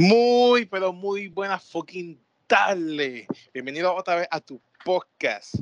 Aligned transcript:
Muy, 0.00 0.64
pero 0.64 0.94
muy 0.94 1.28
buena 1.28 1.58
fucking 1.58 2.18
tarde. 2.46 3.26
Bienvenido 3.52 3.94
otra 3.94 4.14
vez 4.14 4.28
a 4.30 4.40
tu 4.40 4.58
podcast 4.82 5.56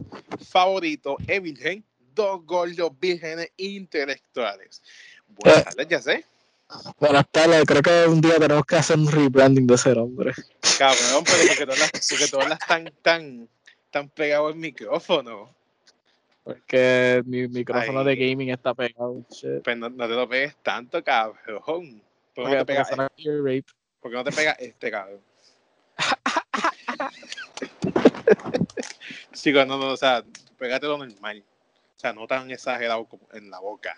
favorito, 0.48 1.16
Evilgen, 1.26 1.84
dos 2.14 2.46
gordos 2.46 2.92
vírgenes 3.00 3.50
intelectuales. 3.56 4.80
Buenas 5.26 5.64
tardes, 5.64 5.88
ya 5.88 6.00
sé. 6.00 6.24
Buenas 7.00 7.28
tardes, 7.32 7.64
creo 7.66 7.82
que 7.82 8.06
un 8.06 8.20
día 8.20 8.36
tenemos 8.36 8.64
que 8.64 8.76
hacer 8.76 8.96
un 8.96 9.10
rebranding 9.10 9.66
de 9.66 9.74
ese 9.74 9.92
nombre. 9.92 10.32
Cabrón, 10.78 11.24
pero 11.24 11.38
porque 11.48 11.66
todas 11.66 11.80
las, 11.80 12.08
porque 12.08 12.28
todas 12.28 12.48
las 12.48 12.60
están 12.60 12.92
tan, 13.02 13.48
tan 13.90 14.08
pegados 14.08 14.52
al 14.52 14.58
micrófono. 14.60 15.52
Porque 16.44 17.24
mi 17.26 17.48
micrófono 17.48 18.00
Ay. 18.00 18.06
de 18.06 18.16
gaming 18.28 18.50
está 18.50 18.72
pegado. 18.72 19.20
Shit. 19.32 19.64
Pues 19.64 19.76
no, 19.76 19.90
no 19.90 20.06
te 20.06 20.14
lo 20.14 20.28
pegues 20.28 20.54
tanto, 20.62 21.02
cabrón. 21.02 22.04
¿Por 22.36 22.48
qué 22.48 22.54
no 22.54 22.64
te 22.64 22.64
Porque, 22.64 22.64
porque 22.64 22.64
pega, 22.66 22.84
suena 22.84 23.10
ear 23.16 23.38
rape. 23.42 23.77
Por 24.00 24.10
qué 24.10 24.16
no 24.16 24.24
te 24.24 24.32
pega 24.32 24.52
este, 24.52 24.90
cabrón? 24.90 25.20
Chicos, 29.32 29.66
no, 29.66 29.78
no, 29.78 29.92
o 29.92 29.96
sea, 29.96 30.24
pégate 30.58 30.86
lo 30.86 30.98
normal. 30.98 31.42
O 31.96 32.00
sea, 32.00 32.12
no 32.12 32.26
tan 32.26 32.50
exagerado 32.50 33.04
como 33.06 33.26
en 33.32 33.50
la 33.50 33.60
boca. 33.60 33.96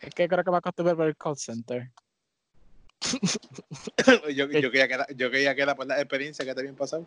Es 0.00 0.14
que 0.14 0.28
creo 0.28 0.44
que 0.44 0.50
me 0.50 0.56
acostumbré 0.56 0.94
por 0.94 1.06
el 1.06 1.16
call 1.16 1.36
center. 1.36 1.90
yo, 4.34 4.46
yo, 4.46 4.70
creía 4.70 4.88
que 4.88 4.94
era, 4.94 5.06
yo 5.14 5.30
creía 5.30 5.54
que 5.54 5.62
era 5.62 5.74
por 5.74 5.86
la 5.86 6.00
experiencia 6.00 6.44
que 6.44 6.54
te 6.54 6.60
habían 6.60 6.74
pasado. 6.74 7.06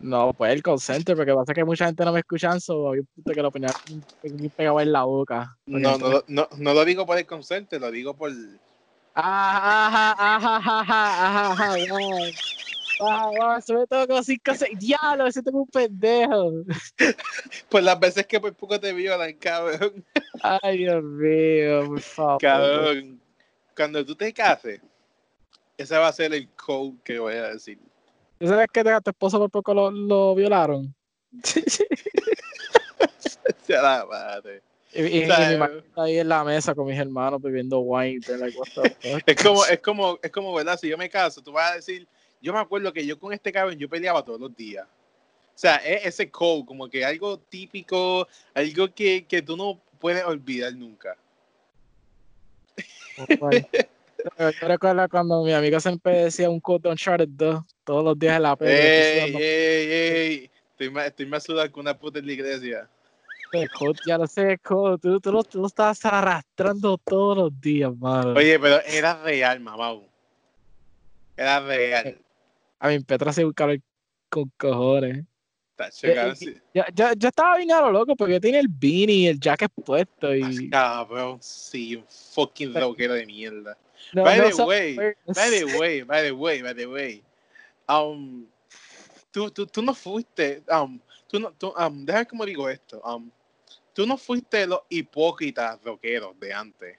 No, 0.00 0.32
pues 0.32 0.52
el 0.52 0.62
call 0.62 0.78
center, 0.78 1.16
porque 1.16 1.34
pasa 1.34 1.52
que 1.52 1.64
mucha 1.64 1.86
gente 1.86 2.04
no 2.04 2.12
me 2.12 2.20
escucha, 2.20 2.58
so 2.60 2.90
un 2.90 3.08
punto 3.14 3.32
que 3.32 3.42
lo 3.42 3.50
ponía 3.50 3.70
pegado 4.56 4.80
en 4.80 4.92
la 4.92 5.04
boca. 5.04 5.56
Porque 5.64 5.80
No, 5.80 5.90
no, 5.90 5.94
entonces- 5.96 6.24
no, 6.28 6.48
no 6.56 6.74
lo 6.74 6.84
digo 6.84 7.04
por 7.04 7.18
el 7.18 7.26
concepto, 7.26 7.78
lo 7.78 7.90
digo 7.90 8.14
por. 8.14 8.30
Ajá, 9.20 10.12
ajá, 10.12 10.56
ajá, 10.56 10.80
ajá, 10.80 11.50
ajá, 11.50 11.76
wow. 11.90 12.20
Wow, 13.00 13.36
wow, 13.36 13.60
sobre 13.60 13.86
todo 13.88 14.06
con 14.06 14.24
cinco, 14.24 14.54
seis. 14.54 14.78
Diablo, 14.78 15.26
ese 15.26 15.42
tengo 15.42 15.62
un 15.62 15.66
pendejo. 15.66 16.52
Por 17.68 17.82
las 17.82 17.98
veces 17.98 18.26
que 18.26 18.38
por 18.38 18.54
poco 18.54 18.78
te 18.78 18.92
violan, 18.92 19.32
cabrón. 19.34 20.04
Ay, 20.40 20.78
Dios 20.78 21.02
mío, 21.02 21.86
por 21.86 22.00
favor. 22.00 22.40
Cabrón. 22.40 23.20
Cuando 23.74 24.06
tú 24.06 24.14
te 24.14 24.32
cases, 24.32 24.80
ese 25.76 25.98
va 25.98 26.06
a 26.06 26.12
ser 26.12 26.32
el 26.32 26.48
code 26.50 26.94
que 27.02 27.18
voy 27.18 27.34
a 27.34 27.54
decir. 27.54 27.78
¿Tú 28.38 28.46
sabes 28.46 28.68
que 28.72 28.80
a 28.80 29.00
tu 29.00 29.10
esposo 29.10 29.40
por 29.40 29.50
poco 29.50 29.74
lo, 29.74 29.90
lo 29.90 30.34
violaron? 30.36 30.94
Ya 33.68 33.82
la 33.82 34.06
madre. 34.06 34.62
Y, 34.92 35.02
y- 35.02 35.18
y 35.18 35.22
O 35.24 35.26
sea, 35.26 35.50
mi 35.50 35.56
mamá 35.56 35.72
está 35.86 36.02
ahí 36.02 36.18
en 36.18 36.28
la 36.28 36.44
mesa 36.44 36.74
con 36.74 36.86
mis 36.86 36.98
hermanos 36.98 37.40
bebiendo 37.42 37.78
wine. 37.80 38.20
Es 39.26 39.42
como, 39.42 39.64
es 39.66 39.80
como, 39.80 40.18
es 40.22 40.30
como, 40.30 40.54
¿verdad? 40.54 40.78
Si 40.78 40.88
yo 40.88 40.96
me 40.96 41.08
caso, 41.10 41.42
tú 41.42 41.52
vas 41.52 41.72
a 41.72 41.74
decir, 41.76 42.06
yo 42.40 42.52
me 42.52 42.58
acuerdo 42.58 42.92
que 42.92 43.04
yo 43.06 43.18
con 43.18 43.32
este 43.32 43.52
cabrón 43.52 43.76
yo 43.78 43.88
peleaba 43.88 44.24
todos 44.24 44.40
los 44.40 44.54
días. 44.56 44.86
O 44.86 45.60
sea, 45.60 45.76
es 45.76 46.06
ese 46.06 46.30
code, 46.30 46.64
como 46.64 46.88
que 46.88 47.04
algo 47.04 47.38
típico, 47.38 48.26
algo 48.54 48.94
que, 48.94 49.26
que 49.26 49.42
tú 49.42 49.56
no 49.56 49.80
puedes 49.98 50.24
olvidar 50.24 50.72
nunca. 50.74 51.16
Yo 54.38 54.50
yo 54.60 54.68
recuerdo 54.68 55.08
cuando 55.08 55.42
mi 55.42 55.52
amigo 55.52 55.80
siempre 55.80 56.24
decía 56.24 56.48
un 56.50 56.60
code 56.60 56.80
de 56.84 56.88
Uncharted 56.90 57.28
2 57.30 57.60
todos 57.84 58.04
los 58.04 58.18
días 58.18 58.36
en 58.36 58.42
la 58.42 58.56
peli. 58.56 58.72
¡Ey, 58.72 59.36
ey, 59.44 59.90
ey! 59.92 60.50
Estoy 60.72 60.90
más, 60.90 61.06
estoy 61.06 61.26
más 61.26 61.42
sudado 61.42 61.72
que 61.72 61.80
una 61.80 61.96
puta 61.98 62.18
en 62.20 62.26
la 62.26 62.32
iglesia. 62.32 62.88
Ya 64.04 64.18
lo 64.18 64.26
sé, 64.26 64.58
code. 64.58 64.98
Tú, 64.98 65.20
tú, 65.20 65.32
lo, 65.32 65.42
tú 65.42 65.60
lo 65.60 65.66
estabas 65.66 66.04
arrastrando 66.04 66.98
todos 66.98 67.36
los 67.36 67.60
días, 67.60 67.96
mano. 67.96 68.34
Oye, 68.34 68.58
pero 68.58 68.80
era 68.82 69.22
real, 69.22 69.60
mamá. 69.60 70.00
Era 71.36 71.60
real. 71.60 72.18
A 72.78 72.88
mi 72.88 73.00
Petra 73.00 73.32
se 73.32 73.44
buscaba 73.44 73.74
con 74.28 74.50
cojones. 74.56 75.24
Tacho, 75.76 76.08
Eh, 76.08 76.14
cabrón, 76.14 76.32
eh, 76.32 76.36
sí. 76.36 76.56
Yo, 76.74 76.82
yo, 76.92 77.12
yo 77.16 77.28
estaba 77.28 77.56
bien 77.56 77.72
a 77.72 77.80
lo 77.80 77.92
loco 77.92 78.16
porque 78.16 78.40
tiene 78.40 78.58
el 78.58 78.68
beanie 78.68 79.14
y 79.14 79.26
el 79.28 79.38
jacket 79.38 79.70
puesto 79.84 80.34
y... 80.34 80.68
Cabrón, 80.70 81.38
sí, 81.40 81.96
un 81.96 82.04
fucking 82.08 82.74
rockero 82.74 83.14
de 83.14 83.24
mierda. 83.26 83.78
No, 84.12 84.24
by 84.24 84.38
no 84.38 84.50
the 84.50 84.64
way, 84.64 84.96
by 84.96 85.50
the 85.50 85.64
way, 85.78 86.02
by 86.02 86.22
the 86.22 86.32
way, 86.32 86.62
by 86.62 86.74
the 86.74 86.86
way. 86.86 87.22
Um, 87.88 88.46
tú, 89.30 89.50
tú, 89.50 89.66
tú 89.66 89.82
no 89.82 89.94
fuiste, 89.94 90.62
um, 90.70 90.98
tú 91.28 91.38
no, 91.38 91.52
tú, 91.52 91.72
um, 91.76 92.04
déjame 92.04 92.26
cómo 92.26 92.44
digo 92.44 92.68
esto. 92.68 93.00
Um, 93.04 93.30
tú 93.98 94.06
no 94.06 94.16
fuiste 94.16 94.64
los 94.64 94.82
hipócritas 94.88 95.82
rockeros 95.82 96.38
de 96.38 96.54
antes. 96.54 96.96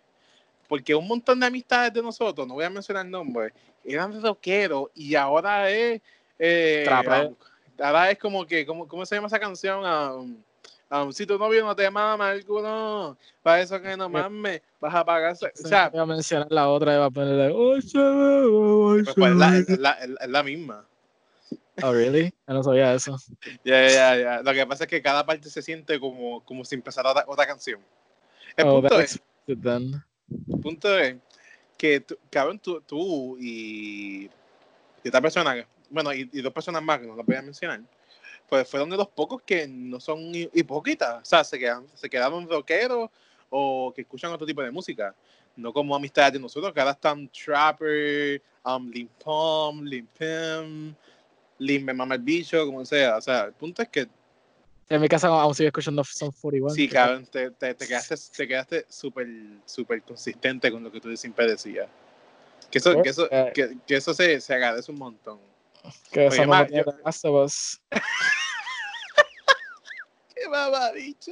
Porque 0.68 0.94
un 0.94 1.08
montón 1.08 1.40
de 1.40 1.46
amistades 1.46 1.94
de 1.94 2.02
nosotros, 2.02 2.46
no 2.46 2.56
voy 2.56 2.66
a 2.66 2.70
mencionar 2.70 3.06
nombres, 3.06 3.54
eran 3.86 4.22
rockeros 4.22 4.90
y 4.94 5.16
ahora 5.16 5.72
es. 5.72 6.02
Eh, 6.38 6.84
um, 7.30 7.36
ahora 7.82 8.12
es 8.12 8.18
como 8.20 8.46
que, 8.46 8.66
¿cómo, 8.66 8.86
cómo 8.86 9.06
se 9.06 9.16
llama 9.16 9.28
esa 9.28 9.40
canción? 9.40 9.80
Um, 9.86 10.44
um, 10.92 11.12
si 11.14 11.26
tu 11.26 11.40
novio 11.40 11.64
no 11.64 11.74
te 11.74 11.90
mama, 11.90 12.32
alguno, 12.32 13.18
para 13.42 13.62
eso 13.62 13.82
que 13.82 13.96
no 13.96 14.10
mames, 14.10 14.62
vas 14.82 14.94
a 14.94 15.06
pagar. 15.06 15.32
O 15.42 15.68
sea, 15.70 15.88
voy 15.88 16.02
a 16.02 16.06
mencionar 16.06 16.48
la 16.52 16.68
otra 16.68 16.96
y 16.96 16.98
va 16.98 17.06
a 17.06 17.10
ponerle... 17.12 17.54
"Oh, 17.56 17.80
se 17.80 17.98
ve, 17.98 18.44
oh, 18.46 18.98
Pues, 19.06 19.16
pues, 19.16 19.32
es, 19.32 19.38
la, 19.38 19.52
ve". 19.52 19.60
es, 19.60 19.80
la, 19.80 19.92
es 19.92 20.10
la- 20.10 20.20
es 20.26 20.30
la 20.30 20.44
misma. 20.44 20.86
Oh, 21.82 21.94
really? 21.94 22.34
Yo 22.48 22.54
no 22.54 22.64
sabía 22.64 22.94
eso. 22.94 23.16
Ya, 23.64 23.88
ya, 23.88 24.18
ya. 24.18 24.42
Lo 24.42 24.54
que 24.54 24.66
pasa 24.68 24.84
es 24.84 24.90
que 24.90 25.02
cada 25.02 25.26
parte 25.26 25.50
se 25.50 25.62
siente 25.62 26.00
como, 26.00 26.44
como 26.44 26.66
si 26.66 26.76
empezara 26.76 27.12
otra, 27.12 27.24
otra 27.28 27.48
canción. 27.48 27.80
El 28.58 28.68
Oh, 28.68 28.82
punto, 28.82 29.00
es, 29.00 29.20
el 29.48 30.60
punto 30.62 31.00
es 31.00 31.16
que, 31.78 32.02
tú, 32.02 32.18
cabrón, 32.30 32.60
tú, 32.60 32.82
tú 32.82 33.38
y, 33.40 34.26
y 34.26 34.32
esta 35.06 35.22
persona, 35.22 35.66
bueno, 35.90 36.14
y, 36.14 36.30
y 36.34 36.42
dos 36.42 36.52
personas 36.52 36.84
más 36.84 37.00
que 37.00 37.08
no 37.08 37.16
las 37.16 37.26
voy 37.26 37.36
a 37.38 37.42
mencionar, 37.42 37.82
pues 38.50 38.68
fueron 38.68 38.90
de 38.90 38.98
los 38.98 39.08
pocos 39.08 39.42
que 39.44 39.68
no 39.68 40.00
son 40.00 40.20
hi- 40.36 40.50
hipócritas. 40.54 41.22
O 41.22 41.26
sea, 41.26 41.44
se, 41.44 41.58
quedan, 41.58 41.86
se 41.94 42.10
quedaron 42.10 42.50
rockeros 42.50 43.10
o 43.50 43.94
que 43.96 44.02
escuchan 44.02 44.32
otro 44.34 44.46
tipo 44.46 44.62
de 44.62 44.72
música. 44.72 45.16
No 45.56 45.72
como 45.74 45.96
amistades 45.96 46.34
de 46.34 46.40
nosotros, 46.40 46.74
que 46.74 46.80
ahora 46.80 46.92
están 46.92 47.30
Trapper, 47.30 48.42
um, 48.66 48.90
Lim 48.90 49.08
Pom, 49.24 49.84
Lim 51.60 51.86
Me 51.86 51.94
Mama 51.94 52.16
el 52.16 52.22
Bicho, 52.22 52.66
como 52.66 52.84
sea. 52.86 53.18
O 53.18 53.22
sea, 53.22 53.44
el 53.46 53.54
punto 53.54 53.82
es 53.82 53.90
que 53.90 54.08
En 54.90 55.02
mi 55.02 55.08
casa 55.08 55.28
aún 55.28 55.54
sigo 55.54 55.68
escuchando 55.68 56.04
Son 56.04 56.32
41. 56.32 56.74
Sí, 56.74 56.88
cabrón, 56.90 57.26
te, 57.28 57.52
te, 57.52 57.74
te 57.76 57.88
quedaste 57.88 58.16
te 58.36 58.48
quedaste 58.48 58.86
súper 58.90 59.28
súper 59.66 60.02
consistente 60.02 60.72
con 60.72 60.84
lo 60.84 60.92
que 60.92 61.00
tú 61.00 61.16
siempre 61.16 61.48
decías. 61.48 61.88
Que 62.72 62.78
eso, 62.80 63.02
que 63.02 63.10
eso, 63.10 63.28
Eh. 63.32 63.52
que, 63.54 63.78
que 63.86 63.96
eso 63.96 64.14
se, 64.14 64.40
se 64.42 64.54
agradece 64.54 64.92
un 64.92 65.00
montón. 65.00 65.40
Que 66.12 66.28
eso 66.28 66.38
Oye, 66.38 66.46
no 66.46 66.50
ma, 66.50 66.68
yo-. 66.68 66.84
¿Qué 70.36 70.48
mamá 70.50 70.92
dicho? 70.92 71.32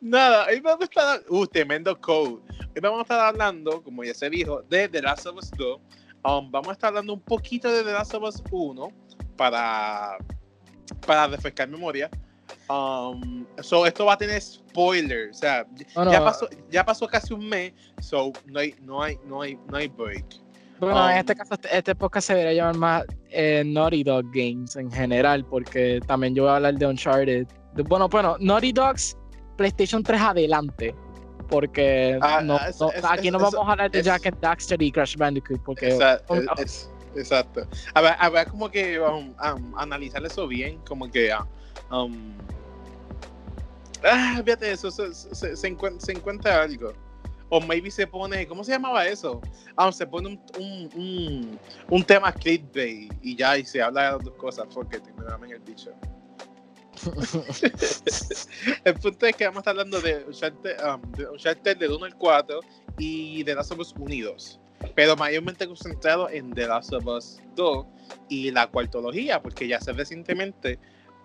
Nada, 0.00 0.46
hoy 0.46 0.60
vamos 0.60 0.82
a 0.82 0.84
estar. 0.84 1.22
Uh, 1.28 1.46
tremendo 1.46 1.98
code. 2.00 2.42
Hoy 2.74 2.80
vamos 2.80 3.00
a 3.00 3.02
estar 3.02 3.20
hablando, 3.20 3.82
como 3.82 4.02
ya 4.02 4.14
se 4.14 4.28
dijo, 4.30 4.62
de 4.62 4.88
The 4.88 5.02
Last 5.02 5.26
of 5.26 5.36
Us 5.36 5.50
2. 5.52 5.80
Um, 6.24 6.50
vamos 6.50 6.68
a 6.68 6.72
estar 6.72 6.88
hablando 6.88 7.12
un 7.14 7.20
poquito 7.20 7.70
de 7.70 7.82
The 7.82 7.92
Last 7.92 8.14
of 8.14 8.22
Us 8.22 8.42
1 8.50 8.92
para, 9.36 10.16
para 11.06 11.26
refrescar 11.28 11.68
memoria. 11.68 12.10
Um, 12.68 13.44
so, 13.60 13.86
esto 13.86 14.06
va 14.06 14.14
a 14.14 14.16
tener 14.18 14.40
spoiler. 14.40 15.30
O 15.30 15.34
sea, 15.34 15.66
Bueno, 15.94 16.12
ya, 16.12 16.22
pasó, 16.24 16.48
ya 16.70 16.84
pasó 16.84 17.06
casi 17.06 17.34
un 17.34 17.48
mes, 17.48 17.72
so 18.00 18.32
no 18.46 18.60
hay, 18.60 18.74
no 18.82 19.02
hay, 19.02 19.18
no 19.26 19.42
hay, 19.42 19.58
no 19.68 19.76
hay 19.76 19.88
break. 19.88 20.24
bueno, 20.80 21.08
en 21.08 21.14
um, 21.14 21.18
este 21.20 21.34
caso, 21.34 21.54
este, 21.54 21.76
este 21.76 21.94
podcast 21.94 22.28
se 22.28 22.34
debería 22.34 22.62
llamar 22.64 22.76
más 22.76 23.04
eh, 23.30 23.62
Naughty 23.66 24.04
Dog 24.04 24.24
Games 24.32 24.76
en 24.76 24.90
general, 24.90 25.44
porque 25.44 26.00
también 26.06 26.34
yo 26.34 26.44
voy 26.44 26.52
a 26.52 26.56
hablar 26.56 26.74
de 26.74 26.86
Uncharted. 26.86 27.46
De- 27.74 27.82
bueno, 27.82 28.08
bueno, 28.08 28.36
Naughty 28.40 28.72
Dogs, 28.72 29.16
PlayStation 29.56 30.02
3 30.02 30.20
adelante. 30.20 30.94
Porque 31.48 32.18
Ah, 32.22 32.40
no, 32.42 32.54
ah, 32.56 32.60
no- 32.62 32.68
eso- 32.68 32.90
aquí 33.10 33.30
no 33.30 33.36
eso- 33.36 33.50
vamos 33.50 33.68
a 33.68 33.72
hablar 33.72 33.90
de 33.90 34.02
Jack 34.02 34.24
and 34.26 34.40
Daxter 34.40 34.80
y 34.80 34.90
Crash 34.90 35.16
Bandicoot, 35.16 35.60
porque 35.64 35.88
es- 35.88 35.98
es- 36.58 36.90
exacto. 37.16 37.66
Habrá, 37.94 38.14
habrá 38.14 38.44
como 38.44 38.70
que 38.70 38.98
um, 39.00 39.30
um, 39.30 39.78
analizar 39.78 40.24
eso 40.24 40.46
bien, 40.46 40.78
como 40.86 41.10
que. 41.10 41.32
ah, 41.32 41.46
um, 41.90 42.32
ah, 44.04 44.40
fíjate, 44.44 44.72
eso 44.72 44.90
se, 44.90 45.12
se, 45.14 45.56
se 45.56 45.68
encuent- 45.68 46.00
se 46.00 46.12
encuentra 46.12 46.62
algo. 46.62 46.92
O 47.54 47.60
maybe 47.60 47.90
se 47.90 48.06
pone, 48.06 48.46
¿cómo 48.46 48.64
se 48.64 48.72
llamaba 48.72 49.06
eso? 49.06 49.42
Ah, 49.76 49.92
se 49.92 50.06
pone 50.06 50.28
un, 50.28 50.40
un, 50.58 50.90
un, 50.94 51.60
un 51.90 52.04
tema 52.04 52.32
clickbait 52.32 53.12
y 53.20 53.36
ya, 53.36 53.58
y 53.58 53.64
se 53.66 53.82
habla 53.82 54.04
de 54.04 54.12
las 54.12 54.24
dos 54.24 54.34
cosas, 54.36 54.66
porque 54.72 54.98
te 55.00 55.12
mamen 55.12 55.50
el 55.50 55.60
bicho. 55.60 55.90
El 58.84 58.94
punto 58.94 59.26
es 59.26 59.36
que 59.36 59.44
vamos 59.44 59.58
a 59.58 59.60
estar 59.60 59.72
hablando 59.72 60.00
de 60.00 60.24
Uncharted, 60.26 60.76
um, 60.84 61.12
de 61.12 61.28
Uncharted 61.28 61.76
del 61.76 61.92
1 61.92 62.04
al 62.06 62.16
4 62.16 62.60
y 62.98 63.42
de 63.42 63.54
Last 63.54 63.72
of 63.72 63.80
Us 63.80 63.94
1 63.98 64.14
y 64.14 64.20
2. 64.22 64.60
Pero 64.94 65.16
mayormente 65.16 65.66
concentrado 65.66 66.28
en 66.28 66.52
The 66.52 66.66
Last 66.66 66.92
of 66.92 67.06
Us 67.06 67.40
2 67.56 67.86
y 68.28 68.50
la 68.50 68.66
cuartología, 68.66 69.40
porque 69.42 69.68
ya 69.68 69.78
hace 69.78 69.92
recientemente 69.92 70.78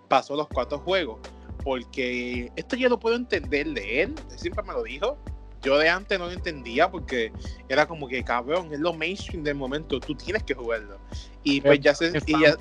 pasó 0.07 0.35
los 0.35 0.47
cuatro 0.47 0.79
juegos. 0.79 1.19
Porque 1.63 2.51
esto 2.55 2.75
yo 2.75 2.87
lo 2.87 2.99
puedo 2.99 3.15
entender 3.15 3.67
de 3.67 4.01
él, 4.03 4.15
él 4.31 4.37
siempre 4.37 4.63
me 4.63 4.73
lo 4.73 4.83
dijo. 4.83 5.17
yo 5.61 5.77
de 5.77 5.89
antes 5.89 6.17
no 6.17 6.27
lo 6.27 6.31
entendía 6.31 6.89
porque 6.89 7.31
era 7.67 7.85
como 7.87 8.07
que, 8.07 8.23
cabrón, 8.23 8.71
es 8.71 8.79
lo 8.79 8.93
mainstream 8.93 9.43
del 9.43 9.55
momento, 9.55 9.99
tú 9.99 10.15
tienes 10.15 10.43
que 10.43 10.53
jugarlo. 10.53 10.99
Y 11.43 11.59
pues 11.61 11.79
ya 11.81 11.93
sé, 11.93 12.13
y 12.25 12.39
ya, 12.39 12.55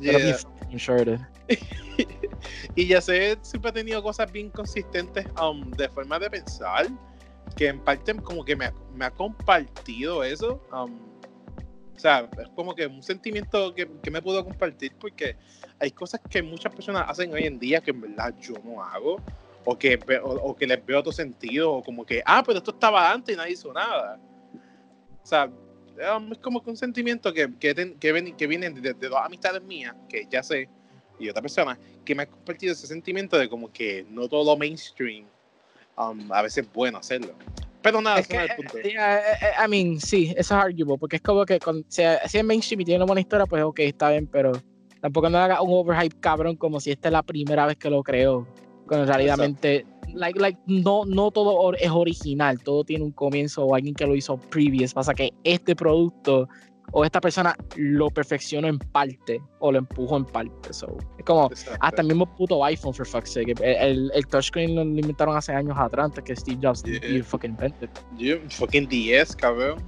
Yeah. 0.00 0.38
y 2.74 2.86
ya 2.86 3.00
sé, 3.00 3.38
siempre 3.42 3.70
ha 3.70 3.72
tenido 3.72 4.02
cosas 4.02 4.30
bien 4.30 4.50
consistentes 4.50 5.26
um, 5.40 5.70
de 5.72 5.88
forma 5.88 6.18
de 6.18 6.30
pensar, 6.30 6.88
que 7.56 7.68
en 7.68 7.80
parte 7.80 8.14
como 8.20 8.44
que 8.44 8.56
me, 8.56 8.70
me 8.94 9.04
ha 9.04 9.10
compartido 9.10 10.24
eso. 10.24 10.60
um, 10.72 10.98
o 11.96 11.98
sea, 11.98 12.28
es 12.38 12.48
como 12.56 12.74
que 12.74 12.86
un 12.86 13.02
sentimiento 13.02 13.72
que, 13.74 13.88
que 14.02 14.10
me 14.10 14.20
puedo 14.20 14.42
compartir 14.44 14.92
porque 14.98 15.36
hay 15.78 15.92
cosas 15.92 16.20
que 16.28 16.42
muchas 16.42 16.74
personas 16.74 17.04
hacen 17.08 17.32
hoy 17.32 17.46
en 17.46 17.58
día 17.58 17.80
que 17.80 17.92
en 17.92 18.00
verdad 18.00 18.34
yo 18.40 18.54
no 18.64 18.82
hago, 18.82 19.22
o 19.64 19.78
que, 19.78 20.02
o, 20.22 20.28
o 20.28 20.56
que 20.56 20.66
les 20.66 20.84
veo 20.84 20.98
otro 20.98 21.12
sentido, 21.12 21.72
o 21.72 21.82
como 21.82 22.04
que, 22.04 22.22
ah, 22.26 22.42
pero 22.44 22.58
esto 22.58 22.72
estaba 22.72 23.10
antes 23.12 23.34
y 23.34 23.38
nadie 23.38 23.52
hizo 23.52 23.72
nada. 23.72 24.18
O 25.22 25.26
sea, 25.26 25.46
um, 26.16 26.32
es 26.32 26.38
como 26.38 26.62
que 26.62 26.70
un 26.70 26.76
sentimiento 26.76 27.32
que, 27.32 27.48
que, 27.58 27.74
ten- 27.74 27.98
que, 27.98 28.12
ven- 28.12 28.36
que 28.36 28.46
viene 28.46 28.68
de, 28.70 28.92
de 28.92 29.08
dos 29.08 29.18
amistades 29.22 29.62
mías, 29.62 29.94
que 30.08 30.26
ya 30.28 30.42
sé, 30.42 30.68
y 31.18 31.28
otra 31.28 31.40
persona, 31.42 31.78
que 32.04 32.14
me 32.14 32.24
ha 32.24 32.26
compartido 32.26 32.72
ese 32.72 32.86
sentimiento 32.88 33.38
de 33.38 33.48
como 33.48 33.72
que 33.72 34.04
no 34.10 34.28
todo 34.28 34.44
lo 34.44 34.56
mainstream 34.58 35.26
um, 35.96 36.32
a 36.32 36.42
veces 36.42 36.64
es 36.64 36.72
bueno 36.72 36.98
hacerlo. 36.98 37.34
Pero 37.82 38.00
nada, 38.00 38.20
Es 38.20 38.28
que, 38.28 38.36
el 38.38 38.48
punto. 38.56 38.78
yeah, 38.82 39.18
eh, 39.18 39.22
eh, 39.42 39.64
I 39.64 39.68
mean, 39.68 40.00
sí, 40.00 40.28
eso 40.36 40.38
es 40.38 40.64
arguable, 40.64 40.98
porque 40.98 41.16
es 41.16 41.22
como 41.22 41.44
que 41.44 41.58
con- 41.58 41.84
si, 41.88 42.02
si 42.28 42.38
es 42.38 42.44
mainstream 42.44 42.80
y 42.80 42.84
tiene 42.86 42.96
una 42.98 43.06
buena 43.06 43.20
historia, 43.20 43.44
pues 43.46 43.62
ok, 43.62 43.80
está 43.80 44.10
bien, 44.10 44.26
pero 44.26 44.52
tampoco 45.00 45.28
no 45.28 45.36
haga 45.38 45.60
un 45.60 45.70
overhype 45.72 46.18
cabrón 46.18 46.56
como 46.56 46.80
si 46.80 46.92
esta 46.92 47.08
es 47.08 47.12
la 47.12 47.22
primera 47.22 47.66
vez 47.66 47.76
que 47.76 47.90
lo 47.90 48.02
creo. 48.02 48.46
Cuando 48.86 49.06
realmente, 49.12 49.86
like, 50.14 50.38
like, 50.38 50.58
no, 50.66 51.04
no 51.04 51.30
todo 51.30 51.72
es 51.74 51.90
original, 51.90 52.58
todo 52.62 52.84
tiene 52.84 53.04
un 53.04 53.12
comienzo 53.12 53.64
o 53.64 53.74
alguien 53.74 53.94
que 53.94 54.06
lo 54.06 54.14
hizo 54.14 54.36
previous. 54.38 54.94
Pasa 54.94 55.12
que 55.14 55.30
este 55.42 55.76
producto 55.76 56.48
o 56.92 57.04
esta 57.04 57.20
persona 57.20 57.56
lo 57.76 58.08
perfeccionó 58.10 58.68
en 58.68 58.78
parte 58.78 59.40
o 59.58 59.72
lo 59.72 59.78
empujó 59.78 60.16
en 60.16 60.24
parte. 60.24 60.72
So, 60.72 60.96
es 61.18 61.24
como, 61.24 61.46
Exacto. 61.50 61.78
hasta 61.80 62.02
el 62.02 62.08
mismo 62.08 62.26
puto 62.36 62.64
iPhone, 62.64 62.94
for 62.94 63.06
fuck's 63.06 63.32
sake. 63.32 63.54
El, 63.60 63.64
el, 63.64 64.10
el 64.14 64.26
touchscreen 64.26 64.74
lo 64.76 64.82
inventaron 64.82 65.36
hace 65.36 65.52
años 65.52 65.76
atrás, 65.78 66.04
antes 66.06 66.22
que 66.24 66.36
Steve 66.36 66.58
Jobs 66.62 66.82
Yeah. 66.84 67.04
y 67.08 67.22
fucking 67.22 67.50
invented. 67.52 67.90
Yo, 68.16 68.36
fucking 68.50 68.88
10, 68.88 69.36
cabrón. 69.36 69.82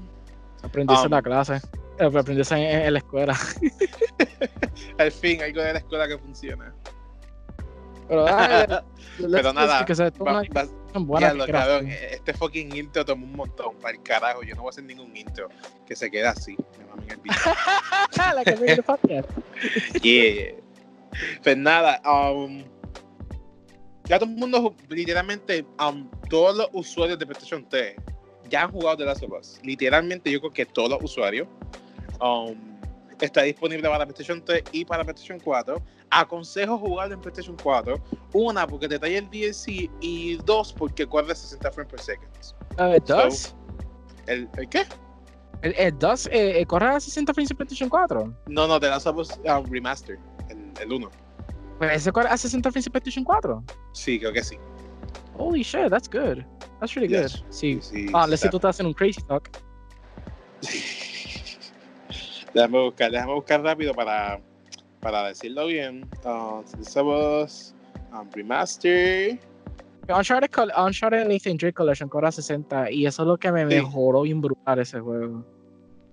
Aprendiese 0.63 1.03
en 1.03 1.07
Um, 1.07 1.13
la 1.13 1.23
clase. 1.23 1.55
Eh, 1.99 2.05
Aprendiese 2.05 2.55
en, 2.57 2.83
en 2.87 2.93
la 2.95 2.99
escuela. 2.99 3.37
Al 4.99 5.13
fin, 5.13 5.41
algo 5.43 5.61
de 5.63 5.73
la 5.75 5.79
escuela 5.79 6.09
que 6.09 6.19
funciona. 6.19 6.75
Pero, 8.09 8.27
ay, 8.29 8.67
Pero 9.19 9.53
nada, 9.53 9.85
Va- 9.85 10.33
va- 10.33 10.67
buena 11.05 11.29
cabrón, 11.29 11.47
gracia. 11.47 12.09
este 12.11 12.33
fucking 12.33 12.75
intro 12.77 13.05
tomó 13.05 13.27
un 13.27 13.33
montón 13.33 13.77
para 13.77 13.97
el 13.97 14.03
carajo. 14.03 14.43
Yo 14.43 14.55
no 14.55 14.63
voy 14.63 14.69
a 14.69 14.71
hacer 14.71 14.85
ningún 14.85 15.17
intro 15.17 15.49
que 15.87 15.97
se 15.97 16.11
quede 16.11 16.27
así. 16.27 16.57
El 17.09 17.19
la 18.35 18.45
que 18.45 18.57
me. 18.57 18.77
Yeah. 20.01 20.55
Pues 21.43 21.57
nada, 21.57 22.01
um, 22.05 22.63
ya 24.05 24.19
todo 24.19 24.31
el 24.31 24.37
mundo, 24.37 24.75
literalmente, 24.89 25.65
um, 25.81 26.09
todos 26.29 26.57
los 26.57 26.69
usuarios 26.73 27.19
de 27.19 27.27
PlayStation 27.27 27.67
3 27.69 27.97
ya 28.49 28.63
han 28.63 28.71
jugado 28.71 28.99
The 28.99 29.05
Last 29.05 29.23
of 29.23 29.33
Us. 29.33 29.61
Literalmente, 29.63 30.31
yo 30.31 30.41
creo 30.41 30.53
que 30.53 30.67
todos 30.67 30.91
los 30.91 31.03
usuarios. 31.03 31.49
Um, 32.21 32.76
está 33.21 33.43
disponible 33.43 33.89
para 33.89 34.05
PlayStation 34.05 34.45
3 34.45 34.63
y 34.73 34.85
para 34.85 35.03
PlayStation 35.05 35.41
4. 35.41 35.83
Aconsejo 36.11 36.79
jugarlo 36.79 37.15
en 37.15 37.21
PlayStation 37.21 37.57
4. 37.63 37.97
Una, 38.35 38.67
porque 38.67 38.89
te 38.89 38.99
trae 38.99 39.17
el 39.19 39.31
DLC. 39.31 39.91
Y 40.01 40.37
dos, 40.45 40.73
porque 40.73 41.07
corre 41.07 41.35
60 41.35 41.73
frames 41.73 41.91
per 41.91 42.01
second. 42.01 42.29
Eh, 42.79 43.01
¿Dos? 43.07 43.55
¿El, 44.27 44.49
¿El 44.57 44.69
qué? 44.69 44.85
¿El, 45.63 45.75
el 45.79 45.99
DOS 45.99 46.27
eh, 46.27 46.61
eh, 46.61 46.67
corre 46.67 46.87
a 46.89 47.01
60 47.01 47.33
frames 47.33 47.51
en 47.51 47.57
PlayStation 47.57 47.89
4? 47.89 48.35
No, 48.49 48.67
no, 48.67 48.79
Last 48.79 49.07
of 49.07 49.17
Us 49.17 49.31
um, 49.45 49.65
Remaster. 49.71 50.19
El, 50.51 50.73
el 50.81 50.93
1. 50.93 51.11
Pues 51.79 51.93
ese 51.93 52.13
corre 52.13 52.29
a 52.29 52.37
60 52.37 52.71
frames 52.71 52.87
en 52.87 52.93
PlayStation 52.93 53.25
4. 53.25 53.65
Sí, 53.93 54.19
creo 54.19 54.33
que 54.33 54.45
sí. 54.45 54.59
Holy 55.39 55.63
shit, 55.63 55.89
that's 55.91 56.09
good. 56.09 56.43
That's 56.81 56.95
really 56.95 57.09
good. 57.09 57.31
Sí. 57.51 57.79
sí 57.81 58.07
Ah, 58.13 58.25
está- 58.25 58.37
si 58.37 58.51
tú 58.51 58.57
estás 58.57 58.77
haciendo 58.77 58.89
un 58.91 58.95
crazy 58.95 59.23
talk. 59.23 59.51
déjame 62.57 62.83
buscar, 62.83 63.11
déjame 63.11 63.35
buscar 63.35 63.63
rápido 63.63 63.95
para, 63.95 64.41
para 65.01 65.29
decirlo 65.29 65.67
bien. 65.67 66.09
Us, 66.25 67.75
um, 68.13 68.31
Remaster. 68.33 69.39
Uncharted, 70.09 70.51
Uncharted 70.77 71.27
Nathan 71.27 71.57
Drake 71.57 71.75
Collection 71.75 72.09
corre 72.09 72.29
a 72.29 72.33
60 72.33 72.91
y 72.93 73.07
eso 73.07 73.23
es 73.23 73.29
lo 73.29 73.37
que 73.37 73.51
me 73.53 73.63
Sí. 73.69 73.75
mejoró 73.75 74.23
bien 74.23 74.41
brutal 74.41 74.79
ese 74.79 75.01
juego. 75.01 75.45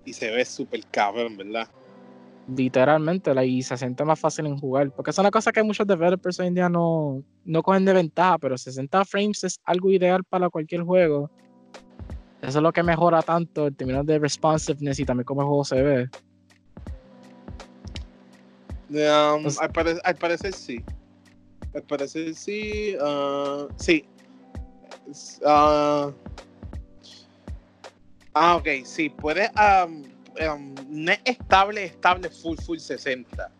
Y 0.05 0.13
se 0.13 0.31
ve 0.31 0.43
súper 0.43 0.81
cabrón, 0.91 1.37
¿verdad? 1.37 1.67
Literalmente, 2.53 3.31
y 3.45 3.63
se 3.63 3.77
siente 3.77 4.03
más 4.03 4.19
fácil 4.19 4.47
en 4.47 4.57
jugar. 4.57 4.91
Porque 4.91 5.11
es 5.11 5.17
una 5.17 5.31
cosa 5.31 5.51
que 5.53 5.63
muchos 5.63 5.87
developers 5.87 6.39
hoy 6.41 6.47
en 6.47 6.55
día 6.55 6.67
no, 6.67 7.23
no 7.45 7.63
cogen 7.63 7.85
de 7.85 7.93
ventaja, 7.93 8.37
pero 8.37 8.57
60 8.57 9.05
frames 9.05 9.43
es 9.45 9.59
algo 9.63 9.89
ideal 9.91 10.23
para 10.25 10.49
cualquier 10.49 10.81
juego. 10.81 11.29
Eso 12.41 12.57
es 12.59 12.63
lo 12.63 12.73
que 12.73 12.83
mejora 12.83 13.21
tanto 13.21 13.67
en 13.67 13.75
términos 13.75 14.05
de 14.05 14.19
responsiveness 14.19 14.99
y 14.99 15.05
también 15.05 15.23
cómo 15.23 15.41
el 15.41 15.47
juego 15.47 15.63
se 15.63 15.81
ve. 15.81 16.09
Um, 18.93 19.43
Pues- 19.43 19.59
al, 19.59 19.71
pare- 19.71 20.01
al 20.03 20.15
parecer 20.15 20.53
sí. 20.53 20.83
Al 21.73 21.81
parecer 21.83 22.35
sí. 22.35 22.95
uh, 23.01 23.67
sí. 23.77 24.05
Uh, 25.41 26.11
ah, 28.33 28.55
ok, 28.55 28.67
sí. 28.85 29.09
Puede. 29.09 29.49
Um, 29.57 30.03
um, 30.47 30.75
no 30.89 31.11
es 31.11 31.19
estable, 31.25 31.85
estable 31.85 32.29
full, 32.29 32.57
full 32.57 32.77
60. 32.77 33.51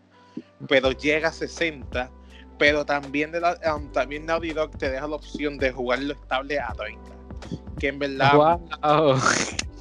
Pero 0.68 0.92
llega 0.92 1.28
a 1.28 1.32
60. 1.32 2.10
Pero 2.58 2.84
también, 2.86 3.32
de 3.32 3.40
la, 3.40 3.58
um, 3.74 3.90
también 3.90 4.26
Naughty 4.26 4.52
Dog 4.52 4.78
te 4.78 4.88
deja 4.90 5.08
la 5.08 5.16
opción 5.16 5.58
de 5.58 5.72
jugarlo 5.72 6.12
estable 6.14 6.60
a 6.60 6.72
30. 6.72 7.10
Que 7.80 7.88
en 7.88 7.98
verdad. 7.98 8.34
Wow. 8.34 9.18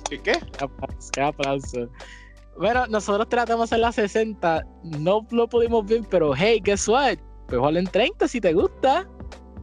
¿Qué? 0.10 0.20
qué? 0.20 0.34
Qué 0.58 0.64
aplauso, 0.64 1.10
qué 1.14 1.22
aplauso. 1.22 1.90
Bueno, 2.58 2.86
nosotros 2.88 3.28
tratamos 3.30 3.72
en 3.72 3.82
la 3.82 3.92
60, 3.92 4.64
no 4.84 5.26
lo 5.32 5.48
pudimos 5.48 5.86
ver, 5.86 6.02
pero 6.10 6.34
hey, 6.36 6.62
guess 6.64 6.88
what? 6.88 7.18
Pues 7.48 7.76
en 7.76 7.86
30 7.88 8.28
si 8.28 8.40
te 8.40 8.54
gusta. 8.54 9.08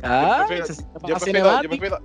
Ah, 0.03 0.45
prefiero- 0.47 0.67
60 0.67 0.99
Yo 1.07 1.15
prefiero, 1.17 1.49
yo, 1.63 1.69
prefiero, 1.69 1.99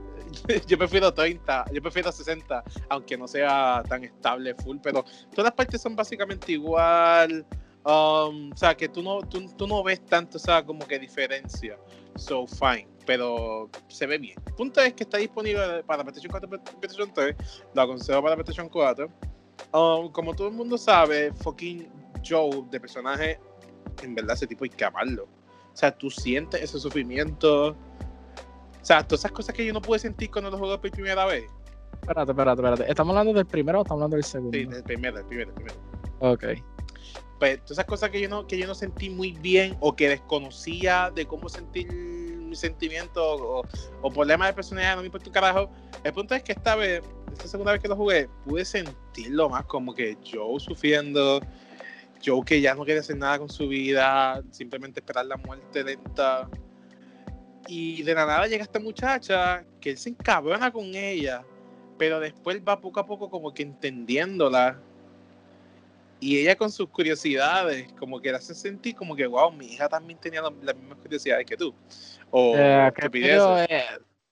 yo 0.67 0.77
prefiero 0.77 1.13
30, 1.13 1.65
yo 1.73 1.81
prefiero 1.81 2.11
60, 2.11 2.63
aunque 2.89 3.17
no 3.17 3.27
sea 3.27 3.83
tan 3.87 4.03
estable 4.03 4.53
full, 4.55 4.77
pero 4.81 5.03
todas 5.31 5.45
las 5.45 5.53
partes 5.53 5.81
son 5.81 5.95
básicamente 5.95 6.51
igual. 6.51 7.45
um, 7.85 8.51
o 8.51 8.57
sea, 8.57 8.75
que 8.75 8.89
tú 8.89 9.01
no, 9.03 9.21
tú, 9.21 9.47
tú 9.55 9.67
no 9.67 9.83
ves 9.83 10.03
tanto, 10.05 10.37
o 10.37 10.39
sea, 10.39 10.63
como 10.65 10.87
que 10.87 10.97
diferencia. 10.99 11.77
So, 12.15 12.47
fine, 12.47 12.87
pero 13.05 13.69
se 13.89 14.05
ve 14.07 14.17
bien. 14.17 14.35
El 14.47 14.53
punto 14.53 14.81
es 14.81 14.93
que 14.93 15.03
está 15.03 15.17
disponible 15.17 15.83
para 15.83 16.03
PlayStation 16.03 16.31
4 16.31 16.49
y 16.53 16.75
PlayStation 16.77 17.13
3, 17.13 17.35
lo 17.73 17.81
aconsejo 17.81 18.21
para 18.23 18.35
PlayStation 18.35 18.69
4. 18.69 19.07
Um, 19.73 20.11
como 20.11 20.33
todo 20.33 20.47
el 20.47 20.53
mundo 20.53 20.77
sabe, 20.77 21.33
fucking 21.33 21.87
Joe 22.27 22.65
de 22.71 22.79
personaje, 22.79 23.39
en 24.01 24.15
verdad 24.15 24.35
ese 24.35 24.47
tipo 24.47 24.63
hay 24.63 24.69
que 24.69 24.85
amarlo. 24.85 25.23
O 25.23 25.77
sea, 25.77 25.95
tú 25.95 26.09
sientes 26.09 26.61
ese 26.61 26.79
sufrimiento. 26.79 27.69
O 27.69 27.75
sea, 28.85 29.05
todas 29.05 29.21
esas 29.21 29.31
cosas 29.31 29.53
que 29.55 29.65
yo 29.65 29.73
no 29.73 29.81
pude 29.81 29.99
sentir 29.99 30.31
cuando 30.31 30.49
lo 30.49 30.57
jugué 30.57 30.77
por 30.77 30.91
primera 30.91 31.25
vez. 31.25 31.45
Espérate, 32.01 32.31
espérate, 32.31 32.61
espérate. 32.61 32.91
¿Estamos 32.91 33.11
hablando 33.15 33.33
del 33.33 33.45
primero 33.45 33.79
o 33.79 33.81
estamos 33.81 34.01
hablando 34.03 34.15
del 34.15 34.23
segundo? 34.23 34.57
Sí, 34.57 34.67
el 34.71 34.83
primero, 34.83 35.17
el 35.19 35.25
primero, 35.25 35.49
el 35.49 35.55
primero. 35.55 35.75
Ok. 36.19 36.43
Pues 37.39 37.57
todas 37.57 37.71
esas 37.71 37.85
cosas 37.85 38.09
que 38.11 38.21
yo 38.21 38.29
no, 38.29 38.47
que 38.47 38.57
yo 38.57 38.67
no 38.67 38.75
sentí 38.75 39.09
muy 39.09 39.31
bien 39.33 39.75
o 39.81 39.95
que 39.95 40.07
desconocía 40.07 41.11
de 41.13 41.25
cómo 41.25 41.49
sentir 41.49 41.87
mis 42.45 42.59
sentimientos 42.59 43.39
o, 43.41 43.63
problemas 44.09 44.49
de 44.49 44.53
personalidad, 44.53 44.95
no 44.95 45.01
me 45.01 45.07
importa 45.07 45.27
un 45.27 45.33
carajo. 45.33 45.69
El 46.03 46.13
punto 46.13 46.35
es 46.35 46.43
que 46.43 46.51
esta 46.51 46.75
vez, 46.75 47.01
esta 47.33 47.47
segunda 47.47 47.71
vez 47.71 47.81
que 47.81 47.87
lo 47.87 47.95
jugué, 47.95 48.29
pude 48.45 48.63
sentirlo 48.63 49.49
más 49.49 49.65
como 49.65 49.93
que 49.93 50.17
Joe 50.23 50.59
sufriendo, 50.59 51.41
Joe 52.23 52.43
que 52.45 52.61
ya 52.61 52.75
no 52.75 52.85
quiere 52.85 52.99
hacer 52.99 53.17
nada 53.17 53.39
con 53.39 53.49
su 53.49 53.67
vida, 53.67 54.41
simplemente 54.51 54.99
esperar 54.99 55.25
la 55.25 55.37
muerte 55.37 55.83
lenta. 55.83 56.49
Y 57.67 58.03
de 58.03 58.13
la 58.13 58.25
nada 58.25 58.47
llega 58.47 58.63
esta 58.63 58.79
muchacha 58.79 59.65
que 59.81 59.91
él 59.91 59.97
se 59.97 60.09
encabrona 60.09 60.71
con 60.71 60.93
ella, 60.93 61.43
pero 61.97 62.19
después 62.19 62.61
va 62.67 62.79
poco 62.79 62.99
a 62.99 63.05
poco 63.05 63.29
como 63.29 63.53
que 63.53 63.63
entendiéndola 63.63 64.79
y 66.19 66.39
ella 66.39 66.55
con 66.55 66.71
sus 66.71 66.89
curiosidades, 66.89 67.91
como 67.93 68.19
que 68.19 68.31
la 68.31 68.37
hace 68.37 68.55
sentir 68.55 68.95
como 68.95 69.15
que, 69.15 69.27
wow, 69.27 69.51
mi 69.51 69.67
hija 69.67 69.87
también 69.87 70.19
tenía 70.19 70.41
la- 70.41 70.53
las 70.61 70.75
mismas 70.75 70.97
curiosidades 70.99 71.45
que 71.45 71.57
tú. 71.57 71.73
O 72.31 72.55
Eh, 72.55 72.87
estupideces. 72.95 73.47
medio, 73.47 73.63
eh, 73.63 73.83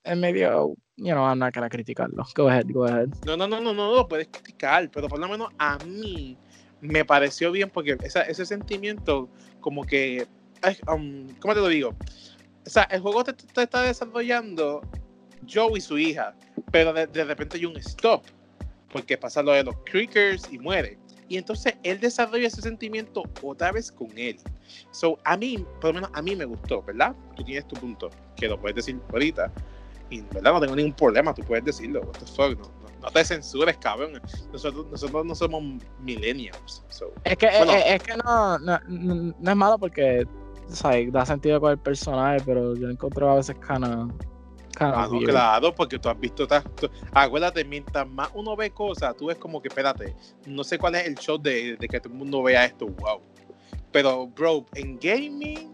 es 0.04 0.18
medio, 0.18 0.76
you 0.98 1.12
know, 1.14 1.26
I'm 1.26 1.40
not 1.40 1.54
gonna 1.54 1.70
criticarlo. 1.70 2.26
Go 2.36 2.48
ahead, 2.50 2.66
go 2.72 2.86
ahead. 2.86 3.10
No, 3.26 3.38
no, 3.38 3.48
no, 3.48 3.60
no, 3.62 3.74
no, 3.74 3.94
lo 3.94 4.08
puedes 4.08 4.28
criticar, 4.28 4.90
pero 4.92 5.08
por 5.08 5.20
lo 5.20 5.28
menos 5.28 5.50
a 5.58 5.78
mí 5.80 6.38
me 6.82 7.06
pareció 7.06 7.52
bien 7.52 7.70
porque 7.70 7.98
esa- 8.02 8.24
ese 8.24 8.46
sentimiento 8.46 9.30
como 9.62 9.86
que, 9.86 10.28
um, 10.94 11.28
¿cómo 11.40 11.54
te 11.54 11.60
lo 11.62 11.68
digo? 11.68 11.96
O 12.66 12.70
sea, 12.70 12.84
el 12.84 13.02
juego 13.02 13.24
te, 13.24 13.34
te 13.34 13.64
está 13.64 13.84
desarrollando 13.84 14.82
Joe 15.52 15.78
y 15.78 15.82
su 15.82 15.98
hija, 15.98 16.36
pero 16.72 16.92
de, 16.94 17.08
de 17.08 17.24
repente 17.24 17.58
hay 17.58 17.66
un 17.66 17.78
stop, 17.78 18.24
porque 18.92 19.18
pasa 19.18 19.42
lo 19.42 19.52
de 19.54 19.64
los 19.64 19.76
creakers 19.86 20.50
y 20.52 20.58
muere. 20.60 20.98
Y 21.30 21.38
entonces 21.38 21.76
él 21.84 22.00
desarrolla 22.00 22.48
ese 22.48 22.62
sentimiento 22.62 23.24
otra 23.42 23.72
vez 23.72 23.92
con 23.92 24.18
él. 24.18 24.38
So, 24.92 25.18
a 25.24 25.38
mí, 25.38 25.66
por 25.80 25.90
lo 25.90 25.94
menos 25.96 26.10
a 26.14 26.22
mí 26.22 26.36
me 26.36 26.46
gustó, 26.46 26.82
¿verdad? 26.84 27.16
Tú 27.36 27.44
tienes 27.44 27.68
tu 27.68 27.76
punto, 27.78 28.10
que 28.36 28.48
lo 28.48 28.60
puedes 28.60 28.76
decir 28.76 29.00
ahorita. 29.12 29.52
Y, 30.10 30.22
¿verdad? 30.22 30.54
No 30.54 30.60
tengo 30.62 30.76
ningún 30.76 30.94
problema, 30.94 31.34
tú 31.34 31.44
puedes 31.44 31.66
decirlo. 31.66 32.02
What 32.04 32.18
the 32.18 32.26
fuck, 32.26 32.58
no, 32.60 32.66
no, 32.82 33.00
no 33.02 33.08
te 33.10 33.24
censures, 33.26 33.78
cabrón. 33.78 34.22
Nosotros, 34.52 34.86
nosotros 34.92 35.26
no 35.26 35.36
somos 35.36 35.64
millennials. 36.02 36.84
So. 36.90 37.12
Es 37.24 37.38
que, 37.38 37.48
Bueno. 37.58 37.74
es, 37.74 37.84
es 37.96 38.02
que 38.02 38.14
no, 38.18 38.60
no, 38.60 38.80
no- 38.88 39.52
es 39.52 39.56
malo 39.56 39.78
porque 39.78 40.28
o 40.70 40.76
sea, 40.76 40.92
da 41.12 41.26
sentido 41.26 41.60
con 41.60 41.72
el 41.72 41.78
personaje, 41.78 42.42
pero 42.46 42.76
yo 42.76 42.90
encuentro 42.90 43.30
a 43.30 43.36
veces 43.36 43.56
cana. 43.58 44.10
Ah, 44.80 45.08
no, 45.12 45.20
claro, 45.20 45.74
porque 45.76 46.00
tú 46.00 46.10
has 46.10 46.20
visto. 46.20 46.48
tú- 46.48 46.90
acuérdate, 47.14 47.64
mientras 47.64 48.08
más 48.08 48.30
uno 48.34 48.56
ve 48.56 48.72
cosas, 48.72 49.16
tú 49.16 49.28
ves 49.28 49.38
como 49.38 49.62
que, 49.62 49.68
espérate, 49.68 50.16
no 50.48 50.64
sé 50.64 50.80
cuál 50.80 50.96
es 50.96 51.06
el 51.06 51.16
show 51.16 51.38
de, 51.38 51.78
de 51.78 51.88
que 51.88 52.00
todo 52.00 52.12
el 52.12 52.18
mundo 52.18 52.42
vea 52.42 52.66
esto, 52.66 52.88
wow. 52.88 53.22
Pero, 53.94 54.28
bro, 54.28 54.66
en 54.76 54.98
gaming, 55.00 55.72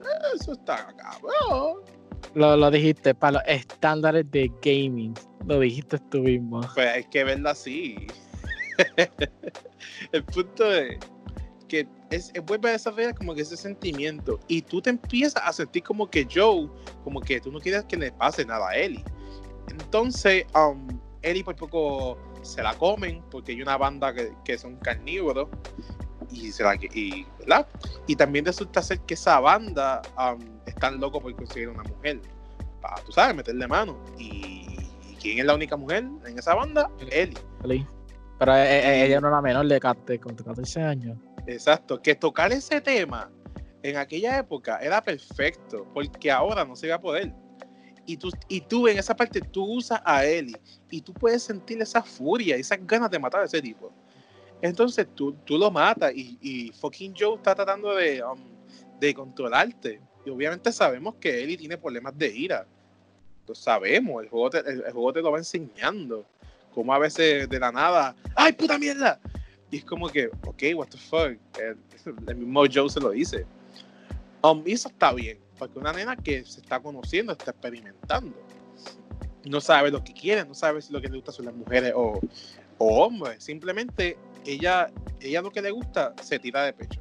eh, 0.00 0.34
eso 0.34 0.52
está 0.52 0.92
cabrón. 0.96 1.82
Lo, 2.34 2.56
lo 2.56 2.70
dijiste, 2.70 3.14
para 3.14 3.32
los 3.34 3.42
estándares 3.46 4.28
de 4.30 4.50
gaming. 4.62 5.14
Lo 5.46 5.60
dijiste 5.60 5.98
tú 6.10 6.18
mismo. 6.20 6.60
Pues 6.74 6.88
hay 6.88 7.04
que 7.04 7.22
verla 7.24 7.50
así. 7.50 8.06
el 10.12 10.24
punto 10.24 10.72
es 10.72 10.98
que 11.68 11.86
es, 12.10 12.30
es- 12.34 12.44
vuelve 12.44 12.70
a 12.70 12.72
desarrollar 12.72 13.14
como 13.14 13.34
que 13.34 13.42
ese 13.42 13.56
sentimiento 13.56 14.40
y 14.48 14.62
tú 14.62 14.80
te 14.80 14.90
empiezas 14.90 15.42
a 15.44 15.52
sentir 15.52 15.82
como 15.82 16.08
que 16.08 16.26
Joe, 16.32 16.68
como 17.04 17.20
que 17.20 17.40
tú 17.40 17.52
no 17.52 17.60
quieres 17.60 17.84
que 17.84 17.96
le 17.96 18.10
pase 18.12 18.44
nada 18.44 18.68
a 18.70 18.76
Ellie. 18.76 19.04
Entonces, 19.70 20.46
um, 20.54 20.88
Ellie 21.22 21.44
por 21.44 21.56
poco 21.56 22.16
se 22.42 22.62
la 22.62 22.74
comen 22.74 23.22
porque 23.30 23.52
hay 23.52 23.60
una 23.62 23.76
banda 23.76 24.14
que, 24.14 24.32
que 24.44 24.56
son 24.56 24.76
carnívoros 24.76 25.48
y 26.30 26.52
se 26.52 26.62
la 26.62 26.74
y, 26.74 27.26
¿verdad? 27.38 27.66
y 28.06 28.16
también 28.16 28.44
resulta 28.44 28.82
ser 28.82 29.00
que 29.00 29.14
esa 29.14 29.40
banda 29.40 30.02
um, 30.18 30.38
están 30.66 31.00
locos 31.00 31.22
por 31.22 31.34
conseguir 31.34 31.68
una 31.68 31.82
mujer 31.82 32.20
para, 32.80 32.96
tú 33.02 33.12
sabes, 33.12 33.34
meterle 33.34 33.66
mano. 33.66 33.98
Y, 34.18 34.66
¿y 35.08 35.16
quién 35.20 35.38
es 35.38 35.44
la 35.44 35.54
única 35.54 35.76
mujer 35.76 36.04
en 36.26 36.38
esa 36.38 36.54
banda? 36.54 36.90
Ellie. 37.10 37.36
Eli. 37.64 37.86
Pero 38.38 38.54
eh, 38.54 38.78
eh, 38.78 39.06
ella 39.06 39.20
no 39.20 39.28
era 39.28 39.42
menor 39.42 39.66
de 39.66 39.80
14, 39.80 40.20
con 40.20 40.36
14 40.36 40.82
años. 40.82 41.18
Exacto, 41.46 42.00
que 42.00 42.14
tocar 42.14 42.52
ese 42.52 42.80
tema 42.80 43.30
en 43.82 43.96
aquella 43.96 44.38
época 44.38 44.78
era 44.78 45.02
perfecto, 45.02 45.86
porque 45.92 46.30
ahora 46.30 46.64
no 46.64 46.76
se 46.76 46.88
va 46.88 46.96
a 46.96 47.00
poder. 47.00 47.32
Y 48.06 48.16
tú, 48.16 48.30
y 48.48 48.60
tú 48.62 48.88
en 48.88 48.98
esa 48.98 49.14
parte, 49.14 49.40
tú 49.40 49.64
usas 49.64 50.00
a 50.04 50.24
Ellie 50.24 50.56
y 50.90 51.02
tú 51.02 51.12
puedes 51.12 51.42
sentir 51.42 51.80
esa 51.82 52.02
furia, 52.02 52.56
esas 52.56 52.78
ganas 52.86 53.10
de 53.10 53.18
matar 53.18 53.42
a 53.42 53.44
ese 53.44 53.60
tipo. 53.60 53.92
Entonces 54.60 55.06
tú, 55.14 55.34
tú 55.44 55.56
lo 55.56 55.70
matas 55.70 56.12
y, 56.14 56.72
fucking 56.80 57.14
Joe 57.16 57.36
está 57.36 57.54
tratando 57.54 57.94
de, 57.94 58.22
um, 58.22 58.38
de 58.98 59.14
controlarte. 59.14 60.00
Y 60.24 60.30
obviamente 60.30 60.72
sabemos 60.72 61.14
que 61.16 61.42
Ellie 61.42 61.56
tiene 61.56 61.78
problemas 61.78 62.16
de 62.18 62.34
ira. 62.34 62.66
Lo 63.46 63.54
sabemos, 63.54 64.22
el 64.22 64.28
juego 64.28 64.50
te, 64.50 64.58
el, 64.58 64.82
juego 64.92 65.12
te 65.12 65.22
lo 65.22 65.32
va 65.32 65.38
enseñando. 65.38 66.26
Como 66.74 66.92
a 66.92 66.98
veces 66.98 67.48
de 67.48 67.58
la 67.58 67.72
nada, 67.72 68.14
¡ay, 68.34 68.52
puta 68.52 68.78
mierda! 68.78 69.20
Y 69.70 69.78
es 69.78 69.84
como 69.84 70.08
que, 70.08 70.26
ok, 70.46 70.62
what 70.74 70.88
the 70.88 70.98
fuck. 70.98 71.38
El, 72.26 72.36
mismo 72.36 72.64
Joe 72.72 72.90
se 72.90 73.00
lo 73.00 73.10
dice. 73.10 73.46
Um, 74.42 74.62
y 74.66 74.72
eso 74.72 74.88
está 74.88 75.12
bien, 75.12 75.38
porque 75.58 75.78
una 75.78 75.92
nena 75.92 76.16
que 76.16 76.44
se 76.44 76.60
está 76.60 76.80
conociendo, 76.80 77.32
está 77.32 77.50
experimentando. 77.50 78.36
No 79.44 79.60
sabe 79.60 79.90
lo 79.90 80.02
que 80.02 80.12
quiere, 80.12 80.44
no 80.44 80.54
sabe 80.54 80.82
si 80.82 80.92
lo 80.92 81.00
que 81.00 81.08
le 81.08 81.16
gusta 81.16 81.32
son 81.32 81.46
las 81.46 81.54
mujeres 81.54 81.92
o 81.94 82.20
hombres. 82.78 83.42
Simplemente 83.42 84.16
ella, 84.52 84.90
ella 85.20 85.42
lo 85.42 85.50
que 85.50 85.62
le 85.62 85.70
gusta 85.70 86.14
se 86.22 86.38
tira 86.38 86.64
de 86.64 86.72
pecho. 86.72 87.00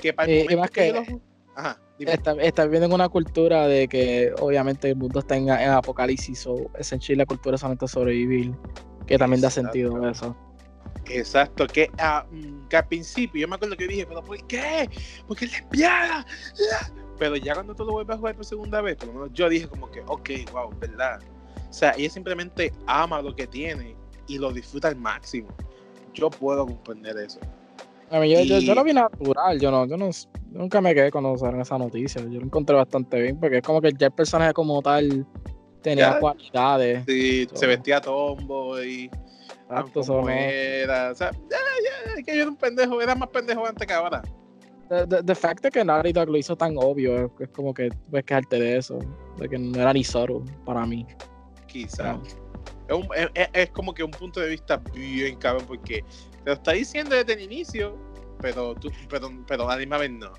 Que 0.00 0.12
para 0.12 0.30
el 0.30 0.38
Eh, 0.38 0.40
y 0.40 0.42
momento 0.44 0.60
más 0.60 0.70
que 0.70 0.92
que- 0.92 1.20
Ajá. 1.54 1.78
Está, 1.98 2.32
está 2.40 2.64
viviendo 2.64 2.86
en 2.86 2.92
una 2.94 3.08
cultura 3.08 3.68
de 3.68 3.86
que 3.86 4.32
obviamente 4.40 4.88
el 4.88 4.96
mundo 4.96 5.20
está 5.20 5.36
en, 5.36 5.48
en 5.50 5.70
apocalipsis 5.70 6.46
o 6.46 6.70
essentially 6.78 7.16
la 7.16 7.26
cultura 7.26 7.54
es 7.54 7.60
solamente 7.60 7.86
sobrevivir, 7.86 8.52
que 9.06 9.16
también 9.18 9.40
da 9.40 9.50
sentido 9.50 10.08
eso. 10.08 10.34
Exacto, 11.06 11.68
que, 11.68 11.90
ah, 11.98 12.26
que 12.68 12.76
al 12.76 12.88
principio 12.88 13.40
yo 13.42 13.46
me 13.48 13.54
acuerdo 13.56 13.76
que 13.76 13.86
dije, 13.86 14.06
pero 14.06 14.22
¿por 14.22 14.36
qué? 14.46 14.88
Porque 15.28 15.44
es 15.44 15.52
lesbiana. 15.52 16.26
Pero 17.18 17.36
ya 17.36 17.54
cuando 17.54 17.72
tú 17.74 17.84
lo 17.84 17.92
vuelves 17.92 18.16
a 18.16 18.18
jugar 18.18 18.34
por 18.34 18.44
segunda 18.44 18.80
vez, 18.80 18.96
por 18.96 19.06
lo 19.08 19.14
menos 19.14 19.30
yo 19.32 19.48
dije 19.48 19.68
como 19.68 19.88
que, 19.92 20.00
ok, 20.00 20.30
wow, 20.50 20.70
¿verdad? 20.80 21.20
O 21.70 21.72
sea, 21.72 21.94
ella 21.96 22.10
simplemente 22.10 22.72
ama 22.86 23.22
lo 23.22 23.36
que 23.36 23.46
tiene 23.46 23.94
y 24.26 24.38
lo 24.38 24.50
disfruta 24.50 24.88
al 24.88 24.96
máximo. 24.96 25.48
Yo 26.14 26.30
puedo 26.30 26.66
comprender 26.66 27.16
eso. 27.18 27.40
A 28.10 28.20
mí, 28.20 28.30
yo, 28.30 28.40
yo, 28.42 28.58
yo 28.58 28.72
Y- 28.72 28.74
lo 28.74 28.84
vi 28.84 28.92
natural, 28.92 29.58
yo 29.58 29.70
no, 29.70 29.86
yo 29.86 29.96
no, 29.96 30.10
nunca 30.50 30.80
me 30.82 30.94
quedé 30.94 31.10
cuando 31.10 31.32
usaron 31.32 31.60
esa 31.60 31.78
noticia, 31.78 32.20
yo 32.20 32.40
lo 32.40 32.44
encontré 32.46 32.76
bastante 32.76 33.20
bien, 33.20 33.40
porque 33.40 33.58
es 33.58 33.62
como 33.62 33.80
que 33.80 33.92
ya 33.92 34.08
el 34.08 34.12
personaje 34.12 34.52
como 34.52 34.82
tal 34.82 35.26
tenía 35.80 36.10
Ya. 36.10 36.20
cualidades. 36.20 37.04
Sí, 37.06 37.48
se 37.54 37.66
vestía 37.66 38.00
tombo 38.00 38.82
y 38.82 39.10
Exacto, 39.62 40.02
como 40.02 40.28
era. 40.28 41.10
O 41.10 41.14
sea, 41.14 41.30
ya, 41.32 41.56
ya, 41.58 42.18
es 42.18 42.26
que 42.26 42.36
yo 42.36 42.42
era 42.42 42.50
un 42.50 42.56
pendejo, 42.56 43.00
era 43.00 43.14
más 43.14 43.30
pendejo 43.30 43.66
antes 43.66 43.86
que 43.86 43.94
ahora. 43.94 44.22
de, 44.90 45.34
fact 45.34 45.64
que 45.68 45.82
Naughty 45.82 46.12
Dog 46.12 46.28
lo 46.28 46.36
hizo 46.36 46.54
tan 46.54 46.74
obvio, 46.76 47.24
es, 47.24 47.30
es 47.40 47.48
como 47.48 47.72
que 47.72 47.88
puedes 48.10 48.26
quejarte 48.26 48.60
de 48.60 48.76
eso, 48.76 48.98
de 49.38 49.48
que 49.48 49.58
no 49.58 49.80
era 49.80 49.94
ni 49.94 50.04
Zoro 50.04 50.44
para 50.66 50.84
mí. 50.84 51.06
Quizá. 51.66 52.12
No. 52.12 52.22
Es, 52.98 53.04
un- 53.04 53.14
es- 53.16 53.30
es- 53.34 53.48
es 53.52 53.70
como 53.70 53.92
que 53.94 54.02
un 54.04 54.10
punto 54.10 54.40
de 54.40 54.48
vista 54.48 54.76
bien 54.94 55.36
cabrón 55.36 55.64
porque 55.66 56.02
te 56.44 56.50
lo 56.50 56.52
está 56.52 56.72
diciendo 56.72 57.14
desde 57.14 57.34
el 57.34 57.40
inicio, 57.42 57.96
pero 58.40 58.74
tú, 58.74 58.90
pero, 59.08 59.30
pero 59.46 59.68
a 59.68 59.72
la 59.74 59.78
misma 59.78 59.98
vez 59.98 60.10
no. 60.10 60.32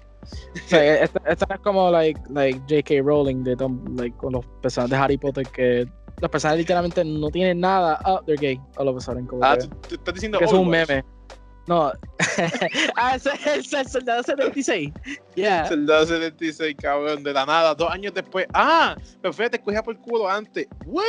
Esto 0.72 1.20
no 1.50 1.56
es 1.56 1.62
como 1.62 1.92
like, 1.92 2.20
like 2.30 2.60
J.K. 2.70 3.02
Rowling 3.04 3.44
de 3.44 3.56
Tom, 3.58 3.84
like, 3.98 4.16
con 4.18 4.34
los 4.34 4.46
personajes 4.62 4.92
de 4.92 4.98
Harry 4.98 5.18
Potter 5.18 5.46
que 5.48 5.86
los 6.22 6.30
personajes 6.32 6.60
literalmente 6.60 7.04
no 7.04 7.30
tienen 7.30 7.60
nada. 7.60 8.00
Oh, 8.06 8.22
they're 8.26 8.40
gay. 8.40 8.60
All 8.78 8.88
of 8.88 8.96
a 8.98 9.02
sudden, 9.02 9.26
como 9.28 9.44
Ah, 9.44 9.58
que, 9.58 9.68
tú, 9.68 9.76
tú 9.90 9.96
estás 9.96 10.14
diciendo 10.14 10.40
que 10.40 10.46
es 10.46 10.54
un 10.54 10.70
meme. 10.70 11.04
No. 11.68 11.92
ah, 12.98 13.16
ese 13.16 13.32
es 13.58 13.74
el 13.74 13.88
soldado 13.88 14.22
76. 14.24 14.92
Yeah. 15.36 15.66
Soldado 15.68 16.06
76, 16.06 16.76
cabrón, 16.78 17.24
de 17.24 17.34
la 17.34 17.46
nada, 17.46 17.74
dos 17.74 17.90
años 17.90 18.14
después. 18.14 18.46
Ah, 18.54 18.96
pero 19.22 19.34
fíjate, 19.34 19.60
cogía 19.60 19.82
por 19.82 19.98
culo 20.00 20.30
antes. 20.30 20.68
¿What? 20.86 21.04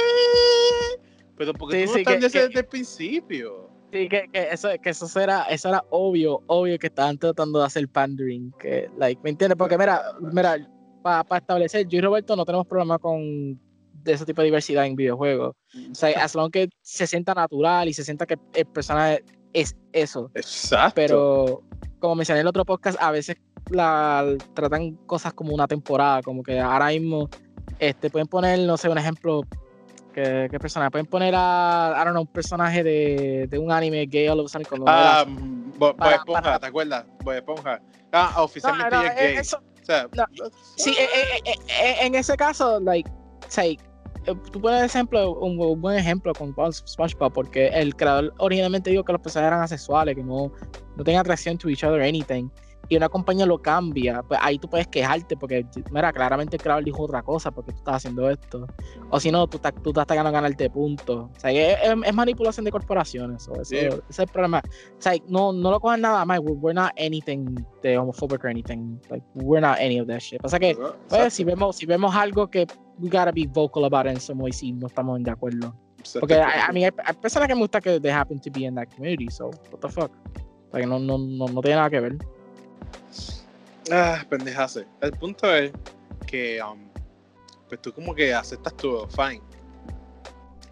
Pero 1.37 1.53
porque 1.55 1.81
Sí, 1.81 1.85
tú 1.87 1.91
no 1.91 1.93
sí, 1.93 1.95
que- 1.95 2.01
estableces 2.11 2.33
que- 2.33 2.47
desde 2.49 2.61
el 2.61 2.67
principio. 2.67 3.71
Sí, 3.93 4.09
que, 4.09 4.29
que 4.33 4.49
eso, 4.51 4.69
que 4.83 4.91
eso 4.91 5.21
era, 5.21 5.45
eso 5.45 5.69
era 5.69 5.85
obvio, 5.91 6.41
obvio 6.49 6.79
que 6.79 6.89
estaban 6.89 7.17
tratando 7.17 7.61
de 7.61 7.67
hacer 7.67 7.89
pandering. 7.89 8.53
Que, 8.59 8.89
like, 8.99 9.21
¿me 9.23 9.31
entiendes? 9.31 9.57
Porque 9.57 9.79
mira, 9.79 10.03
mira, 10.21 10.57
para 11.03 11.25
establecer, 11.39 11.87
yo 11.87 11.99
y 11.99 12.01
Roberto 12.01 12.35
no 12.35 12.45
tenemos 12.45 12.67
problema 12.67 12.99
con 12.99 13.61
de 14.03 14.13
ese 14.13 14.25
tipo 14.27 14.43
de 14.43 14.47
diversidad 14.47 14.85
en 14.87 14.97
videojuegos. 14.97 15.55
O 15.91 15.95
sea, 15.95 16.11
as 16.25 16.35
long 16.35 16.51
que 16.51 16.69
se 16.83 17.07
sienta 17.07 17.35
natural 17.35 17.89
y 17.89 17.95
se 17.95 18.05
sienta 18.05 18.27
que 18.27 18.37
el 18.55 18.67
personaje 18.67 19.25
es 19.53 19.77
eso. 19.93 20.31
Exacto. 20.35 20.95
Pero 20.97 21.63
como 22.01 22.17
mencioné 22.17 22.41
en 22.41 22.45
el 22.47 22.49
otro 22.49 22.65
podcast, 22.65 22.99
a 23.01 23.11
veces 23.13 23.37
la 23.71 24.27
tratan 24.55 24.97
cosas 25.07 25.33
como 25.33 25.55
una 25.55 25.67
temporada, 25.69 26.21
como 26.23 26.43
que 26.43 26.59
ahora 26.61 26.89
mismo 26.89 27.29
este, 27.79 28.11
pueden 28.11 28.27
poner, 28.27 28.59
no 28.59 28.77
sé, 28.77 28.89
un 28.89 28.99
ejemplo, 28.99 29.43
¿qué, 30.15 30.49
qué 30.51 30.59
personaje? 30.61 30.91
Pueden 30.91 31.07
poner 31.07 31.35
a, 31.37 31.93
I 31.97 32.05
don't 32.05 32.13
know, 32.13 32.23
un 32.23 32.29
personaje 32.29 32.83
de, 32.83 33.47
de 33.51 33.59
un 33.59 33.71
anime 33.71 34.07
gay 34.07 34.29
all 34.29 34.41
of 34.41 34.47
a 34.47 34.49
sudden 34.49 34.67
cuando 34.69 34.87
Ah, 34.89 35.25
era- 35.27 35.31
Bob 35.77 35.97
Esponja, 36.01 36.43
para- 36.43 36.59
¿te 36.61 36.67
acuerdas? 36.67 37.05
Bob 37.23 37.35
Esponja. 37.35 37.81
Ah, 38.13 38.33
No, 38.37 38.45
oficialmente 38.45 38.91
no, 38.95 39.03
ella 39.03 39.13
es 39.13 39.21
eh, 39.21 39.27
gay. 39.27 39.37
eso- 39.39 39.59
O 39.59 39.85
sea, 39.85 40.09
no, 40.15 40.25
sí, 40.77 40.91
eh, 40.99 41.03
eh, 41.05 41.41
eh, 41.45 41.55
eh, 41.83 41.97
en 42.03 42.15
ese 42.15 42.37
caso, 42.37 42.81
like, 42.81 43.11
say, 43.49 43.79
eh, 44.25 44.35
tú 44.51 44.61
pones 44.61 44.83
ejemplo, 44.85 45.33
un, 45.41 45.61
un 45.61 45.81
buen 45.81 45.99
ejemplo 45.99 46.33
con 46.33 46.55
SpongeBob, 46.73 47.33
porque 47.35 47.67
el 47.69 47.95
creador 47.95 48.33
originalmente 48.39 48.89
dijo 48.91 49.05
que 49.05 49.13
los 49.13 49.21
personajes 49.21 49.49
eran 49.49 49.63
asexuales, 49.63 50.15
que 50.15 50.23
no, 50.23 50.51
no 50.97 51.05
tenían 51.05 51.21
atracción 51.21 51.59
to 51.59 51.69
each 51.69 51.85
other 51.85 52.01
anything, 52.01 52.49
y 52.89 52.97
una 52.97 53.09
compañía 53.09 53.47
lo 53.47 53.59
cambia, 53.61 54.23
pues 54.23 54.39
ahí 54.43 54.59
tú 54.59 54.69
puedes 54.69 54.87
quejarte, 54.89 55.37
porque, 55.37 55.65
mira, 55.91 56.13
claramente 56.13 56.57
el 56.57 56.63
creador 56.63 56.85
dijo 56.85 57.03
otra 57.03 57.23
cosa, 57.23 57.51
porque 57.51 57.73
tú 57.73 57.79
estás 57.79 57.97
haciendo 57.97 58.29
esto, 58.31 58.67
o 59.11 59.21
si 59.21 59.31
no, 59.31 59.47
tú, 59.47 59.57
estás- 59.59 59.75
tú 59.83 59.91
estás 59.91 60.07
ganando 60.09 60.33
ganarte 60.33 60.69
puntos, 60.71 61.31
o 61.37 61.41
sea, 61.41 61.51
es, 61.51 61.79
es- 62.05 62.15
manipulación 62.15 62.65
de 62.65 62.71
corporaciones, 62.71 63.49
o 63.49 63.55
eso, 63.55 63.65
Sí. 63.65 63.77
ese 63.77 64.03
es 64.11 64.19
el 64.19 64.29
problema, 64.29 64.63
o 64.67 65.01
sea, 65.03 65.13
no, 65.29 65.53
no 65.53 65.71
lo 65.71 65.81
cojan 65.81 66.01
nada 66.01 66.25
más, 66.25 66.41
we're, 66.41 66.75
not 66.75 66.91
anything 66.99 67.57
de 67.83 67.97
homophobic 67.99 68.43
or 68.45 68.51
anything, 68.51 68.99
like, 69.11 69.25
we're 69.35 69.61
not 69.61 69.79
any 69.79 69.99
of 70.01 70.07
that 70.09 70.21
shit, 70.21 70.41
pasa 70.41 70.59
que, 70.59 70.75
¿no? 70.75 70.95
pues, 71.09 71.33
si 71.35 71.45
vemos, 71.45 71.77
si 71.77 71.87
vemos 71.87 72.15
algo 72.15 72.49
que 72.49 72.67
we 72.99 73.09
gotta 73.09 73.33
be 73.33 73.47
vocal 73.53 73.85
about 73.85 74.07
it 74.07 74.19
some 74.19 74.41
way, 74.43 74.53
si 74.53 74.73
no 74.73 74.87
estamos 74.87 75.21
de 75.23 75.31
acuerdo. 75.31 75.75
Porque 76.21 76.35
a, 76.35 76.71
mí 76.71 76.85
hay, 76.85 76.91
hay 77.05 77.15
personas 77.15 77.49
que 77.49 77.55
me 77.55 77.61
gusta 77.63 77.81
que 77.81 77.99
they 77.99 78.11
happen 78.13 78.39
to 78.39 78.51
be 78.53 78.67
in 78.67 78.75
that 78.75 78.87
community, 78.95 79.27
so 79.31 79.47
what 79.73 79.81
the 79.81 79.89
fuck. 79.89 80.11
O 80.69 80.71
sea, 80.71 80.81
que 80.81 80.87
no, 80.87 80.99
no, 80.99 81.17
no, 81.19 81.47
no 81.47 81.61
tiene 81.63 81.77
nada 81.77 81.89
que 81.89 81.99
ver. 82.01 82.19
Ah, 83.91 84.25
pendejase. 84.29 84.87
El 85.01 85.13
punto 85.13 85.55
es 85.55 85.73
que 86.27 86.63
um, 86.63 86.89
pues 87.69 87.81
tú 87.83 87.93
como 87.93 88.15
que 88.15 88.33
aceptas 88.33 88.75
todo, 88.77 89.09
fine. 89.09 89.43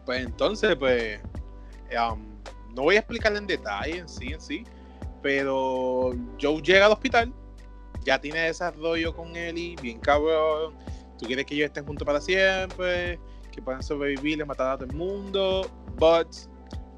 Pues 0.05 0.25
entonces, 0.25 0.76
pues, 0.76 1.21
um, 1.93 2.25
no 2.75 2.83
voy 2.83 2.97
a 2.97 3.00
explicarle 3.00 3.38
en 3.38 3.47
detalle 3.47 3.99
en 3.99 4.09
sí, 4.09 4.33
en 4.33 4.41
sí, 4.41 4.64
pero 5.23 6.12
Joe 6.41 6.61
llega 6.62 6.87
al 6.87 6.93
hospital, 6.93 7.33
ya 8.05 8.21
tiene 8.21 8.41
desarrollo 8.41 9.14
con 9.14 9.37
Ellie, 9.37 9.76
bien 9.81 10.00
cabrón, 10.00 10.75
tú 11.19 11.26
quieres 11.26 11.47
que 11.47 11.55
ellos 11.55 11.67
estén 11.67 11.87
juntos 11.87 12.05
para 12.05 12.21
siempre, 12.21 13.21
que 13.52 13.62
puedan 13.62 13.83
sobrevivir 13.83 14.41
y 14.41 14.45
matar 14.45 14.71
a 14.71 14.79
todo 14.79 14.87
el 14.87 14.97
mundo, 14.97 15.71
but 15.99 16.29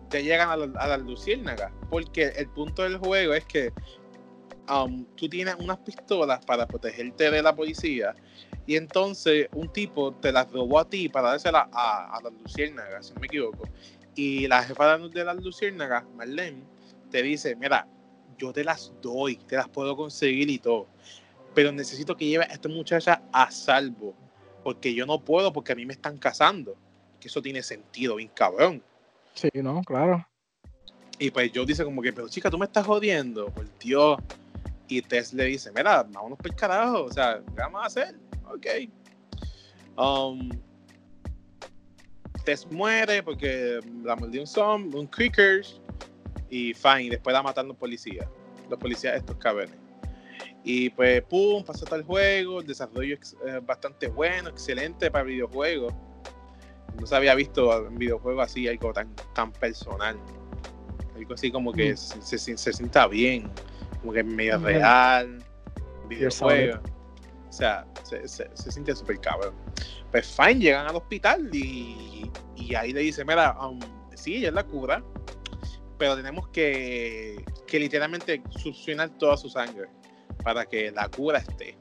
te 0.09 0.23
llegan 0.23 0.49
a 0.49 0.57
la, 0.57 0.81
a 0.81 0.89
la 0.89 0.97
luciérnaga, 0.97 1.73
porque 1.91 2.29
el 2.37 2.49
punto 2.49 2.83
del 2.83 2.99
juego 2.99 3.35
es 3.35 3.45
que 3.45 3.73
um, 4.69 5.05
tú 5.17 5.29
tienes 5.29 5.55
unas 5.59 5.79
pistolas 5.79 6.45
para 6.45 6.67
protegerte 6.67 7.31
de 7.31 7.43
la 7.43 7.55
policía 7.55 8.15
y 8.67 8.77
entonces 8.77 9.49
un 9.53 9.69
tipo 9.73 10.13
te 10.13 10.33
las 10.33 10.51
robó 10.51 10.79
a 10.79 10.89
ti 10.89 11.09
para 11.09 11.31
dárselas 11.31 11.69
a, 11.73 12.17
a 12.17 12.23
las 12.23 12.33
luciérnagas, 12.33 13.07
si 13.07 13.15
no 13.15 13.21
me 13.21 13.27
equivoco. 13.27 13.69
Y 14.15 14.47
la 14.47 14.63
jefa 14.63 14.97
de 14.99 15.25
las 15.25 15.37
luciérnagas, 15.37 16.05
Marlene, 16.17 16.63
te 17.11 17.23
dice, 17.23 17.57
mira, 17.57 17.87
yo 18.39 18.53
te 18.53 18.65
las 18.65 18.93
doy, 19.03 19.37
te 19.37 19.57
las 19.57 19.69
puedo 19.69 19.97
conseguir 19.97 20.51
y 20.51 20.59
todo, 20.59 20.87
pero 21.55 21.73
necesito 21.73 22.17
que 22.17 22.27
lleves 22.27 22.49
a 22.51 22.55
esta 22.55 22.69
muchacha 22.69 23.23
a 23.33 23.51
salvo, 23.51 24.15
porque 24.63 24.95
yo 24.95 25.07
no 25.07 25.21
puedo 25.21 25.53
porque 25.53 25.73
a 25.73 25.75
mí 25.75 25.87
me 25.87 25.93
están 25.93 26.17
casando. 26.19 26.77
Que 27.21 27.29
eso 27.29 27.41
tiene 27.41 27.63
sentido, 27.63 28.17
bien 28.17 28.31
cabrón. 28.35 28.83
Sí, 29.35 29.49
no, 29.55 29.83
claro. 29.83 30.27
Y 31.19 31.31
pues 31.31 31.51
Joe 31.55 31.65
dice 31.65 31.85
como 31.85 32.03
que, 32.03 32.13
pero 32.13 32.29
chica, 32.29 32.51
tú 32.51 32.59
me 32.59 32.67
estás 32.67 32.87
jodiendo, 32.87 33.51
por 33.51 33.67
Dios. 33.79 34.19
Y 34.89 35.01
Tess 35.03 35.33
le 35.33 35.45
dice, 35.45 35.71
mira, 35.75 36.03
vámonos 36.03 36.39
por 36.39 36.49
el 36.49 36.55
carajo, 36.55 37.05
o 37.05 37.11
sea, 37.11 37.41
¿qué 37.55 37.61
vamos 37.61 37.83
a 37.83 37.87
hacer? 37.87 38.15
Ok. 38.47 38.67
Um, 39.97 40.51
Tess 42.45 42.71
muere 42.71 43.23
porque 43.23 43.81
la 44.03 44.17
mordió 44.17 44.41
un 44.41 44.47
zombie, 44.47 44.99
un 44.99 45.07
crickers, 45.07 45.81
y 46.51 46.75
fine, 46.75 47.11
después 47.11 47.33
la 47.33 47.43
matan 47.43 47.69
los 47.69 47.77
policías, 47.77 48.27
los 48.69 48.79
policías 48.79 49.17
estos 49.17 49.37
cabrones. 49.37 49.75
Y 50.63 50.91
pues, 50.91 51.23
pum, 51.23 51.65
pasó 51.65 51.85
todo 51.85 51.97
el 51.97 52.05
juego, 52.05 52.61
el 52.61 52.67
desarrollo 52.67 53.17
es 53.21 53.37
eh, 53.47 53.61
bastante 53.63 54.09
bueno, 54.09 54.49
excelente 54.51 55.11
para 55.11 55.25
videojuegos. 55.25 55.93
No 56.99 57.07
se 57.07 57.17
había 57.17 57.35
visto 57.35 57.87
en 57.87 57.99
videojuegos 57.99 58.45
así 58.45 58.69
algo 58.69 58.93
tan, 58.93 59.15
tan 59.35 59.53
personal. 59.53 60.17
Algo 61.17 61.35
así 61.35 61.51
como 61.51 61.73
que 61.73 61.93
Mm. 61.93 61.97
se, 61.97 62.39
se, 62.39 62.57
se 62.57 62.73
sienta 62.73 63.07
bien, 63.07 63.51
como 64.05 64.13
que 64.13 64.23
medio 64.23 64.59
real, 64.59 65.43
videojuego. 66.11 66.79
O 67.49 67.53
sea, 67.53 67.87
se, 68.03 68.29
se, 68.29 68.51
se 68.55 68.71
siente 68.71 68.95
súper 68.95 69.19
cabrón. 69.21 69.55
Pues 70.11 70.27
fine, 70.37 70.57
llegan 70.61 70.87
al 70.87 70.97
hospital 70.97 71.49
y, 71.55 72.31
y 72.55 72.75
ahí 72.75 72.93
le 72.93 73.01
dice, 73.01 73.25
mira, 73.25 73.57
um, 73.67 73.81
sí, 74.15 74.37
ella 74.37 74.49
es 74.49 74.55
la 74.55 74.65
cura, 74.65 75.03
pero 75.97 76.17
tenemos 76.17 76.49
que, 76.49 77.43
que 77.67 77.79
literalmente 77.79 78.43
succionar 78.51 79.09
toda 79.11 79.39
su 79.39 79.49
sangre 79.49 79.89
para 80.43 80.67
que 80.67 80.91
la 80.91 81.09
cura 81.09 81.39
esté. 81.39 81.79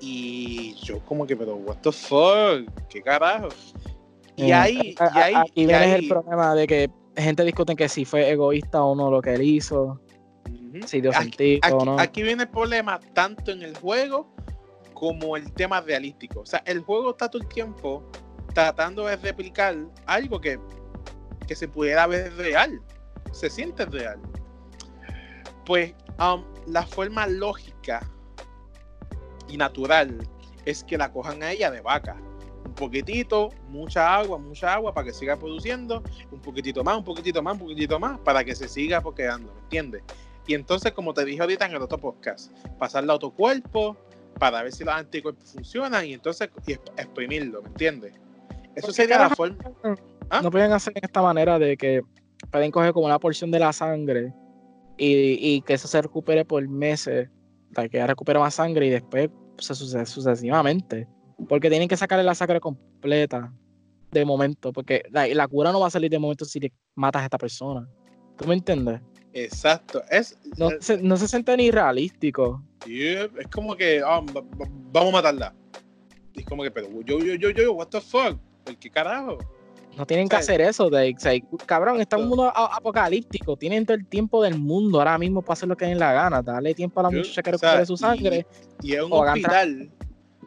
Y 0.00 0.74
yo 0.82 1.00
como 1.00 1.26
que, 1.26 1.36
pero 1.36 1.56
what 1.56 1.76
the 1.82 1.92
fuck, 1.92 2.70
qué 2.88 3.02
carajo. 3.02 3.48
Y 4.36 4.50
Eh, 4.50 4.54
ahí, 4.54 4.94
y 5.14 5.18
ahí, 5.18 5.34
aquí 5.34 5.50
y 5.54 5.66
viene 5.66 5.84
el 5.94 6.00
ahí- 6.02 6.08
problema 6.08 6.54
de 6.54 6.66
que 6.66 6.90
gente 7.16 7.42
discute 7.44 7.74
que 7.74 7.88
si 7.88 8.04
fue 8.04 8.30
egoísta 8.30 8.82
o 8.82 8.94
no 8.94 9.10
lo 9.10 9.20
que 9.22 9.34
él 9.34 9.42
hizo, 9.42 10.00
Ujú. 10.46 10.86
si 10.86 11.00
dio 11.00 11.10
Aquí- 11.10 11.22
sentido 11.22 11.60
o 11.62 11.76
aquí, 11.76 11.84
no. 11.86 11.98
aquí 11.98 12.22
viene 12.22 12.42
el 12.44 12.48
problema 12.48 13.00
tanto 13.14 13.50
en 13.50 13.62
el 13.62 13.76
juego 13.76 14.34
como 14.94 15.36
el 15.36 15.52
tema 15.52 15.80
realístico. 15.80 16.40
O 16.40 16.46
sea, 16.46 16.62
el 16.66 16.80
juego 16.80 17.10
está 17.10 17.28
todo 17.30 17.42
el 17.42 17.48
tiempo 17.48 18.02
tratando 18.54 19.06
de 19.06 19.16
replicar 19.16 19.76
algo 20.06 20.40
que, 20.40 20.58
que 21.46 21.54
se 21.54 21.68
pudiera 21.68 22.06
ver 22.06 22.34
real. 22.36 22.80
Se 23.32 23.50
siente 23.50 23.84
real. 23.84 24.18
Pues 25.66 25.94
um, 26.18 26.44
la 26.66 26.86
forma 26.86 27.26
lógica 27.26 28.00
y 29.48 29.56
natural 29.56 30.26
es 30.64 30.82
que 30.84 30.96
la 30.96 31.12
cojan 31.12 31.42
a 31.42 31.52
ella 31.52 31.70
de 31.70 31.80
vaca. 31.80 32.16
Un 32.64 32.74
poquitito, 32.74 33.50
mucha 33.68 34.16
agua, 34.16 34.38
mucha 34.38 34.74
agua 34.74 34.92
para 34.92 35.06
que 35.06 35.12
siga 35.12 35.36
produciendo, 35.36 36.02
un 36.32 36.40
poquitito 36.40 36.82
más, 36.82 36.96
un 36.96 37.04
poquitito 37.04 37.42
más, 37.42 37.54
un 37.54 37.60
poquitito 37.60 38.00
más, 38.00 38.18
para 38.20 38.42
que 38.42 38.54
se 38.56 38.68
siga 38.68 39.02
quedando, 39.14 39.52
¿me 39.54 39.60
entiendes? 39.60 40.02
Y 40.46 40.54
entonces, 40.54 40.92
como 40.92 41.12
te 41.12 41.24
dije 41.24 41.40
ahorita 41.40 41.66
en 41.66 41.72
el 41.72 41.82
otro 41.82 41.98
podcast, 41.98 42.52
pasarla 42.78 43.12
a 43.12 43.16
otro 43.16 43.30
cuerpo 43.30 43.96
para 44.38 44.62
ver 44.62 44.72
si 44.72 44.84
los 44.84 44.94
anticuerpos 44.94 45.52
funcionan 45.52 46.06
y 46.06 46.12
entonces 46.12 46.50
y 46.66 46.72
exp- 46.72 46.92
exprimirlo, 46.96 47.62
¿me 47.62 47.68
entiendes? 47.68 48.12
Eso 48.74 48.86
¿Por 48.88 48.90
qué 48.90 48.92
sería 48.92 49.18
la 49.18 49.30
forma. 49.30 49.56
¿Ah? 50.30 50.42
No 50.42 50.50
pueden 50.50 50.72
hacer 50.72 50.92
de 50.94 51.00
esta 51.02 51.22
manera 51.22 51.58
de 51.58 51.76
que 51.76 52.02
pueden 52.50 52.70
coger 52.70 52.92
como 52.92 53.06
una 53.06 53.18
porción 53.18 53.50
de 53.50 53.58
la 53.58 53.72
sangre 53.72 54.32
y, 54.98 55.38
y 55.40 55.60
que 55.62 55.74
eso 55.74 55.88
se 55.88 56.00
recupere 56.02 56.44
por 56.44 56.66
meses, 56.68 57.28
hasta 57.70 57.88
que 57.88 58.06
recupere 58.06 58.38
más 58.38 58.54
sangre 58.54 58.86
y 58.86 58.90
después 58.90 59.30
se 59.58 59.74
sucede 59.74 60.04
sucesivamente. 60.06 61.08
Porque 61.48 61.68
tienen 61.70 61.88
que 61.88 61.96
sacarle 61.96 62.24
la 62.24 62.34
sangre 62.34 62.60
completa 62.60 63.52
de 64.10 64.24
momento, 64.24 64.72
porque 64.72 65.02
la, 65.10 65.26
la 65.28 65.48
cura 65.48 65.72
no 65.72 65.80
va 65.80 65.88
a 65.88 65.90
salir 65.90 66.10
de 66.10 66.18
momento 66.18 66.44
si 66.44 66.72
matas 66.94 67.22
a 67.22 67.24
esta 67.26 67.38
persona. 67.38 67.88
¿Tú 68.36 68.46
me 68.46 68.54
entiendes? 68.54 69.00
Exacto. 69.38 70.02
Es, 70.10 70.36
No, 70.56 70.70
eh, 70.70 70.78
se, 70.80 70.96
no 70.98 71.16
se 71.16 71.28
siente 71.28 71.56
ni 71.56 71.70
realístico. 71.70 72.62
yeah, 72.86 73.28
es 73.38 73.46
como 73.52 73.76
que 73.76 74.00
ah, 74.04 74.20
va- 74.20 74.40
va- 74.40 74.68
vamos 74.92 75.10
a 75.12 75.16
matarla. 75.18 75.54
Y 76.34 76.40
es 76.40 76.46
como 76.46 76.62
que, 76.62 76.70
pero 76.70 76.88
yo, 77.04 77.18
yo, 77.18 77.34
yo, 77.34 77.50
yo, 77.50 77.72
what 77.74 77.88
the 77.88 78.00
fuck? 78.00 78.38
¿Por 78.64 78.76
qué 78.78 78.90
carajo? 78.90 79.38
No 79.96 80.06
tienen 80.06 80.28
que 80.28 80.36
hacer 80.36 80.60
eso. 80.60 80.90
De, 80.90 81.14
o 81.16 81.20
sea, 81.20 81.32
cabrón, 81.64 82.00
está 82.00 82.16
en 82.16 82.22
un 82.24 82.28
mundo 82.28 82.52
apocalíptico. 82.54 83.56
Tienen 83.56 83.86
todo 83.86 83.96
el 83.96 84.06
tiempo 84.06 84.42
del 84.42 84.58
mundo 84.58 84.98
ahora 84.98 85.16
mismo 85.18 85.40
para 85.40 85.54
hacer 85.54 85.68
lo 85.68 85.76
que 85.76 85.86
den 85.86 85.98
la 85.98 86.12
gana. 86.12 86.42
Darle 86.42 86.74
tiempo 86.74 87.00
a 87.00 87.04
la 87.04 87.10
Yo- 87.10 87.18
muchacha 87.18 87.42
que 87.42 87.50
o 87.54 87.58
sea, 87.58 87.70
recupere 87.70 87.86
su 87.86 87.94
y- 87.94 87.96
sangre. 87.96 88.46
Y 88.82 88.92
es 88.94 89.02
un 89.02 89.12
hospital. 89.12 89.90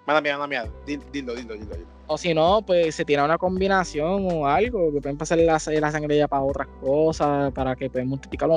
Mala 0.05 0.21
mía, 0.21 0.37
mala 0.37 0.47
mía. 0.47 0.71
Dilo, 0.85 1.03
dilo, 1.11 1.33
dilo, 1.35 1.55
dilo. 1.55 1.98
O 2.11 2.17
si 2.17 2.33
no, 2.33 2.63
pues 2.65 2.95
se 2.95 3.05
tira 3.05 3.23
una 3.23 3.37
combinación 3.37 4.27
o 4.31 4.47
algo. 4.47 4.91
Que 4.91 4.99
pueden 4.99 5.17
pasar 5.17 5.37
la, 5.37 5.53
la 5.53 5.91
sangre 5.91 6.17
ya 6.17 6.27
para 6.27 6.41
otras 6.41 6.67
cosas. 6.81 7.51
Para 7.53 7.75
que 7.75 7.89
puedan 7.89 8.07
multiplicarlo. 8.07 8.55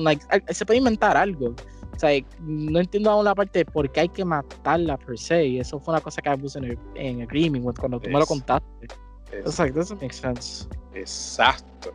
Se 0.48 0.64
puede 0.64 0.78
inventar 0.78 1.16
algo. 1.16 1.54
O 1.94 1.98
sea, 1.98 2.10
no 2.40 2.80
entiendo 2.80 3.10
aún 3.10 3.26
la 3.26 3.34
parte 3.34 3.60
de 3.60 3.64
por 3.66 3.92
qué 3.92 4.00
hay 4.00 4.08
que 4.08 4.24
matarla 4.24 4.96
per 4.96 5.18
se. 5.18 5.44
Y 5.44 5.60
eso 5.60 5.78
fue 5.78 5.92
una 5.92 6.00
cosa 6.00 6.22
que 6.22 6.30
I 6.30 6.34
was 6.42 6.56
in, 6.56 6.78
en 6.94 7.26
cuando 7.74 8.00
tú 8.00 8.08
me 8.08 8.18
lo 8.18 8.26
contaste. 8.26 8.86
Es- 9.30 9.58
like, 9.58 9.72
doesn't 9.74 10.00
make 10.00 10.14
sense. 10.14 10.66
Exacto. 10.94 11.92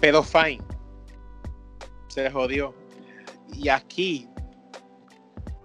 Pero 0.00 0.22
fine. 0.22 0.60
Se 2.08 2.28
jodió. 2.30 2.74
Y 3.52 3.68
aquí, 3.68 4.28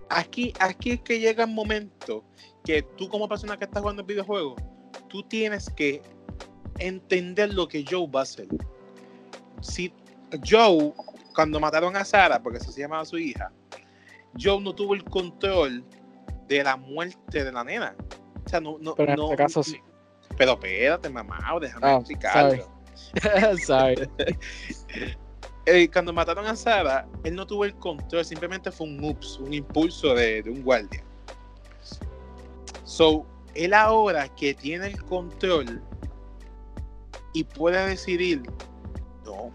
aquí, 0.10 0.54
aquí 0.60 0.92
es 0.92 1.02
que 1.02 1.20
llega 1.20 1.44
el 1.44 1.52
momento 1.52 2.24
que 2.64 2.82
tú 2.82 3.10
como 3.10 3.28
persona 3.28 3.58
que 3.58 3.66
estás 3.66 3.82
jugando 3.82 4.02
el 4.02 4.08
videojuego, 4.08 4.56
tú 5.14 5.22
tienes 5.22 5.70
que 5.70 6.02
entender 6.80 7.54
lo 7.54 7.68
que 7.68 7.86
Joe 7.88 8.08
va 8.10 8.22
a 8.22 8.24
hacer. 8.24 8.48
Si 9.62 9.94
Joe, 10.44 10.92
cuando 11.36 11.60
mataron 11.60 11.96
a 11.96 12.04
Sara, 12.04 12.42
porque 12.42 12.58
así 12.58 12.72
se 12.72 12.82
llamaba 12.82 13.06
su 13.06 13.20
hija, 13.20 13.52
Joe 14.42 14.60
no 14.60 14.74
tuvo 14.74 14.96
el 14.96 15.04
control 15.06 15.86
de 16.48 16.64
la 16.64 16.76
muerte 16.78 17.44
de 17.44 17.52
la 17.52 17.64
nena. 17.64 17.96
O 18.44 18.50
sea, 18.50 18.60
no, 18.60 18.78
no, 18.80 18.96
Pero 18.96 19.12
en 19.12 19.18
no- 19.18 19.26
este 19.26 19.36
caso 19.38 19.62
sí. 19.62 19.78
Pero 20.36 20.54
espérate, 20.54 21.10
mamá, 21.12 21.38
déjame 21.62 21.88
Ah, 21.88 21.96
explicarlo. 21.98 22.68
Sorry. 23.64 24.10
Eh, 25.66 25.90
cuando 25.90 26.12
mataron 26.12 26.46
a 26.46 26.58
Sara, 26.58 27.08
él 27.24 27.36
no 27.36 27.48
tuvo 27.48 27.64
el 27.64 27.74
control, 27.76 28.26
simplemente 28.26 28.70
fue 28.70 28.86
un 28.86 29.02
ups, 29.02 29.38
un 29.40 29.54
impulso 29.54 30.14
de, 30.14 30.44
de 30.44 30.50
un 30.50 30.62
guardia. 30.62 31.02
So, 32.84 33.26
él 33.56 33.74
ahora 33.74 34.28
que 34.30 34.54
tiene 34.54 34.88
el 34.88 35.04
control 35.04 35.82
y 37.34 37.44
puede 37.44 37.88
decidir, 37.88 38.44
no, 39.26 39.52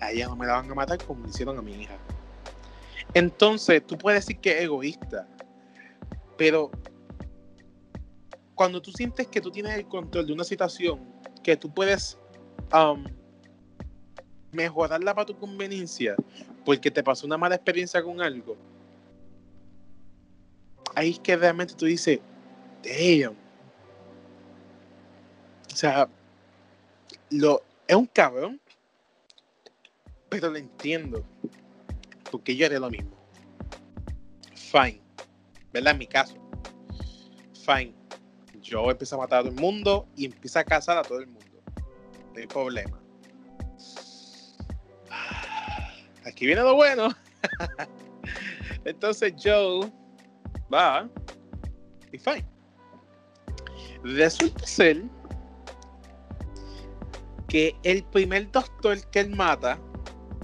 a 0.00 0.10
ella 0.12 0.28
no 0.28 0.36
me 0.36 0.46
la 0.46 0.54
van 0.54 0.70
a 0.70 0.74
matar 0.74 1.04
como 1.04 1.26
hicieron 1.26 1.58
a 1.58 1.62
mi 1.62 1.72
hija. 1.72 1.96
Entonces, 3.14 3.86
tú 3.86 3.98
puedes 3.98 4.24
decir 4.24 4.40
que 4.40 4.56
es 4.56 4.64
egoísta, 4.64 5.26
pero 6.36 6.70
cuando 8.54 8.80
tú 8.80 8.92
sientes 8.92 9.26
que 9.26 9.40
tú 9.40 9.50
tienes 9.50 9.76
el 9.76 9.86
control 9.86 10.26
de 10.26 10.32
una 10.32 10.44
situación, 10.44 11.00
que 11.42 11.56
tú 11.56 11.72
puedes 11.72 12.18
um, 12.72 13.04
mejorarla 14.52 15.14
para 15.14 15.26
tu 15.26 15.36
conveniencia, 15.36 16.14
porque 16.64 16.90
te 16.90 17.02
pasó 17.02 17.26
una 17.26 17.38
mala 17.38 17.56
experiencia 17.56 18.02
con 18.02 18.20
algo, 18.20 18.56
ahí 20.94 21.10
es 21.10 21.20
que 21.20 21.36
realmente 21.36 21.74
tú 21.74 21.86
dices, 21.86 22.20
damn. 22.82 23.36
O 25.72 25.76
sea, 25.76 26.08
lo, 27.30 27.62
es 27.86 27.96
un 27.96 28.06
cabrón, 28.06 28.60
pero 30.28 30.50
lo 30.50 30.56
entiendo, 30.56 31.24
porque 32.30 32.54
yo 32.56 32.66
haré 32.66 32.78
lo 32.78 32.90
mismo. 32.90 33.16
Fine, 34.54 35.00
¿verdad? 35.72 35.92
En 35.92 35.98
mi 35.98 36.06
caso, 36.06 36.34
fine. 37.64 37.94
Joe 38.64 38.92
empieza 38.92 39.16
a 39.16 39.18
matar 39.18 39.40
a 39.40 39.42
todo 39.42 39.52
el 39.52 39.60
mundo 39.60 40.06
y 40.16 40.26
empieza 40.26 40.60
a 40.60 40.64
cazar 40.64 40.98
a 40.98 41.02
todo 41.02 41.18
el 41.18 41.26
mundo. 41.26 41.46
No 42.34 42.38
hay 42.40 42.46
problema. 42.46 43.00
Aquí 46.24 46.46
viene 46.46 46.60
lo 46.62 46.74
bueno. 46.74 47.08
Entonces 48.84 49.34
Joe 49.42 49.90
va 50.72 51.08
y 52.12 52.18
fine. 52.18 52.49
Resulta 54.04 54.66
ser 54.66 55.02
que 57.48 57.76
el 57.82 58.02
primer 58.04 58.50
doctor 58.50 58.98
que 59.10 59.20
él 59.20 59.30
mata 59.30 59.78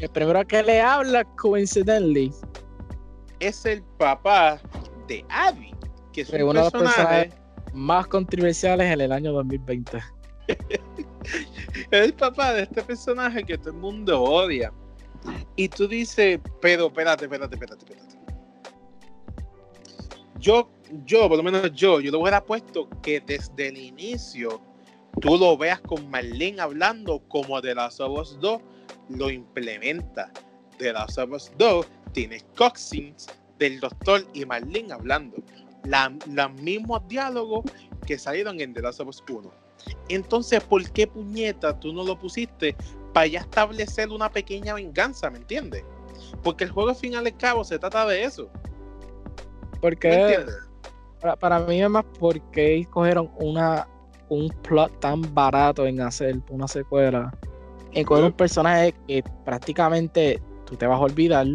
el 0.01 0.11
primero 0.11 0.47
que 0.47 0.62
le 0.62 0.81
habla, 0.81 1.25
coincidentally, 1.37 2.31
es 3.40 3.64
el 3.64 3.83
papá 3.99 4.61
de 5.09 5.25
Abby, 5.31 5.75
que 6.12 6.21
es 6.23 6.31
un 6.31 6.42
uno 6.42 6.53
de 6.53 6.55
los 6.55 6.73
personaje. 6.73 6.97
personajes 6.97 7.35
más 7.73 8.07
controversiales 8.07 8.92
en 8.92 9.01
el 9.01 9.12
año 9.12 9.33
2020. 9.33 9.99
Es 11.90 12.05
el 12.05 12.14
papá 12.14 12.55
de 12.55 12.62
este 12.62 12.83
personaje 12.83 13.45
que 13.45 13.59
todo 13.59 13.71
el 13.71 13.77
mundo 13.77 14.23
odia. 14.23 14.73
Y 15.57 15.69
tú 15.69 15.87
dices, 15.88 16.40
pero 16.61 16.87
espérate, 16.87 17.25
espérate, 17.25 17.55
espérate, 17.57 17.85
espérate. 17.85 18.16
Yo, 20.38 20.71
yo, 21.05 21.29
por 21.29 21.37
lo 21.37 21.42
menos 21.42 21.72
yo, 21.72 22.01
yo 22.01 22.11
lo 22.11 22.20
hubiera 22.20 22.42
puesto 22.44 22.88
que 23.03 23.20
desde 23.20 23.68
el 23.68 23.77
inicio 23.77 24.61
tú 25.20 25.37
lo 25.37 25.57
veas 25.57 25.81
con 25.81 26.09
Marlene 26.11 26.61
hablando 26.61 27.20
como 27.29 27.61
de 27.61 27.75
las 27.75 27.99
Us 28.01 28.38
2 28.40 28.61
lo 29.11 29.31
implementa. 29.31 30.31
De 30.79 30.92
las 30.92 31.16
Us 31.18 31.51
2 31.57 31.87
tienes 32.12 32.44
cutscenes 32.57 33.29
del 33.59 33.81
doctor 33.81 34.25
y 34.35 34.44
Marlene 34.44 34.92
hablando. 34.92 35.37
La- 35.85 36.12
los 36.27 36.53
mismos 36.55 37.07
diálogos 37.09 37.64
que 38.05 38.18
salieron 38.18 38.61
en 38.61 38.75
The 38.75 38.83
Last 38.83 39.01
of 39.01 39.09
Us 39.09 39.22
1. 39.29 39.51
Entonces, 40.09 40.61
¿por 40.62 40.88
qué 40.90 41.07
puñeta 41.07 41.79
tú 41.79 41.92
no 41.92 42.03
lo 42.05 42.18
pusiste 42.18 42.77
para 43.12 43.27
ya 43.27 43.40
establecer 43.40 44.11
una 44.11 44.31
pequeña 44.31 44.75
venganza, 44.75 45.31
¿me 45.31 45.38
entiendes? 45.38 45.85
Porque 46.42 46.64
el 46.64 46.70
juego 46.70 46.90
al 46.90 46.96
fin 46.96 47.12
y 47.12 47.16
al 47.16 47.37
cabo 47.37 47.64
se 47.64 47.79
trata 47.79 48.07
de 48.07 48.25
eso, 48.25 48.51
¿me 49.72 49.81
Porque 49.81 50.09
entiendes? 50.09 50.55
Para, 51.27 51.37
para 51.37 51.61
mí 51.67 51.83
es 51.83 51.91
más 51.91 52.05
porque 52.19 52.79
escogieron 52.81 53.31
una, 53.41 53.89
un 54.29 54.49
plot 54.62 55.01
tan 55.01 55.23
barato 55.35 55.87
en 55.87 56.01
hacer 56.01 56.41
una 56.51 56.69
secuela. 56.69 57.35
En 57.93 58.05
coger 58.05 58.25
un 58.25 58.33
personaje 58.33 58.95
que 59.09 59.25
prácticamente 59.45 60.41
tú 60.67 60.77
te 60.77 60.87
vas 60.87 60.99
a 60.99 61.03
olvidar. 61.03 61.47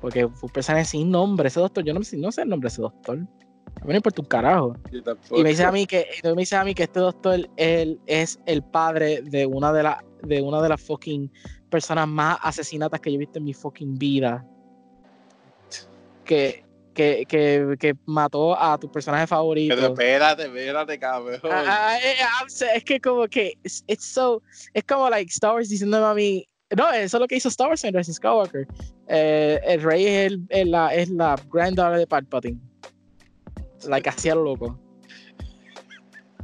Porque 0.00 0.26
fue 0.28 0.48
un 0.48 0.52
personaje 0.52 0.84
sin 0.84 1.10
nombre. 1.10 1.46
Ese 1.48 1.60
doctor, 1.60 1.84
yo 1.84 1.94
no, 1.94 2.02
sé- 2.02 2.16
no 2.16 2.32
sé 2.32 2.42
el 2.42 2.48
nombre 2.48 2.68
de 2.68 2.72
ese 2.72 2.82
doctor. 2.82 3.18
A 3.18 3.84
mí 3.84 3.90
no 3.90 3.96
importa 3.96 4.22
un 4.22 4.28
carajo. 4.28 4.76
Y 5.30 5.42
me 5.42 5.50
dice 5.50 5.64
a 5.64 5.70
mí 5.72 5.86
que, 5.86 6.06
me 6.24 6.34
dice 6.34 6.56
a 6.56 6.64
mí 6.64 6.74
que 6.74 6.84
este 6.84 7.00
doctor 7.00 7.48
él, 7.56 8.00
es 8.06 8.40
el 8.46 8.62
padre 8.62 9.22
de 9.22 9.46
una 9.46 9.72
de 9.72 9.82
las 9.84 9.96
de 10.22 10.40
una 10.40 10.62
de 10.62 10.68
las 10.68 10.80
fucking 10.80 11.30
personas 11.68 12.06
más 12.06 12.38
asesinatas 12.42 13.00
que 13.00 13.10
yo 13.10 13.16
he 13.16 13.18
visto 13.18 13.38
en 13.38 13.44
mi 13.44 13.52
fucking 13.52 13.98
vida. 13.98 14.46
Que, 16.24 16.64
que, 16.94 17.24
que, 17.28 17.76
que 17.78 17.94
mató 18.06 18.58
a 18.60 18.78
tu 18.78 18.90
personaje 18.90 19.26
favorito. 19.26 19.74
Pero 19.74 19.88
espérate, 19.88 20.44
espérate, 20.44 20.98
cabrón. 20.98 21.40
Ah, 21.44 21.64
ah, 21.66 21.98
eh, 22.02 22.16
I'm 22.40 22.48
sa- 22.48 22.72
es 22.74 22.84
que 22.84 23.00
como 23.00 23.26
que 23.28 23.54
it's, 23.64 23.82
it's 23.86 24.04
so 24.04 24.42
es 24.74 24.84
como 24.84 25.08
like 25.10 25.30
Star 25.30 25.54
Wars 25.54 25.68
diciéndome 25.68 26.06
a 26.06 26.14
mí 26.14 26.46
no 26.76 26.90
eso 26.90 27.16
es 27.16 27.20
lo 27.20 27.26
que 27.28 27.36
hizo 27.36 27.48
Star 27.48 27.68
Wars 27.68 27.84
en 27.84 27.94
Rise 27.94 28.12
Skywalker 28.14 28.66
Eh, 29.08 29.60
el 29.64 29.82
rey 29.82 30.06
es, 30.06 30.32
el- 30.50 30.70
la 30.70 30.94
es 30.94 31.08
la 31.10 31.36
granddaughter 31.50 31.98
de 31.98 32.06
Palpatine 32.06 32.58
like 33.88 34.08
hacía 34.08 34.34
lo 34.34 34.44
loco 34.44 34.78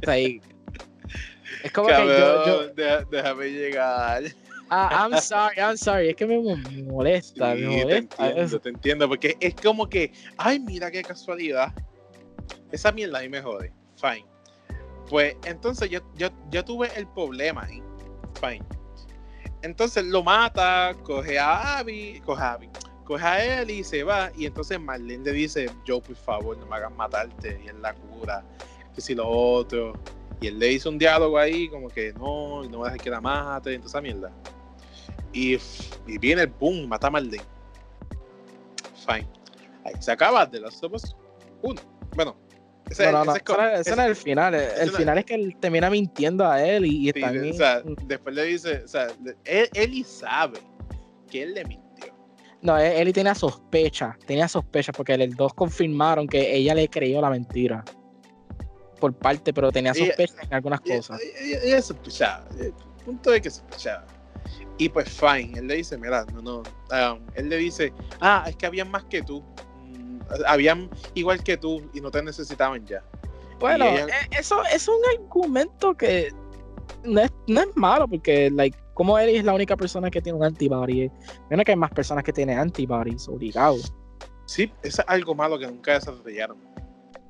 O 0.01 0.05
sea, 0.05 0.19
y- 0.19 0.39
es 1.63 1.71
como 1.71 1.87
que 1.87 1.93
yo, 1.93 2.45
yo 2.45 2.67
deja- 2.69 3.03
déjame 3.11 3.49
llegar. 3.51 4.23
Ah, 4.69 4.89
I'm 5.11 5.17
sorry 5.19 5.55
I'm 5.57 5.77
sorry 5.77 6.09
es 6.09 6.15
que 6.15 6.25
me 6.25 6.39
molesta 6.83 7.55
Sí, 7.55 7.61
me 7.61 7.67
te 7.67 7.83
molesta 7.83 8.27
entiendo, 8.27 8.59
te 8.59 8.69
entiendo, 8.69 9.09
porque 9.09 9.37
es 9.39 9.55
como 9.55 9.87
que, 9.87 10.11
ay, 10.37 10.59
mira 10.59 10.91
qué 10.91 11.03
casualidad. 11.03 11.73
Esa 12.71 12.91
mierda 12.91 13.19
ahí 13.19 13.29
me 13.29 13.41
jode. 13.41 13.73
Fine. 13.95 14.25
Pues 15.09 15.35
entonces 15.43 15.89
yo, 15.89 15.99
yo, 16.15 16.29
yo 16.51 16.63
tuve 16.63 16.91
el 16.95 17.07
problema 17.07 17.63
ahí. 17.63 17.81
Fine. 18.39 18.63
Entonces 19.61 20.05
lo 20.05 20.23
mata, 20.23 20.95
coge 21.03 21.37
a 21.37 21.79
Abby, 21.79 22.21
coge 22.25 22.41
a 22.41 22.53
Abby, 22.53 22.69
coge 23.03 23.25
a 23.25 23.61
él 23.61 23.71
y 23.71 23.83
se 23.83 24.03
va. 24.03 24.31
Y 24.37 24.45
entonces 24.45 24.79
Marlene 24.79 25.23
le 25.23 25.31
dice, 25.31 25.71
yo 25.85 25.99
por 25.99 26.15
favor, 26.15 26.57
no 26.57 26.65
me 26.65 26.75
hagas 26.75 26.93
matarte. 26.93 27.59
Y 27.63 27.67
él 27.67 27.81
la 27.81 27.93
cura, 27.93 28.45
que 28.93 29.01
si 29.01 29.15
lo 29.15 29.27
otro. 29.27 29.97
Y 30.39 30.47
él 30.47 30.57
le 30.57 30.71
hizo 30.71 30.89
un 30.89 30.97
diálogo 30.97 31.37
ahí, 31.37 31.67
como 31.67 31.89
que 31.89 32.13
no, 32.13 32.63
no 32.63 32.77
voy 32.79 32.89
a 32.89 32.93
que 32.93 33.09
la 33.09 33.19
mate, 33.19 33.73
entonces 33.73 33.93
esa 33.93 34.01
mierda. 34.01 34.31
Y, 35.33 35.53
y 36.07 36.17
viene 36.19 36.43
el 36.43 36.47
boom, 36.47 36.87
mata 36.87 37.07
a 37.07 37.11
Marlene. 37.11 37.43
Fine. 39.05 39.27
Ahí 39.85 39.93
se 39.99 40.11
acaba 40.11 40.45
de 40.45 40.59
las 40.59 40.75
sopas. 40.77 41.15
Uno. 41.61 41.79
Bueno, 42.15 42.35
ese, 42.89 43.05
no, 43.11 43.23
no, 43.23 43.25
no, 43.25 43.31
ese 43.35 43.43
es 43.43 43.49
eso 43.49 43.61
eso 43.61 43.81
ese- 43.81 43.95
no 43.95 44.01
es 44.01 44.07
el 44.09 44.15
final 44.15 44.55
el, 44.55 44.61
el 44.81 44.91
no- 44.91 44.97
final 44.97 45.17
es 45.19 45.25
que 45.25 45.35
él 45.35 45.55
termina 45.59 45.89
mintiendo 45.91 46.45
a 46.47 46.63
él 46.63 46.85
y, 46.87 47.05
y 47.05 47.09
está 47.09 47.29
o 47.31 47.53
sea, 47.53 47.81
después 48.07 48.33
le 48.35 48.43
dice, 48.45 48.81
o 48.83 48.87
sea, 48.87 49.07
él, 49.45 49.93
y 49.93 50.03
sabe 50.03 50.59
que 51.29 51.43
él 51.43 51.53
le 51.53 51.65
mintió. 51.65 52.13
No, 52.61 52.77
él 52.77 53.13
tenía 53.13 53.35
sospecha, 53.35 54.17
tenía 54.25 54.47
sospecha 54.47 54.91
porque 54.91 55.17
los 55.17 55.35
dos 55.37 55.53
confirmaron 55.53 56.27
que 56.27 56.55
ella 56.55 56.73
le 56.75 56.89
creyó 56.89 57.21
la 57.21 57.29
mentira. 57.29 57.85
Por 58.99 59.13
parte, 59.13 59.53
pero 59.53 59.71
tenía 59.71 59.93
sospecha 59.93 60.33
en 60.41 60.53
algunas 60.53 60.81
Y- 60.83 60.89
cosas. 60.97 61.21
y- 61.21 61.81
sospechaba. 61.81 62.45
El 62.59 62.73
punto 63.05 63.33
es 63.33 63.41
que 63.41 63.49
sospechaba. 63.49 64.05
Y 64.77 64.89
pues, 64.89 65.09
fine. 65.09 65.57
Él 65.59 65.67
le 65.67 65.75
dice, 65.75 65.97
mira, 65.97 66.25
no, 66.33 66.41
no. 66.41 66.57
um, 67.13 67.19
él 67.35 67.49
le 67.49 67.57
dice, 67.57 67.93
ah, 68.21 68.45
es 68.47 68.55
que 68.55 68.65
habían 68.65 68.89
más 68.89 69.03
que 69.05 69.21
tú. 69.21 69.41
Mm, 69.85 70.19
habían 70.47 70.89
igual 71.15 71.43
que 71.43 71.57
tú 71.57 71.81
y 71.93 71.99
no 72.01 72.09
te 72.11 72.21
necesitaban 72.23 72.85
ya. 72.85 73.03
Bueno, 73.59 73.85
ella- 73.85 74.07
eh, 74.07 74.29
eso 74.39 74.61
es 74.73 74.87
un 74.87 74.99
argumento 75.17 75.95
que 75.95 76.31
no 77.03 77.21
es, 77.21 77.31
no 77.47 77.61
es 77.61 77.67
malo 77.75 78.07
porque, 78.07 78.49
like, 78.49 78.77
como 78.93 79.17
él 79.19 79.29
es 79.29 79.43
la 79.43 79.53
única 79.53 79.75
persona 79.75 80.09
que 80.09 80.21
tiene 80.21 80.37
un 80.37 80.45
antibody, 80.45 81.09
menos 81.49 81.65
que 81.65 81.71
hay 81.71 81.77
más 81.77 81.91
personas 81.91 82.23
que 82.23 82.31
tienen 82.33 82.57
antibodies, 82.57 83.27
obligado. 83.27 83.77
Sí, 84.45 84.71
es 84.81 84.99
algo 85.07 85.35
malo 85.35 85.59
que 85.59 85.67
nunca 85.67 85.93
desarrollaron. 85.93 86.57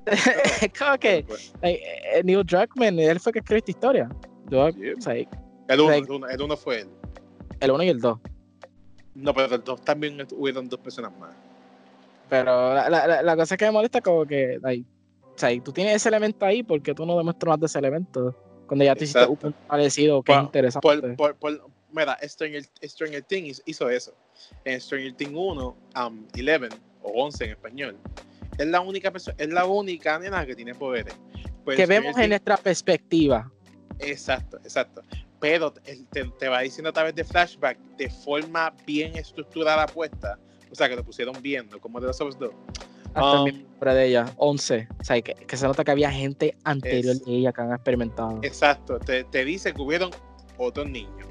es 0.06 0.72
como 0.80 0.98
que 0.98 1.24
Pues, 1.28 1.54
like, 1.62 1.82
eh, 2.14 2.22
Neil 2.24 2.44
Druckmann, 2.46 2.98
él 3.00 3.20
fue 3.20 3.34
que 3.34 3.40
escribió 3.40 3.58
esta 3.60 3.72
historia. 3.72 4.10
Yo, 4.50 4.68
o 4.68 5.02
sea, 5.02 5.14
el, 5.16 5.28
uno, 5.80 5.90
like- 5.90 6.06
el, 6.08 6.12
uno, 6.12 6.28
el 6.28 6.42
uno 6.42 6.58
fue 6.58 6.82
él. 6.82 6.90
El 7.60 7.72
uno 7.72 7.84
y 7.84 7.90
el 7.90 8.00
dos. 8.00 8.20
No, 9.16 9.34
pero 9.34 9.56
el 9.56 9.64
dos 9.64 9.82
también 9.84 10.26
hubieron 10.32 10.70
dos 10.70 10.80
personas 10.80 11.12
más. 11.18 11.32
Pero 12.30 12.74
la, 12.74 12.90
la- 12.90 13.22
la- 13.24 13.36
cosa 13.36 13.58
que 13.58 13.66
me 13.66 13.72
molesta 13.72 14.02
como 14.02 14.26
que, 14.26 14.60
like, 14.62 14.86
o 15.24 15.38
sea, 15.38 15.50
tú 15.64 15.72
tienes 15.72 15.96
ese 15.96 16.10
elemento 16.10 16.46
ahí, 16.46 16.64
porque 16.64 16.94
tú 16.94 17.06
no 17.06 17.18
demuestras 17.18 17.50
más 17.50 17.60
de 17.60 17.66
ese 17.66 17.80
elemento? 17.80 18.36
Cuando 18.68 18.86
ya 18.86 18.94
hiciste 18.94 19.20
Exacto. 19.20 19.48
un 19.48 19.54
parecido 19.68 20.22
que 20.22 20.32
es 20.34 20.40
interesante. 20.40 20.82
Por, 20.88 21.16
por, 21.16 21.36
por- 21.38 21.66
mira, 21.92 22.18
Stranger, 22.22 22.64
Stranger 22.84 23.24
Things 23.24 23.64
hizo 23.66 23.90
eso. 23.90 24.14
En 24.64 24.80
Stranger 24.80 25.14
Things 25.14 25.34
1, 25.36 25.76
um, 26.08 26.26
11 26.36 26.70
o 27.02 27.24
11 27.26 27.46
en 27.46 27.52
español, 27.52 27.98
es 28.58 28.68
la 28.68 28.82
única 28.82 29.10
persona, 29.10 29.36
es 29.40 29.50
la 29.50 29.66
única 29.66 30.20
nena 30.20 30.46
que 30.46 30.56
tiene 30.56 30.76
poderes. 30.76 31.16
Pues 31.66 31.78
que 31.78 31.84
Stranger 31.86 32.04
vemos 32.04 32.18
en 32.22 32.30
nuestra 32.30 32.58
perspectiva. 32.58 33.52
Exacto, 33.98 34.58
exacto. 34.58 35.02
Pero 35.40 35.72
te, 35.72 35.96
te 36.38 36.48
va 36.50 36.62
diciendo 36.62 36.90
a 36.90 36.94
través 36.94 37.16
de 37.16 37.24
flashback 37.24 37.78
de 37.98 38.10
forma 38.10 38.74
bien 38.86 39.16
estructurada 39.16 39.86
puesta. 39.88 40.38
O 40.72 40.76
sea, 40.76 40.90
que 40.90 40.96
lo 40.96 41.04
pusieron 41.04 41.42
bien, 41.42 41.70
¿no? 41.70 41.80
Como 41.80 42.00
de 42.00 42.08
los 42.08 42.20
otros 42.20 42.38
dos. 42.38 42.52
Hasta 43.14 43.42
Um, 43.42 43.46
nombre 43.48 43.94
de 43.96 44.06
ella, 44.08 44.26
11. 44.38 44.88
O 45.00 45.04
sea, 45.04 45.20
que, 45.22 45.34
que 45.34 45.58
se 45.58 45.66
nota 45.66 45.84
que 45.84 45.92
había 45.92 46.12
gente 46.12 46.56
anterior 46.64 47.16
Es- 47.16 47.26
de 47.26 47.32
ella 47.32 47.52
que 47.52 47.62
han 47.62 47.72
experimentado. 47.74 48.40
Exacto, 48.44 49.00
te, 49.00 49.24
te 49.24 49.44
dice 49.46 49.74
que 49.74 49.82
hubieron 49.82 50.12
otros 50.58 50.88
niños. 50.88 51.28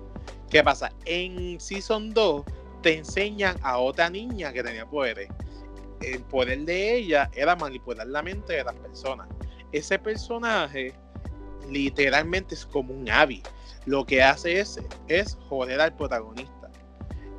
¿Qué 0.50 0.64
pasa? 0.64 0.90
En 1.04 1.60
Season 1.60 2.10
2 2.12 2.42
te 2.82 2.94
enseñan 2.98 3.56
a 3.62 3.78
otra 3.78 4.08
niña 4.10 4.52
que 4.52 4.62
tenía 4.62 4.86
poderes. 4.86 5.28
El 6.00 6.22
poder 6.22 6.60
de 6.60 6.96
ella 6.96 7.30
era 7.34 7.54
manipular 7.54 8.06
la 8.06 8.22
mente 8.22 8.54
de 8.54 8.64
las 8.64 8.74
personas. 8.74 9.28
Ese 9.70 9.98
personaje 9.98 10.94
literalmente 11.68 12.54
es 12.54 12.64
como 12.66 12.92
un 12.94 13.08
Abby. 13.10 13.42
Lo 13.86 14.04
que 14.04 14.22
hace 14.22 14.60
es, 14.60 14.80
es 15.08 15.36
joder 15.48 15.80
al 15.80 15.94
protagonista. 15.96 16.70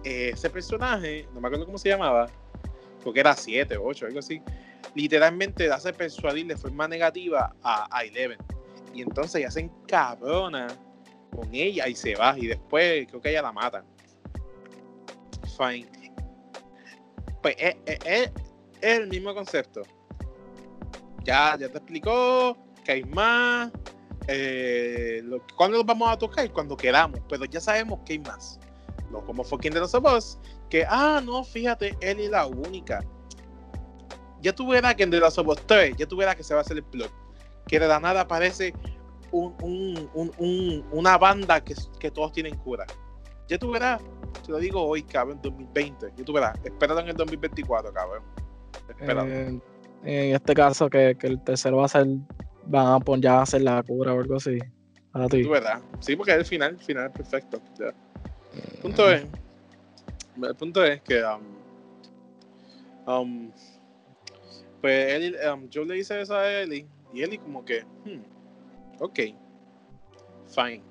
Ese 0.03 0.49
personaje, 0.49 1.27
no 1.34 1.41
me 1.41 1.47
acuerdo 1.47 1.65
cómo 1.65 1.77
se 1.77 1.89
llamaba, 1.89 2.27
porque 3.03 3.19
era 3.19 3.36
7, 3.36 3.77
8, 3.77 4.05
algo 4.08 4.19
así. 4.19 4.41
Literalmente 4.95 5.71
hace 5.71 5.93
persuadir 5.93 6.47
de 6.47 6.58
forma 6.58 6.88
negativa 6.88 7.53
a, 7.62 7.88
a 7.95 8.03
Eleven. 8.03 8.39
Y 8.93 9.01
entonces 9.03 9.36
ella 9.36 9.51
se 9.51 9.60
encabrona 9.62 10.67
con 11.36 11.53
ella 11.53 11.88
y 11.88 11.95
se 11.95 12.15
va. 12.15 12.38
Y 12.39 12.47
después 12.47 13.05
creo 13.08 13.21
que 13.21 13.29
ella 13.29 13.43
la 13.43 13.51
matan. 13.51 13.86
Fine. 15.58 15.88
Pues 17.41 17.55
es, 17.60 17.75
es- 17.86 17.99
es- 18.05 18.32
es 18.82 18.99
el 18.99 19.08
mismo 19.08 19.34
concepto. 19.36 19.82
Ya, 21.23 21.58
ya 21.60 21.69
te 21.69 21.77
explicó 21.77 22.58
que 22.84 22.93
hay 22.93 23.03
más. 23.03 23.71
Eh, 24.32 25.24
¿Cuándo 25.56 25.78
los 25.78 25.86
vamos 25.86 26.08
a 26.10 26.18
tocar? 26.18 26.52
Cuando 26.52 26.78
queramos, 26.78 27.20
pero 27.28 27.46
ya 27.46 27.60
sabemos 27.60 28.00
que 28.06 28.13
hay 28.13 28.20
más. 28.20 28.60
No 29.12 29.26
como 29.26 29.44
fucking 29.44 29.74
de 29.74 29.80
los 29.80 29.94
Us, 30.06 30.38
que, 30.70 30.86
ah, 30.88 31.20
no, 31.26 31.44
fíjate, 31.44 31.98
él 32.00 32.20
es 32.20 32.30
la 32.30 32.46
única. 32.46 33.04
Ya 34.42 34.54
verás 34.68 34.96
que 34.96 35.04
en 35.04 35.12
The 35.12 35.20
Last 35.20 35.39
of 35.39 35.48
Us 35.48 35.62
3, 35.65 35.96
ya 35.98 36.06
verás 36.15 36.36
que 36.36 36.44
se 36.44 36.54
va 36.54 36.60
a 36.60 36.62
hacer 36.62 36.78
el 36.78 36.84
plot. 36.84 37.12
Que 37.68 37.80
de 37.80 37.88
la 37.88 38.00
nada 38.00 38.22
aparece 38.22 38.74
un- 39.32 39.56
un- 40.13 40.32
un- 40.38 40.86
una 40.92 41.18
banda 41.18 41.63
que, 41.63 41.74
que 42.00 42.12
todos 42.12 42.32
tienen 42.32 42.56
cura. 42.58 42.86
Ya 43.48 43.58
tú 43.58 43.72
verás, 43.72 44.00
te 44.46 44.52
lo 44.52 44.60
digo 44.60 44.82
hoy, 44.86 45.02
cabrón, 45.04 45.39
2020. 45.42 46.13
Ya 46.15 46.24
tú 46.24 46.34
verás, 46.34 46.58
espéralo 46.63 47.00
en 47.02 47.10
el 47.10 47.15
2024, 47.15 47.92
cabrón. 47.92 48.24
Espéralo. 48.88 49.26
Eh, 49.28 49.60
en 50.04 50.36
este 50.36 50.54
caso, 50.54 50.89
que, 50.89 51.15
que 51.20 51.28
el 51.28 51.44
tercero 51.44 51.78
va 51.78 51.86
a 51.86 51.89
ser. 51.89 52.08
Van 52.65 52.88
a 52.88 53.00
poner 53.00 53.24
ya 53.24 53.39
a 53.39 53.41
hacer 53.43 53.62
la 53.62 53.82
cura 53.84 54.13
o 54.13 54.19
algo 54.19 54.36
así. 54.36 54.58
A 55.13 55.28
ti. 55.28 55.43
Tú 55.43 55.50
verás. 55.50 55.82
Sí, 56.00 56.15
porque 56.15 56.32
es 56.32 56.38
el 56.38 56.45
final, 56.45 56.72
el 56.72 56.80
final 56.80 57.08
es 57.08 57.15
perfecto. 57.15 57.62
ya. 57.78 57.93
El 58.54 58.82
punto 58.82 59.12
es, 59.12 59.26
el 60.41 60.56
punto 60.56 60.84
es 60.84 61.02
que 61.02 61.24
um, 61.24 61.43
um, 63.08 63.52
pues 64.82 65.13
Ellie, 65.13 65.36
um, 65.50 65.69
yo 65.69 65.84
le 65.84 65.98
hice 65.98 66.22
eso 66.22 66.36
a 66.36 66.52
Ellie 66.52 66.88
y 67.13 67.24
Ellie 67.24 67.39
como 67.39 67.65
que, 67.65 67.84
hmm, 67.84 68.22
ok, 69.00 69.19
fine. 70.48 70.84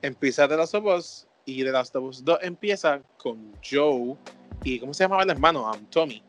Empieza 0.00 0.46
de 0.46 0.56
Last 0.56 0.74
of 0.74 0.84
Us 0.84 1.26
y 1.44 1.62
de 1.62 1.72
Last 1.72 1.96
of 1.96 2.04
Us 2.04 2.24
2 2.24 2.38
empieza 2.42 3.02
con 3.16 3.56
Joe 3.68 4.16
y 4.62 4.78
¿cómo 4.78 4.94
se 4.94 5.04
llamaba 5.04 5.22
el 5.22 5.30
hermano? 5.30 5.70
Um, 5.70 5.86
Tommy 5.86 6.22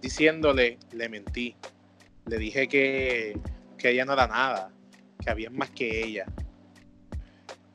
diciéndole, 0.00 0.78
le 0.92 1.08
mentí, 1.08 1.56
le 2.26 2.38
dije 2.38 2.68
que, 2.68 3.38
que 3.78 3.90
ella 3.90 4.04
no 4.04 4.12
era 4.12 4.26
nada, 4.26 4.70
que 5.22 5.30
había 5.30 5.50
más 5.50 5.70
que 5.70 6.04
ella. 6.04 6.26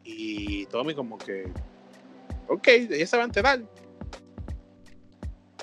Y 0.04 0.66
Tommy 0.68 0.94
como 0.94 1.18
que, 1.18 1.52
ok, 2.48 2.68
ella 2.68 3.08
se 3.08 3.18
va 3.18 3.24
a 3.24 3.26
enterar. 3.26 3.62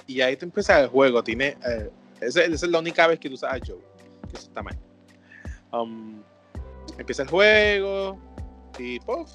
Y 0.07 0.21
ahí 0.23 0.37
te 0.37 0.47
empieza 0.47 0.81
el 0.81 0.89
juego. 0.89 1.23
Tiene, 1.23 1.57
eh, 1.67 1.91
esa, 2.21 2.43
es 2.43 2.63
la 2.63 2.79
única 2.79 3.07
vez 3.07 3.19
que 3.19 3.29
tú 3.29 3.35
usas 3.35 3.53
a 3.53 3.59
Joe. 3.59 3.81
Que 4.31 4.37
eso 4.37 4.47
está 4.49 4.63
mal. 4.63 4.79
Um, 5.73 6.23
empieza 6.97 7.23
el 7.23 7.29
juego 7.29 8.19
y 8.79 8.99
puff, 9.01 9.31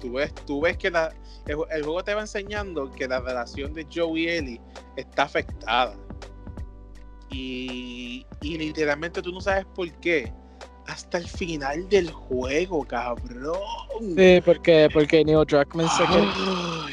tú 0.00 0.12
ves, 0.12 0.34
tú 0.46 0.62
ves 0.62 0.78
que 0.78 0.90
la, 0.90 1.12
el 1.46 1.82
juego 1.82 2.02
te 2.02 2.14
va 2.14 2.22
enseñando 2.22 2.90
que 2.90 3.06
la 3.06 3.20
relación 3.20 3.74
de 3.74 3.86
Joe 3.92 4.18
y 4.18 4.28
Ellie 4.28 4.60
está 4.96 5.24
afectada. 5.24 5.94
Y, 7.30 8.26
y 8.40 8.58
literalmente 8.58 9.22
tú 9.22 9.32
no 9.32 9.40
sabes 9.40 9.64
por 9.74 9.90
qué. 10.00 10.32
Hasta 10.86 11.16
el 11.18 11.26
final 11.26 11.88
del 11.88 12.10
juego, 12.10 12.84
cabrón. 12.84 13.58
Sí, 14.16 14.40
porque, 14.44 14.88
porque 14.92 15.24
Neil 15.24 15.46
Druckmann 15.46 15.88
se 15.88 16.04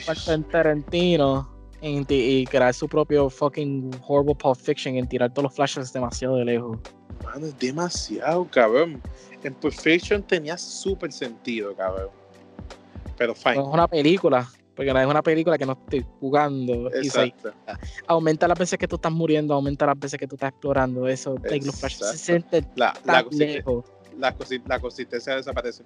parte 0.06 0.34
en 0.34 0.44
Tarantino 0.46 1.52
en 1.82 2.06
y 2.08 2.46
crear 2.46 2.74
su 2.74 2.88
propio 2.88 3.30
fucking 3.30 3.92
horrible 4.08 4.36
Pulp 4.36 4.56
Fiction 4.56 4.96
en 4.96 5.08
tirar 5.08 5.34
todos 5.34 5.44
los 5.46 5.56
flashes 5.56 5.92
demasiado 5.92 6.38
de 6.38 6.46
lejos. 6.46 6.78
Mano, 7.24 7.48
es 7.48 7.58
demasiado, 7.58 8.48
cabrón. 8.50 9.02
En 9.44 9.54
Perfection 9.56 10.22
tenía 10.24 10.58
súper 10.58 11.12
sentido, 11.12 11.76
cabrón. 11.76 12.10
Pero 13.18 13.36
fine. 13.36 13.56
es 13.56 13.68
una 13.68 13.88
película, 13.88 14.50
porque 14.86 15.02
es 15.02 15.08
una 15.08 15.22
película 15.22 15.58
que 15.58 15.66
no 15.66 15.74
estoy 15.74 16.06
jugando. 16.20 16.90
Y 17.02 17.10
se 17.10 17.24
Exacto. 17.26 17.54
aumenta 18.08 18.48
las 18.48 18.58
veces 18.58 18.80
que 18.80 18.88
tú 18.88 18.96
estás 18.96 19.12
muriendo, 19.12 19.54
aumenta 19.54 19.86
las 19.86 20.00
veces 20.00 20.20
que 20.20 20.28
tú 20.28 20.36
estás 20.36 20.50
explorando. 20.50 21.08
Eso, 21.08 21.36
los 21.36 21.42
flashes 21.80 21.98
se 22.00 22.06
Exacto. 22.06 22.18
sienten 22.18 22.68
La, 22.76 22.94
tan 23.06 23.26
lejos. 23.32 23.86
la, 24.18 24.36
consi- 24.36 24.64
la 24.68 24.80
consistencia 24.80 25.36
desaparece. 25.36 25.84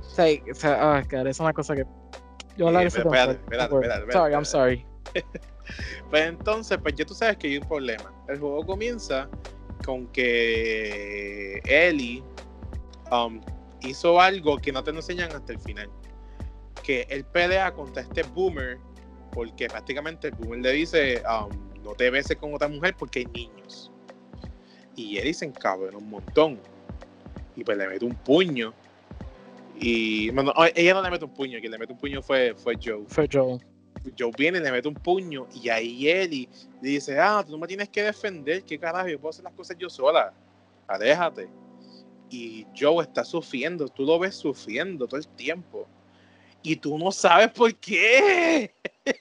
O 0.00 0.04
sea, 0.10 0.26
o 0.50 0.54
sea, 0.54 0.98
ah, 0.98 1.02
es 1.28 1.40
una 1.40 1.52
cosa 1.52 1.74
que. 1.74 1.84
Yo 2.56 2.70
la 2.70 2.84
Eh, 2.84 2.86
espérate, 2.86 3.40
Sorry, 4.12 4.34
I'm 4.34 4.44
sorry. 4.44 4.86
Pues 6.10 6.26
entonces, 6.26 6.78
pues 6.82 6.94
ya 6.94 7.06
tú 7.06 7.14
sabes 7.14 7.38
que 7.38 7.46
hay 7.48 7.56
un 7.56 7.66
problema. 7.66 8.12
El 8.28 8.38
juego 8.38 8.64
comienza 8.66 9.28
con 9.84 10.06
que 10.08 11.60
Ellie 11.64 12.22
um, 13.10 13.40
hizo 13.80 14.20
algo 14.20 14.58
que 14.58 14.70
no 14.72 14.84
te 14.84 14.92
lo 14.92 14.98
enseñan 14.98 15.32
hasta 15.32 15.52
el 15.54 15.58
final. 15.58 15.88
Que 16.82 17.06
él 17.08 17.24
pelea 17.24 17.72
contra 17.72 18.02
este 18.02 18.22
boomer 18.22 18.78
porque 19.32 19.68
prácticamente 19.68 20.28
el 20.28 20.34
boomer 20.34 20.60
le 20.60 20.72
dice 20.72 21.22
um, 21.22 21.50
no 21.82 21.94
te 21.94 22.10
beses 22.10 22.36
con 22.36 22.54
otra 22.54 22.68
mujer 22.68 22.94
porque 22.98 23.20
hay 23.20 23.26
niños. 23.26 23.90
Y 24.96 25.18
Ellie 25.18 25.34
se 25.34 25.44
encabrona 25.44 25.98
un 25.98 26.08
montón. 26.08 26.60
Y 27.56 27.64
pues 27.64 27.76
le 27.76 27.88
mete 27.88 28.04
un 28.04 28.14
puño. 28.14 28.72
Y 29.78 30.30
bueno, 30.30 30.52
ella 30.74 30.94
no 30.94 31.02
le 31.02 31.10
mete 31.10 31.24
un 31.24 31.34
puño, 31.34 31.58
quien 31.58 31.72
le 31.72 31.78
mete 31.78 31.92
un 31.92 31.98
puño 31.98 32.22
fue, 32.22 32.54
fue 32.54 32.76
Joe. 32.82 33.04
Fue 33.08 33.28
Joe. 33.30 33.58
Joe 34.18 34.30
viene 34.36 34.60
le 34.60 34.70
mete 34.70 34.88
un 34.88 34.94
puño 34.94 35.46
y 35.54 35.68
ahí 35.68 36.08
Ellie 36.08 36.48
le 36.82 36.90
dice, 36.90 37.18
ah, 37.18 37.42
tú 37.44 37.52
no 37.52 37.58
me 37.58 37.66
tienes 37.66 37.88
que 37.88 38.02
defender, 38.02 38.62
qué 38.64 38.78
carajo, 38.78 39.08
yo 39.08 39.18
puedo 39.18 39.30
hacer 39.30 39.44
las 39.44 39.54
cosas 39.54 39.76
yo 39.78 39.88
sola, 39.88 40.32
aléjate. 40.86 41.48
Y 42.30 42.66
Joe 42.78 43.02
está 43.02 43.24
sufriendo, 43.24 43.88
tú 43.88 44.04
lo 44.04 44.18
ves 44.18 44.34
sufriendo 44.34 45.06
todo 45.06 45.18
el 45.18 45.28
tiempo. 45.28 45.86
Y 46.64 46.76
tú 46.76 46.98
no 46.98 47.12
sabes 47.12 47.50
por 47.50 47.72
qué. 47.76 48.74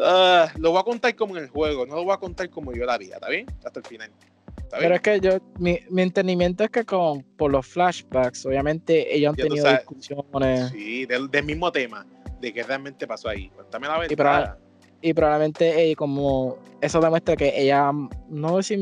Ah, 0.00 0.50
lo 0.56 0.70
voy 0.70 0.80
a 0.80 0.84
contar 0.84 1.14
como 1.14 1.36
en 1.36 1.44
el 1.44 1.50
juego, 1.50 1.84
no 1.84 1.96
lo 1.96 2.04
voy 2.04 2.14
a 2.14 2.16
contar 2.16 2.48
como 2.48 2.72
yo 2.72 2.86
la 2.86 2.94
haría, 2.94 3.16
¿está 3.16 3.28
bien? 3.28 3.46
Hasta 3.62 3.80
el 3.80 3.86
final. 3.86 4.10
¿Está 4.56 4.78
Pero 4.78 4.94
es 4.94 5.00
que 5.02 5.20
yo, 5.20 5.32
mi, 5.58 5.78
mi 5.90 6.00
entendimiento 6.00 6.64
es 6.64 6.70
que 6.70 6.82
con, 6.84 7.22
por 7.36 7.52
los 7.52 7.66
flashbacks, 7.66 8.46
obviamente 8.46 9.14
ellos 9.14 9.30
han 9.30 9.36
Ya 9.36 9.42
tenido 9.44 9.70
discusiones 9.70 10.70
Sí, 10.70 11.04
del, 11.04 11.30
del 11.30 11.44
mismo 11.44 11.70
tema, 11.70 12.06
de 12.40 12.54
qué 12.54 12.62
realmente 12.62 13.06
pasó 13.06 13.28
ahí. 13.28 13.50
Cuéntame 13.50 13.86
la 13.86 13.98
verdad. 13.98 14.58
y 15.02 15.12
probablemente 15.12 15.90
eh, 15.90 15.94
como 15.94 16.56
eso 16.80 17.00
demuestra 17.00 17.36
que 17.36 17.52
ella, 17.54 17.92
no 18.30 18.56
decir, 18.56 18.80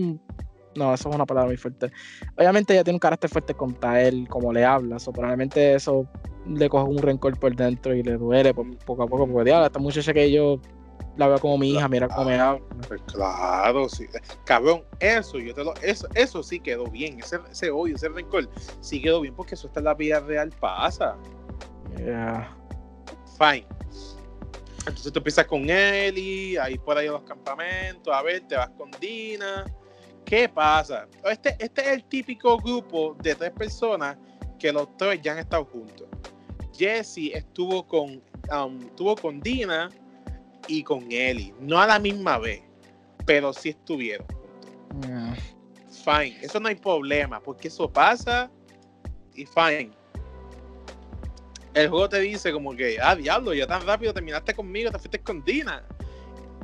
no, 0.77 0.95
eso 0.95 1.09
es 1.09 1.15
una 1.15 1.27
palabra 1.27 1.49
muy 1.49 1.57
fuerte. 1.57 1.91
Obviamente 2.37 2.73
ella 2.73 2.85
tiene 2.85 2.97
un 2.97 3.01
carácter 3.01 3.31
fuerte 3.31 3.55
contra 3.55 4.03
él, 4.03 4.27
como 4.29 4.53
le 4.53 4.65
habla, 4.65 4.97
o 5.05 5.13
probablemente 5.13 5.75
eso 5.75 6.07
le 6.47 6.69
coge 6.69 6.89
un 6.89 6.99
rencor 6.99 7.39
por 7.39 7.55
dentro 7.55 7.95
y 7.95 8.03
le 8.03 8.17
duele 8.17 8.53
po- 8.53 8.67
poco 8.85 9.03
a 9.05 9.07
poco, 9.07 9.27
porque 9.27 9.51
diablo, 9.51 9.67
esta 9.67 9.79
muchacha 9.79 10.13
que 10.13 10.31
yo 10.31 10.61
la 11.17 11.29
veo 11.29 11.39
como 11.39 11.59
mi 11.59 11.71
hija, 11.75 11.89
mira 11.89 12.09
cómo 12.09 12.29
me 12.29 12.39
habla. 12.41 12.65
Pues 12.89 13.03
claro, 13.03 13.89
sí. 13.89 14.07
Cabrón, 14.45 14.83
eso 14.99 15.39
yo 15.39 15.55
te 15.55 15.63
lo, 15.63 15.75
eso, 15.83 16.09
eso 16.15 16.43
sí 16.43 16.59
quedó 16.59 16.87
bien. 16.87 17.21
Ese, 17.21 17.39
ese 17.51 17.71
odio, 17.71 17.97
ese 17.97 18.09
rencor, 18.09 18.49
sí 18.81 19.01
quedó 19.03 19.21
bien 19.21 19.35
porque 19.35 19.55
eso 19.55 19.67
está 19.67 19.81
en 19.81 19.85
la 19.85 19.95
vida 19.95 20.21
real 20.21 20.51
pasa. 20.59 21.17
Yeah. 21.99 22.57
Fine. 23.39 23.67
Entonces 24.87 25.13
tú 25.13 25.19
empiezas 25.21 25.47
con 25.47 25.69
Eli, 25.69 26.57
ahí 26.57 26.77
por 26.79 26.97
ahí 26.97 27.07
a 27.07 27.13
los 27.13 27.23
campamentos, 27.23 28.13
a 28.13 28.23
ver, 28.23 28.41
te 28.49 28.57
vas 28.57 28.71
con 28.71 28.91
Dina. 29.01 29.65
¿Qué 30.25 30.49
pasa? 30.49 31.07
Este, 31.25 31.57
este 31.59 31.83
es 31.83 31.89
el 31.89 32.05
típico 32.05 32.57
grupo 32.59 33.17
de 33.23 33.35
tres 33.35 33.51
personas 33.51 34.17
que 34.59 34.73
los 34.73 34.97
tres 34.97 35.21
ya 35.23 35.33
han 35.33 35.39
estado 35.39 35.65
juntos. 35.65 36.07
Jesse 36.73 37.35
estuvo 37.35 37.87
con, 37.87 38.23
um, 38.51 39.17
con 39.21 39.41
Dina 39.41 39.91
y 40.69 40.83
con 40.83 41.11
Eli. 41.11 41.53
No 41.61 41.81
a 41.81 41.87
la 41.87 41.99
misma 41.99 42.39
vez, 42.39 42.63
pero 43.27 43.53
sí 43.53 43.71
estuvieron. 43.71 44.27
Yeah. 45.03 45.37
Fine. 46.05 46.39
Eso 46.43 46.61
no 46.61 46.69
hay 46.69 46.75
problema, 46.75 47.41
porque 47.41 47.69
eso 47.69 47.91
pasa 47.91 48.51
y 49.35 49.47
fine. 49.47 49.91
El 51.75 51.89
juego 51.89 52.09
te 52.09 52.21
dice 52.21 52.53
como 52.53 52.75
que, 52.75 52.99
ah, 53.01 53.15
diablo, 53.15 53.55
ya 53.55 53.67
tan 53.67 53.87
rápido 53.87 54.13
terminaste 54.13 54.55
conmigo, 54.55 54.91
te 54.91 54.99
fuiste 54.99 55.19
con 55.21 55.43
Dina. 55.45 55.85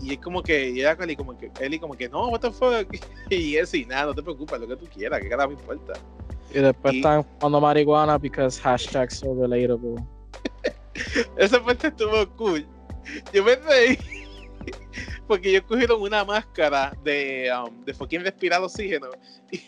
Y 0.00 0.12
es 0.12 0.18
como 0.18 0.42
que, 0.42 0.70
y 0.70 0.80
era 0.80 0.92
Eli 1.00 1.16
como 1.16 1.36
que, 1.36 1.50
Eli 1.60 1.78
como 1.78 1.94
que, 1.94 2.08
no, 2.08 2.28
what 2.28 2.40
the 2.40 2.50
fuck. 2.50 2.86
Y 3.30 3.56
es 3.56 3.74
y 3.74 3.84
nada, 3.84 4.06
no 4.06 4.14
te 4.14 4.22
preocupes, 4.22 4.58
lo 4.60 4.68
que 4.68 4.76
tú 4.76 4.86
quieras, 4.86 5.20
que 5.20 5.28
cada 5.28 5.46
me 5.46 5.54
importa. 5.54 5.94
Y 6.50 6.60
después 6.60 6.94
Y- 6.94 6.96
están 6.98 7.24
fumando 7.24 7.60
marihuana 7.60 8.18
because 8.18 8.60
hashtag 8.60 9.10
so 9.10 9.34
relatable. 9.34 9.96
Esa 11.36 11.62
parte 11.62 11.88
estuvo 11.88 12.28
cool. 12.36 12.66
Yo 13.32 13.44
me 13.44 13.56
reí. 13.56 13.98
Porque 15.26 15.50
ellos 15.50 15.62
cogieron 15.68 16.00
una 16.00 16.24
máscara 16.24 16.96
de, 17.04 17.50
um, 17.52 17.84
de 17.84 17.92
fucking 17.92 18.22
respirar 18.22 18.62
oxígeno. 18.62 19.08
Y, 19.52 19.60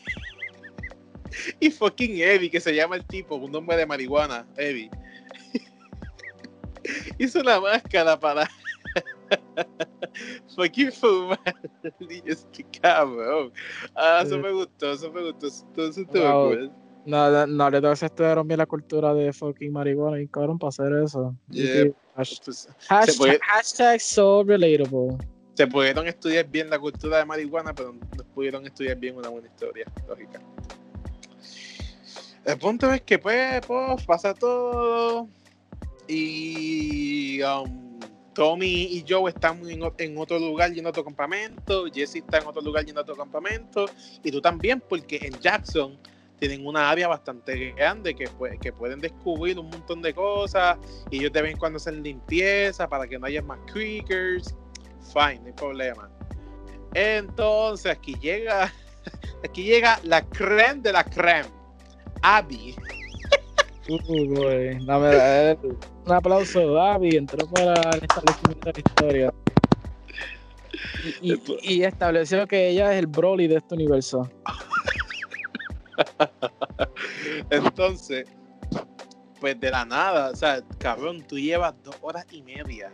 y 1.60 1.70
fucking 1.70 2.18
Eddie, 2.20 2.50
que 2.50 2.60
se 2.60 2.74
llama 2.74 2.96
el 2.96 3.04
tipo, 3.04 3.36
un 3.36 3.52
nombre 3.52 3.76
de 3.76 3.86
marihuana, 3.86 4.46
Eddie. 4.56 4.90
Hizo 7.18 7.40
una 7.40 7.60
máscara 7.60 8.18
para 8.18 8.48
fucking 10.56 10.92
fumar. 10.92 11.38
"Este 12.26 12.64
cabrón. 12.80 13.52
Ah, 13.94 14.20
eso 14.24 14.36
Sí. 14.36 14.40
me 14.40 14.52
gustó, 14.52 14.92
eso 14.92 15.12
me 15.12 15.22
gustó. 15.22 15.46
Entonces 15.68 16.04
estuvo 16.06 16.22
Wow. 16.48 16.72
No, 17.06 17.30
no, 17.30 17.46
no, 17.46 17.70
le 17.70 17.92
estudiaron 17.92 18.46
bien 18.46 18.58
la 18.58 18.66
cultura 18.66 19.14
de 19.14 19.32
fucking 19.32 19.72
marihuana 19.72 20.20
y 20.20 20.28
cabrón 20.28 20.58
para 20.58 20.68
hacer 20.68 20.92
eso. 21.02 21.34
Yeah. 21.48 21.84
sí, 21.84 21.92
hash- 22.14 22.40
Pues, 22.44 22.68
hashtag, 22.88 23.16
puede- 23.16 23.38
hashtag 23.40 24.00
so 24.00 24.44
relatable. 24.44 25.16
se 25.54 25.66
pudieron 25.66 26.06
estudiar 26.06 26.46
bien 26.48 26.68
la 26.70 26.78
cultura 26.78 27.18
de 27.18 27.24
marihuana, 27.24 27.74
pero 27.74 27.92
no 27.92 28.24
pudieron 28.34 28.66
estudiar 28.66 28.96
bien 28.98 29.16
una 29.16 29.28
buena 29.30 29.48
historia, 29.48 29.86
lógica. 30.08 30.40
El 32.44 32.58
punto 32.58 32.92
es 32.92 33.02
que, 33.02 33.18
pues, 33.18 33.60
pues 33.66 34.04
pasa 34.06 34.32
todo. 34.34 35.28
Y 36.08 37.40
um, 37.42 37.89
Tommy 38.40 38.84
y 38.84 39.04
Joe 39.06 39.30
están 39.30 39.60
en, 39.68 40.16
otro 40.16 40.38
lugar 40.38 40.72
yendo 40.72 40.88
a 40.88 40.92
otro 40.92 41.04
campamento. 41.04 41.84
Jesse 41.92 42.16
está 42.16 42.38
en 42.38 42.46
otro 42.46 42.62
lugar 42.62 42.86
yendo 42.86 43.02
a 43.02 43.02
otro 43.02 43.14
campamento. 43.14 43.84
Y 44.24 44.30
tú 44.30 44.40
también, 44.40 44.82
porque 44.88 45.18
en 45.20 45.38
Jackson 45.40 45.98
tienen 46.38 46.66
una 46.66 46.88
área 46.88 47.06
bastante 47.06 47.72
grande 47.72 48.14
que, 48.14 48.26
pueden 48.72 48.98
descubrir 48.98 49.58
un 49.58 49.68
montón 49.68 50.00
de 50.00 50.14
cosas. 50.14 50.78
Y 51.10 51.18
ellos 51.18 51.34
de 51.34 51.42
vez 51.42 51.56
cuando 51.58 51.76
hacen 51.76 52.02
limpieza 52.02 52.88
para 52.88 53.06
que 53.06 53.18
no 53.18 53.26
haya 53.26 53.42
más 53.42 53.58
creakers. 53.70 54.54
Fine, 55.12 55.40
no 55.40 55.46
hay 55.48 55.52
problema. 55.52 56.10
Entonces 56.94 57.92
aquí 57.92 58.14
llega, 58.22 58.72
aquí 59.44 59.64
llega 59.64 60.00
la 60.02 60.26
creme 60.26 60.80
de 60.80 60.94
la 60.94 61.04
creme 61.04 61.50
Abby. 62.22 62.74
Dame, 64.86 65.58
un 66.06 66.12
aplauso, 66.12 66.80
Abby. 66.80 67.16
Entró 67.16 67.46
para 67.48 67.74
el 67.74 68.02
establecimiento 68.02 68.66
de 68.66 68.72
la 68.72 68.78
historia. 68.78 69.34
Y, 71.62 71.82
estableció 71.82 72.46
que 72.46 72.68
ella 72.68 72.92
es 72.92 73.00
el 73.00 73.06
Broly 73.06 73.48
de 73.48 73.56
este 73.56 73.74
universo. 73.74 74.30
Entonces, 77.50 78.28
pues 79.40 79.58
de 79.58 79.70
la 79.70 79.84
nada, 79.84 80.30
o 80.30 80.36
sea, 80.36 80.62
cabrón, 80.78 81.22
tú 81.26 81.38
llevas 81.38 81.74
dos 81.82 81.96
horas 82.00 82.26
y 82.30 82.42
media. 82.42 82.92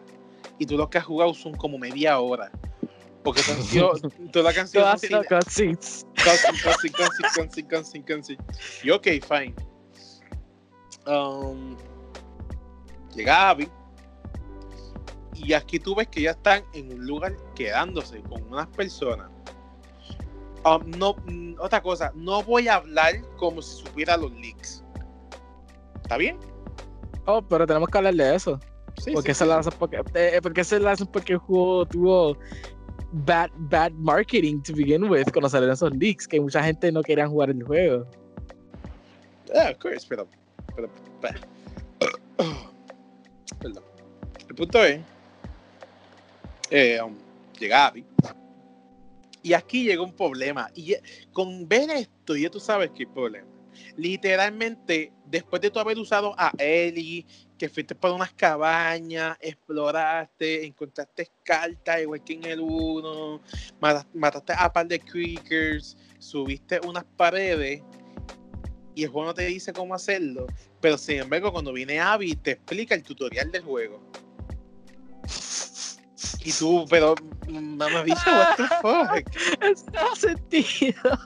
Y 0.59 0.64
tú 0.64 0.78
lo 0.78 0.88
que 0.88 0.98
has 0.98 1.04
jugado 1.04 1.35
son 1.35 1.54
como 1.54 1.76
media 1.76 2.18
hora. 2.18 2.50
Porque 3.22 3.42
toda 4.32 4.44
la 4.44 4.54
canción. 4.54 4.82
Todas 4.82 5.02
las 5.02 5.32
cutscenes. 5.35 6.06
Y 8.82 8.90
ok, 8.90 9.06
fine. 9.28 9.54
Um, 11.07 11.77
llega 13.14 13.51
Abby. 13.51 13.69
Y 15.35 15.53
aquí 15.53 15.79
tú 15.79 15.95
ves 15.95 16.09
que 16.09 16.23
ya 16.23 16.31
están 16.31 16.64
en 16.73 16.92
un 16.92 17.07
lugar 17.07 17.37
quedándose 17.55 18.21
con 18.23 18.42
unas 18.45 18.66
personas. 18.69 19.31
Um, 20.64 20.90
no, 20.99 21.14
mm, 21.27 21.55
otra 21.61 21.81
cosa, 21.81 22.11
no 22.16 22.42
voy 22.42 22.69
a 22.69 22.77
hablar 22.77 23.21
como 23.37 23.62
si 23.62 23.85
supiera 23.85 24.16
los 24.16 24.33
leaks. 24.33 24.83
¿Está 26.03 26.16
bien? 26.16 26.38
Oh, 27.27 27.42
pero 27.42 27.66
tenemos 27.66 27.88
que 27.88 27.99
hablar 27.99 28.14
de 28.14 28.35
eso. 28.35 28.59
Sí, 28.99 29.12
porque, 29.12 29.35
sí, 29.35 29.45
se 29.45 29.62
sí. 29.62 29.71
porque, 29.79 30.03
eh, 30.14 30.40
porque 30.42 30.64
se 30.64 30.81
la 30.81 30.97
porque 31.12 31.35
el 31.35 31.38
juego 31.38 31.87
tuvo 31.87 32.37
bad, 33.12 33.51
bad 33.57 33.92
marketing 33.92 34.62
to 34.62 34.73
begin 34.75 35.05
with 35.05 35.27
cuando 35.33 35.49
salieron 35.49 35.75
esos 35.75 35.95
leaks, 35.97 36.27
que 36.27 36.40
mucha 36.40 36.62
gente 36.62 36.90
no 36.90 37.03
quería 37.03 37.29
jugar 37.29 37.51
el 37.51 37.62
juego. 37.62 38.07
Ah, 39.55 39.71
of 39.71 39.79
course, 39.79 40.07
pero, 40.09 40.27
pero, 40.76 40.90
perdón. 43.58 43.84
El 44.48 44.54
punto 44.54 44.84
es, 44.84 45.00
eh, 46.70 47.00
um, 47.02 47.16
llega 47.58 47.86
Abby, 47.86 48.04
y 49.42 49.52
aquí 49.54 49.84
llega 49.84 50.02
un 50.02 50.12
problema, 50.12 50.70
y 50.74 50.94
con 51.32 51.66
ver 51.66 51.90
esto, 51.90 52.36
ya 52.36 52.50
tú 52.50 52.60
sabes 52.60 52.90
que 52.90 53.04
hay 53.04 53.06
problema. 53.06 53.48
Literalmente, 53.96 55.12
después 55.26 55.60
de 55.62 55.70
tú 55.70 55.78
haber 55.78 55.98
usado 55.98 56.34
a 56.38 56.52
Ellie 56.58 57.26
que 57.58 57.68
fuiste 57.68 57.94
por 57.94 58.10
unas 58.12 58.32
cabañas, 58.32 59.36
exploraste, 59.40 60.66
encontraste 60.66 61.30
cartas 61.42 62.02
igual 62.02 62.22
que 62.22 62.34
en 62.34 62.44
el 62.44 62.60
1, 62.60 63.40
mataste 64.14 64.52
a 64.56 64.72
par 64.72 64.86
de 64.86 65.00
creakers, 65.00 65.96
subiste 66.18 66.80
unas 66.84 67.04
paredes 67.16 67.82
y 68.96 69.04
el 69.04 69.11
juego 69.11 69.26
no 69.26 69.35
te 69.35 69.44
dice 69.44 69.74
cómo 69.74 69.94
hacerlo, 69.94 70.46
pero 70.80 70.96
sin 70.96 71.18
embargo 71.18 71.52
cuando 71.52 71.70
viene 71.70 72.00
Abby 72.00 72.35
te 72.35 72.52
explica 72.52 72.94
el 72.94 73.02
tutorial 73.02 73.52
del 73.52 73.62
juego. 73.62 74.00
Y 76.42 76.52
tú, 76.52 76.87
pero, 76.88 77.14
mamá 77.48 78.02
dicho, 78.04 78.22
what 78.26 78.56
the 78.56 78.66
fuck? 78.80 79.62
Eso 79.62 80.16
sentido. 80.16 81.18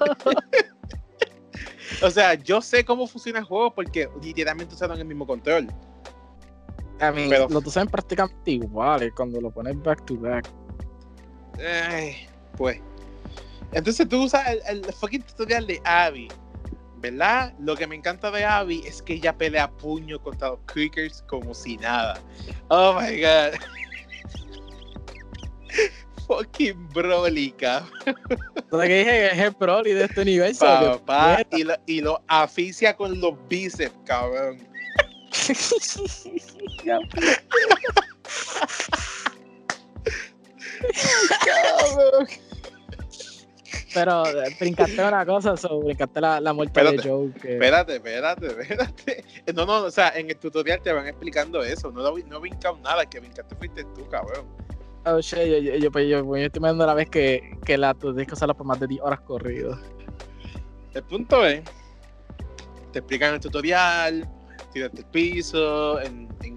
o 2.02 2.10
sea, 2.10 2.34
yo 2.34 2.60
sé 2.60 2.84
cómo 2.84 3.06
funciona 3.06 3.38
el 3.38 3.44
juego 3.44 3.72
porque 3.72 4.08
literalmente 4.20 4.74
usaron 4.74 4.98
el 4.98 5.04
mismo 5.04 5.26
control. 5.26 5.68
A 6.98 7.12
mí, 7.12 7.26
pero, 7.28 7.48
lo 7.48 7.60
saben 7.70 7.88
prácticamente 7.88 8.50
iguales 8.50 9.12
cuando 9.14 9.40
lo 9.40 9.52
pones 9.52 9.80
back 9.82 10.04
to 10.06 10.16
back. 10.16 10.50
pues. 12.56 12.80
Entonces 13.72 14.08
tú 14.08 14.24
usas 14.24 14.44
el, 14.68 14.84
fucking 14.92 15.22
tutorial 15.22 15.68
de 15.68 15.80
Abby. 15.84 16.28
¿Verdad? 17.00 17.54
Lo 17.58 17.76
que 17.76 17.86
me 17.86 17.96
encanta 17.96 18.30
de 18.30 18.44
Abby 18.44 18.82
es 18.86 19.00
que 19.00 19.14
ella 19.14 19.36
pelea 19.36 19.70
puño 19.70 20.20
contra 20.20 20.50
los 20.50 20.60
creakers 20.66 21.24
como 21.28 21.54
si 21.54 21.78
nada. 21.78 22.20
Oh 22.68 23.00
my 23.00 23.20
god. 23.20 23.58
fucking 26.30 26.88
Broly, 26.90 27.50
cabrón. 27.52 27.90
que 28.70 28.98
dije 28.98 29.32
es 29.32 29.38
el 29.38 29.50
Broly 29.50 29.92
de 29.94 30.04
este 30.04 30.20
universo. 30.20 30.64
Papá, 30.64 31.42
y 31.50 31.64
lo, 31.64 31.74
y 31.86 32.00
lo 32.00 32.22
aficia 32.28 32.96
con 32.96 33.20
los 33.20 33.34
bíceps, 33.48 33.96
cabrón. 34.04 34.58
Pero 43.92 44.26
eh, 44.26 44.56
brincaste 44.58 45.04
una 45.04 45.26
cosa, 45.26 45.56
so, 45.56 45.80
brincaste 45.80 46.20
la, 46.20 46.40
la 46.40 46.52
muerte 46.52 46.82
de 46.82 46.98
Joe. 47.02 47.32
Espérate, 47.42 47.96
espérate, 47.96 48.46
espérate. 48.46 49.24
No, 49.54 49.66
no, 49.66 49.84
o 49.84 49.90
sea, 49.90 50.10
en 50.10 50.30
el 50.30 50.36
tutorial 50.36 50.80
te 50.80 50.92
van 50.92 51.06
explicando 51.06 51.62
eso. 51.62 51.90
No, 51.90 52.02
no 52.02 52.36
he 52.36 52.40
brincado 52.40 52.78
nada, 52.78 53.04
que 53.04 53.20
brincaste 53.20 53.56
fuiste 53.56 53.84
tú, 53.94 54.08
cabrón. 54.08 54.46
Oh 55.06 55.20
shit, 55.20 55.38
yo, 55.38 55.58
yo, 55.58 55.76
yo, 55.76 55.90
pues, 55.90 56.08
yo, 56.08 56.18
estoy 56.36 56.62
viendo 56.62 56.86
la 56.86 56.94
vez 56.94 57.08
que, 57.08 57.58
que 57.64 57.78
la 57.78 57.94
tu 57.94 58.12
disco 58.12 58.36
sale 58.36 58.54
por 58.54 58.66
más 58.66 58.78
de 58.78 58.86
10 58.86 59.00
horas 59.02 59.20
corrido. 59.20 59.78
El 60.92 61.02
punto 61.04 61.46
es, 61.46 61.62
te 62.92 62.98
explican 62.98 63.34
el 63.34 63.40
tutorial, 63.40 64.28
tirarte 64.72 65.00
el 65.00 65.06
piso, 65.06 66.00
en, 66.00 66.28
en 66.42 66.56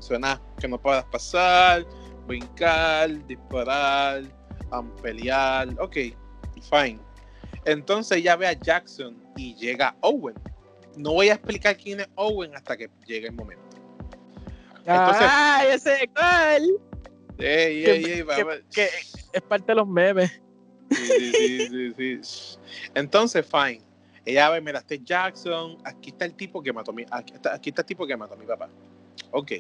que 0.60 0.68
no 0.68 0.80
puedas 0.80 1.06
pasar, 1.06 1.86
brincar, 2.28 3.26
disparar, 3.28 4.24
um, 4.72 4.90
pelear. 5.02 5.70
Ok, 5.80 5.96
fine. 6.70 7.00
Entonces 7.66 8.24
ya 8.24 8.36
ve 8.36 8.48
a 8.48 8.54
Jackson 8.54 9.16
y 9.36 9.56
llega 9.56 9.96
Owen. 10.02 10.36
No 10.98 11.14
voy 11.14 11.30
a 11.30 11.34
explicar 11.34 11.78
quién 11.78 12.02
es 12.02 12.08
Owen 12.16 12.56
hasta 12.56 12.78
que 12.78 12.90
llegue 13.06 13.28
el 13.28 13.34
momento. 13.34 13.64
Entonces, 14.86 15.28
¡Ah! 15.28 15.64
ese 15.72 16.10
cuál! 16.14 16.70
Ey, 17.38 17.86
ey, 17.86 18.06
ey, 18.06 18.26
que, 18.72 18.90
es 19.34 19.42
parte 19.42 19.68
de 19.68 19.76
los 19.76 19.88
memes. 19.88 20.40
Sí, 20.92 21.32
sí, 21.32 21.94
sí, 21.98 22.20
sí. 22.22 22.60
Entonces, 22.94 23.46
fine 23.46 23.82
ella 24.26 24.50
ve, 24.50 24.62
mira, 24.62 24.80
este 24.80 25.00
Jackson, 25.04 25.78
aquí 25.84 26.12
está 26.12 26.26
el 26.26 26.34
tipo 26.34 26.64
que 26.64 26.72
mató 26.72 26.92
a 26.92 26.94
mi, 26.94 27.06
aquí 27.12 27.34
está, 27.34 27.54
aquí 27.54 27.70
está 27.70 27.82
el 27.82 27.86
tipo 27.88 28.08
que 28.08 28.16
mató 28.16 28.36
a 28.36 28.38
mi 28.38 28.46
papá. 28.46 28.70
Ok. 29.32 29.52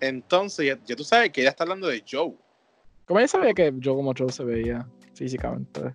Entonces, 0.00 0.78
ya, 0.84 0.96
tú 0.96 1.04
sabes 1.04 1.30
que 1.30 1.40
ella 1.40 1.50
está 1.50 1.64
hablando 1.64 1.86
de 1.86 2.02
Joe. 2.08 2.34
¿Cómo 3.06 3.20
ella 3.20 3.28
sabía 3.28 3.54
que 3.54 3.72
Joe 3.82 3.94
como 3.94 4.12
Joe 4.16 4.32
se 4.32 4.44
veía 4.44 4.86
físicamente? 5.14 5.94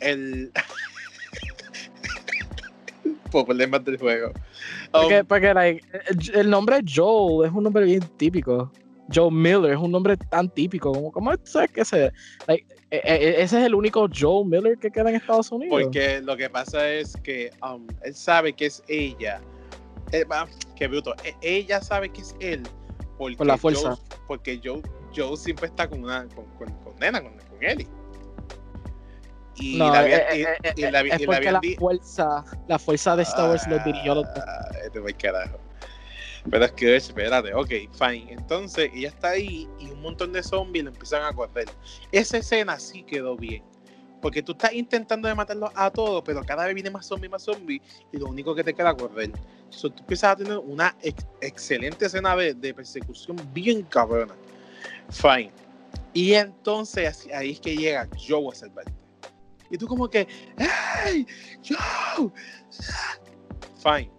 El... 0.00 0.52
Problemas 3.30 3.84
del 3.84 3.96
juego. 3.96 4.32
Porque, 4.90 5.20
um, 5.20 5.26
porque 5.26 5.54
like, 5.54 5.86
el, 6.34 6.50
nombre 6.50 6.80
Joe 6.84 7.46
es 7.46 7.52
un 7.52 7.64
nombre 7.64 7.84
bien 7.84 8.02
típico. 8.16 8.70
Joe 9.12 9.30
Miller 9.30 9.72
es 9.72 9.78
un 9.78 9.92
nombre 9.92 10.16
tan 10.16 10.48
típico. 10.50 10.92
¿Cómo, 10.92 11.12
cómo 11.12 11.32
sabes 11.44 11.70
que 11.70 11.84
se.? 11.84 12.12
Like, 12.48 12.66
e, 12.90 12.96
e, 12.96 13.14
e, 13.14 13.42
ese 13.42 13.60
es 13.60 13.66
el 13.66 13.74
único 13.74 14.08
Joe 14.12 14.44
Miller 14.44 14.76
que 14.78 14.90
queda 14.90 15.10
en 15.10 15.16
Estados 15.16 15.52
Unidos. 15.52 15.82
Porque 15.84 16.20
lo 16.22 16.36
que 16.36 16.50
pasa 16.50 16.88
es 16.88 17.16
que 17.22 17.50
um, 17.62 17.86
él 18.02 18.14
sabe 18.14 18.52
que 18.52 18.66
es 18.66 18.82
ella. 18.88 19.40
Eh, 20.12 20.24
qué 20.74 20.88
bruto. 20.88 21.14
ella 21.40 21.80
sabe 21.80 22.10
que 22.10 22.20
es 22.20 22.34
él. 22.40 22.62
Por 23.16 23.46
la 23.46 23.58
fuerza. 23.58 23.98
porque 24.26 24.58
Joe, 24.64 24.82
Joe 25.14 25.36
siempre 25.36 25.66
está 25.66 25.86
con 25.86 26.02
una 26.02 26.26
con, 26.28 26.46
con, 26.56 26.68
con 26.82 26.96
Nena, 26.96 27.22
con, 27.22 27.32
con 27.32 27.62
Ellie. 27.62 27.86
Y 29.60 29.76
no, 29.76 29.90
la, 29.90 30.08
eh, 30.08 30.46
eh, 30.62 30.72
y, 30.76 30.82
la, 30.82 31.00
es 31.00 31.26
porque 31.26 31.52
la, 31.52 31.60
fuerza, 31.78 32.44
la 32.66 32.78
fuerza 32.78 33.14
de 33.16 33.22
Star 33.22 33.50
Wars 33.50 33.66
lo 33.68 33.78
dirigió 33.80 34.14
los 34.14 34.24
ah, 34.24 34.68
Este 34.84 35.14
carajo. 35.14 35.58
Pero 36.48 36.64
es 36.64 36.72
que, 36.72 36.96
espérate, 36.96 37.52
ok, 37.52 37.68
fine. 37.92 38.32
Entonces 38.32 38.90
ella 38.94 39.08
está 39.08 39.30
ahí 39.30 39.68
y 39.78 39.90
un 39.90 40.00
montón 40.00 40.32
de 40.32 40.42
zombies 40.42 40.84
le 40.84 40.90
empiezan 40.90 41.22
a 41.24 41.32
correr. 41.32 41.68
Esa 42.10 42.38
escena 42.38 42.78
sí 42.78 43.02
quedó 43.02 43.36
bien. 43.36 43.62
Porque 44.22 44.42
tú 44.42 44.52
estás 44.52 44.72
intentando 44.72 45.28
de 45.28 45.34
matarlos 45.34 45.70
a 45.74 45.90
todos, 45.90 46.22
pero 46.24 46.42
cada 46.42 46.66
vez 46.66 46.74
viene 46.74 46.90
más 46.90 47.06
zombies, 47.06 47.30
más 47.30 47.42
zombies, 47.42 47.80
y 48.12 48.18
lo 48.18 48.26
único 48.26 48.54
que 48.54 48.62
te 48.62 48.74
queda 48.74 48.90
es 48.90 48.96
correr. 48.96 49.30
So, 49.70 49.88
tú 49.88 50.00
empiezas 50.00 50.32
a 50.32 50.36
tener 50.36 50.58
una 50.58 50.94
excelente 51.40 52.06
escena 52.06 52.36
de, 52.36 52.52
de, 52.54 52.74
persecución 52.74 53.36
bien 53.52 53.82
cabrona. 53.82 54.34
Fine. 55.10 55.52
Y 56.12 56.34
entonces 56.34 57.28
ahí 57.32 57.52
es 57.52 57.60
que 57.60 57.76
llega 57.76 58.08
Joe 58.28 58.48
a 58.50 58.54
salvarte. 58.54 58.99
Y 59.70 59.78
tú 59.78 59.86
como 59.86 60.08
que, 60.08 60.26
¡Hey! 60.58 61.26
¡Joe! 61.62 62.30
Fine. 63.82 64.10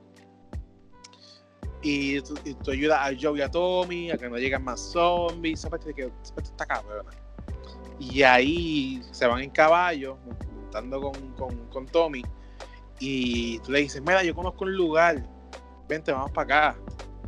Y 1.84 2.22
tú, 2.22 2.36
ayudas 2.72 3.00
a 3.00 3.12
Joe 3.20 3.40
y 3.40 3.42
a 3.42 3.50
Tommy 3.50 4.12
a 4.12 4.18
que 4.18 4.30
no 4.30 4.38
lleguen 4.38 4.64
más 4.64 4.80
zombies. 4.80 5.60
Esa 5.60 5.70
parte, 5.70 5.94
que, 5.94 6.12
esa 6.24 6.36
parte 6.36 6.50
está 6.52 6.66
cabrona. 6.66 7.10
Y 8.00 8.24
ahí 8.24 9.02
se 9.12 9.28
van 9.28 9.42
en 9.42 9.50
caballo, 9.50 10.18
montando 10.56 11.02
con, 11.02 11.34
con, 11.34 11.68
con 11.70 11.86
Tommy. 11.88 12.24
Y 13.00 13.60
tú 13.60 13.72
le 13.72 13.80
dices, 13.80 14.02
mira, 14.02 14.24
yo 14.24 14.36
conozco 14.36 14.64
un 14.64 14.76
lugar. 14.76 15.28
Vente, 15.90 16.12
vamos 16.12 16.32
para 16.32 16.72
acá. 16.72 16.80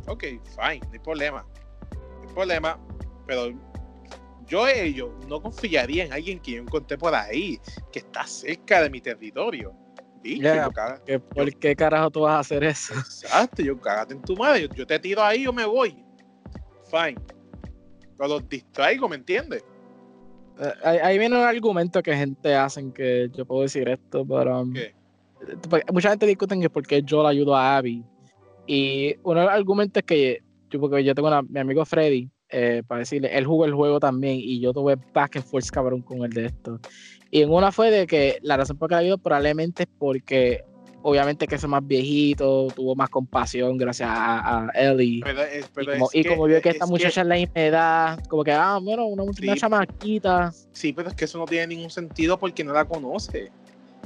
Ok, 0.06 0.22
fine, 0.22 0.80
no 0.86 0.92
hay 0.92 0.98
problema. 1.00 1.44
No 1.92 2.28
hay 2.28 2.34
problema. 2.34 2.78
Pero 3.26 3.52
yo 4.46 4.66
ellos 4.68 5.10
no 5.28 5.40
confiaría 5.40 6.04
en 6.04 6.12
alguien 6.12 6.40
que 6.40 6.52
yo 6.52 6.62
encontré 6.62 6.96
por 6.98 7.14
ahí, 7.14 7.58
que 7.92 8.00
está 8.00 8.26
cerca 8.26 8.82
de 8.82 8.90
mi 8.90 9.00
territorio. 9.00 9.74
¿Por 11.34 11.54
qué 11.56 11.76
carajo 11.76 12.10
tú 12.10 12.20
vas 12.20 12.34
a 12.34 12.38
hacer 12.38 12.64
eso? 12.64 12.94
Exacto, 12.94 13.62
yo 13.62 13.78
cágate 13.78 14.14
en 14.14 14.22
tu 14.22 14.36
madre, 14.36 14.68
yo, 14.74 14.86
te 14.86 14.98
tiro 14.98 15.22
ahí, 15.22 15.42
yo 15.42 15.52
me 15.52 15.66
voy. 15.66 16.02
Fine. 16.90 17.20
Pero 18.16 18.28
los 18.28 18.48
distraigo, 18.48 19.08
¿me 19.08 19.16
entiendes? 19.16 19.64
Eh, 20.60 20.72
ahí, 21.02 21.18
viene 21.18 21.36
un 21.36 21.42
argumento 21.42 22.02
que 22.02 22.16
gente 22.16 22.54
hacen 22.54 22.92
que 22.92 23.28
yo 23.34 23.44
puedo 23.44 23.62
decir 23.62 23.88
esto, 23.88 24.24
pero 24.24 24.62
um, 24.62 24.72
mucha 25.92 26.10
gente 26.10 26.26
discuten 26.26 26.60
que 26.60 26.70
por 26.70 26.86
qué 26.86 27.02
yo 27.02 27.22
le 27.22 27.28
ayudo 27.30 27.54
a 27.54 27.76
Abby. 27.76 28.04
Y 28.66 29.16
uno 29.24 29.40
de 29.40 29.46
los 29.46 29.54
argumentos 29.54 30.00
es 30.00 30.06
que 30.06 30.42
yo, 30.70 30.80
porque 30.80 31.04
yo 31.04 31.14
tengo 31.14 31.28
a 31.28 31.42
mi 31.42 31.60
amigo 31.60 31.84
Freddy, 31.84 32.30
eh, 32.56 32.84
para 32.86 33.00
decirle, 33.00 33.36
él 33.36 33.46
jugó 33.46 33.64
el 33.64 33.74
juego 33.74 33.98
también 33.98 34.36
y 34.38 34.60
yo 34.60 34.72
tuve 34.72 34.96
back 35.12 35.36
and 35.36 35.44
forth 35.44 35.68
cabrón 35.70 36.02
con 36.02 36.24
el 36.24 36.30
de 36.30 36.46
esto. 36.46 36.78
Y 37.32 37.42
en 37.42 37.50
una 37.50 37.72
fue 37.72 37.90
de 37.90 38.06
que 38.06 38.38
la 38.42 38.56
razón 38.56 38.78
por 38.78 38.92
la 38.92 38.98
que 38.98 39.04
ha 39.04 39.06
ido 39.08 39.18
probablemente 39.18 39.82
es 39.82 39.88
porque 39.98 40.64
obviamente 41.02 41.48
que 41.48 41.56
es 41.56 41.66
más 41.66 41.84
viejito, 41.84 42.68
tuvo 42.68 42.94
más 42.94 43.10
compasión 43.10 43.76
gracias 43.76 44.08
a, 44.08 44.68
Ellie. 44.72 45.20
y 46.12 46.24
como, 46.24 46.44
vio 46.44 46.62
que 46.62 46.68
esta 46.68 46.86
muchacha 46.86 47.22
es 47.22 47.26
la 47.26 47.34
misma 47.34 47.60
edad, 47.60 48.24
como 48.28 48.44
que, 48.44 48.52
ah, 48.52 48.78
bueno, 48.80 49.06
una, 49.06 49.24
una 49.24 49.56
chamaquita. 49.56 50.52
Sí, 50.70 50.92
pero 50.92 51.08
es 51.08 51.14
que 51.16 51.24
eso 51.24 51.38
no 51.38 51.46
tiene 51.46 51.66
ningún 51.66 51.90
sentido 51.90 52.38
porque 52.38 52.62
no 52.62 52.72
la 52.72 52.84
conoce. 52.84 53.50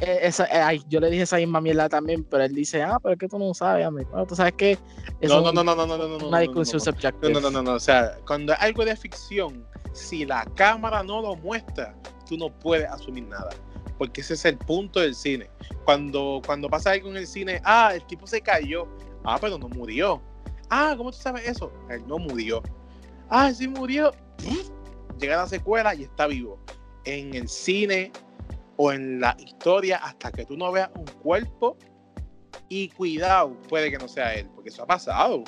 Eh, 0.01 0.19
esa, 0.23 0.45
eh, 0.73 0.81
yo 0.89 1.01
le 1.01 1.11
dije 1.11 1.25
esa 1.25 1.37
misma 1.37 1.61
mierda 1.61 1.89
también, 1.89 2.25
pero 2.25 2.45
él 2.45 2.55
dice, 2.55 2.83
ah, 2.83 2.99
pero 3.03 3.15
es 3.15 3.19
que 3.19 3.29
tú 3.29 3.39
no 3.39 3.53
sabes, 3.53 3.85
amigo. 3.85 4.09
Bueno, 4.11 4.27
tú 4.27 4.37
sabes 4.37 4.53
que 4.55 4.79
es 5.21 5.29
no, 5.29 5.41
no, 5.41 5.53
no, 5.53 5.65
no, 5.65 5.75
no, 5.75 5.87
no, 5.87 6.19
no, 6.19 6.29
una 6.29 6.41
discusión 6.41 6.81
subjetiva. 6.81 7.33
No, 7.33 7.41
no, 7.41 7.51
no, 7.51 7.63
no, 7.63 7.73
o 7.73 7.81
sea, 7.81 8.17
cuando 8.27 8.53
hay 8.53 8.69
algo 8.69 8.85
de 8.85 8.95
ficción, 8.97 9.67
si 9.93 10.25
la 10.25 10.45
cámara 10.55 11.03
no 11.03 11.21
lo 11.21 11.37
muestra, 11.37 11.97
tú 12.29 12.37
no 12.37 12.51
puedes 12.61 12.89
asumir 12.89 13.25
nada. 13.25 13.51
Porque 13.99 14.21
ese 14.21 14.35
es 14.35 14.45
el 14.45 14.57
punto 14.57 15.01
del 15.01 15.15
cine. 15.15 15.51
Cuando, 15.85 16.41
cuando 16.47 16.69
pasa 16.69 16.93
algo 16.93 17.09
en 17.11 17.17
el 17.17 17.27
cine, 17.27 17.61
ah, 17.65 17.91
el 17.93 18.07
tipo 18.07 18.27
se 18.27 18.41
cayó. 18.41 18.87
Ah, 19.25 19.39
pero 19.41 19.59
no 19.59 19.69
murió. 19.69 20.23
Ah, 20.71 20.95
¿cómo 20.97 21.11
tú 21.11 21.19
sabes 21.19 21.49
eso? 21.49 21.73
Él 21.91 22.07
no 22.07 22.19
murió. 22.19 22.63
Ah, 23.29 23.53
sí 23.53 23.67
murió. 23.67 24.13
Llega 25.19 25.39
la 25.39 25.49
secuela 25.49 25.95
y 25.97 26.05
está 26.05 26.29
vivo. 26.29 26.61
En 27.05 27.35
el 27.35 27.49
cine 27.49 28.13
o 28.79 28.93
en 28.93 29.21
la 29.21 29.37
historia, 29.39 29.99
hasta 29.99 30.33
que 30.33 30.47
tú 30.47 30.57
no 30.57 30.73
veas 30.73 30.89
un 30.95 31.05
cuerpo, 31.23 31.77
y 32.69 32.89
cuidado, 32.91 33.57
puede 33.69 33.91
que 33.91 33.99
no 33.99 34.09
sea 34.09 34.35
él, 34.35 34.49
porque 34.55 34.71
eso 34.71 34.83
ha 34.83 34.87
pasado. 34.87 35.45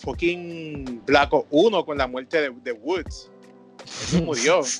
Fucking 0.00 1.02
Blacko 1.06 1.46
1 1.50 1.84
con 1.84 1.98
la 1.98 2.06
muerte 2.06 2.40
de, 2.40 2.50
de 2.62 2.72
Woods. 2.72 3.30
Él 4.14 4.24
murió. 4.24 4.60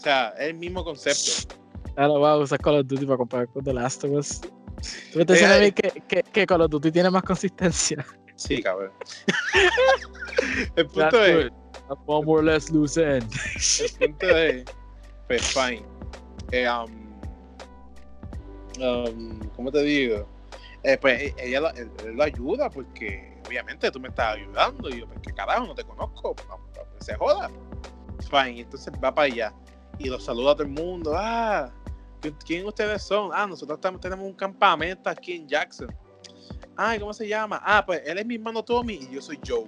O 0.00 0.02
sea, 0.02 0.30
es 0.38 0.48
el 0.48 0.54
mismo 0.54 0.82
concepto. 0.82 1.54
Voy 1.94 2.26
a 2.26 2.36
usar 2.38 2.58
Call 2.58 2.76
of 2.76 2.86
Duty 2.86 3.04
para 3.04 3.18
comparar 3.18 3.48
con 3.48 3.62
The 3.62 3.74
Last 3.74 4.02
of 4.04 4.12
Us. 4.12 4.40
Tú 4.40 4.48
me 5.16 5.20
estás 5.20 5.40
diciendo 5.40 5.74
que, 5.74 6.02
que, 6.08 6.22
que, 6.22 6.46
Call 6.46 6.62
of 6.62 6.70
Duty 6.70 6.90
tiene 6.90 7.10
más 7.10 7.22
consistencia. 7.22 8.06
Sí, 8.36 8.62
cabrón. 8.62 8.90
el 10.76 10.86
punto 10.86 11.22
es. 11.22 11.50
One 12.06 12.24
more 12.24 12.42
less 12.42 12.70
loose 12.70 12.96
end. 12.96 13.30
el 14.00 14.08
punto 14.08 14.36
es. 14.38 14.64
Pues 15.26 15.42
fine. 15.42 15.84
Eh, 16.52 16.66
um, 16.66 16.99
um, 18.82 19.38
¿Cómo 19.56 19.70
te 19.70 19.82
digo? 19.82 20.26
Eh, 20.82 20.96
pues 20.98 21.20
e, 21.20 21.34
ella 21.38 21.60
lo, 21.60 21.70
él, 21.70 21.90
lo 22.14 22.22
ayuda 22.22 22.70
porque 22.70 23.38
obviamente 23.46 23.90
tú 23.90 24.00
me 24.00 24.08
estás 24.08 24.36
ayudando. 24.36 24.88
Y 24.88 25.00
yo, 25.00 25.06
pues 25.06 25.20
qué 25.22 25.32
carajo, 25.32 25.66
no 25.66 25.74
te 25.74 25.84
conozco. 25.84 26.34
Pues, 26.34 26.46
se 27.00 27.14
joda. 27.14 27.50
Fine. 28.30 28.60
Entonces 28.60 28.92
va 29.02 29.14
para 29.14 29.26
allá 29.26 29.54
y 29.98 30.08
los 30.08 30.24
saluda 30.24 30.52
a 30.52 30.54
todo 30.54 30.64
el 30.64 30.72
mundo. 30.72 31.12
Ah, 31.14 31.70
¿quién 32.46 32.66
ustedes 32.66 33.02
son? 33.02 33.30
Ah, 33.32 33.46
nosotros 33.46 33.80
tenemos 34.00 34.26
un 34.26 34.34
campamento 34.34 35.08
aquí 35.08 35.32
en 35.32 35.48
Jackson. 35.48 35.94
Ay, 36.76 36.98
¿cómo 36.98 37.12
se 37.12 37.28
llama? 37.28 37.60
Ah, 37.62 37.84
pues 37.84 38.02
él 38.06 38.18
es 38.18 38.26
mi 38.26 38.36
hermano 38.36 38.64
Tommy 38.64 38.94
y 38.94 39.10
yo 39.10 39.20
soy 39.20 39.38
Joe. 39.46 39.64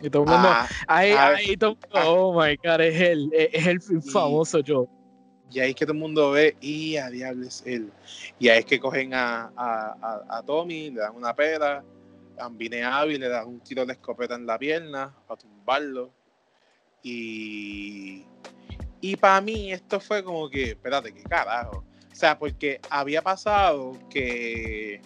Y 0.00 0.10
todo 0.10 0.22
el 0.24 0.28
mundo, 0.28 0.48
ah, 0.48 0.68
ahí, 0.86 1.12
ah, 1.12 1.28
ahí 1.36 1.56
todo 1.56 1.76
ah. 1.92 2.04
oh 2.06 2.32
my 2.32 2.56
god, 2.56 2.80
es 2.80 3.00
él, 3.00 3.30
es, 3.32 3.66
el 3.66 3.80
famoso 4.02 4.60
Joe. 4.64 4.86
Y 5.50 5.60
ahí 5.60 5.70
es 5.70 5.76
que 5.76 5.86
todo 5.86 5.94
el 5.94 6.00
mundo 6.00 6.32
ve, 6.32 6.56
y 6.60 6.96
a 6.96 7.08
diablo 7.08 7.46
es 7.46 7.62
él. 7.64 7.90
Y 8.38 8.48
ahí 8.48 8.60
es 8.60 8.64
que 8.66 8.78
cogen 8.78 9.14
a, 9.14 9.50
a, 9.56 10.22
a, 10.28 10.42
Tommy, 10.42 10.90
le 10.90 11.00
dan 11.00 11.16
una 11.16 11.34
pera, 11.34 11.82
a 12.38 12.48
Vine 12.48 12.84
Avi 12.84 13.18
le 13.18 13.28
dan 13.28 13.48
un 13.48 13.60
tiro 13.60 13.84
de 13.86 13.94
escopeta 13.94 14.34
en 14.34 14.46
la 14.46 14.58
pierna 14.58 15.14
para 15.26 15.40
tumbarlo. 15.40 16.12
Y, 17.02 18.24
y 19.00 19.16
para 19.16 19.40
mí 19.40 19.72
esto 19.72 20.00
fue 20.00 20.22
como 20.22 20.48
que, 20.50 20.70
espérate, 20.70 21.12
qué 21.12 21.22
carajo. 21.22 21.84
O 22.12 22.14
sea, 22.14 22.38
porque 22.38 22.80
había 22.90 23.22
pasado 23.22 23.96
que, 24.10 25.00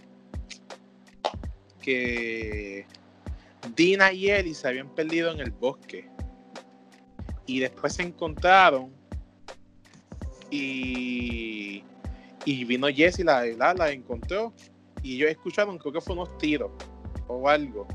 que 1.80 2.86
Dina 3.76 4.12
y 4.12 4.30
Ellie 4.30 4.54
se 4.54 4.68
habían 4.68 4.94
perdido 4.94 5.30
en 5.30 5.40
el 5.40 5.50
bosque. 5.50 6.08
Y 7.46 7.60
después 7.60 7.94
se 7.94 8.02
encontraron 8.02 9.01
y, 10.52 11.82
y 12.44 12.64
vino 12.64 12.86
Jessie, 12.88 13.24
la, 13.24 13.44
la, 13.46 13.72
la 13.72 13.90
encontró. 13.90 14.52
Y 15.02 15.16
ellos 15.16 15.30
escucharon, 15.30 15.78
creo 15.78 15.94
que 15.94 16.00
fue 16.00 16.14
unos 16.14 16.36
tiros 16.38 16.70
o 17.26 17.48
algo. 17.48 17.88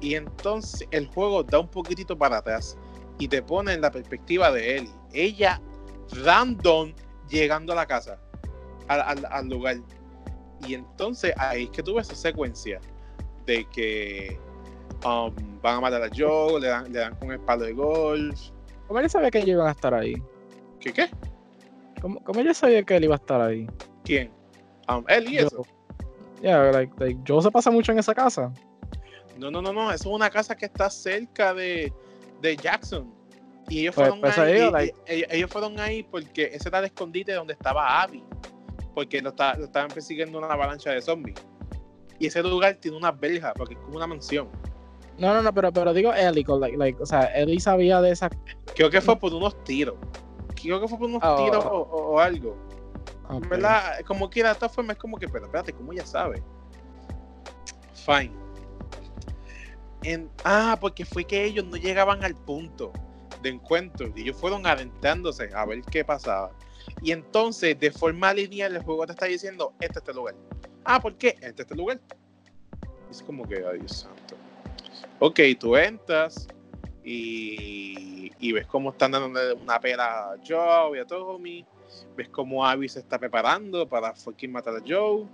Y 0.00 0.14
entonces 0.14 0.86
el 0.92 1.08
juego 1.08 1.42
da 1.42 1.58
un 1.58 1.68
poquitito 1.68 2.16
para 2.16 2.38
atrás 2.38 2.78
y 3.18 3.26
te 3.26 3.42
pone 3.42 3.72
en 3.72 3.80
la 3.80 3.90
perspectiva 3.90 4.52
de 4.52 4.76
Ellie. 4.76 4.94
Ella, 5.12 5.60
random, 6.22 6.94
llegando 7.28 7.72
a 7.72 7.76
la 7.76 7.86
casa, 7.86 8.18
al, 8.86 9.48
lugar. 9.48 9.78
Y 10.66 10.74
entonces 10.74 11.34
ahí 11.36 11.64
es 11.64 11.70
que 11.70 11.82
tuve 11.82 12.00
esa 12.00 12.14
secuencia 12.14 12.80
de 13.44 13.64
que 13.70 14.38
um, 15.04 15.34
van 15.60 15.78
a 15.78 15.80
matar 15.80 16.02
a 16.02 16.08
Joe, 16.16 16.60
le 16.60 16.68
dan, 16.68 16.92
le 16.92 17.00
dan 17.00 17.16
con 17.16 17.32
el 17.32 17.40
palo 17.40 17.64
de 17.64 17.72
golf. 17.72 18.40
¿Cómo 18.86 19.00
ella 19.00 19.08
sabía 19.08 19.30
que 19.32 19.38
ellos 19.38 19.50
iban 19.50 19.66
a 19.66 19.72
estar 19.72 19.92
ahí? 19.92 20.14
¿Qué 20.80 20.92
qué? 20.92 21.10
¿Cómo, 22.00 22.22
cómo 22.22 22.40
ella 22.40 22.54
sabía 22.54 22.82
que 22.82 22.96
él 22.96 23.04
iba 23.04 23.14
a 23.14 23.18
estar 23.18 23.40
ahí? 23.40 23.66
¿Quién? 24.04 24.30
Um, 24.88 25.04
él 25.08 25.28
y 25.28 25.38
eso. 25.38 25.66
Yeah, 26.42 26.70
like, 26.70 26.92
like, 26.98 27.18
Joe 27.26 27.42
se 27.42 27.50
pasa 27.50 27.70
mucho 27.70 27.92
en 27.92 27.98
esa 27.98 28.14
casa. 28.14 28.52
No, 29.36 29.50
no, 29.50 29.60
no, 29.60 29.72
no. 29.72 29.92
Es 29.92 30.06
una 30.06 30.30
casa 30.30 30.56
que 30.56 30.66
está 30.66 30.88
cerca 30.88 31.52
de, 31.52 31.92
de 32.40 32.56
Jackson. 32.56 33.12
Y 33.68 33.80
ellos 33.80 33.94
pues, 33.94 34.08
fueron 34.08 34.20
pues 34.20 34.38
ahí. 34.38 34.92
ellos, 35.06 35.50
fueron 35.50 35.78
ahí 35.78 36.02
porque 36.04 36.50
ese 36.52 36.68
era 36.68 36.78
el 36.78 36.86
escondite 36.86 37.32
donde 37.32 37.52
estaba 37.52 38.02
Abby. 38.02 38.22
Porque 38.94 39.20
lo, 39.20 39.30
lo 39.30 39.64
estaban 39.64 39.88
persiguiendo 39.88 40.38
una 40.38 40.48
avalancha 40.48 40.90
de 40.90 41.02
zombies. 41.02 41.36
Y 42.18 42.26
ese 42.26 42.42
lugar 42.42 42.76
tiene 42.76 42.96
una 42.96 43.12
verja, 43.12 43.52
porque 43.54 43.74
es 43.74 43.80
como 43.80 43.96
una 43.96 44.06
mansión. 44.06 44.48
No, 45.18 45.34
no, 45.34 45.42
no, 45.42 45.52
pero, 45.52 45.72
pero 45.72 45.92
digo 45.92 46.12
Ellie, 46.14 46.44
like, 46.76 47.02
o 47.02 47.06
sea, 47.06 47.24
Ellie 47.34 47.60
sabía 47.60 48.00
de 48.00 48.12
esa. 48.12 48.30
Creo 48.74 48.88
que 48.90 49.00
fue 49.00 49.16
por 49.18 49.34
unos 49.34 49.62
tiros. 49.64 49.96
Creo 50.60 50.80
que 50.80 50.88
fue 50.88 50.98
por 50.98 51.08
unos 51.08 51.22
oh. 51.22 51.36
tiros 51.36 51.64
o, 51.68 52.18
algo. 52.18 52.56
¿Verdad? 53.48 54.00
Como 54.06 54.30
quiera, 54.30 54.50
de 54.50 54.54
todas 54.56 54.74
formas 54.74 54.96
es 54.96 55.02
como 55.02 55.18
que, 55.18 55.28
pero 55.28 55.44
espérate, 55.46 55.72
¿cómo 55.72 55.92
ya 55.92 56.06
sabe? 56.06 56.42
Fine 57.94 58.48
ah, 60.44 60.76
porque 60.80 61.04
fue 61.04 61.24
que 61.24 61.44
ellos 61.44 61.64
no 61.64 61.76
llegaban 61.76 62.24
al 62.24 62.34
punto 62.34 62.92
de 63.42 63.50
encuentro 63.50 64.12
y 64.14 64.22
ellos 64.22 64.36
fueron 64.36 64.66
adentrándose 64.66 65.50
a 65.54 65.64
ver 65.64 65.82
qué 65.82 66.04
pasaba. 66.04 66.50
Y 67.02 67.12
entonces, 67.12 67.78
de 67.78 67.90
forma 67.90 68.32
lineal, 68.32 68.76
el 68.76 68.82
juego 68.82 69.06
te 69.06 69.12
está 69.12 69.26
diciendo: 69.26 69.72
Este 69.80 69.92
es 69.92 69.96
este 69.98 70.14
lugar. 70.14 70.34
Ah, 70.84 71.00
¿por 71.00 71.16
qué? 71.16 71.28
Este 71.28 71.48
es 71.48 71.60
este 71.60 71.74
lugar. 71.74 72.00
Es 73.10 73.22
como 73.22 73.46
que, 73.46 73.64
ay 73.64 73.78
Dios 73.78 74.00
santo. 74.00 74.36
Ok, 75.20 75.40
tú 75.58 75.76
entras 75.76 76.48
y, 77.08 78.32
y 78.38 78.52
ves 78.52 78.66
cómo 78.66 78.90
están 78.90 79.12
dando 79.12 79.56
una 79.56 79.80
pera 79.80 80.32
a 80.32 80.36
Joe 80.46 80.98
y 80.98 81.00
a 81.00 81.06
Tommy. 81.06 81.64
Ves 82.16 82.28
cómo 82.28 82.66
Abby 82.66 82.88
se 82.88 82.98
está 83.00 83.18
preparando 83.18 83.88
para 83.88 84.14
fucking 84.14 84.52
matar 84.52 84.76
a 84.76 84.82
Joe 84.86 85.26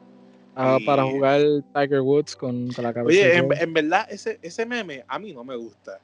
Ah, 0.57 0.79
para 0.87 1.05
jugar 1.05 1.41
Tiger 1.75 2.01
Woods 2.01 2.37
con, 2.37 2.69
la 2.79 2.93
cabeza. 2.93 3.07
Oye, 3.07 3.37
en, 3.61 3.73
verdad, 3.73 4.07
ese, 4.09 4.39
ese 4.41 4.65
meme 4.65 5.05
a 5.09 5.19
mí 5.19 5.33
no 5.33 5.43
me 5.43 5.57
gusta. 5.57 6.01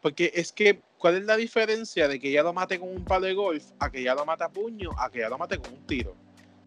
Porque 0.00 0.32
es 0.34 0.52
que, 0.52 0.80
¿cuál 0.98 1.16
es 1.18 1.24
la 1.24 1.36
diferencia 1.36 2.08
de 2.08 2.18
que 2.18 2.30
ella 2.30 2.42
lo 2.42 2.52
mate 2.52 2.80
con 2.80 2.88
un 2.88 3.04
palo 3.04 3.26
de 3.26 3.34
golf 3.34 3.64
a 3.78 3.90
que 3.90 4.00
ella 4.00 4.16
lo 4.16 4.26
mate 4.26 4.42
a 4.42 4.48
puño 4.48 4.90
a 4.98 5.08
que 5.08 5.20
ella 5.20 5.28
lo 5.28 5.38
mate 5.38 5.58
con 5.58 5.72
un 5.72 5.86
tiro? 5.86 6.16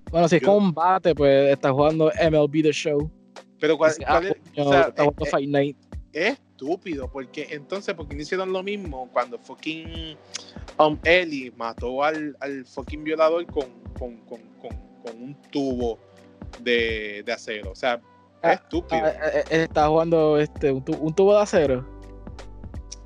Bueno, 0.09 0.29
si 0.29 0.37
es 0.37 0.43
combate, 0.43 1.13
pues 1.13 1.51
está 1.51 1.73
jugando 1.73 2.09
MLB 2.31 2.63
The 2.63 2.71
Show. 2.71 3.11
Pero 3.59 3.77
¿cuál, 3.77 3.93
cuál 3.97 4.25
ah, 4.25 4.29
es? 4.29 4.35
puño, 4.35 4.67
o 4.67 4.71
sea, 4.71 4.81
está 4.83 5.03
jugando 5.03 5.25
eh, 5.25 5.29
Fight 5.29 5.49
Night. 5.49 5.77
es 6.13 6.39
estúpido, 6.59 7.09
porque 7.11 7.47
entonces, 7.51 7.93
¿por 7.93 8.07
qué 8.07 8.15
no 8.15 8.21
hicieron 8.21 8.51
lo 8.51 8.63
mismo 8.63 9.09
cuando 9.11 9.37
fucking 9.37 10.17
um, 10.79 10.97
Ellie 11.03 11.51
mató 11.55 12.03
al, 12.03 12.35
al 12.39 12.65
fucking 12.65 13.03
violador 13.03 13.45
con, 13.49 13.69
con, 13.97 14.17
con, 14.25 14.41
con, 14.61 14.71
con 15.03 15.21
un 15.21 15.35
tubo 15.51 15.99
de, 16.59 17.23
de 17.25 17.33
acero? 17.33 17.71
O 17.71 17.75
sea, 17.75 18.01
Ah, 18.41 18.53
es 18.53 18.59
estúpido. 18.61 19.01
Ah, 19.03 19.09
eh, 19.09 19.43
eh, 19.49 19.63
está 19.63 19.87
jugando 19.87 20.37
este, 20.37 20.71
un, 20.71 20.83
tu- 20.85 20.93
un 20.93 21.15
tubo 21.15 21.33
de 21.35 21.41
acero. 21.41 21.83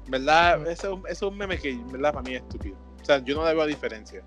¿Verdad? 0.08 0.68
Eso, 0.68 0.88
es 0.88 0.94
un- 1.00 1.08
eso 1.08 1.26
es 1.28 1.32
un 1.32 1.38
meme 1.38 1.58
que, 1.58 1.80
¿verdad? 1.92 2.12
Para 2.14 2.24
mí 2.24 2.36
es 2.36 2.42
estúpido. 2.42 2.76
O 3.02 3.06
sea, 3.06 3.20
yo 3.24 3.36
no 3.36 3.46
le 3.48 3.54
veo 3.54 3.66
diferencia. 3.66 4.22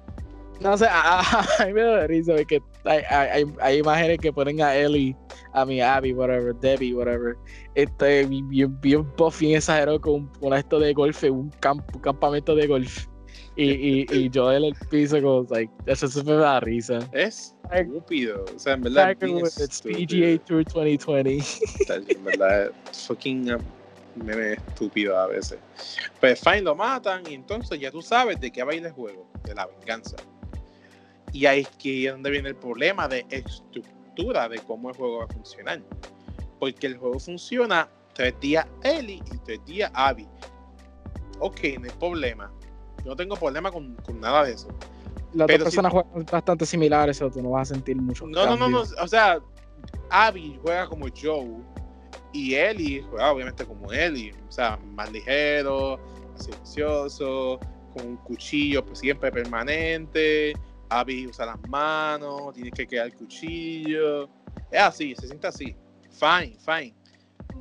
No 0.61 0.77
sé, 0.79 0.87
a, 0.87 1.21
a- 1.21 1.47
a 1.63 1.67
mí 1.67 1.73
me 1.75 1.83
da 1.83 2.07
risa 2.07 2.35
porque 2.35 2.55
hay, 2.57 2.63
hay, 2.85 3.03
hay- 3.09 3.45
hay 3.61 3.79
imágenes 3.79 4.19
que 4.19 4.33
ponen 4.33 4.61
a 4.63 4.75
Ellie, 4.77 5.17
a 5.53 5.65
mi 5.65 5.81
Abby, 5.81 6.13
whatever, 6.13 6.55
Debbie, 6.57 6.95
whatever. 6.95 7.37
Este, 7.75 8.25
bien, 8.27 8.81
bien, 8.81 9.07
buff, 9.17 9.41
bien 9.41 9.57
exagerado 9.57 10.01
con, 10.01 10.27
con 10.41 10.55
esto 10.55 10.79
de 10.79 10.93
golf, 10.93 11.23
un, 11.25 11.51
camp- 11.61 11.85
un 11.95 12.01
campamento 12.01 12.55
de 12.55 12.67
golf. 12.67 13.07
Y, 13.57 13.71
y, 13.71 14.07
y 14.11 14.31
yo 14.31 14.53
en 14.53 14.65
el 14.65 14.75
piso, 14.91 15.21
como, 15.23 15.47
like, 15.51 15.73
eso 15.87 16.09
se 16.09 16.23
me 16.25 16.33
da 16.35 16.61
risa. 16.61 16.99
Es 17.13 17.55
estúpido. 17.73 18.45
O 18.55 18.59
sea, 18.59 18.75
en 18.75 18.83
verdad. 18.83 19.17
estúpido. 19.43 19.99
PGA 20.07 20.45
Tour 20.45 20.65
2020. 20.65 21.39
O 21.39 21.85
sea, 21.87 21.97
En 21.97 22.25
verdad, 22.25 22.73
fucking 22.93 23.59
meme 24.15 24.53
estúpido 24.55 25.19
a 25.19 25.27
veces. 25.27 25.59
Pues 26.21 26.41
fine, 26.41 26.63
lo 26.63 26.75
matan 26.75 27.23
y 27.29 27.35
entonces 27.35 27.79
ya 27.81 27.91
tú 27.91 28.03
sabes 28.03 28.39
de 28.41 28.51
qué 28.51 28.63
va 28.63 28.73
a 28.73 28.75
ir 28.75 28.85
el 28.85 28.93
juego, 28.93 29.27
de 29.45 29.55
la 29.55 29.67
venganza. 29.67 30.19
Y 31.33 31.47
ahí 31.47 31.61
es 31.61 31.69
que 31.71 32.07
es 32.07 32.13
donde 32.13 32.31
viene 32.31 32.51
el 32.51 32.57
problema 32.57 33.09
de 33.09 33.25
estructura 33.31 34.49
de 34.49 34.59
cómo 34.61 34.91
el 34.91 34.97
juego 34.97 35.19
va 35.19 35.25
a 35.25 35.29
funcionar. 35.29 35.81
Porque 36.59 36.87
el 36.87 36.97
juego 36.99 37.19
funciona 37.19 37.89
tres 38.15 38.35
días 38.41 38.67
Ellie 38.83 39.23
y 39.33 39.39
tres 39.39 39.65
días 39.65 39.91
Abby. 39.95 40.29
Ok, 41.41 41.61
no 41.79 41.85
hay 41.87 41.91
problema. 41.99 42.53
Yo 42.99 43.11
no 43.11 43.17
tengo 43.17 43.35
problema 43.37 43.73
con, 43.73 43.95
con 43.97 44.21
nada 44.21 44.45
de 44.45 44.53
eso. 44.53 44.69
Las 45.33 45.47
Pero 45.47 45.65
dos 45.65 45.73
si- 45.73 45.77
personas 45.77 45.93
juegan 45.93 46.27
bastante 46.31 46.67
similares, 46.67 47.21
o 47.23 47.31
tú 47.31 47.43
no 47.43 47.51
vas 47.51 47.71
a 47.71 47.75
sentir 47.75 47.97
mucho. 47.97 48.27
No, 48.27 48.45
no, 48.47 48.57
no, 48.57 48.69
no. 48.69 48.81
O 48.83 49.09
sea, 49.09 49.41
Abby 50.11 50.59
juega 50.63 50.87
como 50.87 51.07
Joe 51.21 51.57
y 52.35 52.55
Ellie 52.55 53.03
juega 53.11 53.33
obviamente 53.33 53.65
como 53.65 53.91
Ellie. 53.91 54.35
O 54.47 54.53
sea, 54.53 54.77
más 54.95 55.11
ligero, 55.11 55.99
más 56.33 56.45
silencioso, 56.45 57.59
con 57.95 58.07
un 58.07 58.17
cuchillo 58.19 58.85
pues, 58.85 58.99
siempre 58.99 59.33
permanente. 59.33 60.53
Abby 61.01 61.27
usa 61.27 61.47
las 61.47 61.61
manos, 61.69 62.53
tiene 62.55 62.71
que 62.71 62.87
quedar 62.87 63.07
el 63.07 63.15
cuchillo. 63.15 64.29
Es 64.71 64.81
así, 64.81 65.15
se 65.15 65.27
siente 65.27 65.47
así. 65.47 65.75
Fine, 66.11 66.57
fine. 66.59 66.95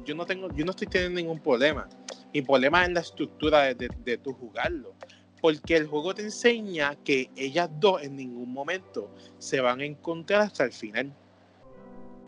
Yo 0.06 0.16
no 0.16 0.26
tengo, 0.26 0.54
yo 0.56 0.66
no 0.66 0.72
estoy 0.72 0.88
teniendo 0.88 1.20
ningún 1.20 1.40
problema. 1.40 1.88
Mi 2.34 2.42
problema 2.42 2.84
es 2.86 2.92
la 2.92 3.00
estructura 3.02 3.64
de, 3.64 3.76
de, 3.76 3.90
de 4.04 4.18
tu 4.18 4.34
jugarlo. 4.34 4.94
Porque 5.42 5.76
el 5.76 5.88
juego 5.88 6.14
te 6.14 6.22
enseña 6.22 6.96
que 7.04 7.30
ellas 7.36 7.70
dos 7.80 8.04
en 8.04 8.16
ningún 8.16 8.52
momento 8.54 9.10
se 9.40 9.60
van 9.60 9.82
a 9.82 9.86
encontrar 9.86 10.42
hasta 10.42 10.64
el 10.64 10.72
final. 10.72 11.14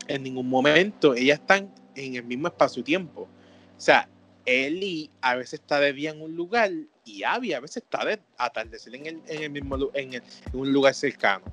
En 0.08 0.22
ningún 0.22 0.48
momento 0.48 1.14
ellas 1.14 1.38
están 1.40 1.72
en 1.94 2.16
el 2.16 2.24
mismo 2.24 2.48
espacio-tiempo. 2.48 3.22
O 3.22 3.80
sea, 3.80 4.08
Ellie 4.46 5.10
a 5.20 5.36
veces 5.36 5.60
está 5.60 5.80
de 5.80 5.92
día 5.92 6.10
en 6.10 6.20
un 6.20 6.34
lugar 6.34 6.70
y 7.04 7.22
Abby 7.22 7.52
a 7.52 7.60
veces 7.60 7.78
está 7.78 8.04
de 8.04 8.20
atardecer 8.38 8.94
en, 8.94 9.06
el, 9.06 9.22
en, 9.26 9.42
el 9.42 9.50
mismo, 9.50 9.76
en, 9.94 10.14
en 10.14 10.22
un 10.52 10.72
lugar 10.72 10.94
cercano. 10.94 11.44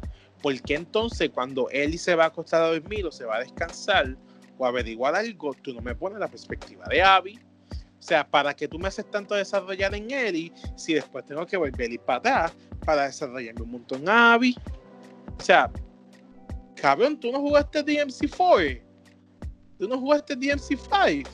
¿Por 0.42 0.60
qué 0.62 0.76
entonces 0.76 1.30
cuando 1.30 1.70
Ellie 1.70 1.98
se 1.98 2.16
va 2.16 2.26
a 2.26 2.28
acostar 2.28 2.64
a 2.64 2.68
dormir 2.68 3.06
o 3.06 3.12
se 3.12 3.26
va 3.26 3.38
a 3.38 3.40
descansar 3.40 4.18
o 4.58 4.66
averiguar 4.66 5.16
algo, 5.16 5.54
tú 5.54 5.74
no 5.74 5.82
me 5.82 5.94
pones 5.94 6.20
la 6.20 6.28
perspectiva 6.28 6.86
de 6.90 7.02
Abby? 7.02 7.40
O 7.72 8.04
sea, 8.04 8.28
¿para 8.28 8.56
que 8.56 8.68
tú 8.68 8.80
me 8.80 8.88
haces 8.88 9.10
tanto 9.12 9.36
desarrollar 9.36 9.94
en 9.94 10.10
Ellie 10.10 10.52
si 10.76 10.96
después 10.96 11.24
tengo 11.26 11.46
que 11.46 11.56
volver 11.56 11.92
ir 11.92 12.00
para 12.00 12.18
atrás 12.18 12.54
para 12.84 13.04
desarrollarme 13.06 13.62
un 13.62 13.72
montón 13.72 14.10
a 14.10 14.34
Abby? 14.34 14.56
O 15.38 15.44
sea, 15.44 15.72
cabrón, 16.76 17.20
tú 17.20 17.32
no 17.32 17.40
jugaste 17.40 17.86
DMC4. 17.86 18.82
Tú 19.78 19.88
no 19.88 20.00
jugaste 20.00 20.36
DMC5. 20.36 21.28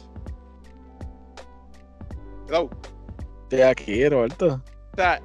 Hello. 2.47 2.69
Estoy 3.49 3.61
aquí, 3.61 4.07
Roberto. 4.09 4.61
O 4.93 4.95
sea, 4.97 5.21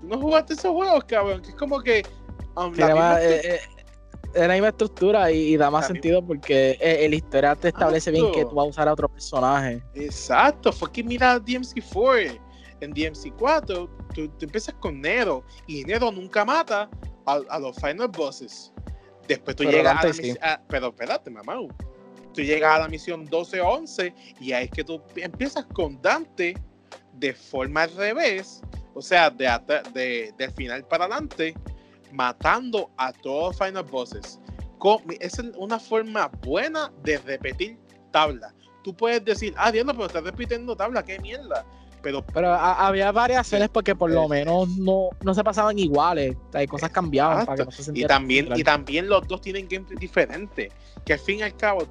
tú 0.00 0.06
no 0.08 0.18
jugaste 0.20 0.54
esos 0.54 0.72
juegos, 0.72 1.04
cabrón. 1.04 1.42
Que 1.42 1.50
es 1.50 1.54
como 1.54 1.80
que. 1.80 2.02
um, 2.56 2.72
la 2.74 2.86
misma 2.86 3.20
estru- 3.20 3.22
eh, 3.22 3.40
eh, 3.54 3.60
es 4.34 4.48
la 4.48 4.52
misma 4.54 4.68
estructura 4.68 5.30
y, 5.30 5.36
y 5.54 5.56
da 5.56 5.70
más 5.70 5.82
La 5.82 5.88
sentido 5.88 6.24
porque 6.26 6.70
eh, 6.80 7.04
el 7.04 7.14
historia 7.14 7.54
te 7.54 7.68
establece 7.68 8.10
bien 8.10 8.32
que 8.32 8.44
tú 8.44 8.54
vas 8.54 8.66
a 8.66 8.68
usar 8.70 8.88
a 8.88 8.92
otro 8.94 9.08
personaje. 9.08 9.82
Exacto, 9.94 10.72
fue 10.72 10.90
que 10.90 11.04
mira 11.04 11.38
DMC4. 11.38 12.40
En 12.80 12.92
DMC4, 12.92 13.88
tú, 14.12 14.28
tú 14.28 14.44
empiezas 14.44 14.74
con 14.80 15.00
Nero 15.00 15.44
y 15.68 15.84
Nero 15.84 16.10
nunca 16.10 16.44
mata 16.44 16.90
a, 17.26 17.40
a 17.48 17.58
los 17.60 17.76
final 17.76 18.08
bosses. 18.08 18.72
Después 19.28 19.54
tú 19.54 19.62
Pero 19.62 19.76
llegas 19.76 20.02
a 20.02 20.06
la 20.08 20.12
sí. 20.12 20.22
misión. 20.22 20.38
pero 20.68 20.88
espérate, 20.88 21.30
mamá. 21.30 21.54
Tú 22.34 22.40
llegas 22.40 22.74
a 22.74 22.78
la 22.80 22.88
misión 22.88 23.24
12 23.26 23.60
o 23.60 23.68
11 23.68 24.12
y 24.40 24.52
ahí 24.52 24.64
es 24.64 24.70
que 24.70 24.82
tú 24.82 25.00
empiezas 25.14 25.64
con 25.66 26.00
Dante 26.02 26.54
de 27.14 27.32
forma 27.34 27.82
al 27.82 27.94
revés, 27.94 28.60
o 28.94 29.02
sea, 29.02 29.30
de, 29.30 29.48
de- 29.92 30.34
del 30.36 30.50
final 30.52 30.84
para 30.86 31.04
adelante, 31.04 31.54
matando 32.12 32.90
a 32.96 33.12
todos 33.12 33.48
los 33.48 33.56
final 33.68 33.90
bosses. 33.90 34.38
Con- 34.78 35.02
es 35.20 35.38
una 35.56 35.78
forma 35.78 36.28
buena 36.44 36.92
de 37.02 37.18
repetir 37.18 37.78
tabla. 38.10 38.52
Tú 38.82 38.94
puedes 38.94 39.24
decir, 39.24 39.54
ah, 39.56 39.70
diablo, 39.70 39.92
pero 39.94 40.06
estás 40.06 40.24
repitiendo 40.24 40.76
tabla, 40.76 41.04
qué 41.04 41.18
mierda. 41.20 41.64
Pero 42.02 42.26
Pero 42.34 42.48
a- 42.52 42.86
había 42.88 43.12
variaciones 43.12 43.68
porque 43.68 43.94
por 43.94 44.10
lo 44.10 44.24
Eh. 44.24 44.28
menos 44.28 44.68
no, 44.76 45.10
no 45.22 45.34
se 45.34 45.44
pasaban 45.44 45.78
iguales. 45.78 46.36
Hay 46.52 46.66
cosas 46.66 46.90
cambiaban 46.90 47.46
para 47.46 47.58
que 47.58 47.64
no 47.64 47.70
se 47.70 47.92
Y 47.94 48.04
también, 48.04 48.48
y 48.56 48.64
también 48.64 49.08
los 49.08 49.26
dos 49.28 49.40
tienen 49.40 49.68
gameplay 49.68 49.96
diferente. 49.98 50.70
Que 51.06 51.12
al 51.12 51.20
fin 51.20 51.38
y 51.38 51.42
al 51.42 51.56
cabo, 51.56 51.86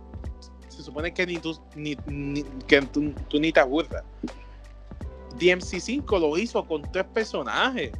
se 0.67 0.83
supone 0.83 1.13
que 1.13 1.25
ni 1.25 1.37
tú 1.37 1.57
ni, 1.75 1.95
ni- 2.07 2.43
que 2.67 2.81
tú, 2.81 3.13
tú 3.29 3.39
ni 3.39 3.53
te 3.53 3.61
aburras. 3.61 4.03
DMC5 5.41 6.19
lo 6.19 6.37
hizo 6.37 6.65
con 6.65 6.89
tres 6.91 7.05
personajes. 7.05 7.91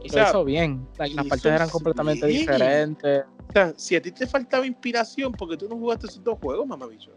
O 0.00 0.02
lo 0.02 0.08
sea, 0.08 0.28
hizo 0.28 0.44
bien. 0.44 0.86
Las 0.98 1.10
hizo 1.10 1.24
partes 1.24 1.46
eran 1.46 1.68
completamente 1.68 2.26
bien. 2.26 2.40
diferentes. 2.40 3.24
o 3.48 3.52
sea, 3.52 3.74
si 3.76 3.96
a 3.96 4.02
ti 4.02 4.10
te 4.10 4.26
faltaba 4.26 4.66
inspiración, 4.66 5.32
porque 5.32 5.56
tú 5.56 5.68
no 5.68 5.76
jugaste 5.76 6.06
esos 6.06 6.24
dos 6.24 6.38
juegos, 6.40 6.66
mamá 6.66 6.86
bicho? 6.86 7.10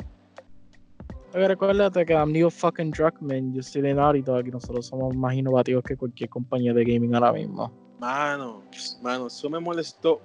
Pero 1.31 1.47
recuérdate 1.47 2.05
que 2.05 2.13
I'm 2.13 2.31
Neil 2.31 2.49
fucking 2.49 2.91
Druckmann, 2.91 3.53
yo 3.53 3.61
soy 3.61 3.83
de 3.83 3.93
Naughty 3.93 4.21
Dog 4.21 4.47
y 4.47 4.51
nosotros 4.51 4.87
somos 4.87 5.15
más 5.15 5.35
innovativos 5.35 5.83
que 5.83 5.95
cualquier 5.95 6.29
compañía 6.29 6.73
de 6.73 6.83
gaming 6.83 7.13
ahora 7.13 7.33
mismo. 7.33 7.71
Mano, 7.99 8.63
mano, 9.01 9.27
eso 9.27 9.49
me 9.49 9.59
molestó 9.59 10.19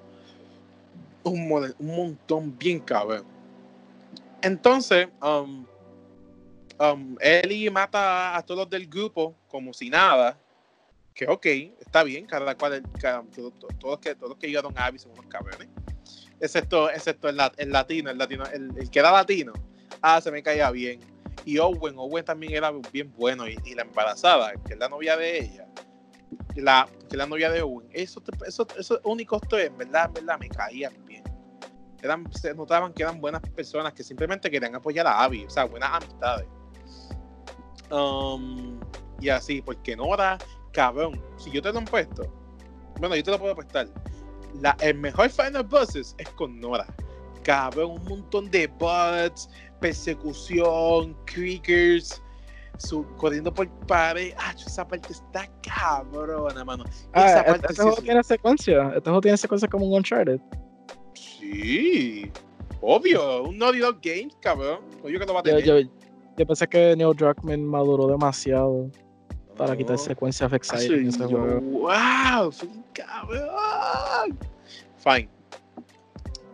un, 1.24 1.74
un 1.78 1.96
montón 1.96 2.56
bien 2.58 2.80
cabrón. 2.80 3.24
Entonces, 4.40 5.08
um, 5.22 5.66
um, 6.78 7.16
Ellie 7.20 7.70
mata 7.70 8.36
a 8.36 8.42
todos 8.42 8.60
los 8.60 8.70
del 8.70 8.86
grupo 8.86 9.36
como 9.48 9.72
si 9.72 9.90
nada. 9.90 10.38
Que 11.14 11.28
ok, 11.28 11.46
está 11.78 12.02
bien, 12.02 12.26
cada 12.26 12.56
cual, 12.56 12.82
todos, 13.78 14.00
que, 14.00 14.16
todos 14.16 14.36
que 14.36 14.48
llegaron 14.48 14.76
a 14.76 14.86
Abby 14.86 14.98
son 14.98 15.12
unos 15.12 15.26
cabrones. 15.26 15.68
Excepto, 16.40 16.90
excepto 16.90 17.28
el, 17.28 17.36
lat- 17.36 17.54
el 17.56 17.70
latino, 17.70 18.10
el 18.10 18.18
latino, 18.18 18.44
el, 18.46 18.90
que 18.90 18.98
era 18.98 19.12
latino. 19.12 19.52
Ah, 20.02 20.20
se 20.20 20.32
me 20.32 20.42
caía 20.42 20.70
bien. 20.72 20.98
Y 21.44 21.58
Owen, 21.58 21.94
Owen 21.98 22.24
también 22.24 22.56
era 22.56 22.72
bien 22.92 23.12
bueno. 23.16 23.48
Y, 23.48 23.60
y 23.64 23.74
la 23.74 23.82
embarazada, 23.82 24.54
que 24.64 24.72
es 24.72 24.78
la 24.78 24.88
novia 24.88 25.16
de 25.16 25.38
ella, 25.38 25.68
la, 26.56 26.88
que 27.00 27.10
es 27.10 27.16
la 27.16 27.26
novia 27.26 27.48
de 27.48 27.62
Owen, 27.62 27.88
esos, 27.92 28.22
esos, 28.44 28.66
esos 28.76 29.00
únicos 29.04 29.40
tres, 29.48 29.68
en 29.68 29.78
verdad, 29.78 30.06
en 30.06 30.14
verdad, 30.14 30.38
me 30.40 30.48
caían 30.48 30.92
bien. 31.06 31.22
Eran, 32.02 32.30
se 32.32 32.52
notaban 32.54 32.92
que 32.92 33.04
eran 33.04 33.20
buenas 33.20 33.40
personas 33.40 33.92
que 33.92 34.02
simplemente 34.02 34.50
querían 34.50 34.74
apoyar 34.74 35.06
a 35.06 35.22
Abby, 35.22 35.44
o 35.44 35.50
sea, 35.50 35.64
buenas 35.64 35.90
amistades. 35.92 36.48
Um, 37.90 38.78
y 39.20 39.28
así, 39.28 39.60
porque 39.62 39.96
Nora, 39.96 40.38
cabrón, 40.72 41.20
si 41.36 41.50
yo 41.50 41.60
te 41.62 41.72
lo 41.72 41.80
he 41.80 41.84
puesto, 41.84 42.32
bueno, 43.00 43.14
yo 43.16 43.22
te 43.22 43.30
lo 43.30 43.38
puedo 43.38 43.54
prestar. 43.56 43.88
La, 44.60 44.76
el 44.80 44.94
mejor 44.96 45.28
Final 45.30 45.64
Bosses 45.64 46.14
es 46.18 46.28
con 46.30 46.60
Nora. 46.60 46.86
Cabrón, 47.42 47.92
un 48.00 48.04
montón 48.08 48.50
de 48.50 48.66
bots, 48.68 49.48
persecución, 49.80 51.16
creakers, 51.26 52.22
su, 52.78 53.04
corriendo 53.16 53.52
por 53.52 53.68
pared. 53.86 54.32
Ah, 54.38 54.54
esa 54.56 54.86
parte 54.86 55.12
está 55.12 55.48
cabrona, 55.62 56.64
mano. 56.64 56.84
Ah, 57.12 57.26
Esa 57.26 57.38
este, 57.40 57.50
parte 57.50 57.66
este 57.66 57.74
sí 57.74 57.82
juego 57.82 57.98
es- 57.98 58.04
tiene 58.04 58.22
secuencia. 58.24 58.88
Este 58.96 59.00
juego 59.02 59.20
tiene 59.20 59.36
secuencia 59.36 59.68
como 59.68 59.86
un 59.86 59.94
Uncharted. 59.94 60.40
Sí, 61.14 62.30
obvio, 62.80 63.42
un 63.44 63.58
Naughty 63.58 63.78
Dog 63.78 63.98
Game, 64.02 64.28
cabrón. 64.40 64.80
Oye 65.02 65.18
que 65.18 65.26
lo 65.26 65.34
va 65.34 65.40
a 65.40 65.42
Yo, 65.44 65.50
tener. 65.56 65.64
yo, 65.64 65.78
Yo 65.80 65.88
pensé 66.46 66.66
que 66.66 66.96
Neil 66.96 67.14
Druckmann 67.14 67.64
maduró 67.64 68.08
demasiado 68.08 68.90
para 69.56 69.76
quitar 69.76 69.98
secuencia 69.98 70.46
of 70.46 70.52
exciting 70.52 71.00
en 71.00 71.08
ese 71.08 71.24
juego. 71.24 71.60
¡Wow! 71.60 72.52
cabrón! 72.92 74.38
Fine. 74.98 75.28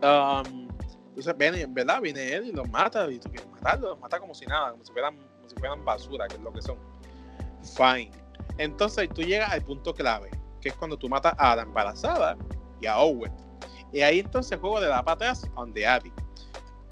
Um, 0.02 0.68
entonces 1.08 1.36
viene, 1.36 1.66
¿verdad? 1.66 2.00
Viene 2.00 2.32
él 2.32 2.46
y 2.46 2.52
los 2.52 2.68
mata 2.68 3.10
y 3.10 3.18
tú 3.18 3.30
quieres 3.30 3.48
matarlo, 3.50 3.90
los 3.90 4.00
mata 4.00 4.18
como 4.18 4.34
si 4.34 4.46
nada, 4.46 4.72
como 4.72 4.84
si 4.84 4.92
fueran, 4.92 5.16
como 5.16 5.48
si 5.48 5.56
fueran 5.56 5.84
basura, 5.84 6.26
que 6.28 6.36
es 6.36 6.40
lo 6.40 6.52
que 6.52 6.62
son. 6.62 6.76
Fine. 7.62 8.10
Entonces 8.58 9.08
tú 9.14 9.22
llegas 9.22 9.52
al 9.52 9.62
punto 9.62 9.94
clave, 9.94 10.30
que 10.60 10.70
es 10.70 10.74
cuando 10.74 10.96
tú 10.96 11.08
matas 11.08 11.34
a 11.38 11.56
la 11.56 11.62
embarazada 11.62 12.36
y 12.80 12.86
a 12.86 12.98
Owen. 12.98 13.32
Y 13.92 14.00
ahí 14.02 14.20
entonces 14.20 14.52
el 14.52 14.60
juego 14.60 14.80
le 14.80 14.86
da 14.86 15.02
para 15.02 15.14
atrás 15.14 15.44
a 15.44 15.60
donde 15.60 15.86
Abby. 15.86 16.12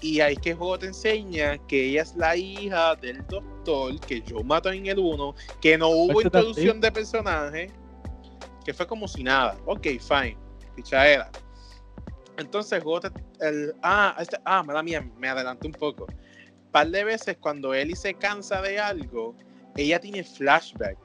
Y 0.01 0.21
ahí 0.21 0.33
es 0.33 0.39
que 0.39 0.51
el 0.51 0.57
juego 0.57 0.79
te 0.79 0.87
enseña 0.87 1.57
que 1.67 1.89
ella 1.89 2.03
es 2.03 2.15
la 2.15 2.35
hija 2.35 2.95
del 2.95 3.25
doctor 3.27 3.99
que 3.99 4.21
yo 4.21 4.41
mato 4.43 4.71
en 4.71 4.85
el 4.85 4.97
1, 4.97 5.35
que 5.61 5.77
no 5.77 5.89
hubo 5.89 6.21
introducción 6.21 6.79
de 6.79 6.91
personaje, 6.91 7.69
que 8.63 8.73
fue 8.73 8.87
como 8.87 9.07
si 9.07 9.23
nada. 9.23 9.57
Ok, 9.65 9.87
fine. 9.99 10.37
Fichadera. 10.75 11.29
Entonces 12.37 12.71
el 12.71 12.83
juego 12.83 13.01
te, 13.01 13.09
el, 13.41 13.75
ah, 13.83 14.15
este, 14.17 14.37
ah, 14.45 14.63
mala 14.63 14.81
mía, 14.81 15.05
me 15.17 15.27
adelanté 15.27 15.67
un 15.67 15.73
poco. 15.73 16.05
Un 16.05 16.71
par 16.71 16.87
de 16.87 17.03
veces 17.03 17.37
cuando 17.37 17.73
Ellie 17.73 17.95
se 17.95 18.13
cansa 18.13 18.61
de 18.61 18.79
algo, 18.79 19.35
ella 19.75 19.99
tiene 19.99 20.23
flashback. 20.23 20.97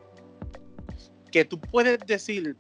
Que 1.33 1.45
tú 1.45 1.61
puedes 1.61 1.99
decir, 2.07 2.57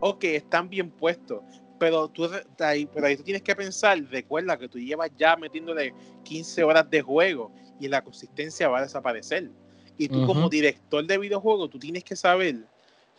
ok, 0.00 0.24
están 0.24 0.68
bien 0.68 0.90
puestos, 0.90 1.59
pero 1.80 2.08
tú, 2.08 2.28
ahí, 2.58 2.86
pero 2.92 3.06
ahí 3.06 3.16
tú 3.16 3.22
tienes 3.22 3.40
que 3.40 3.56
pensar, 3.56 3.98
recuerda 4.10 4.58
que 4.58 4.68
tú 4.68 4.78
llevas 4.78 5.10
ya 5.16 5.34
metiéndole 5.34 5.94
15 6.24 6.62
horas 6.62 6.90
de 6.90 7.00
juego 7.00 7.50
y 7.80 7.88
la 7.88 8.04
consistencia 8.04 8.68
va 8.68 8.80
a 8.80 8.82
desaparecer. 8.82 9.50
Y 9.96 10.06
tú 10.06 10.26
como 10.26 10.50
director 10.50 11.06
de 11.06 11.16
videojuego, 11.16 11.68
tú 11.70 11.78
tienes 11.78 12.04
que 12.04 12.16
saber 12.16 12.66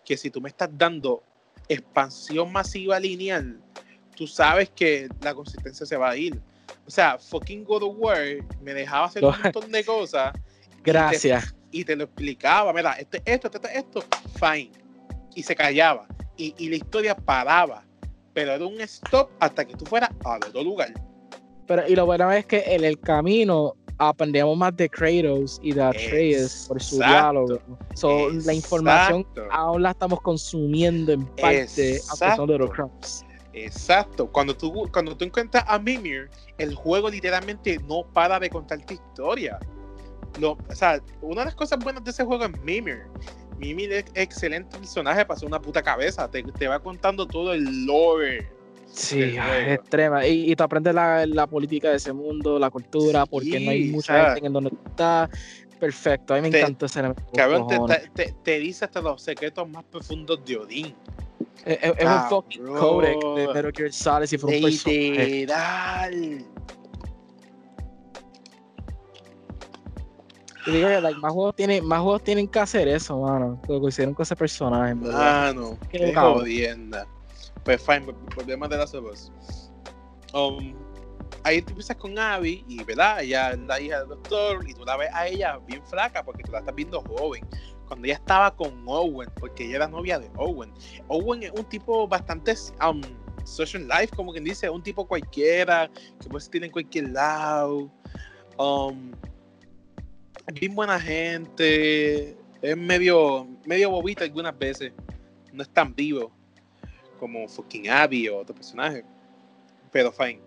que 0.06 0.16
si 0.16 0.30
tú 0.30 0.42
me 0.42 0.50
estás 0.50 0.70
dando 0.72 1.24
expansión 1.68 2.52
masiva 2.52 3.00
lineal, 3.00 3.60
tú 4.16 4.28
sabes 4.28 4.70
que 4.70 5.10
la 5.22 5.34
consistencia 5.34 5.84
se 5.88 5.98
va 5.98 6.12
a 6.12 6.18
ir. 6.18 6.40
O 6.86 6.92
sea, 6.92 7.18
fucking 7.18 7.64
God 7.64 7.82
of 7.82 7.96
War 7.98 8.22
me 8.62 8.76
dejaba 8.76 9.08
hacer 9.08 9.26
un 9.26 9.34
montón 9.42 9.72
de 9.72 9.84
cosas. 9.84 10.34
Gracias. 10.84 11.56
Y 11.72 11.84
te, 11.84 11.96
lo 11.96 12.04
explicaba, 12.04 12.72
mira, 12.74 12.94
esto, 12.94 13.18
esto, 13.26 13.50
esto, 13.52 13.68
esto, 13.68 14.04
fine. 14.40 14.72
Y 15.34 15.42
se 15.42 15.56
callaba. 15.56 16.08
Y, 16.38 16.54
y 16.60 16.70
la 16.70 16.76
historia 16.76 17.16
paraba 17.16 17.86
pero 18.34 18.54
era 18.54 18.66
un 18.66 18.80
stop 18.82 19.30
hasta 19.40 19.66
que 19.66 19.76
tú 19.76 19.86
fueras 19.86 20.10
a 20.24 20.36
otro 20.36 20.64
lugar. 20.64 20.94
Pero, 21.68 21.88
y 21.88 21.96
lo 21.96 22.06
bueno 22.06 22.32
es 22.32 22.46
que 22.46 22.64
en 22.66 22.84
el 22.84 23.00
camino 23.00 23.76
aprendemos 23.98 24.58
más 24.58 24.76
de 24.76 24.90
Kratos 24.90 25.60
y 25.62 25.74
de 25.74 25.84
Atreus 25.84 26.66
por 26.68 26.82
su 26.82 26.98
diálogo. 26.98 27.60
So, 27.96 28.30
la 28.30 28.54
información 28.54 29.26
aún 29.52 29.84
la 29.84 29.92
estamos 29.92 30.22
consumiendo 30.22 31.12
en 31.12 31.26
parte, 31.36 32.00
a 32.22 32.36
son 32.36 32.48
de 32.48 32.58
los 32.58 32.72
crops. 32.72 33.24
Exacto. 33.54 34.32
Cuando 34.32 34.56
tú, 34.56 34.90
cuando 34.92 35.16
tú 35.16 35.26
encuentras 35.26 35.64
a 35.68 35.78
Mimir, 35.78 36.30
el 36.58 36.74
juego 36.74 37.10
literalmente 37.10 37.78
no 37.88 38.04
para 38.14 38.40
de 38.40 38.50
contarte 38.50 38.96
historia. 38.96 39.60
Lo, 40.40 40.52
o 40.54 40.76
sea, 40.76 41.02
una 41.22 41.42
de 41.42 41.46
las 41.46 41.56
cosas 41.56 41.80
buenas 41.80 42.04
de 42.04 42.12
ese 42.12 42.24
juego 42.24 42.46
es 42.46 42.62
Mimir. 42.62 43.04
Mimi 43.62 43.84
es 43.86 44.06
excelente 44.16 44.76
personaje 44.76 45.24
para 45.24 45.46
una 45.46 45.62
puta 45.62 45.84
cabeza. 45.84 46.30
Te, 46.30 46.42
te, 46.44 46.68
va 46.68 46.80
contando 46.80 47.28
todo 47.28 47.54
el 47.54 47.86
lore. 47.86 48.50
Sí, 48.92 49.22
es 49.22 49.72
extrema. 49.80 50.26
Y, 50.26 50.52
y, 50.52 50.56
te 50.56 50.64
aprendes 50.64 50.96
la, 50.96 51.26
la, 51.28 51.46
política 51.46 51.92
de 51.92 51.98
ese 51.98 52.12
mundo, 52.12 52.58
la 52.58 52.72
cultura, 52.72 53.26
porque 53.28 53.60
no 53.60 53.72
hay 53.72 53.86
mucha 53.86 54.34
gente 54.34 54.48
en 54.48 54.54
donde 54.54 54.72
está. 54.88 55.30
Perfecto, 55.80 56.36
a 56.36 56.40
mí 56.40 56.48
me 56.48 56.60
encanta 56.60 56.86
ese 56.86 57.02
Cabrón, 57.34 57.88
te, 57.88 58.10
te, 58.14 58.36
te, 58.44 58.60
dice 58.60 58.86
hasta 58.86 59.02
los 59.02 59.20
secretos 59.20 59.68
más 59.68 59.84
profundos 59.86 60.40
de 60.46 60.58
Odín. 60.58 60.96
Es, 61.66 61.80
es 61.82 62.06
un 62.06 62.30
fucking 62.30 62.66
codec 62.66 63.20
de 63.36 63.48
Metal 63.48 63.74
Gear 63.76 63.92
Solid 63.92 64.28
si 64.28 64.38
fuera 64.38 64.58
un 64.58 64.64
personaje. 64.64 66.46
Y 70.66 70.72
digo 70.72 70.88
que 70.90 71.02
más, 71.02 71.34
juegos 71.34 71.56
tienen, 71.56 71.86
más 71.86 72.02
juegos 72.02 72.24
tienen 72.24 72.48
que 72.48 72.60
hacer 72.60 72.88
eso, 72.88 73.20
mano. 73.20 73.60
Lo 73.68 73.82
que 73.82 73.88
hicieron 73.88 74.14
con 74.14 74.24
ese 74.24 74.36
personaje, 74.36 74.94
Mano, 74.96 75.78
qué, 75.90 76.14
jodienda. 76.14 77.08
Pues 77.64 77.82
fine, 77.82 78.14
volvemos 78.36 78.70
de 78.70 78.78
las 78.78 78.92
dos. 78.92 79.32
Um, 80.34 80.74
ahí 81.44 81.62
tú 81.62 81.72
empiezas 81.72 81.98
con 81.98 82.18
Abby 82.18 82.64
y, 82.68 82.84
¿verdad? 82.84 83.22
Ella 83.22 83.52
es 83.52 83.60
la 83.60 83.82
hija 83.82 84.00
del 84.00 84.10
doctor 84.10 84.68
y 84.68 84.74
tú 84.74 84.86
la 84.86 84.98
ves 84.98 85.10
a 85.14 85.28
ella 85.28 85.60
bien 85.68 85.84
flaca 85.86 86.24
porque 86.24 86.44
tú 86.44 86.52
la 86.52 86.60
estás 86.60 86.76
viendo 86.76 87.02
joven. 87.02 87.46
Cuando 87.88 88.06
ella 88.06 88.16
estaba 88.16 88.56
con 88.56 88.84
Owen, 88.88 89.30
porque 89.38 89.66
ella 89.66 89.78
era 89.78 89.88
novia 89.88 90.18
de 90.18 90.30
Owen. 90.38 90.72
Owen 91.10 91.44
es 91.44 91.52
un 91.52 91.66
tipo 91.66 92.08
bastante 92.08 92.56
um, 92.88 93.02
social 93.44 93.88
life, 93.88 94.16
como 94.16 94.32
quien 94.32 94.46
dice, 94.46 94.70
un 94.70 94.82
tipo 94.82 95.06
cualquiera, 95.06 95.90
que 96.22 96.30
puede 96.30 96.44
estar 96.44 96.64
en 96.64 96.72
cualquier 96.72 97.10
lado. 97.10 97.92
Um, 98.58 99.12
bien 100.54 100.76
buena 100.76 101.00
gente, 101.00 102.38
es 102.62 102.78
medio, 102.78 103.48
medio 103.66 103.90
bobita 103.90 104.24
algunas 104.24 104.58
veces, 104.58 104.94
no 105.52 105.64
es 105.64 105.70
tan 105.70 105.94
vivo 105.94 106.32
como 107.20 107.48
fucking 107.48 107.90
Abby 107.90 108.28
o 108.30 108.40
otro 108.40 108.56
personaje, 108.56 109.04
pero 109.92 110.12
fine. 110.12 110.42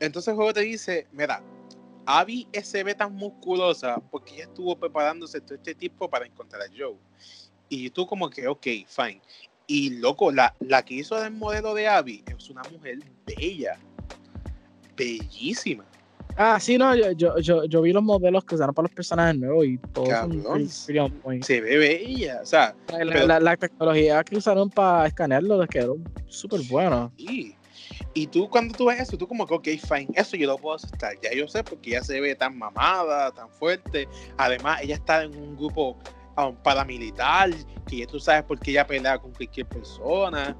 Entonces 0.00 0.28
el 0.28 0.36
juego 0.36 0.52
te 0.52 0.60
dice, 0.60 1.06
mira, 1.12 1.42
Abby 2.04 2.46
se 2.62 2.84
ve 2.84 2.94
tan 2.94 3.14
musculosa 3.14 3.98
porque 4.10 4.34
ella 4.34 4.44
estuvo 4.44 4.76
preparándose 4.76 5.40
todo 5.40 5.54
este 5.54 5.74
tiempo 5.74 6.08
para 6.08 6.26
encontrar 6.26 6.62
a 6.62 6.66
Joe. 6.76 6.96
Y 7.68 7.90
tú 7.90 8.06
como 8.06 8.30
que, 8.30 8.46
ok, 8.46 8.66
fine. 8.86 9.20
Y 9.66 9.98
loco, 9.98 10.30
la, 10.30 10.54
la 10.60 10.84
que 10.84 10.94
hizo 10.94 11.22
el 11.22 11.32
modelo 11.32 11.74
de 11.74 11.88
Abby 11.88 12.22
es 12.26 12.48
una 12.48 12.62
mujer 12.70 12.98
bella, 13.26 13.78
bellísima. 14.94 15.84
Ah, 16.38 16.60
sí, 16.60 16.76
no, 16.76 16.94
yo, 16.94 17.12
yo, 17.12 17.38
yo, 17.38 17.64
yo 17.64 17.80
vi 17.80 17.92
los 17.92 18.02
modelos 18.02 18.44
que 18.44 18.56
usaron 18.56 18.74
para 18.74 18.88
los 18.88 18.94
personajes 18.94 19.38
nuevos 19.38 19.64
y 19.64 19.78
todos 19.78 20.08
son 20.08 21.42
Se 21.42 21.60
ve 21.62 21.78
bella, 21.78 22.40
o 22.42 22.46
sea. 22.46 22.74
La, 22.92 23.40
la, 23.40 23.56
tecnología 23.56 24.22
que 24.22 24.36
usaron 24.36 24.68
para 24.68 25.06
escanearlo 25.06 25.58
les 25.58 25.70
quedó 25.70 25.96
súper 26.26 26.60
buena. 26.68 27.10
Sí. 27.16 27.56
Y 28.12 28.26
tú 28.26 28.50
cuando 28.50 28.74
tú 28.76 28.86
ves 28.86 29.00
eso, 29.00 29.16
tú 29.16 29.26
como 29.26 29.46
que, 29.46 29.54
ok, 29.54 29.68
fine, 29.88 30.08
eso 30.14 30.36
yo 30.36 30.46
lo 30.46 30.58
puedo 30.58 30.76
aceptar. 30.76 31.14
Ya 31.22 31.32
yo 31.32 31.48
sé 31.48 31.64
porque 31.64 31.90
ella 31.90 32.02
se 32.02 32.20
ve 32.20 32.34
tan 32.34 32.58
mamada, 32.58 33.30
tan 33.30 33.48
fuerte. 33.48 34.06
Además, 34.36 34.80
ella 34.82 34.96
está 34.96 35.22
en 35.22 35.34
un 35.34 35.56
grupo 35.56 35.96
um, 36.36 36.54
paramilitar, 36.56 37.50
que 37.86 37.98
ya 37.98 38.06
tú 38.06 38.20
sabes 38.20 38.42
por 38.42 38.58
qué 38.58 38.72
ella 38.72 38.86
pelea 38.86 39.18
con 39.18 39.32
cualquier 39.32 39.66
persona. 39.66 40.54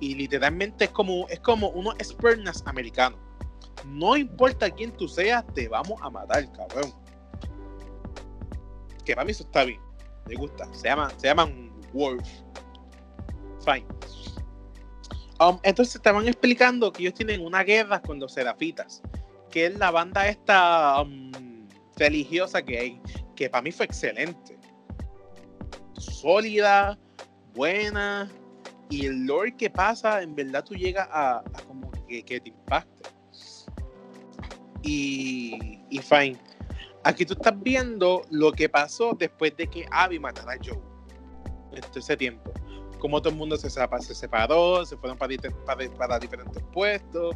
Y 0.00 0.14
literalmente 0.16 0.86
es 0.86 0.90
como, 0.90 1.28
es 1.28 1.38
como 1.38 1.68
unos 1.70 1.94
espernas 2.00 2.64
americanos 2.66 3.29
no 3.84 4.16
importa 4.16 4.70
quién 4.70 4.92
tú 4.92 5.08
seas, 5.08 5.44
te 5.54 5.68
vamos 5.68 6.00
a 6.02 6.10
matar, 6.10 6.50
cabrón. 6.52 6.92
Que 9.04 9.14
para 9.14 9.24
mí 9.24 9.32
eso 9.32 9.44
está 9.44 9.64
bien. 9.64 9.80
Me 10.26 10.34
gusta. 10.34 10.72
Se 10.74 10.88
llaman, 10.88 11.10
se 11.18 11.26
llaman 11.28 11.70
Wolf. 11.92 12.28
Fine. 13.64 13.86
Um, 15.40 15.58
entonces 15.62 15.96
estaban 15.96 16.26
explicando 16.28 16.92
que 16.92 17.02
ellos 17.02 17.14
tienen 17.14 17.44
una 17.44 17.64
guerra 17.64 18.00
con 18.02 18.20
los 18.20 18.34
Serafitas, 18.34 19.02
que 19.50 19.66
es 19.66 19.78
la 19.78 19.90
banda 19.90 20.28
esta 20.28 21.00
um, 21.00 21.32
religiosa 21.96 22.62
que 22.62 22.78
hay, 22.78 23.00
que 23.34 23.48
para 23.48 23.62
mí 23.62 23.72
fue 23.72 23.86
excelente. 23.86 24.58
Sólida, 25.94 26.98
buena, 27.54 28.30
y 28.90 29.06
el 29.06 29.24
lore 29.24 29.56
que 29.56 29.70
pasa, 29.70 30.20
en 30.20 30.34
verdad 30.34 30.64
tú 30.64 30.74
llegas 30.74 31.08
a, 31.10 31.42
como 31.66 31.90
que, 32.06 32.22
que 32.22 32.40
te 32.40 32.50
impacte 32.50 33.19
y, 34.82 36.00
fine. 36.02 36.38
Aquí 37.04 37.24
tú 37.24 37.34
estás 37.34 37.54
viendo 37.60 38.22
lo 38.30 38.52
que 38.52 38.68
pasó 38.68 39.14
después 39.18 39.56
de 39.56 39.66
que 39.66 39.86
Abby 39.90 40.18
matara 40.18 40.52
a 40.52 40.56
Joe. 40.56 40.80
En 41.72 41.82
ese 41.94 42.16
tiempo. 42.16 42.52
Como 42.98 43.20
todo 43.20 43.30
el 43.30 43.38
mundo 43.38 43.56
se, 43.56 43.70
se 43.70 44.14
separó, 44.14 44.84
se 44.84 44.96
fueron 44.96 45.16
para, 45.16 45.34
para, 45.96 46.18
diferentes 46.18 46.62
puestos. 46.72 47.34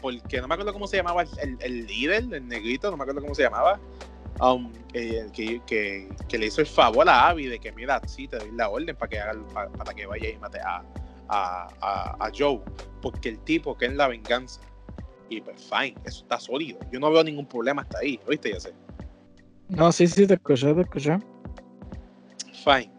Porque 0.00 0.40
no 0.40 0.46
me 0.46 0.54
acuerdo 0.54 0.72
cómo 0.72 0.86
se 0.86 0.98
llamaba 0.98 1.22
el, 1.22 1.56
el, 1.60 1.86
líder, 1.86 2.28
el 2.32 2.46
negrito, 2.46 2.90
no 2.90 2.96
me 2.96 3.02
acuerdo 3.02 3.22
cómo 3.22 3.34
se 3.34 3.42
llamaba. 3.42 3.80
Um, 4.40 4.72
que, 4.92 5.62
que, 5.66 6.38
le 6.38 6.46
hizo 6.46 6.60
el 6.60 6.66
favor 6.66 7.08
a 7.08 7.28
Abby 7.28 7.46
de 7.46 7.58
que, 7.60 7.70
mira, 7.72 8.00
sí, 8.06 8.26
te 8.26 8.36
doy 8.38 8.50
la 8.52 8.68
orden 8.68 8.94
para 8.96 9.08
que, 9.08 9.18
haga, 9.18 9.32
para, 9.52 9.94
que 9.94 10.06
vaya 10.06 10.28
y 10.28 10.36
mate 10.38 10.58
a, 10.60 10.84
a, 11.28 12.16
a 12.20 12.32
Joe. 12.36 12.60
Porque 13.00 13.30
el 13.30 13.38
tipo 13.40 13.76
que 13.76 13.86
es 13.86 13.94
la 13.94 14.08
venganza 14.08 14.60
y 15.28 15.40
pues 15.40 15.62
fine, 15.62 15.94
eso 16.04 16.22
está 16.22 16.38
sólido. 16.38 16.78
Yo 16.92 17.00
no 17.00 17.10
veo 17.10 17.24
ningún 17.24 17.46
problema 17.46 17.82
hasta 17.82 17.98
ahí, 17.98 18.20
¿oíste? 18.26 18.52
Ya 18.52 18.60
sé. 18.60 18.72
No, 19.68 19.90
sí, 19.92 20.06
sí, 20.06 20.26
te 20.26 20.34
escuché, 20.34 20.74
te 20.74 20.80
escuché. 20.82 21.18
Fine. 22.64 22.90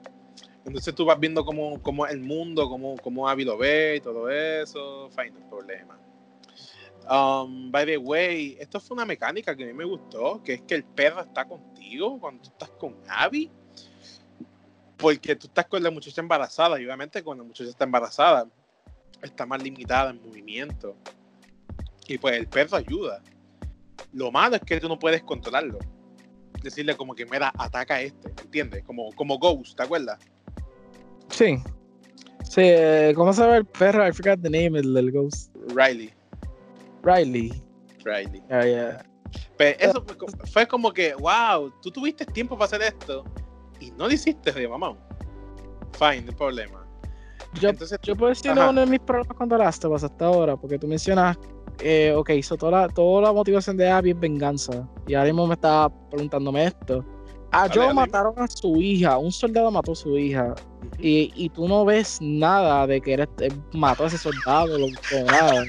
Entonces 0.65 0.95
tú 0.95 1.05
vas 1.05 1.19
viendo 1.19 1.45
cómo, 1.45 1.81
cómo 1.81 2.07
el 2.07 2.21
mundo, 2.21 2.67
cómo, 2.67 2.95
cómo 2.97 3.29
Abby 3.29 3.45
lo 3.45 3.57
ve 3.57 3.97
y 3.97 4.01
todo 4.01 4.29
eso. 4.29 5.09
Fine, 5.11 5.31
no 5.31 5.37
hay 5.37 5.49
problema. 5.49 5.99
Um, 7.07 7.71
by 7.71 7.85
the 7.85 7.97
way, 7.97 8.57
esto 8.59 8.79
fue 8.79 8.95
una 8.95 9.05
mecánica 9.05 9.55
que 9.55 9.63
a 9.63 9.67
mí 9.67 9.73
me 9.73 9.85
gustó, 9.85 10.41
que 10.43 10.53
es 10.53 10.61
que 10.63 10.73
el 10.73 10.83
perro 10.83 11.21
está 11.21 11.45
contigo 11.45 12.19
cuando 12.19 12.41
tú 12.41 12.49
estás 12.49 12.69
con 12.71 12.95
Abby. 13.07 13.51
Porque 14.97 15.35
tú 15.35 15.47
estás 15.47 15.67
con 15.67 15.83
la 15.83 15.91
muchacha 15.91 16.21
embarazada 16.21 16.79
y 16.79 16.85
obviamente 16.85 17.21
cuando 17.21 17.43
la 17.43 17.47
muchacha 17.49 17.69
está 17.69 17.83
embarazada 17.83 18.47
está 19.21 19.45
más 19.45 19.61
limitada 19.61 20.09
en 20.09 20.21
movimiento. 20.21 20.95
Y 22.07 22.17
pues 22.17 22.35
el 22.37 22.47
perro 22.47 22.77
ayuda. 22.77 23.21
Lo 24.13 24.31
malo 24.31 24.55
es 24.55 24.61
que 24.61 24.79
tú 24.79 24.87
no 24.87 24.97
puedes 24.99 25.23
controlarlo. 25.23 25.79
Decirle 26.61 26.95
como 26.95 27.13
que, 27.13 27.25
mira, 27.25 27.51
ataca 27.57 27.95
a 27.95 28.01
este, 28.01 28.29
¿entiendes? 28.41 28.83
Como, 28.83 29.11
como 29.13 29.37
Ghost, 29.37 29.75
¿te 29.77 29.83
acuerdas? 29.83 30.19
Sí. 31.29 31.57
Sí, 32.43 32.61
eh, 32.63 33.13
¿cómo 33.15 33.33
se 33.33 33.41
llama 33.41 33.57
el 33.57 33.65
perro? 33.65 34.07
I 34.07 34.11
forgot 34.11 34.41
the 34.41 34.49
name 34.49 34.81
del 34.81 35.11
Ghost. 35.11 35.55
Riley. 35.75 36.11
Riley. 37.03 37.51
Riley. 38.03 38.41
Ah, 38.49 38.63
yeah. 38.65 39.05
Pero 39.57 39.77
eso 39.79 40.03
fue, 40.05 40.17
co- 40.17 40.27
fue 40.51 40.67
como 40.67 40.91
que, 40.93 41.13
wow, 41.15 41.71
tú 41.81 41.91
tuviste 41.91 42.25
tiempo 42.25 42.55
para 42.55 42.65
hacer 42.65 42.81
esto 42.83 43.25
y 43.79 43.91
no 43.91 44.07
lo 44.07 44.13
hiciste 44.13 44.51
de 44.51 44.67
mamá. 44.67 44.95
Fine, 45.97 46.21
no 46.21 46.31
problema. 46.33 46.85
Yo, 47.59 47.69
Entonces, 47.69 47.97
yo 48.03 48.15
puedo 48.15 48.29
decir 48.29 48.51
Ajá. 48.51 48.69
uno 48.69 48.81
de 48.81 48.87
mis 48.87 48.99
problemas 48.99 49.35
con 49.37 49.49
The 49.49 49.57
Last 49.57 49.83
of 49.85 49.93
Us 49.93 50.03
hasta 50.03 50.25
ahora, 50.25 50.55
porque 50.57 50.77
tú 50.77 50.87
mencionas, 50.87 51.37
eh, 51.79 52.13
ok, 52.15 52.31
so 52.41 52.55
toda, 52.57 52.81
la, 52.83 52.89
toda 52.89 53.21
la 53.23 53.33
motivación 53.33 53.77
de 53.77 53.89
Abby 53.89 54.11
es 54.11 54.19
venganza. 54.19 54.87
Y 55.07 55.13
ahora 55.13 55.27
mismo 55.27 55.47
me 55.47 55.53
estaba 55.55 55.89
preguntándome 56.09 56.65
esto. 56.65 57.03
A 57.51 57.67
Dale, 57.67 57.73
Joe 57.73 57.83
dale. 57.83 57.93
mataron 57.95 58.33
a 58.37 58.47
su 58.47 58.75
hija, 58.81 59.17
un 59.17 59.31
soldado 59.31 59.71
mató 59.71 59.93
a 59.93 59.95
su 59.95 60.17
hija, 60.17 60.53
y, 60.99 61.31
y 61.35 61.49
tú 61.49 61.67
no 61.67 61.85
ves 61.85 62.17
nada 62.21 62.85
de 62.85 62.99
que 62.99 63.13
él, 63.13 63.29
él 63.39 63.53
mató 63.73 64.03
a 64.03 64.07
ese 64.07 64.17
soldado, 64.17 64.77
lo 64.77 64.85
o 64.87 65.23
nada. 65.31 65.63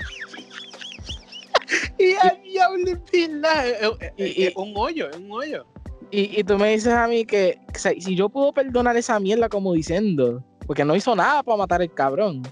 Y 1.99 2.13
al 2.15 2.43
diablo, 2.43 2.85
es 3.13 3.29
verdad, 3.29 3.67
es- 4.17 4.53
un 4.57 4.73
hoyo, 4.77 5.09
es 5.11 5.17
un 5.17 5.31
hoyo. 5.31 5.65
Y, 6.11 6.39
y 6.41 6.45
tú 6.45 6.57
me 6.59 6.71
dices 6.71 6.93
a 6.93 7.09
mí 7.09 7.25
que, 7.25 7.59
o 7.75 7.79
sea, 7.79 7.93
si 7.99 8.15
yo 8.15 8.29
puedo 8.29 8.53
perdonar 8.53 8.97
esa 8.97 9.19
mierda 9.19 9.49
como 9.49 9.73
diciendo, 9.73 10.43
porque 10.67 10.85
no 10.85 10.95
hizo 10.95 11.15
nada 11.17 11.43
para 11.43 11.59
matar 11.59 11.81
al 11.83 11.93
cabrón. 11.93 12.43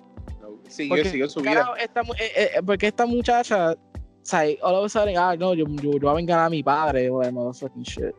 Siguió, 0.75 0.97
Porque, 0.97 1.09
siguió 1.09 1.29
su 1.29 1.41
vida. 1.41 1.73
esta 1.79 2.01
eh, 2.01 2.51
eh, 2.57 2.63
porque 2.67 2.89
esta 2.89 3.07
muchacha, 3.07 3.71
o 3.71 3.77
sea, 4.23 4.41
all 4.61 4.75
of 4.75 4.87
a 4.87 4.89
sudden, 4.89 5.17
ah, 5.17 5.37
no, 5.37 5.55
yo, 5.55 5.67
yo, 5.69 5.93
yo 5.93 6.01
voy 6.01 6.11
a 6.11 6.15
vengar 6.15 6.41
a 6.41 6.51
mi 6.51 6.65
padre, 6.65 7.09
o 7.09 7.21
motherfucking 7.31 7.85
shit. 7.85 8.13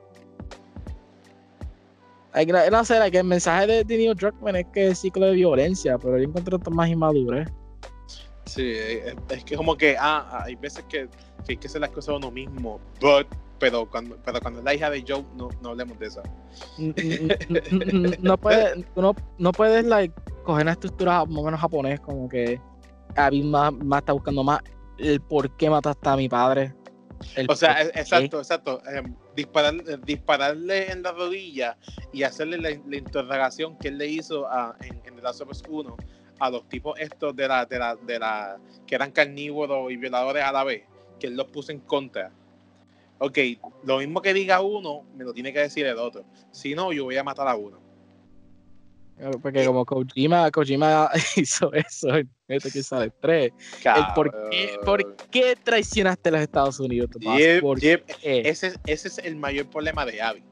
Like, 2.34 2.49
no, 2.72 2.86
sé, 2.86 2.97
like, 2.97 3.18
el 3.18 3.26
mensaje 3.26 3.68
de, 3.68 3.84
de 3.84 3.97
Neil 3.97 4.16
Druckmann 4.16 4.56
es 4.56 4.66
que 4.74 4.88
es 4.88 4.99
ciclo 4.99 5.26
de 5.26 5.34
violencia, 5.34 5.97
pero 5.97 6.18
yo 6.18 6.24
encuentro 6.24 6.56
esto 6.56 6.72
más 6.72 6.89
inmadurez. 6.89 7.49
Sí, 8.45 8.72
es, 8.72 9.16
es 9.30 9.43
que 9.43 9.58
como 9.58 9.76
que, 9.76 9.97
ah, 9.99 10.26
ah, 10.32 10.43
hay 10.45 10.56
veces 10.56 10.86
que, 10.88 11.10
que 11.45 11.53
hay 11.53 11.58
que 11.58 11.68
hacer 11.68 11.82
las 11.82 11.89
cosas 11.89 12.16
uno 12.16 12.32
mismo, 12.32 12.80
but, 13.01 13.28
pero 13.60 13.89
cuando, 13.89 14.18
pero 14.24 14.39
cuando 14.41 14.60
es 14.60 14.66
la 14.66 14.74
hija 14.74 14.89
de 14.89 15.03
Joe, 15.08 15.24
no, 15.36 15.49
no 15.62 15.70
hablemos 15.70 15.97
de 15.99 16.08
eso. 16.08 16.22
No 18.22 18.38
puedes, 18.38 18.78
no, 18.95 19.16
no 19.38 19.51
puedes, 19.51 19.86
like, 19.86 20.14
coger 20.43 20.64
una 20.64 20.72
estructura 20.74 21.26
más 21.26 21.38
o 21.38 21.43
menos 21.43 21.60
japonés, 21.60 21.99
como 21.99 22.30
que 22.30 22.60
Abby 23.16 23.43
más, 23.43 23.74
más 23.74 23.99
está 24.01 24.14
buscando 24.14 24.43
más 24.43 24.60
el 24.97 25.22
por 25.22 25.49
qué 25.58 25.70
mataste 25.70 26.10
a 26.10 26.16
mi 26.16 26.30
padre. 26.30 26.74
el 27.36 27.47
O 27.49 27.56
sea, 27.56 27.76
qué. 27.76 27.99
exacto, 27.99 28.38
exacto. 28.39 28.82
eh, 28.89 29.01
disparar, 29.36 29.74
eh, 29.76 29.97
dispararle 30.06 30.91
en 30.91 31.03
la 31.03 31.12
rodilla 31.12 31.78
y 32.14 32.24
hacerle 32.24 32.58
la, 32.58 32.70
la 32.88 32.97
interrogación 32.97 33.78
que 33.78 33.89
él 33.89 33.97
le 33.97 34.08
hizo 34.08 34.47
a- 34.47 34.76
en, 34.82 35.01
en 35.06 35.16
The 35.16 35.22
Last 35.22 35.41
of 35.41 35.49
Us 35.49 35.64
1 35.68 35.95
a 36.39 36.49
los 36.49 36.68
tipos 36.68 36.99
estos 36.99 37.36
de 37.36 37.47
la, 37.47 37.66
de 37.66 37.80
la, 37.80 37.95
de 37.95 38.20
la, 38.20 38.58
que 38.86 38.95
eran 38.95 39.12
carnívoros 39.12 39.91
y 39.91 39.97
violadores 39.97 40.43
a 40.43 40.51
la 40.51 40.64
vez, 40.66 40.84
que 41.20 41.28
él 41.28 41.36
los 41.38 41.47
puso 41.47 41.72
en 41.72 41.80
contra. 41.80 42.32
Ok, 43.18 43.38
lo 43.84 43.99
mismo 43.99 44.22
que 44.22 44.34
diga 44.34 44.61
uno, 44.61 45.05
me 45.16 45.24
lo 45.24 45.34
tiene 45.34 45.53
que 45.53 45.59
decir 45.59 45.86
el 45.86 45.97
otro. 45.97 46.26
Si 46.51 46.76
no, 46.76 46.91
yo 46.91 47.05
voy 47.05 47.16
a 47.18 47.24
matar 47.24 47.47
a 47.47 47.55
uno. 47.55 47.80
Porque 49.41 49.66
como 49.66 49.86
Kojima, 49.86 50.51
Kojima 50.51 51.09
hizo 51.38 51.72
eso 51.74 52.09
Gear 52.49 52.61
Solid 52.84 53.11
3. 53.22 53.53
El 53.86 54.05
por, 54.13 54.30
qué, 54.51 54.80
¿Por 54.84 55.16
qué 55.32 55.55
traicionaste 55.55 56.28
a 56.30 56.32
los 56.34 56.41
Estados 56.41 56.80
Unidos, 56.82 57.09
Tomás? 57.11 57.39
Yep, 57.39 57.61
¿Por 57.61 57.80
yep. 57.80 58.05
qué? 58.05 58.41
Ese, 58.49 58.68
es- 58.68 58.80
ese 58.86 59.07
es 59.07 59.18
el 59.20 59.38
mayor 59.38 59.70
problema 59.70 60.05
de 60.05 60.22
Abby. 60.22 60.43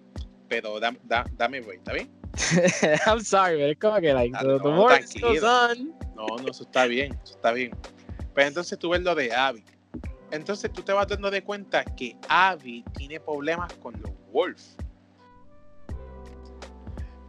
Pero 0.47 0.79
da- 0.79 0.95
da- 1.03 1.27
dame 1.33 1.59
break, 1.59 1.79
¿está 1.79 1.91
bien? 1.93 2.09
I'm 3.05 3.19
sorry, 3.19 3.57
pero 3.57 3.71
es 3.71 3.77
como 3.79 3.99
que 3.99 4.13
like, 4.13 4.35
Ah, 4.37 4.43
no, 4.43 4.57
No, 6.15 6.37
no, 6.39 6.47
eso 6.49 6.63
está 6.63 6.85
bien, 6.85 7.17
eso 7.23 7.35
está 7.35 7.51
bien. 7.51 7.75
Pero 8.33 8.47
entonces 8.47 8.79
tú 8.79 8.89
ves 8.89 9.01
lo 9.01 9.13
de 9.13 9.33
Abby. 9.33 9.63
Entonces 10.33 10.73
tú 10.73 10.81
te 10.81 10.91
vas 10.91 11.07
dando 11.07 11.29
de 11.29 11.43
cuenta 11.43 11.85
que 11.85 12.17
Abby 12.27 12.83
tiene 12.97 13.19
problemas 13.19 13.71
con 13.75 13.93
los 14.01 14.11
Wolves. 14.31 14.75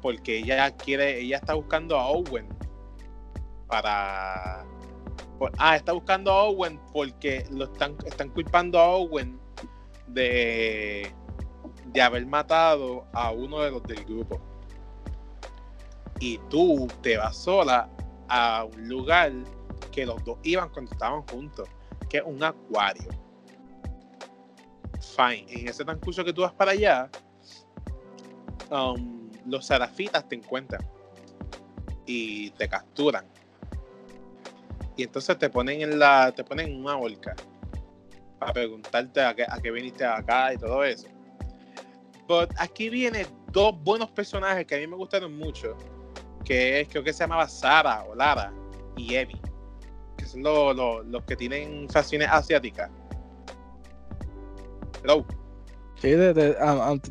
Porque 0.00 0.38
ella 0.38 0.70
quiere, 0.70 1.20
ella 1.20 1.36
está 1.36 1.52
buscando 1.52 1.98
a 1.98 2.07
Owen 2.09 2.48
para. 3.68 4.64
ah, 5.59 5.76
está 5.76 5.92
buscando 5.92 6.32
a 6.32 6.44
Owen 6.44 6.80
porque 6.94 7.44
lo 7.50 7.64
están, 7.66 7.94
están 8.07 8.30
culpando 8.30 8.78
a 8.78 8.88
Owen 8.88 9.38
de, 10.07 11.12
de 11.84 12.02
haber 12.02 12.24
matado 12.24 13.05
a 13.12 13.32
uno 13.32 13.61
de 13.61 13.70
los 13.70 13.82
del 13.82 14.02
grupo. 14.07 14.40
Y 16.20 16.38
tú 16.48 16.88
te 17.02 17.18
vas 17.18 17.36
sola 17.36 17.90
a 18.30 18.64
un 18.64 18.88
lugar 18.88 19.30
que 19.92 20.07
los 20.07 20.24
dos 20.24 20.38
iban 20.42 20.70
cuando 20.70 20.90
estaban 20.90 21.20
juntos, 21.26 21.68
que 22.09 22.18
es 22.18 22.22
un 22.24 22.42
acuario. 22.42 23.09
Fine, 25.16 25.46
en 25.48 25.68
ese 25.68 25.84
transcurso 25.84 26.24
que 26.24 26.32
tú 26.32 26.42
vas 26.42 26.52
para 26.52 26.72
allá, 26.72 27.11
um, 28.70 29.30
los 29.46 29.66
serafitas 29.66 30.26
te 30.28 30.36
encuentran 30.36 30.80
y 32.07 32.50
te 32.50 32.68
capturan. 32.68 33.26
Y 34.96 35.02
entonces 35.02 35.38
te 35.38 35.50
ponen 35.50 35.82
en 35.82 35.98
la, 35.98 36.32
te 36.32 36.44
ponen 36.44 36.68
en 36.68 36.80
una 36.80 36.96
horca 36.96 37.34
para 38.38 38.52
preguntarte 38.52 39.20
a 39.20 39.34
qué, 39.34 39.44
a 39.48 39.61
qué 39.61 39.70
viniste 39.70 40.05
acá 40.05 40.52
y 40.52 40.59
todo 40.59 40.84
eso. 40.84 41.09
But 42.26 42.50
aquí 42.57 42.88
vienen 42.88 43.26
dos 43.52 43.74
buenos 43.82 44.11
personajes 44.11 44.66
que 44.66 44.76
a 44.76 44.78
mí 44.78 44.86
me 44.86 44.96
gustaron 44.96 45.36
mucho, 45.36 45.76
que 46.44 46.80
es, 46.80 46.88
creo 46.88 47.02
que 47.02 47.12
se 47.12 47.20
llamaba 47.20 47.48
Sara 47.48 48.05
o 48.05 48.14
Lara 48.14 48.52
y 48.96 49.14
Evie, 49.14 49.40
que 50.17 50.27
son 50.27 50.43
los, 50.43 50.75
los, 50.77 51.07
los 51.07 51.23
que 51.25 51.37
tienen 51.37 51.89
facciones 51.89 52.29
asiáticas. 52.31 52.91
Hello, 55.03 55.25
sí, 55.97 56.11
te, 56.12 56.33
te, 56.35 56.53
te- 56.55 56.55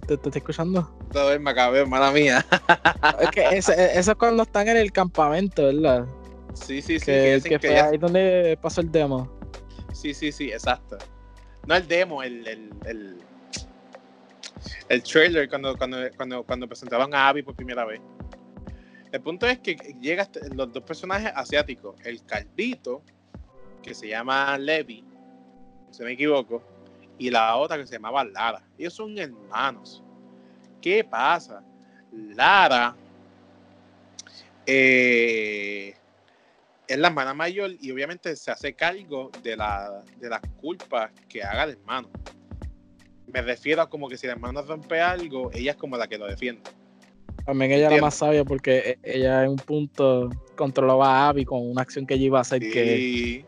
te- 0.08 0.14
estoy 0.16 0.32
escuchando. 0.36 0.89
todo 1.12 1.32
es 1.34 1.39
macabeo, 1.39 1.86
mala 1.86 2.12
mía. 2.12 2.45
Es 3.20 3.30
que 3.30 3.58
ese- 3.58 3.99
eso 3.99 4.12
es 4.12 4.18
cuando 4.18 4.43
están 4.43 4.68
en 4.68 4.78
el 4.78 4.91
campamento, 4.91 5.64
¿verdad? 5.66 6.06
Sí, 6.54 6.82
sí, 6.82 6.99
sí. 6.99 7.06
que 7.06 7.12
que 7.12 7.36
dicen 7.36 7.49
que 7.51 7.60
que 7.60 7.68
fue 7.68 7.76
ya- 7.76 7.86
ahí 7.88 7.97
donde 7.97 8.58
pasó 8.62 8.82
el 8.82 8.91
demo. 8.91 9.30
Sí, 9.93 10.14
sí, 10.14 10.32
sí, 10.32 10.51
exacto. 10.51 10.97
No 11.68 11.76
el 11.76 11.88
demo, 11.88 12.24
el, 12.24 12.45
el, 12.47 12.70
el, 12.86 13.18
el 14.89 15.04
trailer 15.04 15.47
cuando, 15.49 15.78
cuando, 15.78 15.97
cuando, 16.18 16.43
cuando 16.43 16.68
presentaban 16.68 17.14
a 17.14 17.30
Abby 17.30 17.43
por 17.43 17.56
primera 17.56 17.86
vez. 17.86 18.01
El 19.14 19.22
punto 19.22 19.45
es 19.45 19.59
que 19.59 19.76
llegan 20.01 20.28
los 20.55 20.74
dos 20.74 20.82
personajes 20.82 21.32
asiáticos, 21.36 21.95
el 22.03 22.26
calvito, 22.26 23.03
que 23.84 23.93
se 23.93 24.07
llama 24.07 24.57
Levi, 24.57 25.03
si 25.91 26.03
me 26.03 26.14
equivoco, 26.14 26.64
y 27.20 27.30
la 27.30 27.55
otra 27.57 27.78
que 27.78 27.86
se 27.86 27.93
llamaba 27.93 28.24
Lara. 28.24 28.64
Ellos 28.76 28.95
son 28.95 29.16
hermanos. 29.20 30.01
¿Qué 30.82 31.03
pasa? 31.03 31.64
Lara 32.11 32.95
eh, 34.66 35.93
es 36.88 36.97
la 36.97 37.09
hermana 37.09 37.36
mayor 37.36 37.70
y 37.80 37.91
obviamente 37.91 38.36
se 38.36 38.49
hace 38.49 38.74
cargo 38.74 39.30
de, 39.43 39.55
la, 39.55 40.03
de 40.18 40.28
las 40.28 40.41
culpas 40.59 41.11
que 41.30 41.43
haga 41.43 41.66
el 41.66 41.72
hermano. 41.74 42.09
Me 43.28 43.43
refiero 43.43 43.84
a 43.84 43.89
como 43.91 44.09
que 44.09 44.18
si 44.18 44.26
el 44.26 44.32
hermano 44.32 44.64
rompe 44.64 44.99
algo, 45.01 45.51
ella 45.53 45.74
es 45.74 45.78
como 45.78 45.97
la 45.97 46.07
que 46.07 46.18
lo 46.18 46.26
defiende. 46.26 46.64
También 47.45 47.71
ella 47.71 47.79
era 47.81 47.85
Entiendo. 47.87 48.05
más 48.07 48.15
sabia 48.15 48.45
porque 48.45 48.77
e- 48.77 48.99
ella 49.03 49.43
en 49.43 49.51
un 49.51 49.59
punto 49.59 50.29
controlaba 50.55 51.09
a 51.25 51.29
Abby 51.29 51.43
con 51.43 51.69
una 51.69 51.81
acción 51.81 52.05
que 52.05 52.13
ella 52.13 52.25
iba 52.25 52.37
a 52.37 52.41
hacer 52.41 52.59
que 52.61 52.97
Sí, 52.97 53.45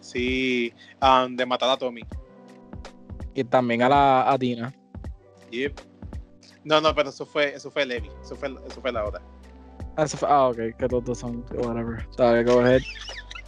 sí, 0.00 0.72
um, 1.00 1.36
de 1.36 1.46
matar 1.46 1.70
a 1.70 1.76
Tommy. 1.76 2.04
y 3.34 3.44
también 3.44 3.82
a 3.82 3.88
la 3.88 4.32
a 4.32 4.38
Tina. 4.38 4.74
Yep. 5.52 5.72
No, 6.64 6.80
no, 6.80 6.94
pero 6.94 7.10
eso 7.10 7.24
fue, 7.24 7.54
eso 7.54 7.70
fue 7.70 7.86
Levi, 7.86 8.10
eso 8.22 8.34
fue, 8.36 8.52
eso 8.66 8.80
fue 8.80 8.90
la 8.92 9.04
otra. 9.04 9.22
Ah, 9.96 10.06
ah, 10.22 10.48
ok, 10.48 10.56
que 10.76 10.88
los 10.90 11.04
dos 11.04 11.18
son 11.18 11.44
whatever. 11.54 12.04
Bien, 12.16 12.44
go 12.44 12.60
ahead. 12.60 12.82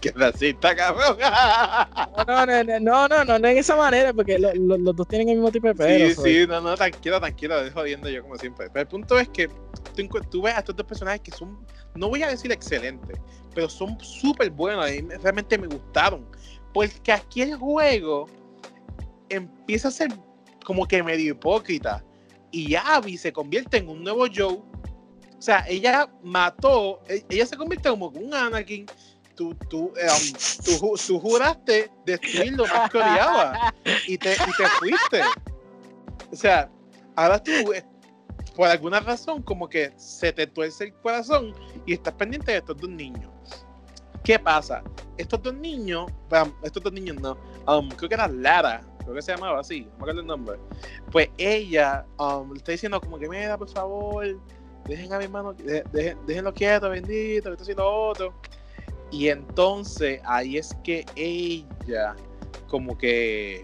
Que 0.01 0.11
racista, 0.13 0.75
cabrón. 0.75 1.17
No, 2.27 2.47
no, 2.47 2.65
no, 2.65 2.81
no, 2.81 3.09
no, 3.09 3.25
no, 3.25 3.39
no 3.39 3.49
en 3.49 3.59
esa 3.59 3.77
manera, 3.77 4.13
porque 4.13 4.39
lo- 4.39 4.55
lo- 4.55 4.79
los 4.79 4.97
dos 4.97 5.07
tienen 5.09 5.29
el 5.29 5.37
mismo 5.37 5.51
tipo 5.51 5.69
de 5.69 5.75
pelo. 5.75 6.15
Sí, 6.15 6.23
sí, 6.23 6.47
no, 6.47 6.61
no, 6.61 6.75
tranquilo, 6.77 7.19
tranquilo, 7.21 7.55
jodiendo 7.75 8.09
yo 8.09 8.23
como 8.23 8.37
siempre. 8.37 8.69
Pero 8.71 8.83
el 8.83 8.89
punto 8.89 9.19
es 9.19 9.29
que 9.29 9.49
tú, 10.31 10.43
ves 10.43 10.55
a 10.55 10.59
estos 10.61 10.77
dos 10.77 10.87
personajes 10.87 11.21
que 11.21 11.31
son, 11.33 11.59
no 11.95 12.09
voy 12.09 12.23
a 12.23 12.29
decir 12.29 12.51
excelentes, 12.53 13.19
pero 13.55 13.69
son 13.69 13.99
súper 14.01 14.51
buenos, 14.51 14.91
y 14.93 15.03
me- 15.03 15.19
realmente 15.19 15.59
me 15.59 15.67
gustaron. 15.67 16.27
Porque 16.73 17.13
aquí 17.13 17.43
el 17.43 17.57
juego 17.57 18.27
empieza 19.29 19.89
a 19.89 19.91
ser 19.91 20.09
como 20.65 20.87
que 20.87 21.03
medio 21.03 21.33
hipócrita. 21.33 22.05
Y 22.53 22.75
Abby 22.75 23.17
se 23.17 23.33
convierte 23.33 23.79
en 23.79 23.89
un 23.89 24.03
nuevo 24.03 24.27
Joe. 24.35 24.55
O 25.39 25.43
sea, 25.43 25.65
ella 25.69 26.09
mató, 26.23 27.01
e, 27.09 27.25
ella 27.31 27.47
se 27.47 27.57
convierte 27.57 27.89
como 27.89 28.09
un 28.09 28.35
Anakin. 28.35 28.87
Tú, 29.41 29.55
tú, 29.71 29.91
eh, 29.97 30.07
tú, 30.67 31.19
juraste 31.19 31.91
destruir 32.05 32.53
lo 32.53 32.67
más 32.67 32.91
que 32.91 32.99
odiaba 32.99 33.73
y 34.07 34.19
te, 34.19 34.35
y 34.35 34.37
te 34.37 34.67
fuiste. 34.79 35.23
O 36.31 36.37
sea, 36.37 36.71
ahora 37.17 37.43
tú, 37.43 37.73
eh, 37.73 37.83
por 38.55 38.69
alguna 38.69 39.01
razón, 39.01 39.43
como 39.43 39.67
que 39.67 39.95
se 39.97 40.31
te 40.31 40.47
tuerce 40.47 40.85
el 40.85 40.93
corazón 40.93 41.55
y 41.87 41.95
estás 41.95 42.13
pendiente 42.13 42.53
de 42.53 42.59
estos 42.59 42.77
dos 42.77 42.91
niños. 42.91 43.33
¿Qué 44.23 44.39
pasa? 44.39 44.83
Estos 45.17 45.43
dos 45.43 45.55
niños, 45.55 46.13
estos 46.63 46.83
dos 46.83 46.93
niños 46.93 47.17
no, 47.19 47.39
um, 47.67 47.89
creo 47.89 48.11
que 48.11 48.17
era 48.17 48.29
Lara, 48.29 48.83
creo 48.99 49.15
que 49.15 49.23
se 49.23 49.33
llamaba 49.33 49.61
así, 49.61 49.85
no 49.85 49.87
me 49.87 49.97
acuerdo 49.97 50.21
el 50.21 50.27
nombre. 50.27 50.59
Pues 51.11 51.31
ella 51.39 52.05
le 52.19 52.59
está 52.59 52.73
diciendo 52.73 53.01
como 53.01 53.19
que 53.19 53.27
mira, 53.27 53.57
por 53.57 53.71
favor, 53.71 54.39
dejen 54.85 55.15
a 55.15 55.17
mi 55.17 55.25
hermano, 55.25 55.55
déjenlo 55.55 56.53
quieto, 56.53 56.91
bendito, 56.91 57.55
esto 57.55 57.73
y 57.73 57.75
lo 57.75 57.91
otro. 57.91 58.35
Y 59.11 59.29
entonces 59.29 60.21
ahí 60.25 60.57
es 60.57 60.77
que 60.85 61.05
ella 61.17 62.15
como 62.69 62.97
que 62.97 63.61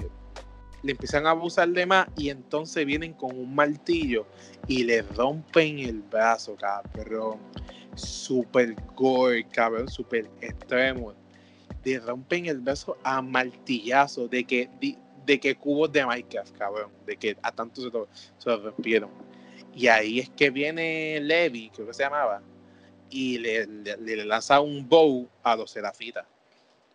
le 0.82 0.92
empiezan 0.92 1.26
a 1.26 1.30
abusar 1.30 1.68
de 1.68 1.86
más 1.86 2.08
y 2.16 2.30
entonces 2.30 2.84
vienen 2.84 3.12
con 3.12 3.36
un 3.36 3.54
martillo 3.54 4.26
y 4.66 4.84
le 4.84 5.02
rompen 5.02 5.78
el 5.78 6.02
brazo, 6.02 6.56
cabrón. 6.56 7.38
Super 7.94 8.74
gore, 8.94 9.44
cabrón, 9.48 9.88
super 9.88 10.28
extremo. 10.40 11.14
Le 11.84 11.98
rompen 12.00 12.46
el 12.46 12.60
brazo 12.60 12.96
a 13.02 13.22
martillazo 13.22 14.28
de 14.28 14.44
que, 14.44 14.68
de, 15.24 15.40
que 15.40 15.54
cubos 15.54 15.92
de 15.92 16.04
Minecraft, 16.04 16.56
cabrón. 16.56 16.90
De 17.06 17.16
que 17.16 17.36
a 17.42 17.52
tanto 17.52 17.80
se, 17.80 17.90
se 18.38 18.56
rompieron. 18.56 19.10
Y 19.74 19.86
ahí 19.86 20.20
es 20.20 20.30
que 20.30 20.50
viene 20.50 21.20
Levi, 21.20 21.70
creo 21.70 21.86
que 21.86 21.94
se 21.94 22.02
llamaba, 22.02 22.42
y 23.10 23.38
le, 23.38 23.66
le, 23.66 24.24
lanza 24.24 24.60
un 24.60 24.88
bow 24.88 25.28
a 25.42 25.56
los 25.56 25.70
serafitas. 25.70 26.26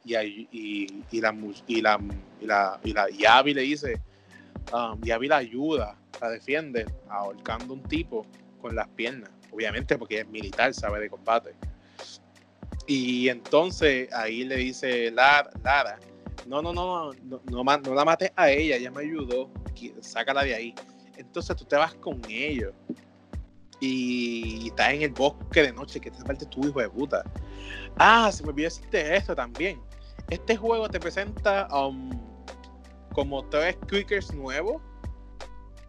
Y, 0.03 0.15
y, 0.15 1.03
y, 1.11 1.21
la, 1.21 1.35
y, 1.67 1.81
la, 1.81 1.99
y, 2.39 2.45
la, 2.45 2.79
y, 2.83 2.93
la, 2.93 3.43
y 3.45 3.53
le 3.53 3.61
dice, 3.61 4.01
um, 4.73 4.99
la 5.03 5.37
ayuda, 5.37 5.95
la 6.19 6.29
defiende, 6.29 6.85
ahorcando 7.09 7.73
un 7.73 7.83
tipo 7.83 8.25
con 8.61 8.75
las 8.75 8.87
piernas, 8.89 9.29
obviamente 9.51 9.97
porque 9.97 10.19
es 10.19 10.27
militar, 10.27 10.73
sabe 10.73 10.99
de 10.99 11.09
combate. 11.09 11.53
Y 12.87 13.29
entonces 13.29 14.11
ahí 14.11 14.43
le 14.43 14.55
dice 14.55 15.11
Lara, 15.11 15.51
Lara 15.63 15.99
no, 16.47 16.61
no, 16.61 16.73
no, 16.73 17.11
no, 17.23 17.63
no 17.63 17.93
la 17.93 18.05
mates 18.05 18.31
a 18.35 18.49
ella, 18.49 18.75
ella 18.75 18.91
me 18.91 19.01
ayudó, 19.01 19.49
sácala 20.01 20.43
de 20.43 20.55
ahí. 20.55 20.75
Entonces 21.17 21.55
tú 21.55 21.65
te 21.65 21.75
vas 21.75 21.93
con 21.95 22.19
ellos 22.27 22.73
y 23.81 24.67
estás 24.67 24.93
en 24.93 25.01
el 25.01 25.11
bosque 25.11 25.63
de 25.63 25.73
noche, 25.73 25.99
que 25.99 26.09
esta 26.09 26.23
parte 26.23 26.45
tu 26.45 26.65
hijo 26.65 26.79
de 26.79 26.89
puta. 26.89 27.23
Ah, 27.97 28.31
se 28.31 28.43
me 28.43 28.49
olvidó 28.49 28.67
decirte 28.67 29.17
esto 29.17 29.35
también. 29.35 29.81
Este 30.29 30.55
juego 30.55 30.87
te 30.87 30.99
presenta 30.99 31.67
um, 31.75 32.11
como 33.11 33.43
tres 33.49 33.75
quickers 33.89 34.33
nuevos, 34.33 34.81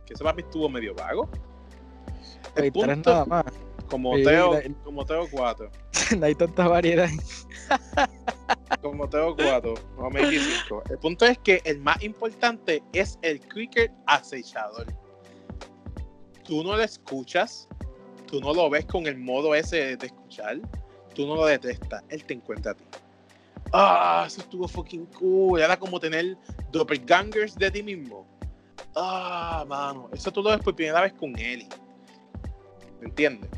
que 0.06 0.14
eso 0.14 0.24
mí 0.32 0.42
estuvo 0.42 0.68
medio 0.70 0.94
vago. 0.94 1.28
El 2.56 2.72
punto, 2.72 3.10
nada 3.10 3.24
más. 3.26 3.44
Como 3.88 4.14
Teo, 4.14 4.58
como 4.84 5.04
Teo 5.04 5.28
4. 5.30 5.70
no 6.18 6.26
hay 6.26 6.34
tanta 6.34 6.66
variedad. 6.66 7.10
como 8.80 9.06
Teo 9.06 9.36
4, 9.36 9.74
o 9.98 10.10
5. 10.10 10.82
El 10.88 10.98
punto 10.98 11.26
es 11.26 11.36
que 11.38 11.60
el 11.64 11.78
más 11.78 12.02
importante 12.02 12.82
es 12.94 13.18
el 13.20 13.38
quicker 13.48 13.92
acechador 14.06 14.86
tú 16.44 16.62
no 16.62 16.76
lo 16.76 16.82
escuchas, 16.82 17.68
tú 18.32 18.40
no 18.40 18.54
lo 18.54 18.70
ves 18.70 18.86
con 18.86 19.06
el 19.06 19.18
modo 19.18 19.54
ese 19.54 19.94
de 19.98 20.06
escuchar, 20.06 20.58
tú 21.14 21.26
no 21.26 21.36
lo 21.36 21.44
detestas, 21.44 22.02
él 22.08 22.24
te 22.24 22.32
encuentra 22.32 22.72
a 22.72 22.74
ti. 22.74 22.84
Ah, 23.74 24.24
eso 24.26 24.40
estuvo 24.40 24.66
fucking 24.66 25.04
cool. 25.18 25.60
Era 25.60 25.78
como 25.78 26.00
tener 26.00 26.36
doppelgangers 26.70 27.56
de 27.58 27.70
ti 27.70 27.82
mismo. 27.82 28.26
Ah, 28.96 29.64
mano, 29.68 30.08
eso 30.12 30.32
tú 30.32 30.42
lo 30.42 30.50
ves 30.50 30.60
por 30.60 30.74
primera 30.74 31.02
vez 31.02 31.12
con 31.12 31.38
Ellie. 31.38 31.68
¿Me 33.00 33.08
entiendes? 33.08 33.50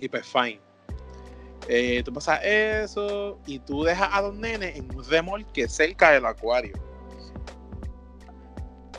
Y 0.00 0.08
pues, 0.08 0.26
fine. 0.26 0.60
Eh, 1.68 2.02
tú 2.04 2.12
pasas 2.12 2.40
eso 2.42 3.38
y 3.46 3.58
tú 3.58 3.84
dejas 3.84 4.08
a 4.12 4.22
los 4.22 4.34
nenes 4.34 4.76
en 4.76 4.94
un 4.94 5.04
remolque 5.04 5.68
cerca 5.68 6.10
del 6.12 6.24
acuario. 6.24 6.74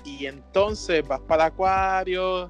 Y 0.03 0.27
entonces 0.27 1.07
vas 1.07 1.21
para 1.21 1.45
el 1.45 1.51
acuario, 1.53 2.49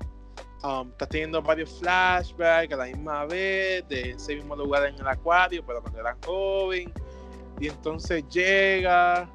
um, 0.65 0.89
estás 0.89 1.09
teniendo 1.09 1.41
varios 1.41 1.79
flashbacks 1.79 2.73
a 2.73 2.77
la 2.77 2.85
misma 2.85 3.25
vez 3.25 3.87
de 3.87 4.11
ese 4.11 4.35
mismo 4.35 4.55
lugar 4.55 4.85
en 4.85 4.95
el 4.95 5.07
acuario, 5.07 5.63
pero 5.65 5.81
cuando 5.81 5.99
eran 5.99 6.17
joven. 6.25 6.91
Y 7.59 7.67
entonces 7.67 8.27
llega 8.29 9.29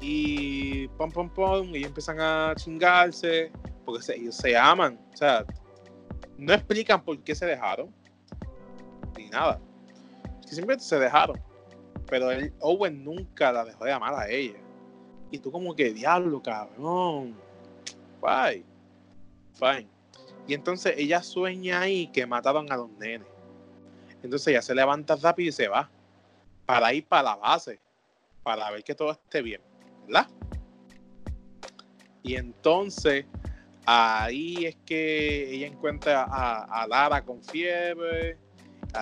y 0.00 0.88
pom 0.88 1.10
pom 1.10 1.28
pom 1.28 1.74
y 1.74 1.84
empiezan 1.84 2.20
a 2.20 2.54
chingarse 2.56 3.52
porque 3.84 4.14
ellos 4.14 4.36
se 4.36 4.56
aman. 4.56 4.98
O 5.12 5.16
sea, 5.16 5.44
no 6.38 6.52
explican 6.52 7.02
por 7.02 7.18
qué 7.22 7.34
se 7.34 7.46
dejaron 7.46 7.94
ni 9.16 9.28
nada. 9.28 9.60
que 10.42 10.48
simplemente 10.48 10.84
se 10.84 10.98
dejaron. 10.98 11.40
Pero 12.06 12.30
el 12.30 12.52
Owen 12.60 13.04
nunca 13.04 13.52
la 13.52 13.64
dejó 13.64 13.84
de 13.84 13.92
amar 13.92 14.14
a 14.14 14.28
ella. 14.28 14.58
Y 15.30 15.38
tú 15.38 15.52
como 15.52 15.76
que 15.76 15.92
diablo, 15.92 16.42
cabrón. 16.42 17.36
Bye. 18.20 18.64
Fine. 19.54 19.99
Y 20.46 20.54
entonces 20.54 20.94
ella 20.96 21.22
sueña 21.22 21.80
ahí 21.80 22.08
que 22.08 22.26
mataron 22.26 22.70
a 22.72 22.76
los 22.76 22.90
nenes. 22.92 23.26
Entonces 24.22 24.48
ella 24.48 24.62
se 24.62 24.74
levanta 24.74 25.16
rápido 25.16 25.48
y 25.48 25.52
se 25.52 25.68
va 25.68 25.90
para 26.66 26.92
ir 26.92 27.06
para 27.06 27.22
la 27.22 27.36
base, 27.36 27.80
para 28.42 28.70
ver 28.70 28.84
que 28.84 28.94
todo 28.94 29.12
esté 29.12 29.42
bien, 29.42 29.60
¿verdad? 30.06 30.28
Y 32.22 32.36
entonces 32.36 33.26
ahí 33.86 34.66
es 34.66 34.76
que 34.84 35.50
ella 35.52 35.66
encuentra 35.66 36.28
a, 36.30 36.86
Lara 36.86 37.24
con 37.24 37.42
fiebre, 37.42 38.38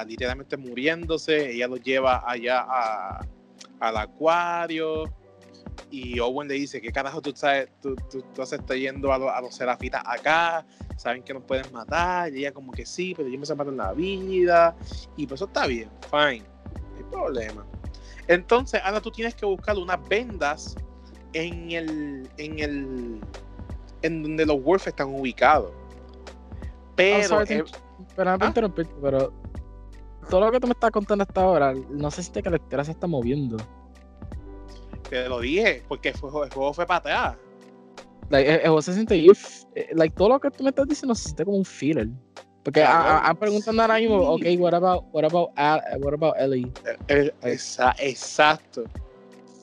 literalmente 0.07 0.57
muriéndose. 0.57 1.51
Ella 1.51 1.69
lo 1.69 1.77
lleva 1.77 2.23
allá 2.27 2.67
al 3.81 3.97
acuario 3.97 5.13
y 5.91 6.19
Owen 6.21 6.49
le 6.49 6.55
dice, 6.55 6.81
¿qué 6.81 6.93
carajo 6.93 7.21
tú 7.21 7.33
sabes? 7.35 7.71
Tú, 7.81 7.97
tú, 8.11 8.23
tú 8.35 8.43
estás 8.43 8.77
yendo 8.77 9.13
a, 9.13 9.41
los 9.41 9.55
serafitas 9.55 10.03
acá, 10.05 10.65
saben 10.99 11.23
que 11.23 11.33
nos 11.33 11.45
pueden 11.45 11.73
matar, 11.73 12.35
y 12.35 12.41
ella 12.41 12.53
como 12.53 12.73
que 12.73 12.85
sí, 12.85 13.15
pero 13.17 13.29
yo 13.29 13.39
me 13.39 13.47
matar 13.47 13.69
en 13.69 13.77
la 13.77 13.93
vida, 13.93 14.77
y 15.17 15.27
pues 15.27 15.39
eso 15.39 15.47
está 15.47 15.67
bien, 15.67 15.89
fine, 16.11 16.45
no 16.93 16.97
hay 16.97 17.05
problema. 17.11 17.65
Entonces, 18.27 18.81
ahora 18.85 19.01
tú 19.01 19.11
tienes 19.11 19.35
que 19.35 19.47
buscar 19.47 19.77
unas 19.79 20.07
vendas 20.09 20.77
en 21.33 21.71
el, 21.71 22.29
en 22.37 22.59
el, 22.59 23.21
en 24.03 24.23
donde 24.23 24.45
los 24.45 24.63
Wolves 24.63 24.89
están 24.89 25.09
ubicados. 25.09 25.73
Pero, 26.97 27.45
pero, 28.17 28.31
¿Ah? 28.41 28.53
pero 28.53 29.33
todo 30.29 30.41
lo 30.41 30.53
que 30.53 30.61
tú 30.61 30.67
me 30.67 30.73
estás 30.73 30.91
contando 30.91 31.23
hasta 31.23 31.41
ahora, 31.41 31.75
no 31.91 32.11
sé 32.11 32.23
si 32.23 32.33
te 32.33 32.43
característica 32.43 32.85
se 32.85 32.91
está 32.91 33.07
moviendo. 33.07 33.57
Te 35.09 35.29
lo 35.29 35.41
dije, 35.41 35.83
porque 35.89 36.11
el 36.11 36.17
juego, 36.19 36.75
fue 36.75 36.87
pateado. 36.87 37.37
Like, 38.31 38.55
el, 38.55 38.61
juego 38.61 38.83
se 38.83 38.95
siente 38.95 39.17
eh, 39.17 39.89
like, 39.95 40.15
todo 40.17 40.31
lo 40.31 40.41
que 40.41 40.51
tú 40.51 40.63
me 40.63 40.71
estás 40.71 40.87
diciendo 40.87 41.15
se 41.15 41.25
siente 41.25 41.45
como 41.45 41.59
un 41.59 41.65
filler. 41.65 42.09
Porque 42.63 42.83
han 42.83 43.37
preguntando 43.37 43.81
ahora 43.81 43.99
mismo, 43.99 44.17
ok, 44.17 44.43
what 44.59 44.75
about, 44.75 45.05
what 45.13 45.25
about, 45.25 45.51
what 46.01 46.13
about 46.13 46.35
Ellie? 46.39 46.71
Eh, 47.09 47.33
eh, 47.43 47.59
exacto. 48.01 48.85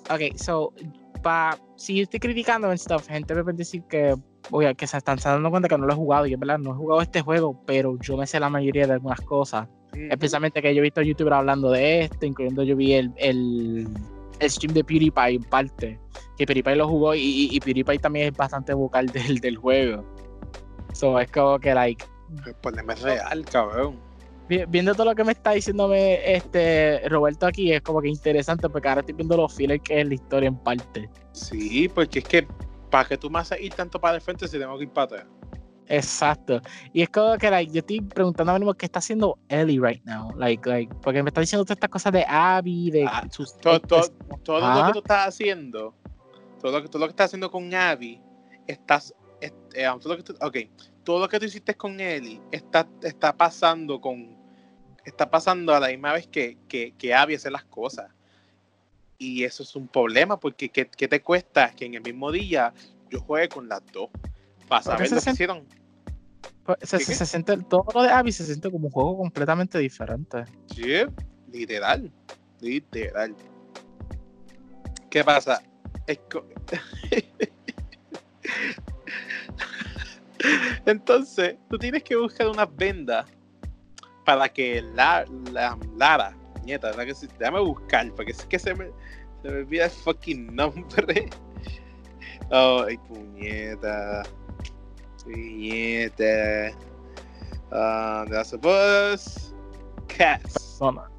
Ok, 0.10 0.36
so, 0.38 0.74
pa, 1.22 1.56
si 1.76 1.98
yo 1.98 2.04
estoy 2.04 2.20
criticando 2.20 2.72
en 2.72 2.78
stuff, 2.78 3.08
gente 3.08 3.36
me 3.36 3.44
puede 3.44 3.58
decir 3.58 3.84
que, 3.84 4.16
oye, 4.50 4.74
que 4.74 4.88
se 4.88 4.98
están 4.98 5.20
dando 5.24 5.52
cuenta 5.52 5.68
que 5.68 5.78
no 5.78 5.86
lo 5.86 5.94
he 5.94 5.96
jugado. 5.96 6.26
Yo, 6.26 6.38
¿verdad? 6.40 6.58
No 6.58 6.72
he 6.72 6.76
jugado 6.76 7.02
este 7.02 7.22
juego, 7.22 7.62
pero 7.68 7.96
yo 8.00 8.18
me 8.18 8.26
sé 8.26 8.40
la 8.40 8.50
mayoría 8.50 8.88
de 8.88 8.94
algunas 8.94 9.22
cosas. 9.22 9.68
Especialmente 9.94 10.62
que 10.62 10.74
yo 10.74 10.80
he 10.80 10.84
visto 10.84 11.02
youtubers 11.02 11.36
hablando 11.36 11.70
de 11.70 12.02
esto, 12.02 12.26
incluyendo 12.26 12.64
yo 12.64 12.76
vi 12.76 12.94
el, 12.94 13.12
el 13.18 13.88
el 14.40 14.50
stream 14.50 14.74
de 14.74 14.84
PewDiePie 14.84 15.36
en 15.36 15.44
parte. 15.44 16.00
Que 16.38 16.46
PewDiePie 16.46 16.76
lo 16.76 16.88
jugó 16.88 17.16
y, 17.16 17.50
y, 17.52 17.60
PewDiePie 17.60 18.00
también 18.00 18.28
es 18.28 18.38
bastante 18.38 18.74
vocal 18.74 19.08
del, 19.14 19.40
del 19.40 19.58
juego. 19.58 20.04
So 20.94 21.20
es 21.20 21.30
como 21.32 21.60
que, 21.60 21.74
like. 21.74 22.06
El 22.46 22.56
problema 22.56 22.94
es 22.94 23.02
real, 23.02 23.46
cabrón. 23.46 24.00
Viendo 24.48 24.94
todo 24.94 25.06
lo 25.06 25.16
que 25.16 25.24
me 25.24 25.32
está 25.32 25.52
diciéndome 25.52 26.36
este 26.36 27.02
Roberto 27.10 27.48
aquí, 27.48 27.74
es 27.74 27.82
como 27.82 28.00
que 28.00 28.10
interesante 28.10 28.70
porque 28.70 28.88
ahora 28.88 29.02
estoy 29.02 29.16
viendo 29.16 29.36
los 29.36 29.52
fillers 29.52 29.82
que 29.84 30.02
es 30.02 30.08
la 30.08 30.14
historia 30.14 30.48
en 30.48 30.58
parte. 30.58 31.10
Sí, 31.32 31.90
porque 31.90 32.20
es 32.20 32.26
que 32.26 32.48
para 32.92 33.08
que 33.08 33.18
tú 33.18 33.30
me 33.30 33.40
haces 33.40 33.60
ir 33.60 33.74
tanto 33.74 34.00
para 34.00 34.16
el 34.16 34.22
frente 34.22 34.48
si 34.48 34.60
tengo 34.60 34.78
que 34.78 34.84
ir 34.84 34.92
para 34.92 35.06
atrás. 35.06 35.26
Exacto. 35.88 36.62
Y 36.94 37.02
es 37.02 37.10
como 37.10 37.38
que 37.38 37.50
like, 37.50 37.72
yo 37.72 37.80
estoy 37.80 38.02
preguntando 38.02 38.52
ahora 38.52 38.60
mismo 38.60 38.74
qué 38.74 38.86
está 38.86 39.00
haciendo 39.00 39.38
Ellie 39.50 39.80
right 39.80 40.04
now. 40.04 40.34
Like, 40.36 40.68
like, 40.68 40.94
porque 41.02 41.22
me 41.22 41.30
está 41.30 41.42
diciendo 41.42 41.64
todas 41.64 41.78
estas 41.78 41.90
cosas 41.90 42.14
de 42.14 42.26
Abby, 42.28 42.92
de 42.92 43.06
Ah, 43.06 43.24
sus 43.32 43.56
todo, 43.58 43.72
lo 43.74 44.86
que 44.88 44.92
tú 44.94 45.00
estás 45.00 45.28
haciendo, 45.28 45.94
todo 46.62 46.72
lo 46.72 46.82
que, 46.82 46.90
todo 46.90 47.00
lo 47.00 47.06
que 47.08 47.12
estás 47.12 47.26
haciendo 47.26 47.52
con 47.52 47.74
Abby, 47.74 48.20
estás, 48.68 49.14
es- 49.42 49.54
eh, 49.74 49.88
todo 50.02 50.14
lo 50.14 50.18
que 50.18 50.24
tú, 50.24 50.36
ok, 50.42 50.58
todo 51.04 51.20
lo 51.20 51.30
que 51.30 51.40
tú 51.40 51.46
hiciste 51.46 51.76
con 51.76 52.00
Ellie 52.00 52.42
está, 52.52 52.88
está 53.04 53.36
pasando 53.36 54.02
con, 54.02 54.36
está 55.04 55.30
pasando 55.30 55.74
a 55.76 55.80
la 55.80 55.90
misma 55.90 56.14
vez 56.14 56.28
que, 56.28 56.58
que, 56.68 56.94
que 56.98 57.14
Abby 57.14 57.36
hace 57.36 57.52
las 57.52 57.64
cosas. 57.66 58.12
Y 59.18 59.44
eso 59.44 59.64
es 59.64 59.76
un 59.76 59.88
problema, 59.88 60.40
porque 60.40 60.70
¿qué, 60.70 60.88
qué 60.88 61.08
te 61.08 61.22
cuesta 61.22 61.72
que 61.74 61.86
en 61.86 61.94
el 61.94 62.02
mismo 62.02 62.32
día 62.32 62.74
yo 63.10 63.22
juegue 63.22 63.48
con 63.48 63.70
las 63.70 63.82
dos? 63.94 64.10
Para 64.68 64.84
saber 64.84 65.08
se 65.08 65.16
lo 65.16 65.22
que 65.22 65.32
hicieron. 65.32 65.64
Pues, 66.66 66.78
se, 66.82 67.26
siente, 67.26 67.58
todo 67.58 67.86
lo 67.94 68.02
de 68.02 68.10
Abby 68.10 68.32
se 68.32 68.44
siente 68.46 68.72
como 68.72 68.88
un 68.88 68.92
juego 68.92 69.18
completamente 69.18 69.78
diferente. 69.78 70.46
Sí, 70.74 71.06
literal, 71.52 72.12
literal. 72.60 73.36
¿Qué 75.12 75.24
pasa? 75.24 75.62
Es 76.08 76.20
Entonces, 80.86 81.56
tú 81.70 81.78
tienes 81.78 82.04
que 82.04 82.16
buscar 82.16 82.48
unas 82.48 82.76
vendas 82.76 83.26
para 84.26 84.50
que 84.50 84.82
la, 84.82 85.26
la 85.52 85.78
Lara, 85.96 86.36
nieta, 86.64 86.88
¿verdad 86.92 87.06
que 87.06 87.28
déjame 87.40 87.60
buscar, 87.60 88.12
porque 88.16 88.32
es 88.32 88.44
que 88.46 88.60
se 88.60 88.74
me, 88.74 88.88
se 89.42 89.50
me 89.50 89.60
olvida 89.60 89.86
el 89.86 89.92
fucking 89.92 90.56
nombre. 90.56 91.30
Ay, 92.52 92.98
puñeta. 93.08 94.24
Puñeta. 95.26 96.72
Uh, 97.72 98.26
that's 98.30 98.54
a 98.54 98.58
bus. 98.58 99.54
Cats. 100.08 100.54
Persona. 100.54 101.10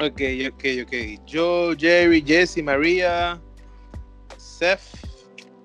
Ok, 0.00 0.20
ok, 0.48 0.64
ok. 0.82 0.94
Joe, 1.26 1.74
Jerry, 1.76 2.20
Jesse, 2.22 2.62
María, 2.62 3.40
Seth. 4.38 4.94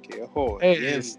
Que 0.04 0.22
ojo. 0.24 0.60
Jim, 0.60 0.84
es- 0.84 1.18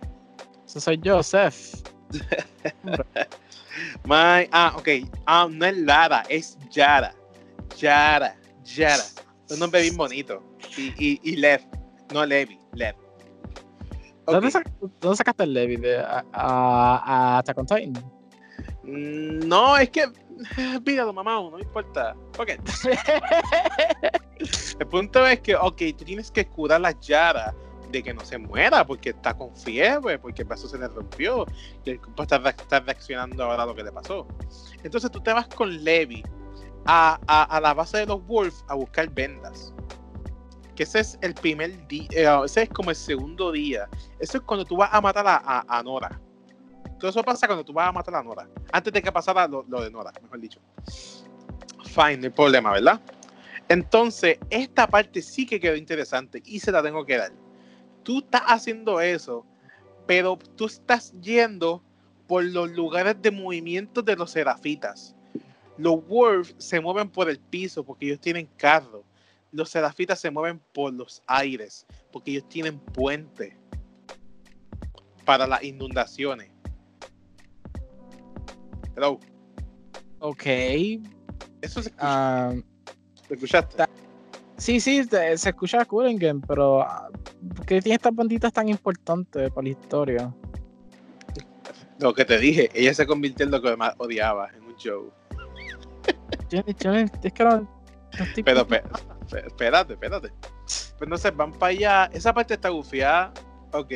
Eso 0.66 0.81
soy 0.81 0.99
yo, 1.03 1.22
Seth. 1.22 1.83
My, 4.05 4.49
ah, 4.53 4.74
ok. 4.76 4.89
Ah, 5.26 5.49
no 5.51 5.66
es 5.66 5.76
Lara, 5.78 6.22
es 6.28 6.57
Yara. 6.70 7.14
Yara, 7.78 8.37
Yara. 8.64 9.03
Un 9.51 9.59
nombre 9.59 9.81
bien 9.83 9.97
bonito. 9.97 10.43
Y, 10.76 10.93
y, 10.99 11.20
y 11.22 11.37
Lev. 11.37 11.61
No 12.12 12.24
Levi, 12.26 12.59
Lev. 12.74 12.95
¿Dónde, 14.33 14.49
sac- 14.51 14.72
dónde 15.01 15.16
sacaste 15.16 15.45
el 15.45 15.53
Levi? 15.55 15.76
De, 15.76 15.99
a, 15.99 16.24
a, 16.33 17.03
a 17.35 17.39
Attack 17.39 17.59
on 17.59 17.66
Titan. 17.66 17.93
Mm, 18.85 19.49
No, 19.49 19.76
es 19.76 19.91
que. 19.91 20.05
Pídalo, 20.85 21.12
mamá, 21.12 21.33
no 21.35 21.51
me 21.51 21.62
importa. 21.62 22.14
Ok. 22.39 22.51
El 24.78 24.87
punto 24.87 25.26
es 25.26 25.41
que, 25.41 25.55
ok, 25.55 25.76
tú 25.99 26.05
tienes 26.05 26.31
que 26.31 26.47
curar 26.47 26.85
a 26.87 26.99
Yara 27.01 27.55
de 27.91 28.03
que 28.03 28.14
no 28.14 28.24
se 28.24 28.39
muera 28.39 28.87
porque 28.87 29.11
está 29.11 29.35
con 29.35 29.55
fiebre, 29.55 30.18
porque 30.18 30.43
el 30.43 30.49
brazo 30.49 30.68
se 30.68 30.78
le 30.78 30.89
rompió 30.89 31.45
y 31.85 31.91
el 31.91 32.01
cuerpo 32.01 32.22
está 32.22 32.39
reaccionando 32.81 33.45
ahora 33.45 33.64
a 33.64 33.66
lo 33.66 33.74
que 33.74 33.83
le 33.83 33.93
pasó. 33.93 34.26
Entonces 34.83 35.11
tú 35.11 35.20
te 35.20 35.33
vas 35.33 35.47
con 35.49 35.83
Levi 35.85 36.22
a, 36.87 37.18
a- 37.26 37.43
a 37.57 37.61
la 37.61 37.74
base 37.74 37.99
de 37.99 38.07
los 38.07 38.24
Wolves 38.26 38.64
a 38.68 38.74
buscar 38.76 39.11
vendas. 39.11 39.74
Ese 40.83 41.01
es 41.01 41.18
el 41.20 41.35
primer 41.35 41.87
día, 41.89 42.43
ese 42.45 42.62
es 42.62 42.68
como 42.70 42.91
el 42.91 42.97
segundo 42.97 43.53
día. 43.53 43.89
Eso 44.18 44.39
es 44.39 44.45
cuando 44.45 44.64
tú 44.64 44.76
vas 44.76 44.89
a 44.93 45.01
matar 45.01 45.24
a, 45.26 45.83
Nora. 45.85 46.18
Todo 46.99 47.11
eso 47.11 47.22
pasa 47.22 47.47
cuando 47.47 47.64
tú 47.64 47.72
vas 47.72 47.89
a 47.89 47.93
matar 47.93 48.14
a 48.14 48.22
Nora. 48.22 48.49
Antes 48.72 48.93
de 48.93 49.03
que 49.03 49.12
pasara 49.12 49.47
lo, 49.47 49.64
lo 49.68 49.83
de 49.83 49.91
Nora, 49.91 50.11
mejor 50.22 50.41
dicho. 50.41 50.61
Fine, 51.85 52.16
no 52.16 52.24
hay 52.24 52.31
problema, 52.31 52.72
¿verdad? 52.72 53.01
Entonces, 53.68 54.39
esta 54.49 54.87
parte 54.87 55.22
sí 55.22 55.47
que 55.47 55.61
quedó 55.61 55.76
interesante 55.76 56.43
y 56.45 56.61
se 56.61 56.72
la 56.72 56.83
tengo 56.83 57.05
que 57.05 57.18
dar. 57.18 57.33
Tú 58.03 58.18
estás 58.20 58.43
haciendo 58.47 59.01
eso, 59.01 59.45
pero 60.07 60.39
tú 60.57 60.66
estás 60.66 61.12
yendo 61.20 61.83
por 62.26 62.43
los 62.45 62.70
lugares 62.70 63.20
de 63.20 63.31
movimiento 63.31 64.03
de 64.03 64.16
los 64.16 64.31
serafitas. 64.31 65.14
Los 65.76 66.07
Wolves 66.07 66.55
se 66.59 66.81
mueven 66.81 67.11
por 67.11 67.28
el 67.28 67.39
piso 67.39 67.85
porque 67.85 68.07
ellos 68.07 68.20
tienen 68.20 68.49
carro. 68.57 69.05
Los 69.53 69.70
serafitas 69.70 70.20
se 70.20 70.30
mueven 70.30 70.61
por 70.72 70.92
los 70.92 71.22
aires 71.26 71.86
porque 72.12 72.30
ellos 72.32 72.48
tienen 72.48 72.78
puente 72.78 73.57
para 75.24 75.46
las 75.46 75.62
inundaciones. 75.64 76.51
Hello. 78.96 79.18
ok. 80.20 80.42
Eso 81.62 81.82
se 81.82 81.88
escucha- 81.90 81.94
ah, 81.98 82.55
¿Lo 83.28 83.34
escuchaste? 83.34 83.84
sí, 84.57 84.80
sí, 84.80 85.07
te- 85.07 85.36
se 85.36 85.48
escucha 85.51 85.84
Cullingham, 85.84 86.40
pero 86.46 86.82
ah, 86.82 87.09
¿por 87.57 87.66
qué 87.66 87.80
tiene 87.82 87.96
estas 87.96 88.14
banditas 88.14 88.53
tan 88.53 88.68
importantes 88.68 89.51
para 89.51 89.62
la 89.64 89.68
historia? 89.70 90.34
Lo 91.98 92.14
que 92.14 92.24
te 92.24 92.38
dije, 92.38 92.70
ella 92.74 92.94
se 92.94 93.07
convirtió 93.07 93.44
en 93.44 93.53
lo 93.53 93.61
que 93.61 93.76
más 93.76 93.94
odiaba 93.98 94.48
en 94.57 94.62
un 94.64 94.76
show. 94.76 95.11
Yo, 96.48 96.62
yo 96.78 96.92
es 96.94 97.11
que 97.32 97.44
no, 97.44 97.61
no 97.61 97.68
estoy- 98.24 98.42
Pero 98.42 98.66
pe- 98.66 98.80
pe- 98.80 98.88
espérate, 99.39 99.95
espérate. 99.95 100.33
Pues 100.41 100.95
entonces 101.01 101.37
van 101.37 101.53
para 101.53 101.70
allá. 101.70 102.11
Esa 102.12 102.33
parte 102.33 102.55
está 102.55 102.68
gufiada. 102.68 103.33
Ok. 103.72 103.93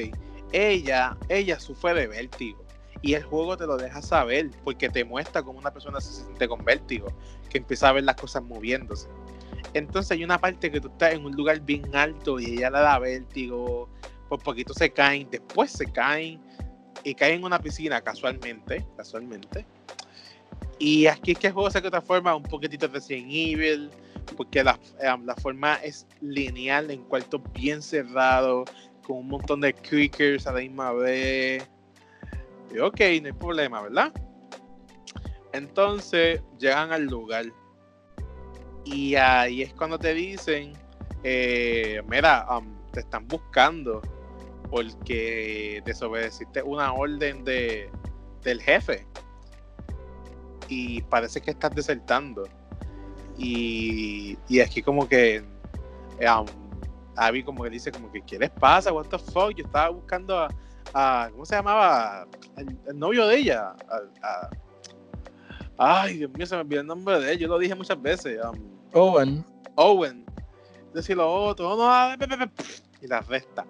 Ella, 0.52 1.16
ella 1.28 1.58
sufre 1.58 1.94
de 1.94 2.06
vértigo. 2.06 2.64
Y 3.02 3.14
el 3.14 3.22
juego 3.22 3.56
te 3.56 3.66
lo 3.66 3.76
deja 3.76 4.00
saber. 4.02 4.50
Porque 4.64 4.88
te 4.88 5.04
muestra 5.04 5.42
cómo 5.42 5.58
una 5.58 5.72
persona 5.72 6.00
se 6.00 6.24
siente 6.24 6.48
con 6.48 6.64
vértigo. 6.64 7.08
Que 7.50 7.58
empieza 7.58 7.88
a 7.88 7.92
ver 7.92 8.04
las 8.04 8.16
cosas 8.16 8.42
moviéndose. 8.42 9.08
Entonces 9.74 10.12
hay 10.12 10.24
una 10.24 10.38
parte 10.38 10.70
que 10.70 10.80
tú 10.80 10.88
estás 10.88 11.14
en 11.14 11.24
un 11.24 11.32
lugar 11.32 11.60
bien 11.60 11.94
alto 11.94 12.38
y 12.38 12.54
ella 12.56 12.70
le 12.70 12.78
da 12.78 12.98
vértigo. 12.98 13.88
Por 14.28 14.42
poquito 14.42 14.72
se 14.72 14.90
caen. 14.90 15.28
Después 15.30 15.70
se 15.70 15.86
caen. 15.90 16.40
Y 17.02 17.14
caen 17.14 17.40
en 17.40 17.44
una 17.44 17.58
piscina 17.58 18.00
casualmente. 18.00 18.86
Casualmente. 18.96 19.66
Y 20.78 21.06
aquí 21.06 21.32
es 21.32 21.38
que 21.38 21.46
el 21.48 21.52
juego 21.52 21.70
se 21.70 21.80
transforma 21.80 22.34
un 22.34 22.42
poquitito 22.42 22.88
de 22.88 22.94
Resident 22.94 23.28
Evil, 23.30 23.90
porque 24.36 24.64
la, 24.64 24.78
eh, 25.00 25.16
la 25.24 25.34
forma 25.36 25.74
es 25.76 26.06
lineal 26.20 26.90
en 26.90 27.02
cuartos 27.04 27.40
bien 27.52 27.80
cerrados, 27.80 28.68
con 29.06 29.18
un 29.18 29.28
montón 29.28 29.60
de 29.60 29.72
creakers 29.72 30.46
a 30.46 30.52
la 30.52 30.60
misma 30.60 30.92
vez. 30.92 31.68
Y 32.74 32.78
ok, 32.78 33.00
no 33.22 33.26
hay 33.26 33.32
problema, 33.38 33.82
¿verdad? 33.82 34.12
Entonces 35.52 36.42
llegan 36.58 36.92
al 36.92 37.04
lugar. 37.04 37.46
Y 38.84 39.14
ahí 39.14 39.62
es 39.62 39.72
cuando 39.72 39.98
te 39.98 40.12
dicen, 40.12 40.72
eh, 41.22 42.02
mira, 42.08 42.46
um, 42.50 42.74
te 42.92 43.00
están 43.00 43.26
buscando 43.28 44.02
porque 44.70 45.80
desobedeciste 45.84 46.62
una 46.62 46.92
orden 46.92 47.44
de, 47.44 47.90
del 48.42 48.60
jefe 48.60 49.06
y 50.68 51.02
parece 51.02 51.40
que 51.40 51.50
estás 51.52 51.74
desertando. 51.74 52.44
Y, 53.36 54.38
y 54.48 54.60
aquí 54.60 54.80
como 54.82 55.08
que 55.08 55.42
um, 56.20 56.46
Abby 57.16 57.42
como 57.42 57.64
que 57.64 57.70
dice 57.70 57.90
como 57.90 58.10
que 58.12 58.20
¿qué 58.22 58.38
les 58.38 58.50
pasa? 58.50 58.92
What 58.92 59.06
the 59.08 59.18
fuck? 59.18 59.50
Yo 59.56 59.64
estaba 59.64 59.88
buscando 59.90 60.38
a, 60.38 60.48
a- 60.92 61.28
¿cómo 61.32 61.44
se 61.44 61.56
llamaba? 61.56 62.26
El, 62.56 62.78
el 62.86 62.98
novio 62.98 63.26
de 63.26 63.36
ella. 63.38 63.74
A- 63.88 64.00
a- 64.26 64.50
ay, 65.78 66.18
Dios 66.18 66.30
mío, 66.32 66.46
se 66.46 66.54
me 66.54 66.60
olvidó 66.62 66.80
el 66.82 66.86
nombre 66.86 67.18
de 67.20 67.32
él. 67.32 67.38
Yo 67.38 67.48
lo 67.48 67.58
dije 67.58 67.74
muchas 67.74 68.00
veces. 68.00 68.38
um, 68.44 68.58
Owen. 68.92 69.44
Owen. 69.74 70.24
Decir 70.92 71.16
lo 71.16 71.28
otro. 71.32 71.76
No, 71.76 72.14
y 73.00 73.06
la 73.08 73.20
resta. 73.22 73.66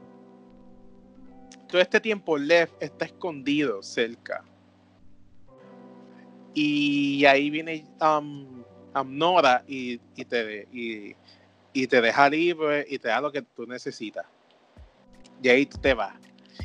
Todo 1.69 1.81
este 1.81 1.99
tiempo 2.01 2.37
Lev 2.37 2.71
está 2.79 3.07
escondido 3.07 3.83
cerca. 3.83 4.45
Y 6.55 7.25
ahí 7.25 7.51
viene 7.51 7.85
um, 8.01 8.63
um, 8.95 9.19
Nora 9.19 9.65
y, 9.67 10.01
y 10.17 10.25
te, 10.25 10.69
y, 10.73 11.17
y 11.73 11.87
te 11.87 12.01
deja 12.01 12.29
libre 12.31 12.87
y 12.89 12.99
te 12.99 13.09
da 13.09 13.21
lo 13.21 13.33
que 13.33 13.43
tú 13.43 13.67
necesitas. 13.67 14.25
Y 15.43 15.49
ahí 15.49 15.67
tú 15.67 15.79
te 15.79 15.95
vas. 15.95 16.15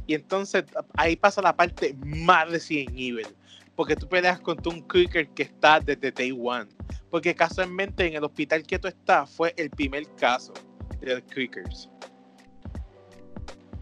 Y 0.06 0.14
entonces 0.14 0.64
ahí 0.96 1.16
pasa 1.16 1.42
la 1.42 1.56
parte 1.56 1.96
más 2.00 2.52
de 2.52 2.60
100 2.60 2.90
Evil. 2.90 3.36
Porque 3.76 3.96
tú 3.96 4.08
peleas 4.08 4.40
contra 4.40 4.72
un 4.72 4.82
creeper 4.82 5.28
que 5.30 5.44
está 5.44 5.80
desde 5.80 6.12
day 6.12 6.32
one. 6.32 6.68
Porque 7.10 7.34
casualmente 7.34 8.06
en 8.06 8.16
el 8.16 8.24
hospital 8.24 8.64
que 8.64 8.78
tú 8.78 8.88
estás 8.88 9.30
fue 9.30 9.54
el 9.58 9.72
primer 9.72 10.06
caso 10.16 10.54
de 11.02 11.16
los. 11.16 11.90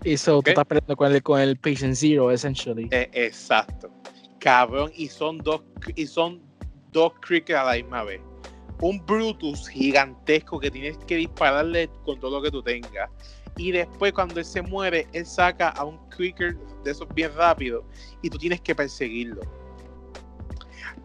Y 0.03 0.15
so, 0.15 0.37
Ok. 0.37 0.45
tú 0.45 0.49
estás 0.51 0.65
peleando 0.65 0.95
con 0.95 1.11
el, 1.11 1.23
con 1.23 1.41
el 1.41 1.57
Patient 1.57 1.95
Zero, 1.95 2.31
essentially. 2.31 2.87
Eh, 2.91 3.09
exacto. 3.11 3.91
Cabrón, 4.39 4.91
y 4.95 5.07
son 5.07 5.39
dos 5.39 5.61
y 5.95 6.05
son 6.05 6.41
dos 6.91 7.13
creekers 7.21 7.59
a 7.59 7.63
la 7.63 7.73
misma 7.73 8.03
vez. 8.03 8.21
Un 8.81 9.03
Brutus 9.05 9.67
gigantesco 9.67 10.59
que 10.59 10.69
tienes 10.69 10.97
que 10.99 11.15
dispararle 11.15 11.89
con 12.05 12.19
todo 12.19 12.37
lo 12.37 12.41
que 12.43 12.51
tú 12.51 12.61
tengas. 12.61 13.09
Y 13.57 13.71
después 13.71 14.13
cuando 14.13 14.39
él 14.39 14.45
se 14.45 14.61
muere, 14.61 15.07
él 15.13 15.25
saca 15.25 15.69
a 15.69 15.83
un 15.83 15.97
creeker 16.09 16.55
de 16.83 16.91
esos 16.91 17.07
bien 17.13 17.33
rápido 17.35 17.83
y 18.21 18.29
tú 18.29 18.37
tienes 18.37 18.61
que 18.61 18.75
perseguirlo. 18.75 19.41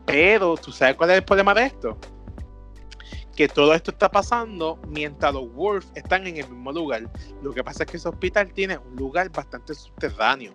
Pero, 0.07 0.57
¿tú 0.57 0.71
sabes 0.73 0.97
cuál 0.97 1.11
es 1.11 1.17
el 1.17 1.25
problema 1.25 1.55
de 1.55 1.65
esto? 1.65 1.97
Que 3.35 3.49
todo 3.49 3.73
esto 3.73 3.91
está 3.93 4.11
pasando 4.11 4.79
mientras 4.89 5.33
los 5.33 5.51
Wolves 5.55 5.91
están 5.95 6.27
en 6.27 6.37
el 6.37 6.49
mismo 6.51 6.73
lugar. 6.73 7.11
Lo 7.43 7.53
que 7.53 7.65
pasa 7.65 7.85
es 7.85 7.91
que 7.91 7.97
ese 7.97 8.09
hospital 8.09 8.53
tiene 8.53 8.77
un 8.77 8.97
lugar 8.97 9.31
bastante 9.31 9.75
subterráneo, 9.75 10.53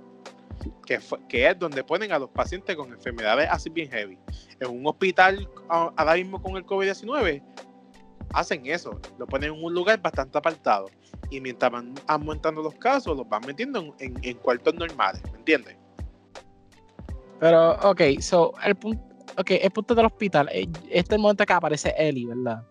que, 0.85 0.99
que 1.27 1.47
es 1.47 1.59
donde 1.59 1.83
ponen 1.83 2.11
a 2.11 2.19
los 2.19 2.29
pacientes 2.29 2.75
con 2.75 2.91
enfermedades 2.91 3.47
así 3.51 3.69
bien 3.69 3.89
heavy. 3.89 4.17
En 4.59 4.69
un 4.69 4.85
hospital 4.87 5.49
ahora 5.69 6.15
mismo 6.15 6.41
con 6.41 6.57
el 6.57 6.65
COVID-19, 6.65 7.43
hacen 8.33 8.65
eso, 8.65 8.99
lo 9.17 9.25
ponen 9.25 9.53
en 9.53 9.63
un 9.63 9.73
lugar 9.73 10.01
bastante 10.01 10.37
apartado. 10.37 10.87
Y 11.29 11.41
mientras 11.41 11.71
van 11.71 11.93
aumentando 12.07 12.61
los 12.61 12.75
casos, 12.75 13.17
los 13.17 13.27
van 13.27 13.41
metiendo 13.45 13.95
en, 13.99 14.37
cuartos 14.37 14.73
normales, 14.75 15.21
¿me 15.31 15.39
entiendes? 15.39 15.75
Pero, 17.39 17.73
ok, 17.81 18.01
so, 18.19 18.53
el 18.63 18.75
punto, 18.75 19.03
okay, 19.37 19.59
el 19.61 19.71
punto 19.71 19.93
del 19.93 20.05
hospital, 20.05 20.49
eh, 20.51 20.67
este 20.89 20.99
es 20.99 21.11
el 21.11 21.19
momento 21.19 21.45
que 21.45 21.53
aparece 21.53 21.93
Ellie, 21.97 22.25
¿verdad? 22.25 22.63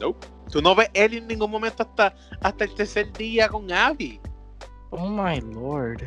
No. 0.00 0.16
Tú 0.50 0.60
no 0.60 0.74
ves 0.74 0.90
Ellie 0.94 1.18
en 1.18 1.26
ningún 1.26 1.50
momento 1.50 1.82
hasta, 1.82 2.14
hasta 2.40 2.64
el 2.64 2.74
tercer 2.74 3.12
día 3.12 3.48
con 3.48 3.70
Abby. 3.72 4.20
Oh 4.90 5.08
my 5.08 5.40
lord. 5.40 6.02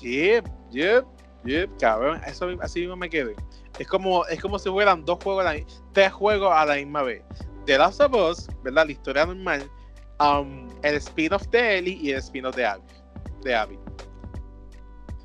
Yep, 0.00 0.48
yep, 0.70 1.04
yep, 1.44 1.70
cabrón. 1.78 2.20
Eso 2.26 2.48
así 2.60 2.80
mismo 2.80 2.96
me 2.96 3.10
quedé. 3.10 3.34
Es 3.78 3.86
como, 3.86 4.26
es 4.26 4.40
como 4.40 4.58
si 4.58 4.68
fueran 4.68 5.04
dos 5.04 5.18
juegos, 5.22 5.44
tres 5.92 6.12
juegos 6.12 6.52
a 6.54 6.66
la 6.66 6.74
misma 6.76 7.02
vez. 7.02 7.22
The 7.66 7.78
Last 7.78 8.00
of 8.00 8.14
Us, 8.14 8.48
¿verdad? 8.62 8.86
La 8.86 8.92
historia 8.92 9.26
normal, 9.26 9.70
um, 10.20 10.68
el 10.82 10.96
spin-off 10.96 11.46
de 11.48 11.78
Ellie 11.78 11.98
y 12.00 12.10
el 12.10 12.18
spin-off 12.18 12.56
de 12.56 12.66
Abby. 12.66 12.82
De 13.42 13.54
Abby. 13.54 13.78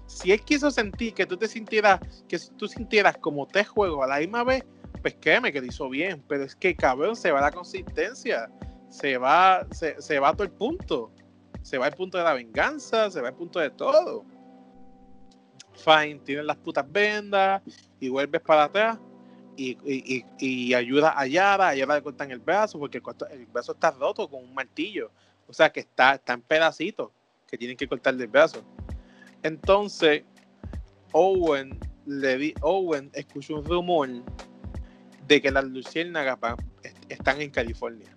Si 0.06 0.32
él 0.32 0.42
quiso 0.42 0.72
sentir 0.72 1.14
que 1.14 1.26
tú 1.26 1.36
te 1.36 1.48
sintieras, 1.48 2.00
que 2.28 2.40
tú 2.58 2.68
sintieras 2.68 3.18
como 3.18 3.48
te 3.48 3.66
juego 3.66 4.04
a 4.04 4.08
la 4.08 4.20
misma 4.20 4.44
vez, 4.44 4.64
pues 5.02 5.18
créeme 5.20 5.52
que 5.52 5.60
lo 5.60 5.68
hizo 5.68 5.90
bien. 5.90 6.24
Pero 6.28 6.44
es 6.44 6.56
que 6.56 6.76
cabrón, 6.76 7.16
se 7.16 7.32
va 7.32 7.42
la 7.42 7.52
consistencia. 7.52 8.50
Se 8.90 9.18
va, 9.18 9.68
se, 9.72 10.02
se 10.02 10.20
va 10.20 10.32
todo 10.32 10.44
el 10.44 10.52
punto. 10.52 11.12
Se 11.64 11.78
va 11.78 11.88
el 11.88 11.94
punto 11.94 12.18
de 12.18 12.24
la 12.24 12.34
venganza, 12.34 13.10
se 13.10 13.20
va 13.20 13.30
el 13.30 13.36
punto 13.36 13.60
de 13.60 13.72
todo. 13.72 14.24
Fine, 15.78 16.22
tienes 16.24 16.46
las 16.46 16.58
putas 16.58 16.90
vendas 16.92 17.62
y 18.00 18.10
vuelves 18.10 18.42
para 18.42 18.66
atrás 18.66 18.98
y, 19.58 20.74
ayuda 20.74 21.14
a 21.18 21.26
Yara, 21.28 21.70
a 21.70 21.76
Yara 21.76 21.96
le 21.96 22.02
cortan 22.02 22.32
el 22.32 22.40
brazo 22.40 22.80
porque 22.80 23.02
el, 23.32 23.46
brazo 23.48 23.74
está 23.74 23.92
roto 23.92 24.28
con 24.28 24.44
un 24.44 24.54
martillo, 24.54 25.12
o 25.48 25.54
sea 25.54 25.70
que 25.72 25.82
está, 25.82 26.16
está 26.16 26.34
en 26.34 26.42
pedacitos 26.42 27.12
que 27.48 27.58
tienen 27.58 27.78
que 27.78 27.88
cortarle 27.88 28.24
el 28.24 28.30
brazo. 28.30 28.64
Entonces, 29.44 30.24
Owen, 31.12 31.80
le 32.06 32.38
di, 32.38 32.54
Owen 32.62 33.12
escuchó 33.14 33.58
un 33.58 33.66
rumor 33.66 34.10
de 35.28 35.42
que 35.42 35.52
las 35.52 35.66
luciérnagas 35.66 36.38
están 37.10 37.42
en 37.42 37.52
California. 37.52 38.16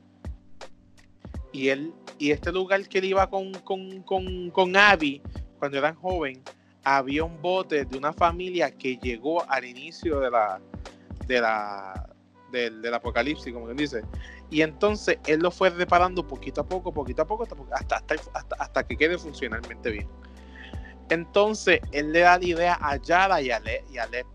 Y 1.52 1.68
él, 1.68 1.92
y 2.18 2.30
este 2.30 2.52
lugar 2.52 2.86
que 2.88 2.98
él 2.98 3.06
iba 3.06 3.28
con, 3.30 3.52
con, 3.52 4.02
con, 4.02 4.50
con 4.50 4.76
Abby 4.76 5.22
cuando 5.59 5.78
eran 5.78 5.94
joven, 5.94 6.42
había 6.97 7.24
un 7.24 7.41
bote 7.43 7.84
de 7.84 7.99
una 7.99 8.12
familia 8.12 8.70
que 8.70 8.97
llegó 8.97 9.49
al 9.51 9.64
inicio 9.64 10.20
de 10.20 10.30
la, 10.30 10.61
de 11.26 11.41
la, 11.41 12.09
del, 12.51 12.95
apocalipsis, 12.95 13.53
como 13.53 13.66
quien 13.66 13.76
dice. 13.76 14.03
Y 14.51 14.62
entonces 14.62 15.18
él 15.26 15.41
lo 15.41 15.51
fue 15.51 15.70
reparando 15.70 16.26
poquito 16.26 16.62
a 16.62 16.66
poco, 16.66 16.93
poquito 16.93 17.22
a 17.22 17.26
poco, 17.26 17.47
hasta, 17.72 17.97
hasta, 17.97 18.57
hasta, 18.59 18.86
que 18.86 18.97
quede 18.97 19.18
funcionalmente 19.18 19.91
bien. 19.91 20.09
Entonces 21.11 21.80
él 21.93 22.12
le 22.12 22.20
da 22.20 22.39
la 22.39 22.45
idea 22.45 22.78
a 22.80 22.97
Yara 22.97 23.41
y 23.43 23.51
a, 23.51 23.61
Le, 23.61 23.84
y 23.91 23.99
a 23.99 24.07
Lep, 24.07 24.26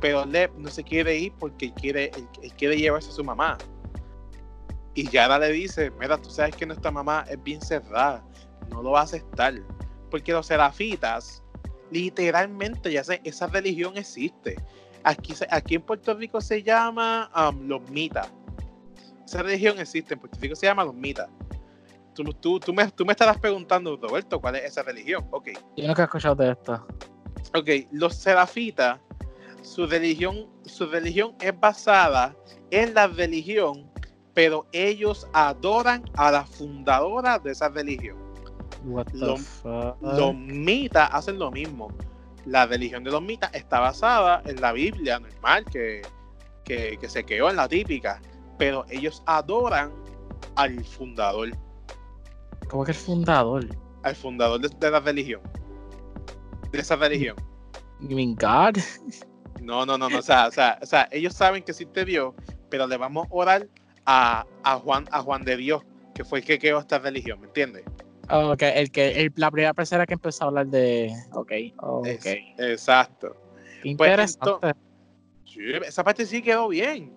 pero 0.00 0.24
Lep 0.24 0.52
no 0.56 0.68
se 0.68 0.82
quiere 0.84 1.16
ir 1.16 1.32
porque 1.38 1.66
él 1.66 1.74
quiere, 1.74 2.10
él, 2.42 2.52
quiere 2.56 2.76
llevarse 2.76 3.10
a 3.10 3.12
su 3.12 3.24
mamá. 3.24 3.58
Y 4.94 5.08
Yara 5.10 5.38
le 5.38 5.50
dice, 5.52 5.90
mira, 5.98 6.16
tú 6.16 6.30
sabes 6.30 6.54
que 6.56 6.66
nuestra 6.66 6.90
mamá 6.90 7.24
es 7.28 7.42
bien 7.42 7.60
cerrada, 7.60 8.24
no 8.70 8.82
lo 8.82 8.92
va 8.92 9.00
a 9.00 9.04
aceptar. 9.04 9.54
Porque 10.10 10.32
los 10.32 10.46
serafitas, 10.46 11.42
literalmente, 11.90 12.92
ya 12.92 13.04
sé, 13.04 13.20
esa 13.24 13.46
religión 13.46 13.96
existe. 13.96 14.56
Aquí, 15.04 15.34
aquí 15.50 15.76
en 15.76 15.82
Puerto 15.82 16.14
Rico 16.14 16.40
se 16.40 16.62
llama 16.62 17.30
um, 17.36 17.66
los 17.66 17.88
mitas. 17.90 18.28
Esa 19.24 19.42
religión 19.42 19.78
existe, 19.78 20.14
en 20.14 20.20
Puerto 20.20 20.38
Rico 20.40 20.56
se 20.56 20.66
llama 20.66 20.84
los 20.84 20.94
mitas. 20.94 21.28
Tú, 22.14 22.24
tú, 22.24 22.58
tú, 22.58 22.72
me, 22.72 22.90
tú 22.90 23.04
me 23.04 23.12
estarás 23.12 23.38
preguntando, 23.38 23.96
Roberto, 23.96 24.40
¿cuál 24.40 24.56
es 24.56 24.64
esa 24.64 24.82
religión? 24.82 25.26
Ok. 25.30 25.48
Yo 25.76 25.86
nunca 25.86 26.02
he 26.02 26.04
escuchado 26.06 26.34
de 26.36 26.52
esto. 26.52 26.86
Ok, 27.54 27.68
los 27.92 28.16
serafitas, 28.16 28.98
su 29.62 29.86
religión, 29.86 30.48
su 30.64 30.86
religión 30.86 31.34
es 31.40 31.58
basada 31.58 32.34
en 32.70 32.94
la 32.94 33.06
religión, 33.06 33.90
pero 34.34 34.66
ellos 34.72 35.28
adoran 35.32 36.04
a 36.14 36.30
la 36.30 36.44
fundadora 36.44 37.38
de 37.38 37.52
esa 37.52 37.68
religión. 37.68 38.25
Fuck? 38.86 40.00
los 40.00 40.34
mitas 40.34 41.08
hacen 41.12 41.38
lo 41.38 41.50
mismo 41.50 41.88
la 42.46 42.66
religión 42.66 43.04
de 43.04 43.10
los 43.10 43.20
mitas 43.20 43.50
está 43.52 43.80
basada 43.80 44.40
en 44.46 44.60
la 44.60 44.72
Biblia 44.72 45.18
normal, 45.18 45.64
que, 45.64 46.02
que, 46.64 46.98
se 47.08 47.24
quedó 47.24 47.50
en 47.50 47.56
la 47.56 47.68
típica, 47.68 48.20
pero 48.56 48.86
ellos 48.88 49.22
adoran 49.26 49.92
al 50.54 50.82
fundador. 50.84 51.50
¿Cómo 52.68 52.84
que 52.84 52.92
el 52.92 52.96
fundador? 52.96 53.66
Al 54.02 54.14
fundador 54.14 54.60
de, 54.60 54.90
la 54.90 55.00
religión. 55.00 55.40
De 56.70 56.78
esa 56.78 56.96
religión. 56.96 57.36
You 58.00 58.16
God? 58.36 58.78
No, 59.60 59.84
no, 59.84 59.98
no, 59.98 60.08
no. 60.08 60.18
O 60.18 60.22
sea, 60.22 60.46
o 60.46 60.50
sea, 60.52 60.78
o 60.80 60.86
sea, 60.86 61.08
ellos 61.10 61.34
saben 61.34 61.62
que 61.62 61.72
existe 61.72 62.04
Dios, 62.04 62.34
pero 62.70 62.86
le 62.86 62.96
vamos 62.96 63.26
a 63.26 63.34
orar 63.34 63.68
a, 64.04 64.46
a, 64.62 64.78
Juan, 64.78 65.06
a 65.10 65.20
Juan 65.22 65.42
de 65.42 65.56
Dios, 65.56 65.82
que 66.14 66.24
fue 66.24 66.38
el 66.38 66.44
que 66.44 66.58
creó 66.58 66.78
esta 66.78 66.98
religión, 66.98 67.40
¿me 67.40 67.46
entiendes? 67.48 67.84
Ok, 68.28 68.62
el 68.62 68.90
que, 68.90 69.20
el, 69.20 69.32
la 69.36 69.50
primera 69.50 69.74
persona 69.74 70.06
que 70.06 70.14
empezó 70.14 70.44
a 70.44 70.46
hablar 70.48 70.66
de. 70.66 71.12
Ok, 71.32 71.52
exacto. 72.58 73.36
Pues 73.82 73.84
interesante. 73.84 74.72
esa 75.84 76.02
parte 76.02 76.26
sí 76.26 76.42
quedó 76.42 76.68
bien. 76.68 77.14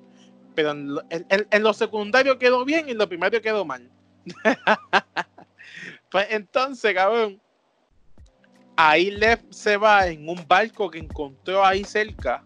Pero 0.56 0.72
en, 0.72 1.00
en, 1.30 1.64
lo 1.64 1.74
secundario 1.74 2.38
quedó 2.38 2.66
bien 2.66 2.88
y 2.88 2.92
en 2.92 2.98
lo 2.98 3.08
primario 3.08 3.42
quedó 3.42 3.66
mal. 3.66 3.90
pues 6.12 6.28
entonces, 6.30 6.94
cabrón. 6.94 7.42
Ahí 8.76 9.12
Lev 9.12 9.42
se 9.50 9.76
va 9.76 10.08
en 10.08 10.30
un 10.30 10.46
barco 10.48 10.90
que 10.90 11.00
encontró 11.00 11.66
ahí 11.66 11.84
cerca 11.84 12.46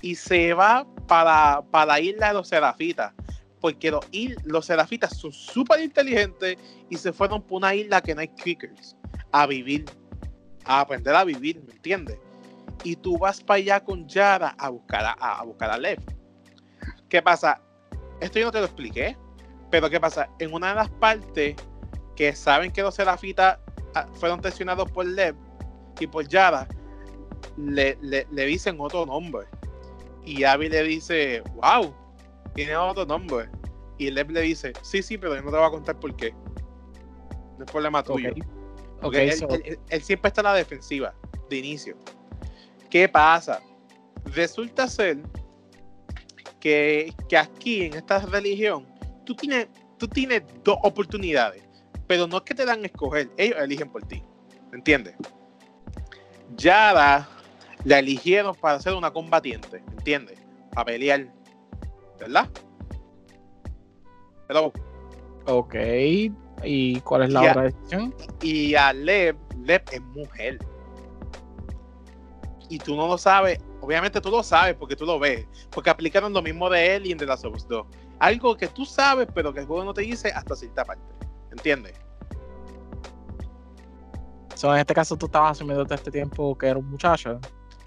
y 0.00 0.14
se 0.14 0.54
va 0.54 0.86
para, 1.06 1.62
para 1.70 1.86
la 1.86 2.00
isla 2.00 2.28
de 2.28 2.34
los 2.34 2.48
Serafitas 2.48 3.12
porque 3.62 3.92
los, 3.92 4.04
los 4.44 4.66
serafitas 4.66 5.16
son 5.16 5.32
súper 5.32 5.80
inteligentes 5.80 6.58
y 6.90 6.96
se 6.96 7.12
fueron 7.12 7.40
por 7.40 7.58
una 7.58 7.72
isla 7.72 8.02
que 8.02 8.12
no 8.12 8.20
hay 8.20 8.28
clickers 8.28 8.96
a 9.30 9.46
vivir, 9.46 9.84
a 10.64 10.80
aprender 10.80 11.14
a 11.14 11.22
vivir, 11.22 11.62
¿me 11.64 11.72
entiendes? 11.72 12.18
Y 12.82 12.96
tú 12.96 13.16
vas 13.16 13.40
para 13.40 13.58
allá 13.58 13.80
con 13.80 14.08
Yara 14.08 14.56
a 14.58 14.68
buscar 14.68 15.04
a, 15.04 15.12
a 15.12 15.44
buscar 15.44 15.70
a 15.70 15.78
Lev. 15.78 16.00
¿Qué 17.08 17.22
pasa? 17.22 17.62
Esto 18.20 18.40
yo 18.40 18.46
no 18.46 18.52
te 18.52 18.58
lo 18.58 18.64
expliqué, 18.64 19.16
pero 19.70 19.88
¿qué 19.88 20.00
pasa? 20.00 20.28
En 20.40 20.52
una 20.52 20.70
de 20.70 20.74
las 20.74 20.90
partes 20.90 21.54
que 22.16 22.34
saben 22.34 22.72
que 22.72 22.82
los 22.82 22.96
serafitas 22.96 23.58
ah, 23.94 24.08
fueron 24.14 24.40
tensionados 24.40 24.90
por 24.90 25.06
Lev 25.06 25.36
y 26.00 26.08
por 26.08 26.26
Yara, 26.26 26.66
le, 27.56 27.96
le, 28.02 28.26
le 28.28 28.44
dicen 28.44 28.76
otro 28.80 29.06
nombre. 29.06 29.46
Y 30.24 30.42
Abby 30.42 30.68
le 30.68 30.82
dice, 30.82 31.44
wow, 31.54 31.94
tiene 32.54 32.76
otro 32.76 33.04
nombre. 33.06 33.48
Y 33.98 34.10
Lev 34.10 34.30
le 34.30 34.42
dice, 34.42 34.72
sí, 34.82 35.02
sí, 35.02 35.18
pero 35.18 35.34
yo 35.34 35.42
no 35.42 35.50
te 35.50 35.56
voy 35.56 35.66
a 35.66 35.70
contar 35.70 35.98
por 35.98 36.14
qué. 36.16 36.32
No 37.58 37.64
es 37.64 37.70
problema 37.70 38.02
tuyo. 38.02 38.30
Okay. 39.02 39.30
él, 39.88 40.02
siempre 40.02 40.28
está 40.28 40.40
en 40.40 40.44
la 40.44 40.54
defensiva, 40.54 41.14
de 41.50 41.56
inicio. 41.56 41.96
¿Qué 42.88 43.08
pasa? 43.08 43.60
Resulta 44.26 44.86
ser 44.86 45.18
que, 46.60 47.12
que 47.28 47.36
aquí, 47.36 47.86
en 47.86 47.94
esta 47.94 48.20
religión, 48.20 48.86
tú 49.24 49.34
tienes, 49.34 49.66
tú 49.98 50.06
tienes 50.06 50.42
dos 50.62 50.78
oportunidades, 50.82 51.62
pero 52.06 52.26
no 52.26 52.38
es 52.38 52.42
que 52.44 52.54
te 52.54 52.64
dan 52.64 52.82
a 52.82 52.86
escoger, 52.86 53.30
ellos 53.36 53.58
eligen 53.60 53.90
por 53.90 54.02
ti. 54.04 54.22
¿Me 54.70 54.78
entiendes? 54.78 55.14
Yara 56.56 57.28
la 57.84 57.98
eligieron 57.98 58.54
para 58.54 58.80
ser 58.80 58.94
una 58.94 59.10
combatiente, 59.10 59.82
¿me 59.88 59.92
entiendes? 59.94 60.38
Para 60.72 60.86
pelear 60.86 61.26
¿verdad? 62.22 62.48
Hello. 64.48 64.72
Ok. 65.46 65.74
¿Y 66.64 67.00
cuál 67.00 67.22
es 67.22 67.30
la 67.30 67.40
otra 67.40 67.62
decisión? 67.62 68.14
Y 68.42 68.74
a 68.74 68.92
Lev, 68.92 69.36
Lev 69.64 69.82
es 69.90 70.00
mujer. 70.00 70.58
Y 72.68 72.78
tú 72.78 72.94
no 72.96 73.06
lo 73.06 73.18
sabes, 73.18 73.58
obviamente 73.80 74.20
tú 74.20 74.30
lo 74.30 74.42
sabes 74.42 74.74
porque 74.74 74.96
tú 74.96 75.04
lo 75.04 75.18
ves, 75.18 75.46
porque 75.70 75.90
aplicaron 75.90 76.32
lo 76.32 76.40
mismo 76.40 76.70
de 76.70 76.96
él 76.96 77.06
y 77.06 77.14
de 77.14 77.26
las 77.26 77.44
otras 77.44 77.66
dos. 77.68 77.86
Algo 78.18 78.56
que 78.56 78.68
tú 78.68 78.84
sabes, 78.84 79.28
pero 79.34 79.52
que 79.52 79.60
el 79.60 79.66
juego 79.66 79.84
no 79.84 79.92
te 79.92 80.02
dice 80.02 80.30
hasta 80.30 80.54
cierta 80.54 80.84
parte. 80.84 81.02
¿Entiendes? 81.50 81.94
So, 84.54 84.72
en 84.72 84.80
este 84.80 84.94
caso 84.94 85.16
tú 85.16 85.26
estabas 85.26 85.52
asumiendo 85.52 85.84
todo 85.84 85.96
este 85.96 86.10
tiempo 86.10 86.56
que 86.56 86.68
era 86.68 86.78
un 86.78 86.88
muchacho. 86.88 87.40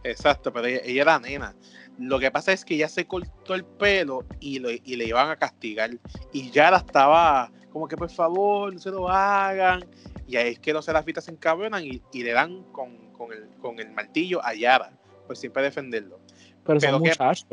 Exacto, 0.07 0.53
pero 0.53 0.68
ella, 0.68 0.82
ella 0.84 1.02
era 1.02 1.19
nena. 1.19 1.56
Lo 1.98 2.19
que 2.19 2.30
pasa 2.30 2.52
es 2.53 2.64
que 2.64 2.76
ella 2.76 2.88
se 2.88 3.07
cortó 3.07 3.56
el 3.56 3.64
pelo 3.65 4.26
y, 4.40 4.60
lo- 4.60 4.69
y 4.69 4.95
le 4.95 5.06
iban 5.06 5.30
a 5.32 5.36
castigar. 5.36 5.91
Y 6.32 6.52
ya 6.52 6.69
la 6.69 6.77
estaba 6.77 7.52
como 7.72 7.88
que 7.88 7.98
por 7.98 8.10
favor, 8.11 8.72
no 8.72 8.80
se 8.80 8.91
lo 8.91 9.10
hagan. 9.10 9.86
Y 10.27 10.36
ahí 10.38 10.53
es 10.53 10.60
que 10.60 10.73
los 10.73 10.86
serafitas 10.86 11.26
se 11.26 11.32
encabronan 11.32 11.84
y, 11.84 12.02
y 12.14 12.23
le 12.23 12.32
dan 12.34 12.64
con, 12.72 12.95
con 13.14 13.34
el, 13.34 13.48
con 13.61 13.80
el 13.80 13.90
martillo 13.91 14.44
a 14.45 14.53
Yara, 14.53 14.91
por 15.26 15.36
siempre 15.38 15.64
defenderlo. 15.64 16.19
Pero, 16.64 16.80
Pero 16.80 16.91
son 16.94 17.03
que- 17.03 17.10
muchachos. 17.10 17.48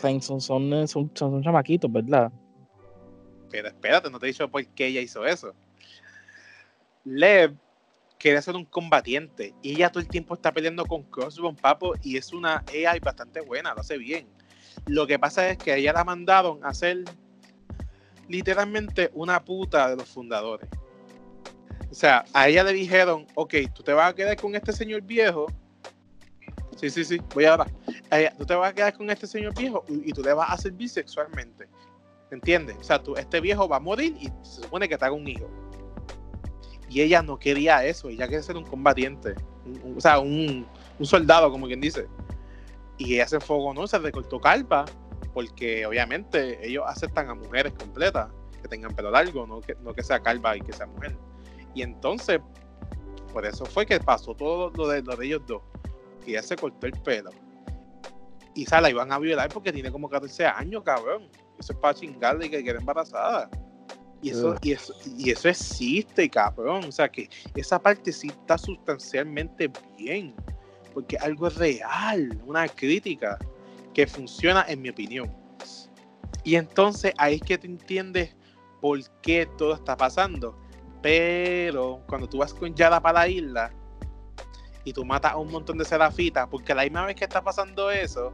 Son, 0.00 0.22
son, 0.22 0.40
son, 0.40 0.88
son, 0.88 1.10
son 1.14 1.42
chamaquitos, 1.42 1.90
¿verdad? 1.92 2.30
Pero 3.50 3.68
espérate, 3.68 4.08
no 4.10 4.18
te 4.20 4.26
he 4.26 4.28
dicho 4.28 4.48
por 4.48 4.64
qué 4.64 4.86
ella 4.86 5.00
hizo 5.00 5.26
eso. 5.26 5.54
Lev 7.04 7.54
quiere 8.20 8.40
ser 8.42 8.54
un 8.54 8.66
combatiente 8.66 9.54
y 9.62 9.72
ella 9.72 9.88
todo 9.88 10.02
el 10.02 10.08
tiempo 10.08 10.34
está 10.34 10.52
peleando 10.52 10.84
con 10.84 11.02
Crossbone 11.04 11.56
Papo 11.58 11.94
y 12.02 12.18
es 12.18 12.32
una 12.34 12.62
AI 12.68 13.00
bastante 13.00 13.40
buena, 13.40 13.74
lo 13.74 13.80
hace 13.80 13.96
bien. 13.96 14.28
Lo 14.86 15.06
que 15.06 15.18
pasa 15.18 15.48
es 15.48 15.56
que 15.58 15.72
a 15.72 15.76
ella 15.76 15.94
la 15.94 16.04
mandaron 16.04 16.62
a 16.62 16.74
ser 16.74 17.04
literalmente 18.28 19.10
una 19.14 19.42
puta 19.42 19.88
de 19.88 19.96
los 19.96 20.08
fundadores. 20.08 20.68
O 21.90 21.94
sea, 21.94 22.24
a 22.34 22.46
ella 22.46 22.62
le 22.62 22.74
dijeron, 22.74 23.26
ok, 23.34 23.54
tú 23.74 23.82
te 23.82 23.94
vas 23.94 24.10
a 24.10 24.14
quedar 24.14 24.36
con 24.36 24.54
este 24.54 24.72
señor 24.74 25.00
viejo. 25.00 25.46
Sí, 26.76 26.90
sí, 26.90 27.04
sí, 27.04 27.20
voy. 27.34 27.46
A 27.46 27.66
ella, 28.12 28.34
tú 28.36 28.44
te 28.44 28.54
vas 28.54 28.70
a 28.70 28.74
quedar 28.74 28.96
con 28.96 29.10
este 29.10 29.26
señor 29.26 29.54
viejo 29.56 29.84
y, 29.88 30.10
y 30.10 30.12
tú 30.12 30.22
le 30.22 30.34
vas 30.34 30.50
a 30.50 30.58
servir 30.58 30.90
sexualmente. 30.90 31.66
¿Entiendes? 32.30 32.76
O 32.78 32.84
sea, 32.84 33.02
tú, 33.02 33.16
este 33.16 33.40
viejo 33.40 33.66
va 33.66 33.76
a 33.76 33.80
morir 33.80 34.14
y 34.20 34.26
se 34.42 34.62
supone 34.62 34.88
que 34.88 34.96
te 34.96 35.04
haga 35.06 35.14
un 35.14 35.26
hijo. 35.26 35.50
Y 36.90 37.02
ella 37.02 37.22
no 37.22 37.38
quería 37.38 37.84
eso, 37.84 38.08
ella 38.08 38.26
quería 38.26 38.42
ser 38.42 38.56
un 38.56 38.64
combatiente. 38.64 39.34
o 39.96 40.00
sea, 40.00 40.18
un, 40.18 40.66
un 40.98 41.06
soldado, 41.06 41.48
como 41.50 41.66
quien 41.66 41.80
dice. 41.80 42.08
Y 42.98 43.14
ella 43.14 43.28
se 43.28 43.36
enfocó, 43.36 43.72
¿no? 43.72 43.86
Se 43.86 43.96
recortó 43.98 44.40
calva, 44.40 44.84
porque 45.32 45.86
obviamente 45.86 46.58
ellos 46.66 46.84
aceptan 46.88 47.30
a 47.30 47.34
mujeres 47.34 47.72
completas, 47.74 48.28
que 48.60 48.66
tengan 48.66 48.92
pelo 48.92 49.12
largo, 49.12 49.46
no 49.46 49.60
que, 49.60 49.76
no 49.82 49.94
que 49.94 50.02
sea 50.02 50.18
calva 50.18 50.56
y 50.56 50.62
que 50.62 50.72
sea 50.72 50.86
mujer. 50.86 51.16
Y 51.74 51.82
entonces, 51.82 52.40
por 53.32 53.46
eso 53.46 53.64
fue 53.64 53.86
que 53.86 54.00
pasó 54.00 54.34
todo 54.34 54.72
lo 54.74 54.88
de, 54.88 55.02
lo 55.02 55.14
de 55.14 55.26
ellos 55.26 55.42
dos. 55.46 55.62
Que 56.24 56.32
ella 56.32 56.42
se 56.42 56.56
cortó 56.56 56.88
el 56.88 56.92
pelo. 56.92 57.30
Y 58.56 58.66
se 58.66 58.80
la 58.80 58.90
iban 58.90 59.12
a 59.12 59.18
violar 59.20 59.48
porque 59.48 59.72
tiene 59.72 59.92
como 59.92 60.10
14 60.10 60.44
años, 60.44 60.82
cabrón. 60.82 61.28
Eso 61.56 61.72
es 61.72 61.78
para 61.78 61.94
chingarle 61.94 62.46
y 62.46 62.50
que 62.50 62.64
quede 62.64 62.78
embarazada. 62.78 63.48
Y 64.22 64.30
eso, 64.30 64.54
y, 64.62 64.72
eso, 64.72 64.94
y 65.16 65.30
eso 65.30 65.48
existe, 65.48 66.28
cabrón. 66.28 66.84
O 66.84 66.92
sea 66.92 67.08
que 67.08 67.28
esa 67.54 67.80
parte 67.80 68.12
sí 68.12 68.28
está 68.28 68.58
sustancialmente 68.58 69.70
bien. 69.96 70.34
Porque 70.92 71.16
algo 71.16 71.46
es 71.46 71.56
real, 71.56 72.40
una 72.44 72.68
crítica 72.68 73.38
que 73.94 74.06
funciona 74.06 74.64
en 74.68 74.82
mi 74.82 74.90
opinión. 74.90 75.30
Y 76.44 76.56
entonces 76.56 77.12
ahí 77.16 77.36
es 77.36 77.42
que 77.42 77.58
te 77.58 77.66
entiendes 77.66 78.34
por 78.80 78.98
qué 79.20 79.48
todo 79.58 79.74
está 79.74 79.96
pasando. 79.96 80.56
Pero 81.02 82.02
cuando 82.08 82.28
tú 82.28 82.38
vas 82.38 82.52
con 82.52 82.74
Yara 82.74 83.00
para 83.00 83.20
la 83.20 83.28
isla 83.28 83.72
y 84.84 84.92
tú 84.92 85.04
matas 85.04 85.32
a 85.32 85.36
un 85.36 85.50
montón 85.50 85.78
de 85.78 85.84
serafitas, 85.84 86.46
porque 86.48 86.74
la 86.74 86.82
misma 86.82 87.06
vez 87.06 87.16
que 87.16 87.24
está 87.24 87.42
pasando 87.42 87.90
eso, 87.90 88.32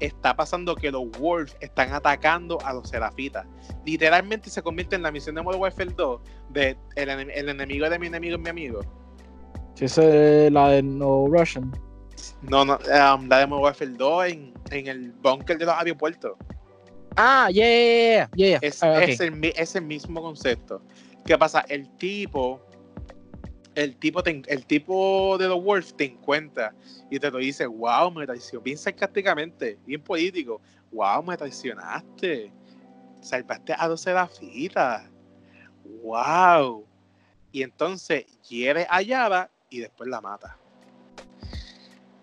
está 0.00 0.34
pasando 0.34 0.74
que 0.74 0.90
los 0.90 1.10
Wolves 1.18 1.56
están 1.60 1.92
atacando 1.92 2.58
a 2.64 2.72
los 2.72 2.88
serafitas. 2.88 3.46
Literalmente 3.84 4.50
se 4.50 4.62
convierte 4.62 4.96
en 4.96 5.02
la 5.02 5.12
misión 5.12 5.34
de 5.36 5.42
Modern 5.42 5.60
Warfare 5.62 5.90
2 5.96 6.20
de 6.50 6.76
el, 6.96 7.08
enem- 7.08 7.30
el 7.34 7.48
enemigo 7.48 7.88
de 7.88 7.98
mi 7.98 8.06
enemigo 8.08 8.36
es 8.36 8.42
mi 8.42 8.48
amigo. 8.50 8.80
Si 9.74 9.84
esa 9.84 10.02
es 10.02 10.52
la 10.52 10.68
de 10.70 10.82
No 10.82 11.26
Russian. 11.28 11.70
No, 12.42 12.64
no, 12.64 12.74
um, 12.76 13.28
la 13.28 13.38
de 13.38 13.46
Modern 13.46 13.64
Warfare 13.64 13.90
2 13.92 14.26
en, 14.26 14.54
en 14.70 14.86
el 14.88 15.12
bunker 15.12 15.56
de 15.58 15.64
los 15.66 15.74
aeropuertos. 15.74 16.32
Ah, 17.16 17.48
yeah, 17.50 17.66
yeah, 17.66 18.28
yeah. 18.34 18.48
yeah. 18.50 18.58
Es, 18.62 18.82
Ah, 18.82 18.92
ok. 18.92 19.08
es 19.08 19.20
el, 19.20 19.52
es 19.56 19.74
el 19.76 19.84
mismo 19.84 20.22
concepto. 20.22 20.82
¿Qué 21.24 21.36
pasa? 21.36 21.64
El 21.68 21.88
tipo, 21.96 22.60
el 23.74 23.96
tipo, 23.96 24.22
te 24.22 24.42
el 24.46 24.66
tipo 24.66 25.36
de 25.38 25.48
los 25.48 25.62
Wolves 25.62 25.94
te 25.96 26.04
encuentra 26.04 26.74
y 27.10 27.18
te 27.18 27.30
lo 27.30 27.38
dice, 27.38 27.66
wow, 27.66 28.10
me 28.10 28.26
traicionó, 28.26 28.62
bien 28.62 28.78
sarcásticamente, 28.78 29.78
bien 29.86 30.02
político, 30.02 30.60
wow, 30.92 31.22
me 31.22 31.36
traicionaste, 31.36 32.52
salvaste 33.20 33.74
a 33.76 33.88
dos 33.88 34.00
serafitas, 34.00 35.08
wow. 36.02 36.86
Y 37.52 37.62
entonces 37.62 38.24
hiere 38.48 38.86
a 38.88 39.02
Yara 39.02 39.50
y 39.68 39.80
después 39.80 40.08
la 40.08 40.20
mata. 40.20 40.56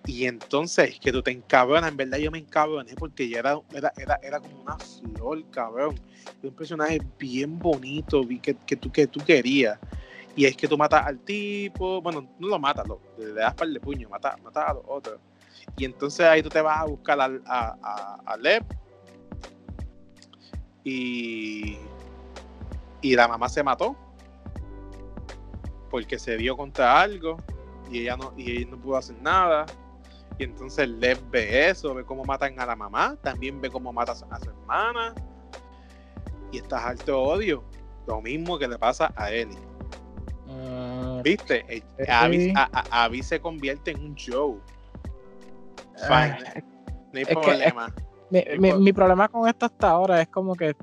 Y 0.08 0.26
entonces 0.26 0.98
que 1.02 1.12
tú 1.12 1.22
te 1.22 1.32
encabronas, 1.32 1.92
en 1.92 1.98
verdad 1.98 2.18
yo 2.18 2.32
me 2.32 2.38
encabroné 2.38 2.96
porque 2.96 3.28
ya 3.28 3.40
era, 3.40 3.60
era, 3.74 3.92
era, 3.98 4.20
era 4.24 4.40
como 4.40 4.62
una 4.62 4.78
flor, 4.78 5.44
cabrón. 5.52 5.96
Un 6.42 6.54
personaje 6.54 7.02
bien 7.20 7.62
bonito, 7.62 8.26
que, 8.42 8.56
que, 8.56 8.78
tú, 8.78 8.90
que 8.90 9.06
tú 9.06 9.22
querías. 9.22 9.78
Y 10.38 10.46
es 10.46 10.56
que 10.56 10.68
tú 10.68 10.78
matas 10.78 11.04
al 11.08 11.20
tipo, 11.22 12.00
bueno, 12.00 12.30
no 12.38 12.48
lo 12.48 12.60
matas, 12.60 12.88
lo, 12.88 13.02
le 13.18 13.34
das 13.34 13.56
par 13.56 13.68
de 13.68 13.80
puño, 13.80 14.08
matas 14.08 14.40
mata 14.44 14.70
a 14.70 14.74
los 14.76 14.84
otros. 14.88 15.20
Y 15.76 15.84
entonces 15.84 16.28
ahí 16.28 16.44
tú 16.44 16.50
te 16.50 16.62
vas 16.62 16.78
a 16.80 16.86
buscar 16.86 17.20
al- 17.20 17.42
a, 17.48 18.20
a, 18.24 18.38
Lev. 18.38 18.64
Y, 20.84 21.80
y 23.02 23.16
la 23.16 23.28
mamá 23.28 23.50
se 23.50 23.64
mató 23.64 23.96
porque 25.90 26.20
se 26.20 26.38
dio 26.38 26.56
contra 26.56 27.02
algo 27.02 27.38
y 27.90 28.02
ella 28.02 28.16
no, 28.16 28.32
y 28.38 28.52
ella 28.52 28.68
no 28.70 28.78
pudo 28.78 28.98
hacer 28.98 29.20
nada. 29.20 29.66
Y 30.38 30.44
entonces 30.44 30.88
Lev 30.88 31.20
ve 31.32 31.70
eso, 31.70 31.96
ve 31.96 32.06
cómo 32.06 32.24
matan 32.24 32.60
a 32.60 32.66
la 32.68 32.76
mamá, 32.76 33.18
también 33.24 33.60
ve 33.60 33.72
cómo 33.72 33.92
matan 33.92 34.16
a 34.32 34.40
su 34.40 34.50
hermana. 34.52 35.16
Y 36.52 36.60
estás 36.60 36.84
alto 36.84 37.06
de 37.06 37.12
odio. 37.14 37.64
Lo 38.06 38.22
mismo 38.22 38.60
que 38.60 38.68
le 38.68 38.78
pasa 38.78 39.12
a 39.16 39.32
Ellie. 39.32 39.67
Ah, 40.60 41.22
¿Viste? 41.24 41.64
Eh. 41.70 41.82
Abby, 42.10 42.54
a- 42.56 42.70
a- 42.72 43.06
Abby 43.06 43.22
se 43.24 43.40
convierte 43.40 43.92
en 43.92 44.00
un 44.02 44.16
Joe. 44.18 44.58
ah, 46.10 46.36
Fine. 46.40 46.64
No 47.14 47.20
hay 47.20 47.26
que- 47.26 47.34
problema. 47.34 47.94
mi, 48.30 48.40
Sí, 48.42 48.60
mi- 48.60 48.74
mi 48.74 48.94
problema 48.94 49.28
con 49.30 49.48
esto 49.48 49.66
hasta 49.68 49.90
ahora 49.90 50.22
es 50.22 50.28
como 50.30 50.56
que. 50.56 50.76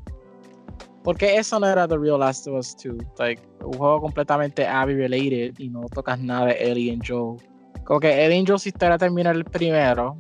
¿Por 1.03 1.19
qué 1.19 1.37
eso 1.37 1.61
no 1.61 1.67
era 1.69 1.87
The 1.87 1.99
Real 1.99 2.19
Last 2.21 2.47
of 2.49 2.55
Us 2.61 2.75
2? 2.83 2.97
Like, 3.19 3.43
un 3.63 3.75
juego 3.75 4.01
completamente 4.01 4.67
Abby 4.67 4.95
related 4.95 5.55
y 5.59 5.69
no 5.69 5.83
tocas 5.93 6.19
nada 6.19 6.47
de 6.47 6.53
Ellie 6.71 6.93
y 6.95 6.99
Joel. 7.07 7.37
Como 7.85 8.01
que 8.01 8.25
Ellie 8.25 8.39
y 8.41 8.47
Joel, 8.47 8.59
si 8.59 8.71
historia 8.71 8.97
termina 8.97 9.31
el 9.31 9.45
primero, 9.45 10.17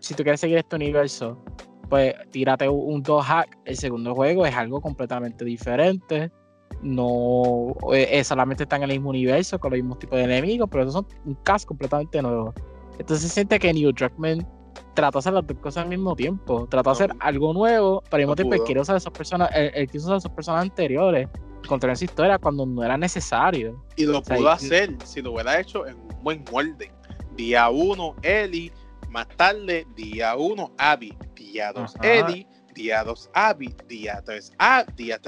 si 0.00 0.12
tú 0.14 0.22
quieres 0.22 0.40
seguir 0.40 0.58
este 0.58 0.76
universo, 0.76 1.38
pues 1.88 2.14
tírate 2.30 2.68
un, 2.68 2.94
un 2.96 3.02
dos 3.02 3.24
hack. 3.24 3.56
El 3.64 3.76
segundo 3.76 4.14
juego 4.14 4.44
es 4.44 4.54
algo 4.54 4.82
completamente 4.82 5.46
diferente. 5.46 6.30
No 6.82 7.74
eh, 7.92 8.08
eh, 8.10 8.24
solamente 8.24 8.64
están 8.64 8.82
en 8.82 8.90
el 8.90 8.96
mismo 8.98 9.10
universo 9.10 9.58
con 9.58 9.70
los 9.70 9.78
mismos 9.78 9.98
tipos 9.98 10.18
de 10.18 10.24
enemigos, 10.24 10.68
pero 10.70 10.82
esos 10.82 10.94
son 10.94 11.06
un 11.24 11.34
cast 11.36 11.64
completamente 11.66 12.20
nuevo. 12.20 12.52
Entonces 12.98 13.28
se 13.28 13.34
siente 13.34 13.58
que 13.58 13.72
Neil 13.72 13.92
Druckmann 13.94 14.46
trató 14.94 15.18
de 15.18 15.20
hacer 15.20 15.32
las 15.32 15.46
dos 15.46 15.56
cosas 15.58 15.84
al 15.84 15.88
mismo 15.88 16.14
tiempo. 16.16 16.66
Trató 16.68 16.90
de 16.90 16.94
hacer 16.94 17.10
algo 17.20 17.52
nuevo, 17.52 18.02
pero 18.10 18.16
al 18.16 18.20
mismo 18.22 18.32
No 18.32 18.36
tiempo 18.36 18.64
quiere 18.64 18.80
usar 18.80 18.96
esas 18.96 19.12
personas, 19.12 19.50
él, 19.54 19.88
quiso 19.90 20.06
usar 20.06 20.18
esas 20.18 20.32
personas 20.32 20.62
anteriores, 20.62 21.28
contar 21.66 21.90
esa 21.90 22.04
historia 22.04 22.38
cuando 22.38 22.66
no 22.66 22.82
era 22.84 22.96
necesario. 22.96 23.84
Y 23.96 24.04
lo 24.04 24.22
sea, 24.22 24.36
pudo 24.36 24.48
y- 24.48 24.52
hacer 24.52 24.96
si 25.04 25.22
lo 25.22 25.32
hubiera 25.32 25.58
hecho 25.60 25.86
en 25.86 25.96
un 25.96 26.22
buen 26.22 26.44
molde. 26.52 26.90
Día 27.36 27.70
1, 27.70 28.16
Ellie. 28.22 28.72
Más 29.08 29.28
tarde, 29.28 29.86
día 29.94 30.36
1, 30.36 30.72
Abby. 30.78 31.16
Día 31.34 31.72
2, 31.72 31.96
Ajá. 31.96 32.12
Ellie. 32.12 32.46
Día 32.74 33.04
2, 33.04 33.30
Abby. 33.34 33.74
Día 33.88 34.22
3, 34.24 34.52
Abby. 34.58 34.92
Día 34.96 35.18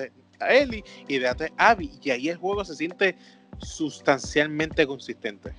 3, 0.44 0.60
Ellie. 0.62 0.84
Y 1.08 1.18
día 1.18 1.34
3, 1.34 1.52
Abby. 1.56 1.90
Y 2.02 2.10
ahí 2.10 2.28
el 2.28 2.36
juego 2.36 2.64
se 2.64 2.74
siente 2.74 3.16
sustancialmente 3.58 4.86
consistente. 4.86 5.52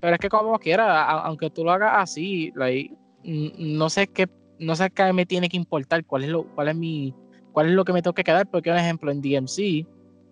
Pero 0.00 0.14
es 0.14 0.20
que 0.20 0.28
como 0.28 0.58
quiera, 0.58 1.02
a- 1.04 1.22
aunque 1.26 1.50
tú 1.50 1.64
lo 1.64 1.72
hagas 1.72 1.92
así, 1.96 2.52
like, 2.54 2.94
no 3.24 3.90
sé 3.90 4.06
qué, 4.06 4.28
no 4.58 4.76
sé 4.76 4.90
qué 4.90 5.12
me 5.12 5.26
tiene 5.26 5.48
que 5.48 5.56
importar, 5.56 6.04
cuál 6.04 6.24
es 6.24 6.30
lo, 6.30 6.44
cuál 6.54 6.68
es 6.68 6.76
mi, 6.76 7.14
cuál 7.52 7.66
es 7.68 7.72
lo 7.72 7.84
que 7.84 7.92
me 7.92 8.00
tengo 8.02 8.14
que 8.14 8.24
quedar, 8.24 8.46
porque 8.48 8.70
un 8.70 8.76
ejemplo 8.76 9.10
en 9.10 9.20
DMC, 9.20 9.86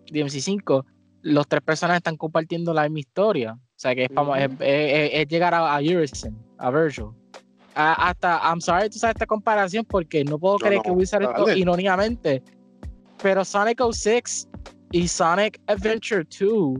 DMC 0.09 0.39
5, 0.39 0.85
los 1.21 1.47
tres 1.47 1.61
personas 1.61 1.97
están 1.97 2.15
compartiendo 2.15 2.73
la 2.73 2.83
misma 2.83 2.99
historia. 2.99 3.53
O 3.53 3.79
sea 3.79 3.93
que 3.93 4.03
es, 4.05 4.09
como- 4.15 4.31
Ujú. 4.31 4.39
es, 4.41 4.51
es- 4.61 5.09
es 5.13 5.27
llegar 5.27 5.53
a, 5.53 5.75
a 5.75 5.79
Urison, 5.81 6.35
a 6.57 6.71
Virgil. 6.71 7.07
A- 7.75 8.09
hasta, 8.09 8.39
I'm 8.43 8.59
sorry 8.61 8.89
tú 8.89 8.97
sabes 8.97 9.15
esta 9.15 9.25
comparación 9.27 9.85
porque 9.85 10.23
no 10.23 10.39
puedo 10.39 10.55
No, 10.55 10.59
creer 10.59 10.75
no, 10.77 10.81
que 10.83 10.91
voy 10.91 11.01
a 11.01 11.03
usar 11.03 11.21
esto 11.23 11.51
irónicamente. 11.51 12.41
Pero 13.21 13.43
Sonic 13.43 13.81
06 13.91 14.47
y 14.91 15.07
Sonic 15.07 15.59
Adventure 15.67 16.25
2 16.39 16.79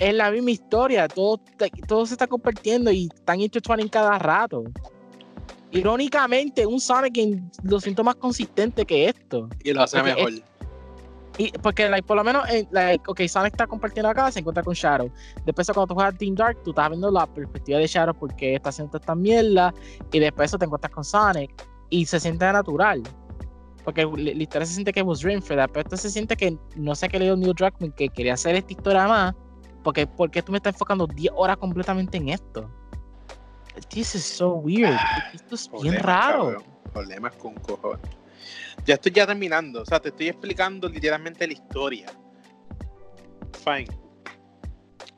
es 0.00 0.14
la 0.14 0.30
misma 0.30 0.50
historia, 0.50 1.06
todo, 1.08 1.40
todo 1.86 2.06
se 2.06 2.14
está 2.14 2.26
compartiendo 2.26 2.90
y 2.90 3.08
están 3.14 3.40
intertwining 3.40 3.88
cada 3.88 4.18
rato. 4.18 4.64
Irónicamente, 5.70 6.66
un 6.66 6.80
Sonic 6.80 7.16
en- 7.18 7.50
lo 7.62 7.80
siento 7.80 8.04
más 8.04 8.16
consistente 8.16 8.84
que 8.84 9.08
esto. 9.08 9.48
Y 9.64 9.72
lo 9.72 9.82
hace 9.82 9.98
Porque 9.98 10.14
mejor. 10.14 10.32
Y 11.38 11.50
porque, 11.62 11.88
like, 11.88 12.06
por 12.06 12.18
lo 12.18 12.24
menos, 12.24 12.44
like, 12.72 13.02
ok, 13.06 13.22
Sonic 13.26 13.54
está 13.54 13.66
compartiendo 13.66 14.10
acá, 14.10 14.30
se 14.30 14.40
encuentra 14.40 14.62
con 14.62 14.74
Shadow. 14.74 15.10
Después, 15.46 15.66
cuando 15.68 15.86
tú 15.86 15.94
juegas 15.94 16.18
Team 16.18 16.34
Dark, 16.34 16.62
tú 16.62 16.70
estás 16.70 16.90
viendo 16.90 17.10
la 17.10 17.26
perspectiva 17.26 17.78
de 17.78 17.86
Shadow 17.86 18.14
porque 18.14 18.56
está 18.56 18.68
haciendo 18.68 18.98
esta 18.98 19.14
mierda. 19.14 19.72
Y 20.12 20.18
después 20.18 20.50
eso 20.50 20.58
te 20.58 20.66
encuentras 20.66 20.92
con 20.92 21.04
Sonic. 21.04 21.50
Y 21.88 22.04
se 22.04 22.20
siente 22.20 22.44
natural. 22.52 23.02
Porque 23.84 24.04
la 24.04 24.42
historia 24.42 24.66
se 24.66 24.74
siente 24.74 24.92
que 24.92 25.02
dream 25.02 25.42
for 25.42 25.56
Pero 25.56 25.80
esto 25.80 25.96
se 25.96 26.10
siente 26.10 26.36
que 26.36 26.56
no 26.76 26.94
sé 26.94 27.08
qué 27.08 27.18
le 27.18 27.24
dio 27.26 27.36
Neil 27.36 27.52
Druckmann 27.54 27.92
que 27.92 28.08
quería 28.08 28.34
hacer 28.34 28.54
esta 28.54 28.72
historia 28.72 29.08
más. 29.08 29.34
Porque, 29.82 30.06
porque 30.06 30.42
tú 30.42 30.52
me 30.52 30.58
estás 30.58 30.74
enfocando 30.74 31.06
10 31.06 31.32
horas 31.34 31.56
completamente 31.56 32.16
en 32.16 32.28
esto. 32.28 32.70
This 33.88 34.14
is 34.14 34.24
so 34.24 34.54
weird. 34.54 34.94
Ah, 34.96 35.30
esto 35.34 35.54
es 35.54 35.70
bien 35.82 35.96
raro. 35.96 36.62
Problemas 36.92 37.34
con 37.36 37.54
cojones. 37.54 38.00
Ya 38.84 38.94
estoy 38.94 39.12
ya 39.12 39.26
terminando. 39.26 39.82
O 39.82 39.84
sea, 39.84 39.98
te 39.98 40.10
estoy 40.10 40.28
explicando 40.28 40.88
literalmente 40.88 41.46
la 41.46 41.52
historia. 41.54 42.06
Fine. 43.64 43.88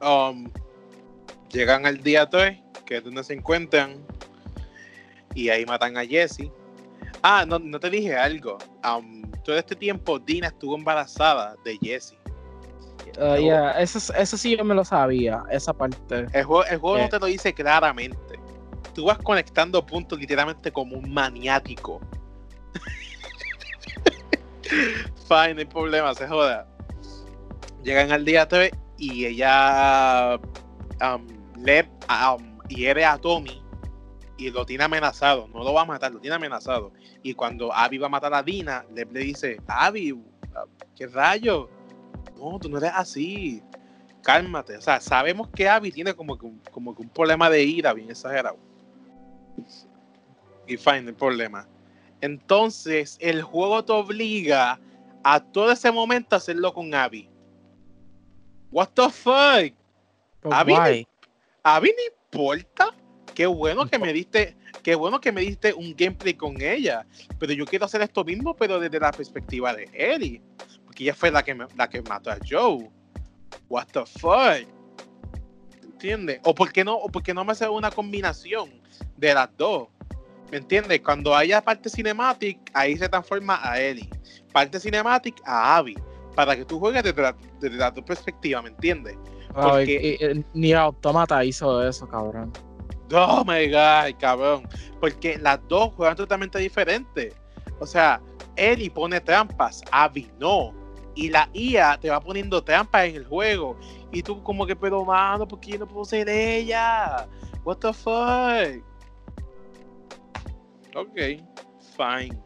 Um, 0.01 0.51
llegan 1.51 1.85
al 1.87 2.03
día 2.03 2.29
3, 2.29 2.61
que 2.87 2.99
es 2.99 3.05
donde 3.05 3.25
se 3.25 3.35
encuentran. 3.35 4.05
Y 5.35 5.49
ahí 5.49 5.67
matan 5.67 5.97
a 5.97 6.05
Jesse. 6.05 6.51
Ah, 7.27 7.47
no, 7.49 7.59
no 7.59 7.81
te 7.81 7.89
dije 7.89 8.15
algo. 8.15 8.59
Um, 8.85 9.23
todo 9.45 9.57
este 9.57 9.75
tiempo 9.75 10.19
Dina 10.19 10.49
estuvo 10.49 10.77
embarazada 10.77 11.57
de 11.65 11.79
Jesse. 11.81 12.19
Uh, 13.17 13.79
eso, 13.79 14.13
eso, 14.13 14.37
sí 14.37 14.55
yo 14.55 14.63
me 14.63 14.75
lo 14.75 14.85
sabía, 14.85 15.43
esa 15.51 15.73
parte. 15.73 16.27
El 16.35 16.45
juego, 16.45 16.67
el 16.67 16.79
juego 16.79 16.99
no 16.99 17.09
te 17.09 17.19
lo 17.19 17.25
dice 17.25 17.55
claramente. 17.55 18.39
Tú 18.95 19.07
vas 19.07 19.17
conectando 19.19 19.87
puntos 19.87 20.19
literalmente 20.19 20.71
como 20.71 20.99
un 20.99 21.15
maniático. 21.15 22.03
Fine, 25.27 25.55
no 25.55 25.61
hay 25.61 25.65
problema, 25.65 26.15
se 26.15 26.29
joda. 26.29 26.69
Llegan 27.83 28.13
al 28.13 28.27
día 28.27 28.47
3 28.47 28.71
y 28.99 29.25
ella 29.25 30.39
um, 31.01 31.27
le 31.57 31.89
um, 32.11 32.59
hiere 32.69 33.07
a 33.07 33.17
Tommy 33.17 33.65
y 34.37 34.51
lo 34.51 34.67
tiene 34.67 34.85
amenazado. 34.85 35.49
No 35.49 35.65
lo 35.65 35.73
va 35.73 35.83
a 35.83 35.87
matar, 35.87 36.13
lo 36.13 36.21
tiene 36.21 36.37
amenazado. 36.37 36.93
Y 37.25 37.33
cuando 37.33 37.75
Abby 37.75 37.97
va 37.97 38.07
a 38.07 38.11
matar 38.11 38.35
a 38.35 38.43
Dina, 38.43 38.85
le 38.95 39.05
dice: 39.07 39.57
Abby, 39.67 40.15
¿qué 40.95 41.07
rayo? 41.07 41.71
No, 42.37 42.59
tú 42.61 42.69
no 42.69 42.77
eres 42.77 42.93
así. 42.95 43.63
Cálmate. 44.23 44.77
O 44.77 44.81
sea, 44.83 45.01
sabemos 45.01 45.49
que 45.49 45.67
Abby 45.67 45.91
tiene 45.91 46.15
como 46.15 46.37
que, 46.37 46.47
como 46.71 46.95
que 46.95 47.01
un 47.01 47.09
problema 47.09 47.49
de 47.49 47.63
ira 47.63 47.95
bien 47.95 48.11
exagerado. 48.11 48.59
Y 50.67 50.77
fine, 50.77 51.09
el 51.09 51.15
problema. 51.15 51.67
Entonces, 52.21 53.17
el 53.21 53.43
juego 53.43 53.83
te 53.83 53.93
obliga 53.93 54.79
a 55.23 55.41
todo 55.41 55.73
ese 55.73 55.91
momento 55.91 56.37
a 56.37 56.39
hacerlo 56.39 56.75
con 56.75 56.95
Abby. 56.95 57.31
What 58.71 58.91
the 58.95 59.09
fuck? 59.09 59.73
Abby, 60.51 60.75
no, 60.75 61.09
Abby 61.63 61.95
no 61.97 62.15
importa. 62.31 62.95
Qué 63.35 63.47
bueno 63.47 63.87
que 63.87 63.99
me 63.99 64.13
diste, 64.13 64.57
qué 64.83 64.95
bueno 64.95 65.21
que 65.21 65.33
me 65.33 65.43
diste 65.43 65.73
un 65.73 65.95
gameplay 65.97 66.35
con 66.35 66.61
ella. 66.61 67.07
Pero 67.39 67.53
yo 67.53 67.65
quiero 67.67 67.85
hacer 67.85 68.03
esto 68.03 68.25
mismo, 68.25 68.55
pero 68.55 68.81
desde 68.81 69.01
la 69.01 69.13
perspectiva 69.13 69.75
de 69.75 69.89
Ellie. 69.93 70.43
Porque 70.85 71.05
ella 71.05 71.15
fue 71.15 71.31
la 71.31 71.43
que, 71.43 71.57
la 71.77 71.89
que 71.89 72.03
mató 72.03 72.31
a 72.31 72.39
Joe. 72.49 72.91
What 73.69 73.87
the 73.93 74.05
fuck? 74.07 74.69
¿Entiendes? 75.83 76.41
O 76.45 76.55
por 76.55 76.73
qué 76.73 76.85
no, 76.85 76.97
o 76.97 77.09
por 77.09 77.23
qué 77.23 77.33
no 77.33 77.45
me 77.45 77.53
hace 77.53 77.69
una 77.69 77.91
combinación 77.91 78.71
de 79.17 79.35
las 79.35 79.49
dos. 79.57 79.89
¿Me 80.51 80.59
entiendes? 80.59 81.01
Cuando 81.01 81.35
haya 81.35 81.63
parte 81.63 81.89
cinematic, 81.89 82.59
ahí 82.75 82.97
se 82.97 83.09
transforma 83.09 83.59
a 83.63 83.81
Ellie. 83.81 84.09
Parte 84.53 84.79
cinematic 84.79 85.41
a 85.45 85.77
Abby. 85.77 85.97
Para 86.35 86.57
que 86.57 86.65
tú 86.65 86.79
juegues 86.79 87.03
desde 87.03 87.23
la, 87.23 87.37
desde 87.61 87.93
tu 87.93 88.05
perspectiva, 88.05 88.61
¿me 88.61 88.69
entiendes? 88.69 89.17
Porque, 89.55 90.45
ni 90.53 90.73
Automata 90.73 91.45
hizo 91.45 91.87
eso, 91.87 92.09
cabrón. 92.09 92.53
Oh 93.13 93.45
my 93.47 93.69
god, 93.69 94.19
cabrón. 94.19 94.69
Porque 95.01 95.39
las 95.39 95.61
dos 95.69 95.93
juegan 95.95 96.17
totalmente 96.17 96.59
diferentes. 96.59 97.35
O 97.81 97.87
sea, 97.87 98.21
Ellie 98.57 98.91
pone 98.91 99.21
trampas, 99.21 99.83
Abby 99.93 100.31
no. 100.39 100.73
Y 101.15 101.29
la 101.29 101.49
IA 101.53 101.99
te 102.01 102.11
va 102.11 102.21
poniendo 102.21 102.63
trampas 102.63 103.07
en 103.07 103.17
el 103.17 103.25
juego. 103.25 103.79
Y 104.11 104.23
tú 104.23 104.43
como 104.43 104.67
que, 104.67 104.75
pero 104.75 105.05
mano, 105.05 105.47
¿por 105.47 105.61
qué 105.61 105.79
no 105.79 105.87
puedo 105.87 106.05
ser 106.05 106.29
ella? 106.29 107.29
What 107.65 107.79
the 107.79 107.93
fuck? 107.93 108.85
Ok, 110.95 111.19
fine. 111.97 112.39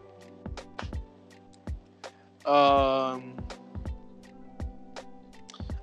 Um, 2.47 3.37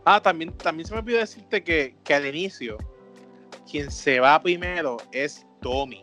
ah, 0.04 0.20
también, 0.22 0.52
también 0.58 0.88
se 0.88 0.94
me 0.94 1.00
olvidó 1.00 1.20
decirte 1.20 1.64
que, 1.64 1.96
que 2.04 2.14
al 2.16 2.26
inicio, 2.26 2.78
quien 3.76 3.92
se 3.92 4.22
va 4.22 4.42
primero 4.42 4.96
es 5.12 5.46
Tommy. 5.62 6.02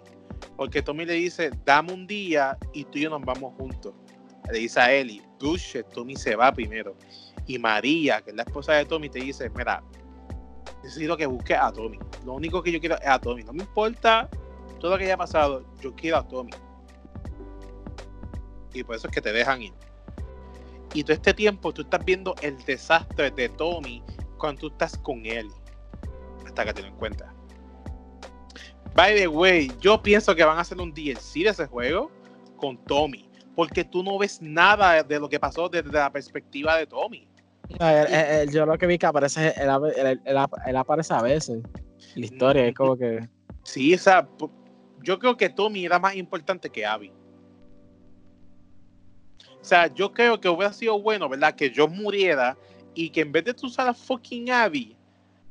Porque 0.59 0.83
Tommy 0.83 1.07
le 1.07 1.15
dice, 1.15 1.51
dame 1.65 1.95
un 1.95 2.07
día 2.07 2.59
y 2.75 2.85
tú 2.85 2.99
y 2.99 3.03
yo 3.05 3.09
nos 3.09 3.23
vamos 3.23 3.55
juntos. 3.57 3.95
Le 4.53 4.59
dice 4.59 4.79
a 4.79 4.93
Eli, 4.93 5.23
bullshit, 5.41 5.87
Tommy 5.89 6.15
se 6.15 6.37
va 6.37 6.53
primero. 6.53 6.95
Y 7.47 7.59
María, 7.59 8.21
que 8.21 8.29
es 8.29 8.37
la 8.37 8.43
esposa 8.43 8.75
de 8.75 8.85
Tommy, 8.85 9.09
te 9.09 9.21
dice, 9.21 9.49
mira, 9.57 9.83
necesito 10.83 11.17
que 11.17 11.25
busques 11.25 11.57
a 11.59 11.73
Tommy. 11.73 11.99
Lo 12.27 12.35
único 12.35 12.63
que 12.63 12.73
yo 12.73 12.79
quiero 12.79 12.97
es 12.97 13.09
a 13.09 13.19
Tommy. 13.19 13.43
No 13.43 13.55
me 13.55 13.63
importa 13.63 14.29
todo 14.79 14.91
lo 14.91 14.99
que 14.99 15.05
haya 15.05 15.17
pasado, 15.17 15.65
yo 15.81 15.95
quiero 15.95 16.19
a 16.19 16.29
Tommy. 16.29 16.53
Y 18.75 18.85
por 18.85 18.97
eso 18.97 19.09
es 19.09 19.15
que 19.15 19.23
te 19.23 19.33
dejan 19.33 19.63
ir. 19.63 19.73
Y 20.93 21.05
todo 21.05 21.15
este 21.15 21.33
tiempo 21.33 21.73
tú 21.73 21.81
estás 21.81 22.05
viendo 22.05 22.35
el 22.43 22.63
desastre 22.67 23.31
de 23.31 23.49
Tommy 23.49 24.05
cuando 24.37 24.61
tú 24.61 24.67
estás 24.67 24.99
con 24.99 25.25
él. 25.25 25.49
Hasta 26.45 26.67
que 26.67 26.75
te 26.75 26.83
lo 26.83 26.89
encuentras. 26.89 27.33
By 28.95 29.15
the 29.17 29.27
way, 29.27 29.71
yo 29.81 30.03
pienso 30.03 30.35
que 30.35 30.45
van 30.45 30.59
a 30.59 30.61
hacer 30.61 30.79
un 30.79 30.93
DLC 30.93 31.45
de 31.45 31.49
ese 31.49 31.67
juego 31.67 32.11
con 32.57 32.77
Tommy. 32.85 33.29
Porque 33.55 33.85
tú 33.85 34.03
no 34.03 34.19
ves 34.19 34.41
nada 34.41 35.03
de 35.03 35.19
lo 35.19 35.29
que 35.29 35.39
pasó 35.39 35.69
desde 35.69 35.91
la 35.91 36.11
perspectiva 36.11 36.77
de 36.77 36.87
Tommy. 36.87 37.29
yo 38.51 38.67
lo 38.67 38.79
que 38.79 38.87
vi 38.87 38.99
que 38.99 39.07
aparece, 39.07 39.55
él, 39.57 40.77
aparece 40.77 41.15
a 41.15 41.23
veces. 41.23 41.63
La 42.15 42.25
historia 42.25 42.67
es 42.67 42.75
como 42.75 42.97
que. 42.97 43.29
Sí, 43.65 43.95
o 43.95 43.99
sea, 43.99 44.29
yo 45.03 45.19
creo 45.19 45.37
que 45.37 45.49
Tommy 45.49 45.85
era 45.85 45.99
más 45.99 46.17
importante 46.17 46.71
que 46.71 46.85
Abby. 46.85 47.13
O 49.61 49.65
sea, 49.65 49.87
yo 49.87 50.13
creo 50.13 50.41
que 50.41 50.49
hubiera 50.49 50.73
sido 50.73 51.01
bueno, 51.01 51.29
¿verdad? 51.29 51.55
Que 51.55 51.71
yo 51.71 51.87
muriera 51.87 52.57
y 52.95 53.11
que 53.11 53.21
en 53.21 53.33
vez 53.33 53.45
de 53.45 53.55
tú 53.55 53.67
usar 53.67 53.87
a 53.89 53.95
fucking 53.95 54.51
Abby, 54.51 54.97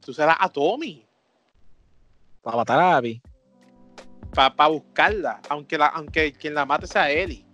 tú 0.02 0.12
usaras 0.12 0.36
a 0.40 0.50
Tommy. 0.50 1.06
Para 2.42 2.58
matar 2.58 2.80
a 2.80 2.98
Abby. 2.98 3.22
Para 4.34 4.68
buscarla, 4.68 5.42
aunque, 5.50 5.78
aunque 5.94 6.32
quien 6.34 6.54
la 6.54 6.66
mate 6.66 6.88
sea 6.88 7.12
Ellie. 7.12 7.46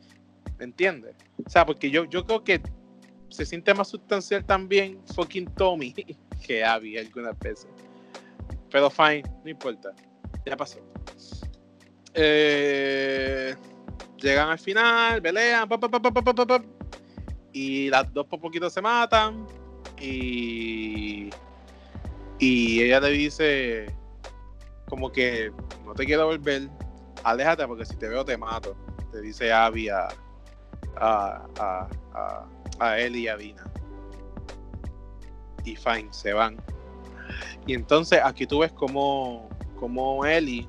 ¿Me 0.57 0.65
entiendes? 0.65 1.15
O 1.45 1.49
sea, 1.49 1.65
porque 1.65 1.89
yo, 1.89 2.05
yo 2.05 2.25
creo 2.25 2.43
que 2.43 2.61
se 3.29 3.45
siente 3.45 3.73
más 3.73 3.89
sustancial 3.89 4.45
también 4.45 4.99
fucking 5.15 5.45
Tommy 5.55 5.93
que 6.45 6.63
Abby 6.63 6.97
algunas 6.97 7.37
veces. 7.39 7.67
Pero 8.71 8.89
fine, 8.89 9.23
no 9.43 9.49
importa. 9.49 9.93
Ya 10.45 10.55
pasó. 10.55 10.79
Eh, 12.13 13.55
llegan 14.17 14.49
al 14.49 14.59
final, 14.59 15.21
pelean, 15.21 15.69
y 17.53 17.89
las 17.89 18.11
dos 18.13 18.25
por 18.27 18.39
poquito 18.39 18.69
se 18.69 18.81
matan. 18.81 19.45
Y, 19.99 21.29
y 22.39 22.81
ella 22.81 22.99
le 22.99 23.09
dice, 23.09 23.95
como 24.87 25.11
que 25.11 25.51
no 25.85 25.93
te 25.93 26.05
quiero 26.05 26.27
volver, 26.27 26.69
aléjate 27.23 27.67
porque 27.67 27.85
si 27.85 27.95
te 27.95 28.07
veo 28.07 28.25
te 28.25 28.37
mato. 28.37 28.75
Te 29.11 29.21
dice 29.21 29.51
Abby 29.51 29.89
a, 29.89 30.07
a, 30.97 31.87
a, 32.79 32.99
él 32.99 33.15
y 33.15 33.27
a 33.27 33.37
Dina. 33.37 33.63
Y 35.63 35.75
fine, 35.75 36.07
se 36.11 36.33
van. 36.33 36.57
Y 37.65 37.73
entonces 37.73 38.19
aquí 38.23 38.45
tú 38.45 38.59
ves 38.59 38.71
como, 38.71 39.49
como 39.79 40.25
Ellie 40.25 40.67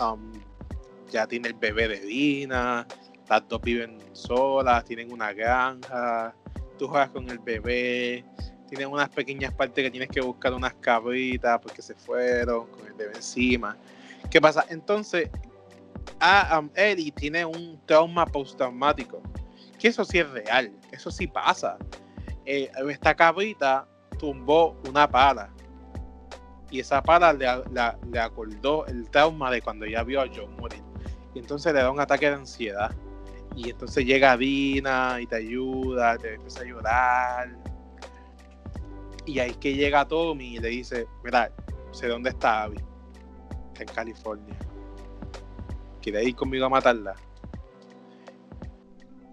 Um, 0.00 0.32
ya 1.10 1.26
tiene 1.26 1.48
el 1.48 1.54
bebé 1.54 1.86
de 1.86 2.00
Dina, 2.00 2.86
las 3.28 3.48
dos 3.48 3.60
viven 3.62 3.98
solas, 4.12 4.84
tienen 4.84 5.12
una 5.12 5.32
granja, 5.32 6.34
tú 6.78 6.88
juegas 6.88 7.10
con 7.10 7.30
el 7.30 7.38
bebé, 7.38 8.24
tienen 8.74 8.92
unas 8.92 9.08
pequeñas 9.08 9.52
partes 9.52 9.84
que 9.84 9.90
tienes 9.90 10.08
que 10.08 10.20
buscar 10.20 10.52
unas 10.52 10.74
cabritas 10.74 11.60
porque 11.60 11.80
se 11.80 11.94
fueron 11.94 12.66
con 12.66 12.86
el 12.86 12.92
bebé 12.94 13.12
encima. 13.14 13.76
¿Qué 14.30 14.40
pasa? 14.40 14.64
Entonces, 14.68 15.30
a, 16.18 16.58
um, 16.58 16.70
Eddie 16.74 17.12
tiene 17.12 17.44
un 17.44 17.80
trauma 17.86 18.26
postraumático, 18.26 19.22
que 19.78 19.88
eso 19.88 20.04
sí 20.04 20.18
es 20.18 20.30
real, 20.30 20.72
eso 20.90 21.10
sí 21.10 21.26
pasa. 21.26 21.78
Eh, 22.46 22.70
esta 22.90 23.14
cabrita 23.14 23.86
tumbó 24.18 24.76
una 24.88 25.08
pala 25.08 25.50
y 26.70 26.80
esa 26.80 27.02
pala 27.02 27.32
le, 27.32 28.18
acordó 28.18 28.86
el 28.86 29.08
trauma 29.08 29.50
de 29.50 29.62
cuando 29.62 29.86
ya 29.86 30.02
vio 30.02 30.20
a 30.20 30.26
John 30.26 30.56
morir. 30.56 30.82
Y 31.34 31.38
entonces 31.38 31.72
le 31.72 31.80
da 31.80 31.90
un 31.90 32.00
ataque 32.00 32.28
de 32.28 32.34
ansiedad. 32.34 32.90
Y 33.54 33.70
entonces 33.70 34.04
llega 34.04 34.36
Dina 34.36 35.18
y 35.20 35.26
te 35.26 35.36
ayuda, 35.36 36.18
te 36.18 36.34
empieza 36.34 36.60
a 36.60 36.62
ayudar. 36.64 37.63
Y 39.26 39.38
ahí 39.38 39.52
que 39.54 39.74
llega 39.74 40.06
Tommy 40.06 40.56
y 40.56 40.58
le 40.58 40.68
dice, 40.68 41.06
mira, 41.22 41.50
sé 41.92 42.08
dónde 42.08 42.30
está 42.30 42.64
Abby. 42.64 42.78
Está 43.68 43.82
en 43.82 43.88
California. 43.88 44.58
¿Quiere 46.02 46.24
ir 46.24 46.34
conmigo 46.34 46.66
a 46.66 46.68
matarla? 46.68 47.14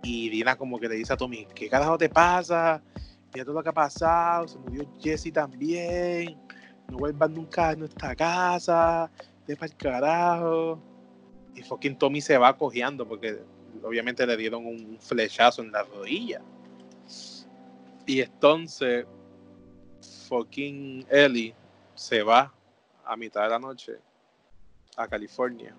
Y 0.04 0.30
Dina 0.30 0.56
como 0.56 0.80
que 0.80 0.88
le 0.88 0.96
dice 0.96 1.14
a 1.14 1.18
Tommy, 1.18 1.46
¿qué 1.54 1.70
carajo 1.70 1.98
te 1.98 2.10
pasa? 2.10 2.82
Mira 3.34 3.46
todo 3.46 3.56
lo 3.56 3.64
que 3.64 3.70
ha 3.70 3.74
pasado, 3.74 4.48
se 4.48 4.58
murió 4.58 4.86
Jesse 5.00 5.32
también. 5.32 6.38
No 6.90 6.98
vuelvas 6.98 7.30
nunca 7.30 7.70
a 7.70 7.76
nuestra 7.76 8.16
casa, 8.16 9.12
de 9.46 9.56
para 9.56 9.72
el 9.72 9.78
carajo. 9.78 10.80
Y 11.56 11.62
fucking 11.62 11.98
Tommy 11.98 12.22
se 12.22 12.38
va 12.38 12.58
cojeando 12.58 13.08
porque 13.08 13.42
obviamente 13.84 14.26
le 14.26 14.38
dieron 14.38 14.66
un 14.66 14.98
flechazo 15.00 15.62
en 15.62 15.72
la 15.72 15.84
rodilla. 15.84 16.42
Y 18.06 18.22
entonces, 18.22 19.06
fucking 20.32 21.06
Ellie 21.10 21.54
se 21.94 22.24
va 22.24 22.54
a 23.04 23.18
mitad 23.18 23.44
de 23.44 23.50
la 23.50 23.60
noche 23.60 23.98
a 24.96 25.06
California. 25.06 25.76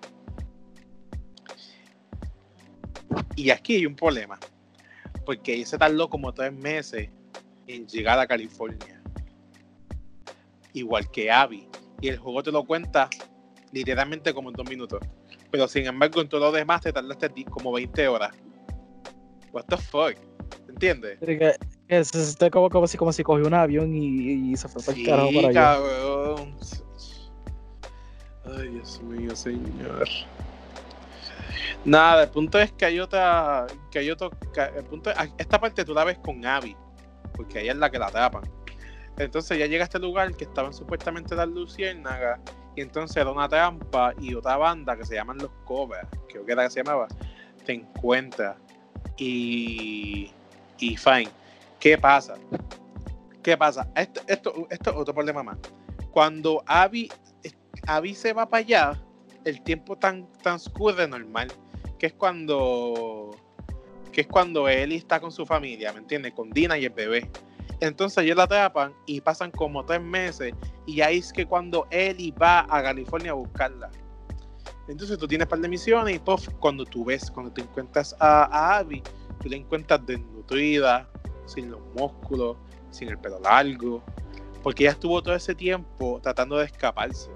Y 3.35 3.49
aquí 3.49 3.77
hay 3.77 3.87
un 3.87 3.95
problema, 3.95 4.37
porque 5.25 5.55
ella 5.55 5.65
se 5.65 5.79
tardó 5.79 6.07
como 6.07 6.31
tres 6.31 6.53
meses 6.53 7.09
en 7.65 7.87
llegar 7.87 8.19
a 8.19 8.27
California. 8.27 9.01
Igual 10.73 11.09
que 11.09 11.31
Abby. 11.31 11.67
Y 11.99 12.09
el 12.09 12.19
juego 12.19 12.43
te 12.43 12.51
lo 12.51 12.63
cuenta 12.63 13.09
literalmente 13.71 14.35
como 14.35 14.49
en 14.49 14.55
dos 14.55 14.69
minutos. 14.69 14.99
Pero 15.49 15.67
sin 15.67 15.87
embargo, 15.87 16.21
en 16.21 16.29
todo 16.29 16.41
lo 16.41 16.51
demás 16.51 16.81
te 16.81 16.93
tardaste 16.93 17.45
como 17.45 17.71
20 17.71 18.07
horas. 18.07 18.35
What 19.51 19.65
the 19.65 19.77
fuck? 19.77 20.15
¿Entiendes? 20.69 21.17
Es, 21.93 22.13
es, 22.15 22.37
es 22.41 22.51
como, 22.51 22.69
como, 22.69 22.87
si, 22.87 22.97
como 22.97 23.13
si 23.13 23.23
cogió 23.23 23.45
un 23.47 23.53
avión 23.53 23.93
y, 23.95 24.51
y 24.51 24.57
se 24.57 24.67
fue 24.67 24.81
para 24.83 24.97
el 24.97 25.05
carajo 25.05 25.29
para 25.33 25.47
allá. 25.47 25.53
cabrón. 25.75 26.55
Ay, 28.57 28.67
Dios 28.69 29.01
mío, 29.03 29.35
señor. 29.35 30.07
Nada, 31.85 32.23
el 32.23 32.29
punto 32.29 32.59
es 32.59 32.71
que 32.71 32.85
hay 32.85 32.99
otra. 32.99 33.67
Que 33.91 33.99
hay 33.99 34.09
otro. 34.11 34.31
el 34.75 34.83
punto 34.85 35.09
es- 35.11 35.17
esta 35.37 35.59
parte 35.59 35.83
tú 35.83 35.93
la 35.93 36.03
ves 36.03 36.17
con 36.19 36.45
Abby. 36.45 36.75
Porque 37.35 37.61
ella 37.61 37.71
es 37.73 37.77
la 37.77 37.89
que 37.89 37.99
la 37.99 38.07
atrapan. 38.07 38.43
Entonces 39.17 39.57
ya 39.57 39.65
llega 39.65 39.83
a 39.83 39.85
este 39.85 39.99
lugar 39.99 40.33
que 40.35 40.43
estaban 40.45 40.73
supuestamente 40.73 41.35
las 41.35 41.47
luciérnagas. 41.47 42.39
Y 42.75 42.81
entonces 42.81 43.17
era 43.17 43.29
una 43.31 43.47
trampa 43.47 44.13
y 44.19 44.33
otra 44.33 44.57
banda 44.57 44.97
que 44.97 45.05
se 45.05 45.15
llaman 45.15 45.37
los 45.37 45.51
Cobras. 45.65 46.07
Creo 46.29 46.45
que 46.45 46.51
era 46.51 46.63
que 46.63 46.71
se 46.71 46.83
llamaba. 46.83 47.07
Te 47.65 47.73
encuentra. 47.73 48.55
Y. 49.17 50.31
Y 50.79 50.97
fine. 50.97 51.29
¿Qué 51.83 51.97
pasa? 51.97 52.35
¿Qué 53.43 53.57
pasa? 53.57 53.91
Esto, 53.93 54.21
esto, 54.27 54.67
esto 54.69 54.89
es 54.91 54.95
otro 54.95 55.13
problema 55.13 55.43
más. 55.43 55.57
Cuando 56.11 56.63
Abby, 56.65 57.11
Abby 57.85 58.15
se 58.15 58.31
va 58.31 58.49
para 58.49 58.61
allá, 58.61 59.03
el 59.43 59.61
tiempo 59.63 59.97
tan, 59.97 60.31
transcurre 60.41 61.09
normal. 61.09 61.51
Que 61.99 62.05
es 62.05 62.13
cuando. 62.13 63.31
Que 64.13 64.21
es 64.21 64.27
cuando 64.27 64.69
Ellie 64.69 64.95
está 64.95 65.19
con 65.19 65.33
su 65.33 65.45
familia, 65.45 65.91
¿me 65.91 65.99
entiendes? 65.99 66.31
Con 66.31 66.51
Dina 66.51 66.77
y 66.77 66.85
el 66.85 66.91
bebé. 66.91 67.29
Entonces 67.81 68.23
ellos 68.23 68.37
la 68.37 68.43
atrapan 68.43 68.93
y 69.05 69.19
pasan 69.19 69.51
como 69.51 69.83
tres 69.83 70.01
meses. 70.01 70.53
Y 70.85 71.01
ahí 71.01 71.17
es 71.17 71.33
que 71.33 71.45
cuando 71.45 71.85
Ellie 71.91 72.31
va 72.31 72.61
a 72.61 72.81
California 72.81 73.31
a 73.31 73.35
buscarla. 73.35 73.91
Entonces 74.87 75.17
tú 75.17 75.27
tienes 75.27 75.47
un 75.47 75.49
par 75.49 75.59
de 75.59 75.67
misiones 75.67 76.15
y 76.15 76.19
puff, 76.19 76.47
cuando 76.61 76.85
tú 76.85 77.03
ves, 77.03 77.29
cuando 77.29 77.51
te 77.51 77.59
encuentras 77.59 78.15
a, 78.21 78.45
a 78.45 78.77
Abby, 78.77 79.03
tú 79.41 79.49
la 79.49 79.57
encuentras 79.57 80.05
desnutrida, 80.05 81.09
sin 81.45 81.71
los 81.71 81.81
músculos, 81.95 82.57
sin 82.89 83.09
el 83.09 83.17
pelo 83.17 83.39
largo. 83.39 84.03
Porque 84.61 84.83
ella 84.83 84.91
estuvo 84.91 85.21
todo 85.21 85.35
ese 85.35 85.55
tiempo 85.55 86.19
tratando 86.21 86.57
de 86.57 86.65
escaparse. 86.65 87.29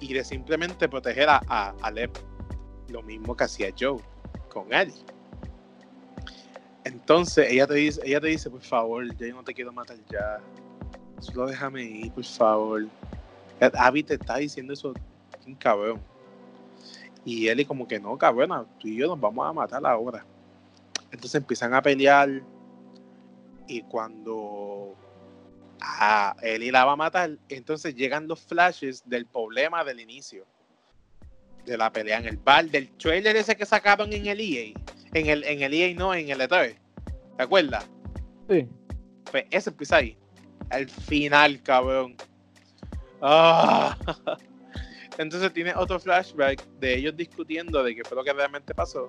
Y 0.00 0.12
de 0.12 0.24
simplemente 0.24 0.88
proteger 0.88 1.28
a, 1.28 1.40
a, 1.46 1.74
a. 1.80 1.92
Lo 2.88 3.02
mismo 3.02 3.36
que 3.36 3.44
hacía 3.44 3.72
Joe 3.78 3.98
con 4.48 4.72
Ellie. 4.72 5.04
Entonces 6.84 7.50
ella 7.50 7.66
te 7.66 7.74
dice, 7.74 8.00
ella 8.04 8.20
te 8.20 8.26
dice, 8.26 8.50
por 8.50 8.62
favor, 8.62 9.16
yo 9.16 9.34
no 9.34 9.44
te 9.44 9.54
quiero 9.54 9.72
matar 9.72 9.96
ya. 10.10 10.40
Solo 11.20 11.46
déjame 11.46 11.84
ir, 11.84 12.12
por 12.12 12.24
favor. 12.24 12.86
Abby 13.60 14.02
te 14.02 14.14
está 14.14 14.38
diciendo 14.38 14.72
eso, 14.72 14.92
un 15.46 15.54
cabrón. 15.54 16.00
Y 17.24 17.48
Ellie 17.48 17.64
como 17.64 17.86
que 17.86 18.00
no, 18.00 18.18
cabrona, 18.18 18.64
tú 18.80 18.88
y 18.88 18.96
yo 18.96 19.06
nos 19.06 19.20
vamos 19.20 19.48
a 19.48 19.52
matar 19.52 19.86
ahora. 19.86 20.24
Entonces 21.12 21.36
empiezan 21.36 21.72
a 21.74 21.82
pelear. 21.82 22.42
Y 23.72 23.80
cuando 23.80 24.94
a 25.80 26.36
Ellie 26.42 26.70
la 26.70 26.84
va 26.84 26.92
a 26.92 26.96
matar, 26.96 27.38
entonces 27.48 27.94
llegan 27.94 28.28
los 28.28 28.40
flashes 28.40 29.02
del 29.08 29.24
problema 29.24 29.82
del 29.82 29.98
inicio. 29.98 30.44
De 31.64 31.78
la 31.78 31.90
pelea 31.90 32.18
en 32.18 32.26
el 32.26 32.36
bar, 32.36 32.66
del 32.66 32.90
trailer 32.98 33.34
ese 33.34 33.56
que 33.56 33.64
sacaron 33.64 34.12
en 34.12 34.26
el 34.26 34.40
EA. 34.40 34.74
En 35.14 35.26
el, 35.26 35.42
en 35.44 35.62
el 35.62 35.72
EA 35.72 35.94
no, 35.94 36.12
en 36.12 36.28
el 36.28 36.38
E3. 36.40 36.76
¿Te 37.38 37.42
acuerdas? 37.42 37.88
Sí. 38.50 38.68
Pues 39.30 39.46
ese 39.50 39.70
empieza 39.70 39.96
ahí. 39.96 40.18
El 40.70 40.90
final, 40.90 41.62
cabrón. 41.62 42.14
Ah. 43.22 43.96
Entonces 45.16 45.50
tiene 45.54 45.74
otro 45.74 45.98
flashback 45.98 46.62
de 46.78 46.94
ellos 46.94 47.16
discutiendo 47.16 47.82
de 47.82 47.96
qué 47.96 48.04
fue 48.04 48.18
lo 48.18 48.24
que 48.24 48.34
realmente 48.34 48.74
pasó. 48.74 49.08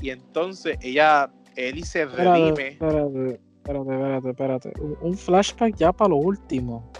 Y 0.00 0.08
entonces 0.08 0.78
ella, 0.80 1.30
Ellie 1.54 1.84
se 1.84 2.06
redime. 2.06 2.68
Espérate, 2.68 2.72
espérate, 2.72 3.53
espérate, 3.72 4.30
espérate. 4.30 4.72
Un, 4.80 4.96
un 5.00 5.16
flashback 5.16 5.76
ya 5.76 5.92
para 5.92 6.10
lo 6.10 6.16
último. 6.16 6.90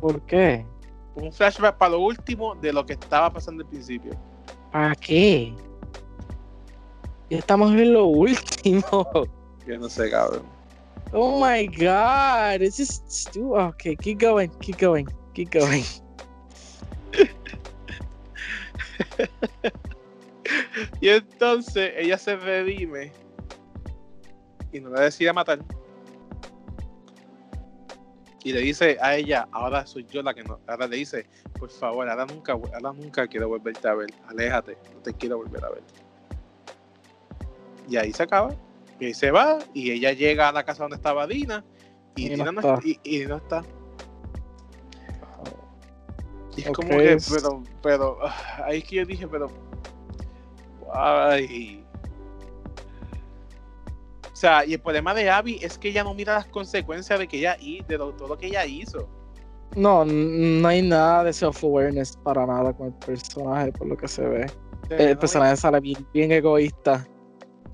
¿Por 0.00 0.20
qué? 0.22 0.66
un 1.14 1.32
flashback 1.32 1.76
para 1.76 1.92
lo 1.92 2.00
último 2.00 2.54
de 2.56 2.72
lo 2.72 2.84
que 2.86 2.94
estaba 2.94 3.30
pasando 3.32 3.62
al 3.62 3.68
principio. 3.68 4.12
¿Para 4.70 4.94
qué? 4.94 5.54
Ya 7.28 7.38
estamos 7.38 7.72
en 7.72 7.92
lo 7.92 8.06
último. 8.06 9.06
Yo 9.66 9.78
no 9.78 9.88
sé, 9.88 10.10
cabrón. 10.10 10.42
Oh 11.12 11.38
my 11.44 11.66
god, 11.66 12.58
this 12.60 12.80
is 12.80 13.02
stupid. 13.08 13.60
Okay, 13.60 13.96
keep 13.96 14.18
going, 14.18 14.48
keep 14.60 14.78
going, 14.78 15.06
keep 15.34 15.50
going. 15.50 15.84
Y 21.00 21.08
entonces 21.08 21.92
ella 21.96 22.18
se 22.18 22.36
redime 22.36 23.12
y 24.72 24.80
no 24.80 24.90
la 24.90 25.02
decide 25.02 25.32
matar. 25.32 25.60
Y 28.44 28.52
le 28.52 28.60
dice 28.60 28.98
a 29.00 29.14
ella, 29.14 29.48
ahora 29.52 29.86
soy 29.86 30.04
yo 30.10 30.22
la 30.22 30.34
que 30.34 30.42
no. 30.42 30.58
Ahora 30.66 30.88
le 30.88 30.96
dice, 30.96 31.26
por 31.58 31.70
favor, 31.70 32.08
ahora 32.08 32.26
nunca, 32.26 32.54
ahora 32.54 32.92
nunca 32.92 33.26
quiero 33.28 33.48
volverte 33.48 33.86
a 33.86 33.94
ver. 33.94 34.12
Aléjate, 34.26 34.76
no 34.94 35.00
te 35.00 35.14
quiero 35.14 35.38
volver 35.38 35.64
a 35.64 35.70
ver. 35.70 35.82
Y 37.88 37.96
ahí 37.96 38.12
se 38.12 38.24
acaba. 38.24 38.52
Y 38.98 39.06
ahí 39.06 39.14
se 39.14 39.30
va. 39.30 39.58
Y 39.74 39.92
ella 39.92 40.12
llega 40.12 40.48
a 40.48 40.52
la 40.52 40.64
casa 40.64 40.82
donde 40.82 40.96
estaba 40.96 41.26
Dina. 41.26 41.64
Y, 42.16 42.30
Dina 42.30 42.50
no, 42.50 42.60
está. 42.60 42.80
y, 42.84 42.98
y 43.04 43.26
no 43.26 43.36
está. 43.36 43.62
Y 46.56 46.62
es 46.62 46.70
como 46.70 46.88
que, 46.88 47.18
pero, 47.30 47.62
pero, 47.82 48.18
ah, 48.22 48.64
ahí 48.64 48.78
es 48.78 48.84
que 48.84 48.96
yo 48.96 49.06
dije, 49.06 49.26
pero, 49.28 49.48
ay. 50.92 51.81
O 54.42 54.44
sea, 54.44 54.66
y 54.66 54.72
el 54.74 54.80
problema 54.80 55.14
de 55.14 55.30
Abby 55.30 55.60
es 55.62 55.78
que 55.78 55.90
ella 55.90 56.02
no 56.02 56.14
mira 56.14 56.34
las 56.34 56.46
consecuencias 56.46 57.16
de 57.16 57.28
que 57.28 57.38
ella 57.38 57.56
de 57.60 57.96
todo 57.96 58.26
lo 58.26 58.36
que 58.36 58.48
ella 58.48 58.66
hizo. 58.66 59.08
No, 59.76 60.04
no 60.04 60.66
hay 60.66 60.82
nada 60.82 61.22
de 61.22 61.32
self-awareness 61.32 62.16
para 62.24 62.44
nada 62.44 62.72
con 62.72 62.88
el 62.88 62.92
personaje, 62.94 63.70
por 63.70 63.86
lo 63.86 63.96
que 63.96 64.08
se 64.08 64.26
ve. 64.26 64.50
El 64.90 65.14
No, 65.14 65.20
personaje 65.20 65.56
sale 65.56 65.78
bien, 65.78 66.04
bien 66.12 66.32
egoísta. 66.32 67.06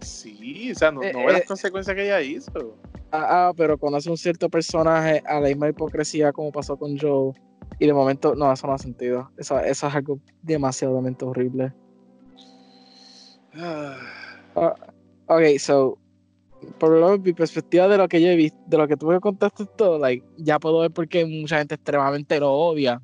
Sí, 0.03 0.70
o 0.70 0.74
sea, 0.74 0.93
no, 0.93 1.03
Eh, 1.03 1.11
no 1.15 1.24
ve 1.24 1.32
las 1.32 1.40
eh, 1.40 1.45
consecuencias 1.47 1.97
que 1.97 2.05
ella 2.05 2.20
hizo. 2.20 2.77
Ah, 3.12 3.49
ah, 3.49 3.53
pero 3.57 3.78
conoce 3.78 4.11
un 4.11 4.19
cierto 4.19 4.51
personaje 4.51 5.23
a 5.24 5.40
la 5.40 5.49
misma 5.49 5.70
hipocresía 5.70 6.35
como 6.35 6.53
pasó 6.53 6.77
con 6.77 6.99
Joe. 6.99 7.32
Y 7.78 7.86
de 7.86 7.95
momento, 7.95 8.35
no, 8.35 8.53
eso 8.53 8.66
no 8.66 8.74
ha 8.74 8.78
sentido. 8.78 9.32
Eso, 9.39 9.59
eso 9.59 9.86
es 9.86 9.95
algo 9.95 10.20
demasiadamente 10.43 11.24
horrible. 11.24 11.73
Ah, 13.55 13.97
Ok, 15.31 15.59
so, 15.59 15.99
por 16.79 16.91
lo 16.91 17.07
menos 17.07 17.21
mi 17.21 17.33
perspectiva 17.33 17.89
de 17.89 17.99
lo 17.99 18.09
que 18.09 18.21
yo 18.21 18.29
he 18.29 18.37
visto, 18.37 18.59
de 18.67 18.79
lo 18.79 18.89
que 18.89 18.97
tú 18.97 19.07
me 19.07 19.21
contaste 19.21 19.65
todo, 19.77 19.99
like, 19.99 20.25
ya 20.37 20.59
puedo 20.59 20.81
ver 20.81 20.91
por 20.91 21.09
qué 21.09 21.25
mucha 21.25 21.59
gente 21.59 21.75
extremadamente 21.75 22.39
lo 22.41 22.53
odia. 22.53 23.01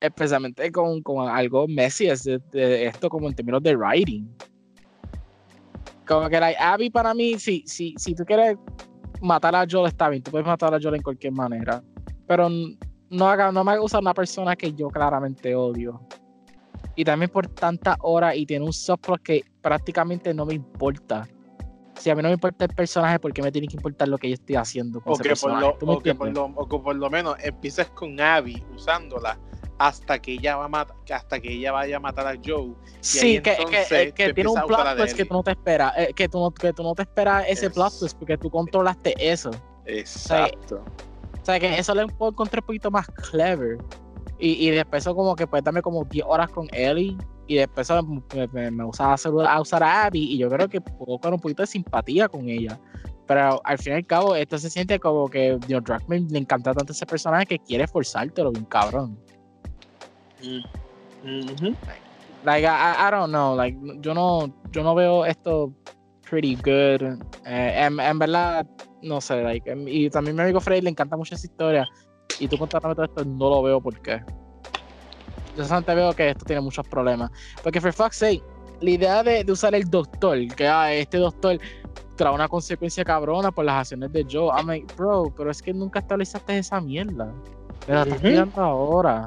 Especialmente 0.00 0.70
con, 0.70 1.02
con 1.02 1.28
algo 1.28 1.66
messy 1.66 2.08
es 2.08 2.22
de, 2.24 2.86
esto 2.86 3.08
como 3.08 3.28
en 3.28 3.34
términos 3.34 3.62
de 3.62 3.76
writing. 3.76 4.28
Como 6.06 6.28
que 6.28 6.38
like, 6.38 6.58
Abby 6.60 6.90
para 6.90 7.12
mí, 7.14 7.38
si, 7.38 7.64
si, 7.66 7.94
si 7.98 8.14
tú 8.14 8.24
quieres 8.24 8.56
matar 9.20 9.54
a 9.56 9.66
Joel 9.68 9.88
está 9.88 10.08
bien, 10.08 10.22
tú 10.22 10.30
puedes 10.30 10.46
matar 10.46 10.72
a 10.72 10.78
Joel 10.80 10.96
en 10.96 11.02
cualquier 11.02 11.32
manera. 11.32 11.82
Pero 12.26 12.48
no, 13.10 13.28
haga, 13.28 13.50
no 13.50 13.64
me 13.64 13.78
usar 13.78 14.00
una 14.00 14.14
persona 14.14 14.54
que 14.54 14.72
yo 14.72 14.88
claramente 14.88 15.54
odio. 15.54 16.00
Y 16.94 17.04
también 17.04 17.30
por 17.30 17.46
tantas 17.46 17.96
horas 18.00 18.36
y 18.36 18.46
tiene 18.46 18.64
un 18.64 18.72
subplot 18.72 19.22
que 19.22 19.44
prácticamente 19.62 20.32
no 20.32 20.46
me 20.46 20.54
importa. 20.54 21.26
Si 21.98 22.10
a 22.10 22.14
mí 22.14 22.22
no 22.22 22.28
me 22.28 22.34
importa 22.34 22.64
el 22.64 22.74
personaje, 22.74 23.18
¿por 23.18 23.32
qué 23.32 23.42
me 23.42 23.50
tiene 23.52 23.66
que 23.68 23.76
importar 23.76 24.08
lo 24.08 24.18
que 24.18 24.28
yo 24.28 24.34
estoy 24.34 24.56
haciendo 24.56 25.00
con 25.00 25.12
O 25.12 25.14
ese 25.14 25.22
que, 25.24 25.36
por 25.36 25.60
lo, 25.60 25.74
¿Tú 25.74 25.86
me 25.86 25.92
o, 25.94 25.98
que 26.00 26.14
por 26.14 26.32
lo, 26.32 26.44
o 26.44 26.68
que 26.68 26.78
por 26.78 26.96
lo 26.96 27.10
menos 27.10 27.36
empieces 27.42 27.88
con 27.90 28.20
Abby 28.20 28.62
usándola 28.74 29.38
hasta 29.78 30.18
que 30.18 30.32
ella 30.32 30.56
va 30.56 30.64
a 30.64 30.68
matar, 30.68 30.96
hasta 31.12 31.38
que 31.40 31.52
ella 31.52 31.72
vaya 31.72 31.96
a 31.98 32.00
matar 32.00 32.26
a 32.26 32.34
Joe. 32.44 32.74
Sí, 33.00 33.40
que, 33.40 33.56
que, 33.88 34.12
que 34.12 34.28
tú 34.28 34.34
tiene 34.34 34.50
un 34.50 34.66
plot 34.66 34.96
twist 34.96 35.16
que 35.16 35.24
tú 35.24 35.34
no 35.34 35.42
te 35.42 35.52
esperas, 35.52 35.92
eh, 35.96 36.12
que, 36.14 36.28
tú 36.28 36.40
no, 36.40 36.50
que 36.50 36.72
tú 36.72 36.82
no 36.82 36.94
te 36.94 37.02
esperas 37.02 37.44
ese 37.48 37.66
Es- 37.66 37.72
plot 37.72 37.96
twist 37.98 38.18
porque 38.18 38.36
tú 38.36 38.50
controlaste 38.50 39.14
eso. 39.18 39.50
Exacto. 39.86 40.84
O 41.40 41.44
sea, 41.44 41.58
que 41.60 41.78
eso 41.78 41.94
lo 41.94 42.06
puedo 42.08 42.32
encontrar 42.32 42.62
un 42.62 42.66
poquito 42.66 42.90
más 42.90 43.06
clever. 43.30 43.78
Y, 44.38 44.68
y 44.68 44.70
después 44.70 45.02
eso 45.02 45.14
como 45.14 45.34
que 45.34 45.46
pues 45.46 45.64
dame 45.64 45.80
como 45.80 46.04
10 46.04 46.24
horas 46.28 46.50
con 46.50 46.68
Ellie 46.72 47.16
y 47.48 47.56
después 47.56 47.88
me, 48.52 48.70
me, 48.70 48.84
usaba 48.84 49.14
a, 49.14 49.52
a 49.54 49.60
usar 49.60 49.82
a 49.82 50.04
Abby 50.04 50.34
y 50.34 50.38
yo 50.38 50.50
creo 50.50 50.68
que 50.68 50.80
puedo 50.80 51.18
con 51.18 51.32
un 51.32 51.40
poquito 51.40 51.62
de 51.62 51.66
simpatía 51.66 52.28
con 52.28 52.48
ella. 52.48 52.78
Pero 53.26 53.60
al 53.64 53.78
fin 53.78 53.94
y 53.94 53.96
al 53.96 54.06
cabo, 54.06 54.34
esto 54.34 54.58
se 54.58 54.70
siente 54.70 54.98
como 55.00 55.28
que 55.28 55.58
Neil 55.66 55.82
Druckmann 55.82 56.28
le 56.28 56.38
encanta 56.38 56.74
tanto 56.74 56.92
ese 56.92 57.06
personaje 57.06 57.46
que 57.46 57.58
quiere 57.58 57.86
forzártelo 57.86 58.52
bien 58.52 58.66
cabrón. 58.66 59.18
Mm. 60.42 60.78
Ujú. 61.24 61.74
Like, 62.44 62.64
I, 62.64 63.08
I 63.08 63.10
don't 63.10 63.30
know, 63.30 63.56
like, 63.56 63.76
yo 64.00 64.14
no, 64.14 64.54
yo 64.70 64.82
no 64.82 64.94
veo 64.94 65.24
esto 65.24 65.72
pretty 66.28 66.54
good. 66.56 67.02
Eh, 67.44 67.84
en, 67.84 67.98
en 67.98 68.18
verdad, 68.18 68.66
no 69.02 69.20
sé, 69.20 69.42
like, 69.42 69.70
em, 69.70 69.88
y 69.88 70.08
también 70.10 70.36
mi 70.36 70.42
amigo 70.42 70.60
Freddy 70.60 70.82
le 70.82 70.90
encanta 70.90 71.16
mucho 71.16 71.34
esa 71.34 71.46
historia. 71.46 71.86
Y 72.38 72.46
tú 72.46 72.56
contándome 72.56 72.94
todo 72.94 73.06
esto, 73.06 73.24
no 73.24 73.50
lo 73.50 73.62
veo 73.62 73.80
por 73.80 74.00
qué. 74.00 74.22
Yo 75.58 75.64
solamente 75.64 75.92
veo 75.92 76.12
que 76.12 76.30
esto 76.30 76.44
tiene 76.44 76.60
muchos 76.60 76.86
problemas. 76.86 77.32
Porque, 77.64 77.80
for 77.80 77.92
fuck's 77.92 78.18
sake, 78.18 78.44
la 78.80 78.90
idea 78.90 79.24
de, 79.24 79.42
de 79.42 79.50
usar 79.50 79.74
el 79.74 79.90
doctor, 79.90 80.38
que 80.54 80.68
ah, 80.68 80.92
este 80.92 81.18
doctor 81.18 81.58
trae 82.14 82.32
una 82.32 82.46
consecuencia 82.46 83.04
cabrona 83.04 83.50
por 83.50 83.64
las 83.64 83.80
acciones 83.80 84.12
de 84.12 84.24
Joe. 84.30 84.52
I'm 84.56 84.68
like, 84.68 84.94
bro, 84.94 85.34
pero 85.36 85.50
es 85.50 85.60
que 85.60 85.74
nunca 85.74 85.98
estabilizaste 85.98 86.58
esa 86.58 86.80
mierda. 86.80 87.34
Me 87.88 87.94
la 87.94 88.02
estás 88.02 88.20
tirando 88.20 88.62
ahora. 88.62 89.26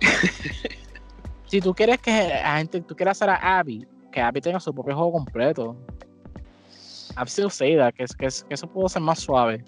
si 1.46 1.60
tú 1.60 1.74
quieres 1.74 1.98
que 1.98 2.12
la 2.12 2.58
gente, 2.58 2.82
tú 2.82 2.94
quieres 2.94 3.20
hacer 3.20 3.30
a 3.30 3.58
Abby, 3.58 3.84
que 4.12 4.20
Abby 4.20 4.40
tenga 4.40 4.60
su 4.60 4.72
propio 4.72 4.94
juego 4.94 5.10
completo. 5.10 5.76
I've 7.18 7.28
still 7.28 7.50
say 7.50 7.76
that, 7.76 7.94
que, 7.94 8.04
que, 8.04 8.28
que 8.28 8.54
eso 8.54 8.68
pudo 8.68 8.88
ser 8.88 9.02
más 9.02 9.18
suave. 9.18 9.64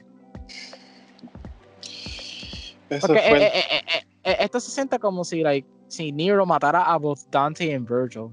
Fue- 2.88 3.16
eh, 3.44 3.52
eh, 3.54 4.02
eh, 4.24 4.36
esto 4.40 4.60
se 4.60 4.70
siente 4.70 4.98
como 4.98 5.24
si, 5.24 5.42
like, 5.42 5.68
si 5.88 6.10
Nero 6.12 6.44
matara 6.46 6.82
a 6.84 6.96
both 6.96 7.20
Dante 7.30 7.64
y 7.64 7.76
Virgil 7.78 8.28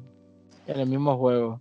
en 0.67 0.79
el 0.79 0.87
mismo 0.89 1.17
juego. 1.17 1.59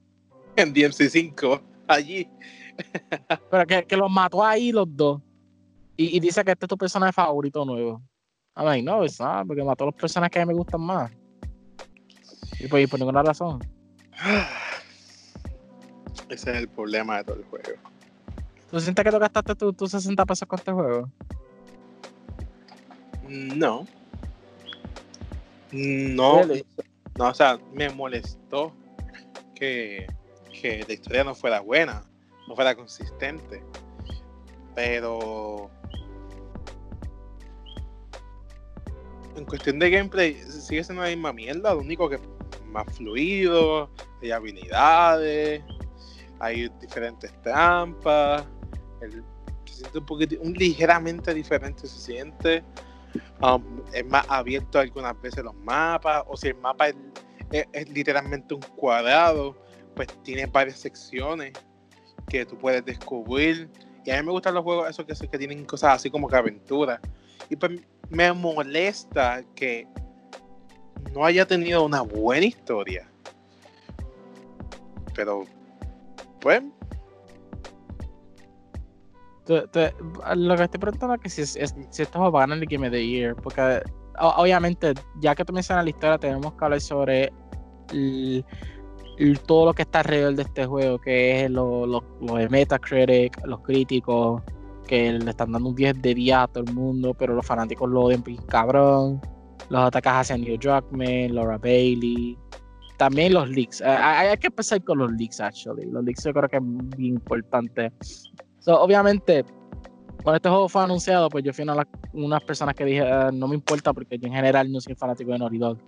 en 0.57 0.73
DMC5, 0.73 1.61
allí. 1.89 2.29
Pero 3.51 3.67
que, 3.67 3.85
que 3.85 3.97
los 3.97 4.11
mató 4.11 4.45
ahí 4.45 4.71
los 4.73 4.87
dos. 4.89 5.21
Y, 5.97 6.17
y 6.17 6.21
dice 6.21 6.45
que 6.45 6.53
este 6.53 6.67
es 6.67 6.69
tu 6.69 6.77
personaje 6.77 7.13
favorito 7.13 7.65
nuevo. 7.65 8.01
I'm 8.57 8.67
like, 8.67 8.83
no, 8.85 9.05
it's 9.05 9.19
not, 9.21 9.47
porque 9.47 9.63
mató 9.65 9.85
a 9.85 9.87
los 9.89 9.95
personajes 9.97 10.33
que 10.33 10.41
a 10.41 10.47
mí 10.47 10.53
me 10.53 10.59
gustan 10.59 10.81
más. 10.81 11.11
Y 12.61 12.69
por, 12.69 12.79
y 12.81 12.87
por 12.87 12.99
ninguna 13.01 13.23
razón. 13.23 13.59
Ese 16.29 16.51
es 16.53 16.57
el 16.57 16.69
problema 16.69 17.19
de 17.19 17.25
todo 17.25 17.37
el 17.37 17.45
juego. 17.45 17.81
¿Tú 18.71 18.81
sientes 18.81 19.05
que 19.05 19.11
tú 19.11 19.19
gastaste 19.19 19.55
tus 19.55 19.77
tu 19.77 19.87
60 19.87 20.25
pesos 20.25 20.49
con 20.49 20.59
este 20.59 20.73
juego? 20.73 21.11
No. 23.35 23.85
No, 25.73 26.45
Really? 26.45 26.65
no, 27.17 27.29
o 27.31 27.35
sea, 27.35 27.59
me 27.73 27.91
molestó 27.91 28.73
que, 29.57 30.07
que 30.61 30.85
la 30.87 30.95
historia 30.95 31.25
no 31.25 31.35
fuera 31.35 31.59
buena, 31.61 32.05
no 32.47 32.55
fuera 32.55 32.77
consistente. 32.77 33.61
Pero 34.77 35.69
en 39.37 39.45
cuestión 39.47 39.81
de 39.81 39.91
gameplay 39.91 40.35
sigue 40.35 40.85
siendo 40.85 41.03
la 41.03 41.09
misma 41.09 41.33
mierda, 41.33 41.75
lo 41.75 41.81
único 41.81 42.09
que 42.09 42.17
es 42.17 42.21
más 42.67 42.87
fluido, 42.97 43.91
hay 44.23 44.31
habilidades, 44.31 45.63
hay 46.39 46.69
diferentes 46.81 47.33
trampas, 47.43 48.45
el- 49.01 49.25
se 49.65 49.75
siente 49.75 49.99
un 49.99 50.07
poquito, 50.07 50.37
un 50.41 50.53
ligeramente 50.53 51.35
diferente 51.35 51.89
se 51.89 51.99
siente. 51.99 52.63
Um, 53.43 53.83
es 53.93 54.05
más 54.07 54.25
abierto 54.29 54.79
algunas 54.79 55.21
veces 55.21 55.45
los 55.45 55.55
mapas, 55.55 56.25
o 56.27 56.37
si 56.37 56.49
el 56.49 56.57
mapa 56.57 56.89
es, 56.89 57.89
literalmente 57.91 58.55
un 58.55 58.61
cuadrado, 58.77 59.57
pues 59.95 60.09
tiene 60.23 60.47
varias 60.47 60.79
secciones 60.79 61.53
que 62.29 62.45
tú 62.47 62.57
puedes 62.59 62.85
descubrir. 62.85 63.69
Y 64.05 64.11
a 64.11 64.21
mí 64.21 64.27
me 64.27 64.33
gustan 64.33 64.55
los 64.55 64.65
juegos 64.65 64.91
esos 64.91 65.05
que, 65.07 65.29
que 65.29 65.39
tienen 65.39 65.65
cosas 65.65 65.95
así 65.95 66.11
como 66.11 66.29
que 66.29 66.37
aventuras. 66.37 67.01
Y 67.49 67.57
pues 67.57 67.81
me 68.11 68.33
molesta 68.33 69.43
que 69.55 69.87
no 71.13 71.25
haya 71.25 71.47
tenido 71.47 71.85
una 71.85 72.03
buena 72.03 72.47
historia. 72.47 73.09
Pero, 75.15 75.45
pues, 76.41 76.63
Lo 79.47 80.57
que 80.57 80.63
estoy 80.65 80.81
preguntando 80.81 81.15
es 81.15 81.21
que 81.21 81.29
si, 81.29 81.43
es- 81.43 81.75
si 81.91 82.03
a 82.03 82.41
ganar 82.41 82.59
el 82.59 82.67
Game 82.67 82.87
of 82.87 82.93
the 82.93 83.07
Year. 83.07 83.35
Porque 83.37 83.83
obviamente, 84.19 84.95
ya 85.21 85.35
que 85.35 85.45
tú 85.45 85.53
mencionas 85.53 85.85
la 85.85 85.91
historia, 85.91 86.19
tenemos 86.19 86.53
que 86.55 86.65
hablar 86.65 86.81
sobre 86.81 87.33
todo 89.47 89.67
lo 89.67 89.75
que 89.75 89.83
está 89.83 90.01
alrededor 90.01 90.35
de 90.35 90.43
este 90.43 90.67
juego, 90.67 90.99
que 90.99 91.45
es 91.45 91.51
lo, 91.51 91.87
lo- 91.87 92.05
de 92.37 92.49
Metacritic, 92.49 93.45
los 93.47 93.61
críticos, 93.61 94.43
que 94.87 95.13
le 95.13 95.31
están 95.31 95.53
dando 95.53 95.71
un 95.71 95.75
10 95.75 96.01
de 96.03 96.15
10 96.15 96.37
a 96.37 96.47
todo 96.49 96.65
el 96.65 96.75
mundo, 96.75 97.15
pero 97.15 97.35
los 97.35 97.47
fanáticos 97.47 97.89
lo 97.89 98.03
odian 98.03 98.23
cabrón. 98.47 99.21
Los 99.71 99.81
ataques 99.83 100.13
hacia 100.13 100.37
Neil 100.37 100.59
Druckmann, 100.59 101.35
Laura 101.35 101.57
Bailey. 101.59 102.37
También 102.99 103.33
los 103.33 103.49
leaks. 103.49 103.81
Hay, 103.81 104.29
hay 104.29 104.37
que 104.37 104.49
empezar 104.49 104.83
con 104.85 104.99
los 104.99 105.11
leaks, 105.13 105.41
actually. 105.41 105.87
Los 105.91 106.05
leaks 106.05 106.23
yo 106.25 106.33
creo 106.35 106.49
que 106.49 106.57
es 106.59 106.63
bien 106.97 107.15
importante. 107.15 107.91
So, 108.65 108.81
obviamente, 108.81 109.45
cuando 110.23 110.37
este 110.37 110.49
juego 110.49 110.69
fue 110.71 110.83
anunciado, 110.83 111.29
pues 111.29 111.45
yo 111.45 111.53
fui 111.53 111.65
una 111.65 111.73
de 111.75 111.79
las 111.79 111.87
unas 112.15 112.43
personas 112.45 112.75
que 112.75 112.85
dije, 112.87 113.03
"Ah, 113.03 113.31
no 113.33 113.47
me 113.47 113.55
importa 113.57 113.93
porque 113.93 114.19
yo 114.19 114.27
en 114.29 114.33
general 114.33 114.73
no 114.73 114.81
soy 114.81 114.95
fanático 114.95 115.33
de 115.33 115.39
Naughty 115.39 115.59
Dog. 115.59 115.79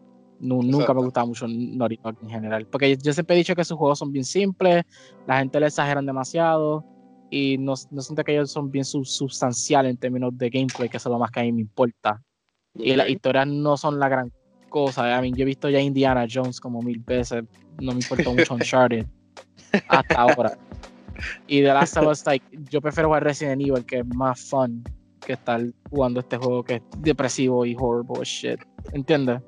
Nu- 0.41 0.63
nunca 0.63 0.93
me 0.93 1.01
gustaba 1.05 1.27
mucho 1.27 1.47
Naughty 1.49 1.99
Dog 2.03 2.17
en 2.23 2.29
general. 2.29 2.67
Porque 2.67 2.95
yo 2.99 3.13
siempre 3.15 3.35
he 3.35 3.39
dicho 3.39 3.55
que 3.55 3.65
sus 3.65 3.79
juegos 3.79 3.99
son 3.99 4.13
bien 4.13 4.25
simples, 4.25 4.83
la 5.27 5.39
gente 5.39 5.59
le 5.59 5.67
exageran 5.69 6.05
demasiado 6.05 6.85
y 7.31 7.57
no, 7.57 7.73
no 7.91 8.03
siento 8.03 8.23
que 8.25 8.33
ellos 8.33 8.51
son 8.51 8.71
bien 8.71 8.85
sub- 8.85 9.07
sustanciales 9.07 9.91
en 9.91 9.97
términos 9.97 10.37
de 10.37 10.51
gameplay, 10.51 10.89
que 10.91 10.99
eso 10.99 11.09
es 11.09 11.13
lo 11.13 11.19
más 11.19 11.31
que 11.31 11.41
a 11.41 11.43
mí 11.45 11.53
me 11.53 11.63
importa. 11.63 12.21
Y 12.75 12.95
las 12.95 13.09
historias 13.09 13.47
no 13.47 13.77
son 13.79 13.99
la 13.99 14.09
gran 14.11 14.31
cosa. 14.69 15.17
I 15.19 15.23
mean, 15.23 15.35
yo 15.35 15.43
he 15.45 15.47
visto 15.47 15.71
ya 15.71 15.81
Indiana 15.81 16.27
Jones 16.31 16.61
como 16.61 16.83
mil 16.83 16.99
veces. 16.99 17.43
No 17.79 17.95
me 17.95 18.01
importa 18.01 18.29
mucho 18.29 18.53
Uncharted 18.55 19.07
hasta 19.89 20.21
ahora. 20.21 20.59
Y 21.47 21.63
The 21.63 21.69
Last 21.69 21.97
of 21.97 22.07
Us, 22.07 22.27
like, 22.27 22.45
yo 22.71 22.81
prefiero 22.81 23.09
jugar 23.09 23.25
Resident 23.25 23.63
Evil, 23.63 23.85
que 23.85 23.99
es 23.99 24.07
más 24.07 24.41
fun 24.41 24.85
que 25.25 25.33
estar 25.33 25.61
jugando 25.91 26.21
este 26.21 26.37
juego 26.37 26.63
que 26.63 26.77
es 26.77 26.83
depresivo 26.99 27.67
y 27.67 27.77
horrible 27.79 28.25
shit. 28.25 28.61
¿Entiendes? 28.93 29.43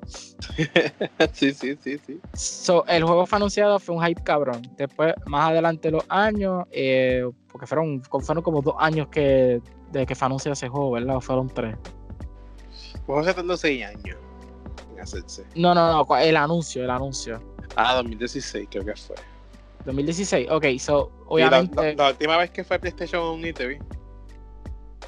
sí, 1.31 1.53
sí, 1.53 1.77
sí, 1.81 1.97
sí. 2.05 2.19
So, 2.33 2.85
el 2.87 3.03
juego 3.03 3.25
fue 3.25 3.37
anunciado, 3.37 3.79
fue 3.79 3.95
un 3.95 4.05
hype 4.05 4.21
cabrón. 4.23 4.61
Después, 4.75 5.13
más 5.25 5.51
adelante 5.51 5.89
los 5.89 6.03
años, 6.09 6.65
eh, 6.71 7.23
porque 7.49 7.65
fueron, 7.65 8.01
fueron 8.03 8.43
como 8.43 8.61
dos 8.61 8.75
años 8.79 9.07
que 9.07 9.61
de 9.91 10.05
que 10.05 10.15
fue 10.15 10.25
anunciado 10.25 10.53
ese 10.53 10.67
juego, 10.67 10.91
¿verdad? 10.91 11.15
O 11.15 11.21
fueron 11.21 11.47
tres. 11.47 11.75
Pues 13.05 13.25
se 13.25 13.33
tardó 13.33 13.57
6 13.57 13.85
años 13.85 14.17
en 14.93 14.99
hacerse. 14.99 15.45
No, 15.55 15.73
no, 15.73 16.05
no, 16.05 16.17
el 16.17 16.37
anuncio, 16.37 16.83
el 16.83 16.89
anuncio. 16.89 17.41
Ah, 17.75 17.95
2016 17.95 18.67
creo 18.69 18.85
que 18.85 18.95
fue. 18.95 19.15
2016, 19.85 20.47
ok, 20.51 20.65
so, 20.79 21.11
la- 21.19 21.25
obviamente, 21.27 21.95
la, 21.95 22.03
la 22.05 22.09
última 22.11 22.37
vez 22.37 22.51
que 22.51 22.63
fue 22.63 22.79
PlayStation 22.79 23.39
y 23.45 23.53
TV. 23.53 23.79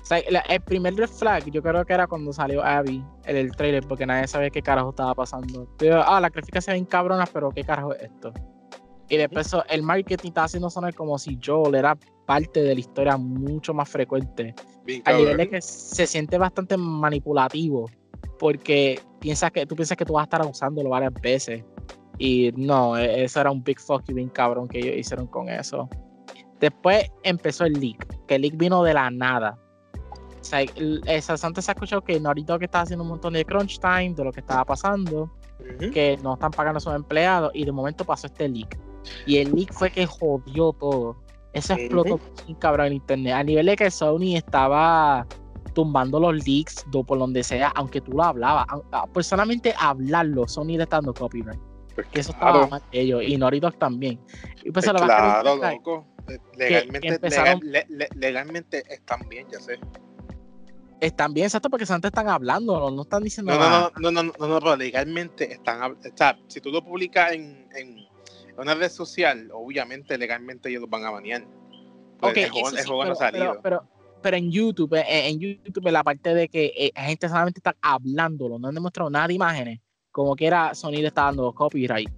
o 0.02 0.06
sea, 0.06 0.22
la- 0.30 0.40
el 0.42 0.62
primer 0.62 0.96
red 0.96 1.10
flag 1.10 1.50
yo 1.52 1.62
creo 1.62 1.86
que 1.86 1.94
era 1.94 2.08
cuando 2.08 2.34
salió 2.34 2.64
Abby 2.64 3.04
en 3.26 3.38
el 3.38 3.52
trailer, 3.56 3.86
porque 3.88 4.06
nadie 4.06 4.28
sabía 4.28 4.50
qué 4.50 4.62
carajo 4.62 4.90
estaba 4.90 5.14
pasando. 5.16 5.68
Ah, 6.06 6.20
las 6.20 6.32
gráficas 6.32 6.66
se 6.66 6.72
ven 6.72 6.86
cabronas, 6.86 7.30
pero 7.32 7.52
qué 7.52 7.64
carajo 7.64 7.94
es 7.94 8.04
esto. 8.04 8.34
Y 9.10 9.18
después 9.18 9.54
el 9.70 9.84
marketing 9.84 10.30
estaba 10.30 10.46
haciendo 10.46 10.70
sonar 10.70 10.94
como 10.96 11.18
si 11.20 11.38
Joel 11.44 11.76
era 11.76 11.98
parte 12.26 12.62
de 12.64 12.74
la 12.74 12.80
historia 12.80 13.18
mucho 13.18 13.74
más 13.74 13.90
frecuente. 13.90 14.56
Bien 14.86 15.02
Al 15.06 15.18
nivel 15.18 15.38
de 15.38 15.50
que 15.50 15.62
se 15.62 16.08
siente 16.08 16.38
bastante 16.38 16.78
manipulativo, 16.78 17.90
porque 18.40 19.00
piensas 19.20 19.52
que 19.52 19.66
tú 19.66 19.76
piensas 19.76 19.98
que 19.98 20.06
tú 20.06 20.14
vas 20.14 20.22
a 20.22 20.24
estar 20.24 20.46
usándolo 20.46 20.90
varias 20.90 21.14
veces. 21.22 21.64
Y 22.22 22.54
no, 22.56 22.96
e- 22.98 23.24
eso 23.24 23.42
era 23.42 23.50
un 23.50 23.64
big 23.64 23.80
fuck 23.80 24.04
you 24.06 24.14
bien 24.14 24.30
cabrón 24.30 24.68
que 24.68 24.78
ellos 24.78 24.96
hicieron 24.96 25.26
con 25.26 25.50
eso. 25.50 25.90
Después 26.60 27.12
empezó 27.24 27.66
el 27.66 27.74
leak, 27.74 28.28
que 28.28 28.36
el 28.36 28.44
leak 28.44 28.58
vino 28.58 28.84
de 28.84 28.94
la 28.94 29.10
nada. 29.10 29.58
O 30.40 30.44
sea, 30.44 30.60
antes 30.60 31.66
se 31.66 31.72
ha 31.72 31.74
escuchado 31.74 32.04
que 32.04 32.20
Naughty 32.20 32.44
Dog 32.44 32.62
estaba 32.62 32.84
haciendo 32.84 33.04
un 33.04 33.10
montón 33.10 33.34
de 33.34 33.44
crunch 33.44 33.80
time 33.80 34.14
de 34.14 34.24
lo 34.24 34.32
que 34.32 34.42
estaba 34.42 34.64
pasando. 34.64 35.32
que 35.94 36.18
no 36.24 36.34
están 36.34 36.52
pagando 36.52 36.78
a 36.78 36.80
sus 36.80 36.94
empleados 36.94 37.52
y 37.54 37.66
de 37.66 37.72
momento 37.72 38.04
pasó 38.04 38.28
este 38.28 38.48
leak. 38.50 38.78
Y 39.26 39.38
el 39.38 39.54
leak 39.54 39.74
fue 39.74 39.92
que 39.92 40.06
jodió 40.06 40.74
todo. 40.74 41.18
Eso 41.54 41.74
explotó 41.74 42.20
cabrón 42.60 42.88
en 42.88 42.94
internet. 42.94 43.34
A 43.34 43.44
nivel 43.44 43.66
de 43.66 43.76
que 43.76 43.90
Sony 43.90 44.36
estaba 44.36 45.26
tumbando 45.74 46.20
los 46.20 46.46
leaks 46.46 46.86
por 46.92 47.18
donde 47.18 47.44
sea, 47.44 47.70
aunque 47.76 48.00
tú 48.02 48.12
lo 48.12 48.24
hablabas. 48.24 48.66
Personalmente 49.12 49.74
hablarlo, 49.80 50.48
Sony 50.48 50.78
le 50.78 50.84
está 50.84 50.98
dando 50.98 51.14
copyright. 51.14 51.71
Pues 51.96 52.08
que 52.08 52.20
eso 52.22 52.32
estaba 52.32 52.68
mal 52.68 52.82
de 52.92 53.00
ellos. 53.02 53.24
Y 53.24 53.38
Naughty 53.38 53.60
también. 53.78 54.20
Y 54.64 54.72
pues, 54.72 54.86
pues 54.86 55.02
claro, 55.04 55.56
loco. 55.56 56.08
Legalmente, 56.56 57.30
legalmente 58.16 58.84
están 58.88 59.28
bien, 59.28 59.48
ya 59.52 59.60
sé. 59.60 59.80
Están 61.02 61.34
bien, 61.34 61.48
exacto, 61.48 61.70
porque 61.70 61.86
antes 61.90 62.10
están 62.10 62.30
hablando, 62.30 62.92
no, 62.92 63.02
están 63.02 63.24
diciendo 63.24 63.54
no, 63.54 63.60
nada. 63.60 63.92
No, 64.00 64.12
no, 64.12 64.24
no, 64.24 64.32
no, 64.38 64.48
no, 64.48 64.60
pero 64.60 64.76
legalmente 64.76 65.52
están. 65.52 65.82
O 65.82 65.98
sea, 66.16 66.38
si 66.48 66.62
tú 66.62 66.72
lo 66.72 66.84
publicas 66.84 67.32
en, 67.32 67.68
en 67.76 68.08
una 68.56 68.76
red 68.76 68.90
social, 68.90 69.50
obviamente 69.52 70.18
legalmente 70.18 70.70
ellos 70.70 70.82
los 70.82 70.90
van 70.90 71.04
a 71.06 71.10
banear. 71.10 71.44
Ok, 72.22 72.38
el 72.38 72.50
juego, 72.52 72.70
el 72.70 72.86
juego 72.86 73.06
no 73.06 73.12
ha 73.14 73.16
salido. 73.16 73.60
Pero, 73.64 73.84
pero, 74.22 74.38
en 74.38 74.52
YouTube, 74.52 74.94
eh, 74.94 75.28
en, 75.28 75.40
YouTube, 75.40 75.90
la 75.90 76.04
parte 76.04 76.36
de 76.36 76.48
que 76.48 76.72
eh, 76.78 76.92
la 76.96 77.04
gente 77.04 77.28
solamente 77.28 77.60
está 77.60 77.76
hablándolo, 77.82 78.60
no 78.60 78.68
han 78.68 78.76
demostrado 78.76 79.10
nada 79.10 79.28
de 79.28 79.34
imágenes, 79.34 79.80
como 80.12 80.36
que 80.36 80.48
era 80.48 80.74
Sony 80.76 81.02
le 81.02 81.08
está 81.08 81.24
dando 81.24 81.52
copyright 81.54 82.10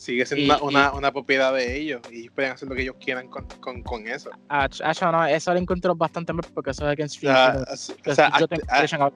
sigue 0.00 0.24
siendo 0.24 0.58
una, 0.62 0.92
una, 0.92 1.12
propiedad 1.12 1.52
de 1.52 1.76
ellos 1.76 2.00
y 2.10 2.30
pueden 2.30 2.52
hacer 2.52 2.66
lo 2.68 2.74
que 2.74 2.82
ellos 2.82 2.96
quieran 2.98 3.28
con, 3.28 3.46
con, 3.60 3.82
con 3.82 4.08
eso. 4.08 4.30
Ah, 4.48 4.66
no, 5.02 5.26
eso 5.26 5.52
lo 5.52 5.60
encuentro 5.60 5.94
bastante 5.94 6.32
mal 6.32 6.46
porque 6.54 6.70
eso 6.70 6.86
es 6.86 6.92
against 6.92 7.18
free. 7.20 7.28
O 7.28 8.14
sea, 8.14 8.32
yo 8.38 8.48
tengo 8.48 8.64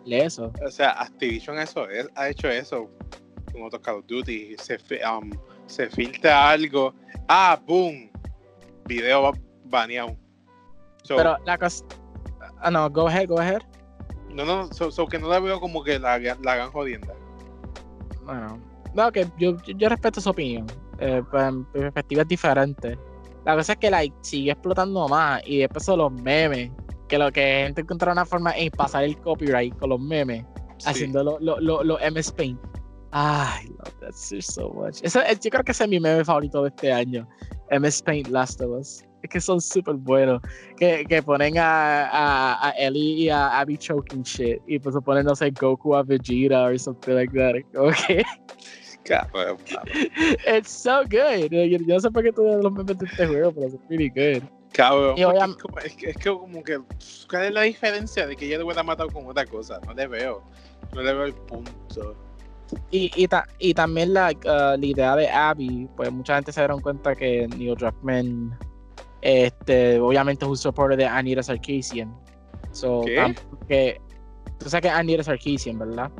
eso. 0.04 0.52
O 0.62 0.70
sea, 0.70 0.90
Activision 0.90 1.58
eso 1.58 1.88
es, 1.88 2.06
ha 2.14 2.28
hecho 2.28 2.48
eso 2.48 2.90
con 3.50 3.62
otros 3.62 3.80
Call 3.80 3.96
of 3.96 4.06
Duty. 4.06 4.56
Se, 4.58 4.78
um, 5.08 5.30
se 5.66 5.88
filtra 5.88 6.50
algo. 6.50 6.94
Ah, 7.28 7.58
boom. 7.66 8.10
Video 8.86 9.32
baneado. 9.64 10.14
Pero 11.08 11.38
la 11.46 11.56
cosa. 11.56 11.82
Ah, 12.60 12.70
no, 12.70 12.90
go 12.90 13.08
ahead, 13.08 13.26
go 13.26 13.38
ahead. 13.38 13.62
No, 14.28 14.44
no, 14.44 14.70
so, 14.70 15.06
que 15.06 15.18
no 15.18 15.28
la 15.28 15.40
veo 15.40 15.60
como 15.60 15.82
que 15.82 15.98
la, 15.98 16.18
la 16.18 16.52
hagan 16.52 16.70
jodienda. 16.72 17.14
Bueno 18.24 18.74
no, 18.94 19.10
que 19.10 19.26
yo, 19.38 19.56
yo, 19.76 19.88
respeto 19.88 20.20
su 20.20 20.30
opinión. 20.30 20.66
Eh, 20.98 21.22
pues, 21.30 21.52
mi 21.52 21.64
perspectiva 21.72 22.22
es 22.22 22.28
diferente. 22.28 22.98
La 23.44 23.56
cosa 23.56 23.72
es 23.72 23.78
que 23.78 23.90
like, 23.90 24.14
sigue 24.22 24.52
explotando 24.52 25.08
más 25.08 25.42
y 25.44 25.58
después 25.58 25.84
son 25.84 25.98
los 25.98 26.12
memes. 26.12 26.70
Que 27.08 27.18
lo 27.18 27.30
que 27.30 27.64
gente 27.64 27.82
encontró 27.82 28.12
una 28.12 28.24
forma 28.24 28.52
es 28.52 28.70
pasar 28.70 29.04
el 29.04 29.18
copyright 29.18 29.76
con 29.76 29.90
los 29.90 30.00
memes, 30.00 30.44
haciendo 30.86 31.22
los 31.22 31.40
lo, 31.42 31.60
lo, 31.60 31.84
lo 31.84 31.98
MS 31.98 32.32
Paint. 32.32 32.58
Ay, 33.10 33.66
love 33.66 33.94
that 34.00 34.12
so 34.12 34.70
much. 34.70 35.00
Eso, 35.02 35.20
yo 35.42 35.50
creo 35.50 35.62
que 35.62 35.72
ese 35.72 35.84
es 35.84 35.90
mi 35.90 36.00
meme 36.00 36.24
favorito 36.24 36.62
de 36.62 36.68
este 36.68 36.92
año. 36.92 37.28
MS 37.70 38.02
Paint 38.02 38.28
Last 38.28 38.60
of 38.60 38.70
Us. 38.70 39.04
Es 39.24 39.30
que 39.30 39.40
son 39.40 39.60
súper 39.60 39.96
buenos. 39.96 40.40
Que, 40.76 41.04
que 41.08 41.22
ponen 41.22 41.58
a, 41.58 42.06
a, 42.06 42.68
a, 42.68 42.70
Ellie 42.78 43.24
y 43.24 43.28
a 43.28 43.58
Abby 43.58 43.76
choking 43.76 44.22
shit. 44.22 44.60
Y 44.68 44.78
pues 44.78 44.94
se 44.94 45.00
ponen, 45.00 45.26
no 45.26 45.34
sé, 45.34 45.50
Goku 45.50 45.96
a 45.96 46.04
Vegeta 46.04 46.64
or 46.64 46.78
something 46.78 47.14
like 47.14 47.32
that. 47.36 47.56
Okay. 47.76 48.22
Cabrón, 49.04 49.58
It's 50.46 50.70
so 50.70 51.02
good. 51.04 51.50
Yo, 51.50 51.78
no 51.78 52.00
sé 52.00 52.10
por 52.10 52.22
qué 52.22 52.32
todos 52.32 52.62
los 52.62 52.72
memes 52.72 52.98
de 52.98 53.06
este 53.06 53.26
juego, 53.26 53.52
pero 53.52 53.66
es 53.66 53.76
pretty 53.88 54.08
good. 54.08 54.48
Cabrón, 54.72 55.14
es, 55.16 55.94
que, 55.94 56.10
es, 56.10 56.16
que, 56.16 56.30
como 56.30 56.62
que, 56.64 56.80
¿cuál 57.30 57.44
es 57.44 57.52
la 57.52 57.62
diferencia 57.62 58.26
de 58.26 58.34
que 58.34 58.46
ella 58.46 58.58
le 58.58 58.64
hubiera 58.64 58.82
matado 58.82 59.08
con 59.10 59.26
otra 59.26 59.46
cosa? 59.46 59.78
No 59.86 59.94
le 59.94 60.06
veo, 60.06 60.42
no 60.94 61.02
le 61.02 61.12
veo 61.12 61.24
el 61.26 61.34
punto. 61.34 62.16
Y, 62.90 63.10
y, 63.14 63.28
ta, 63.28 63.46
y 63.58 63.74
también 63.74 64.14
la, 64.14 64.32
uh, 64.32 64.78
la, 64.78 64.86
idea 64.86 65.14
de 65.16 65.28
Abby, 65.28 65.88
pues 65.96 66.10
mucha 66.10 66.36
gente 66.36 66.50
se 66.50 66.60
dieron 66.60 66.80
cuenta 66.80 67.14
que 67.14 67.46
Neil 67.56 67.76
Druckmann, 67.76 68.58
este, 69.24 69.98
obviamente 69.98 70.44
es 70.44 70.48
un 70.50 70.56
supporter 70.56 70.96
de 70.96 71.06
Anita 71.06 71.42
Sarkeesian. 71.42 72.14
So, 72.70 73.02
¿Qué? 73.04 73.34
Que, 73.68 74.00
tú 74.58 74.68
sabes 74.68 74.82
que 74.82 74.90
Anita 74.90 75.24
Sarkeesian, 75.24 75.78
¿verdad? 75.78 76.10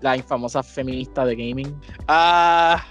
la 0.00 0.16
infamosa 0.16 0.62
feminista 0.62 1.24
de 1.24 1.36
gaming. 1.36 1.80
Ah. 2.08 2.84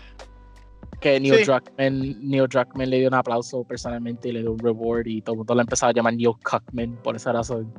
Que 0.99 1.19
Neil, 1.19 1.45
Druckmann, 1.45 2.17
Neil 2.21 2.47
Druckmann 2.47 2.89
le 2.89 2.99
dio 2.99 3.07
un 3.09 3.13
aplauso 3.13 3.63
personalmente 3.63 4.29
y 4.29 4.31
le 4.31 4.41
dio 4.41 4.53
un 4.53 4.59
reward 4.59 5.05
y 5.05 5.21
todo 5.21 5.33
el 5.33 5.37
mundo 5.39 5.55
lo 5.55 5.61
empezaba 5.61 5.91
a 5.91 5.93
llamar 5.93 6.13
Neil 6.15 6.33
Cuckman 6.43 6.97
por 7.03 7.15
esa 7.15 7.31
razón. 7.31 7.71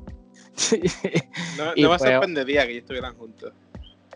no, 1.58 1.74
no 1.76 1.90
me 1.90 1.98
sorprendería 1.98 2.64
que 2.66 2.72
ellos 2.72 2.82
estuvieran 2.82 3.14
juntos. 3.16 3.52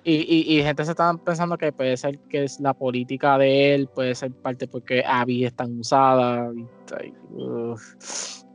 Y, 0.02 0.58
y, 0.58 0.62
gente 0.62 0.84
se 0.84 0.92
estaba 0.92 1.16
pensando 1.18 1.58
que 1.58 1.72
puede 1.72 1.94
ser 1.96 2.18
que 2.20 2.44
es 2.44 2.58
la 2.58 2.72
política 2.72 3.36
de 3.36 3.74
él, 3.74 3.86
puede 3.86 4.14
ser 4.14 4.32
parte 4.32 4.66
porque 4.66 5.04
Abby 5.06 5.44
es 5.44 5.54
tan 5.54 5.78
usada. 5.78 6.50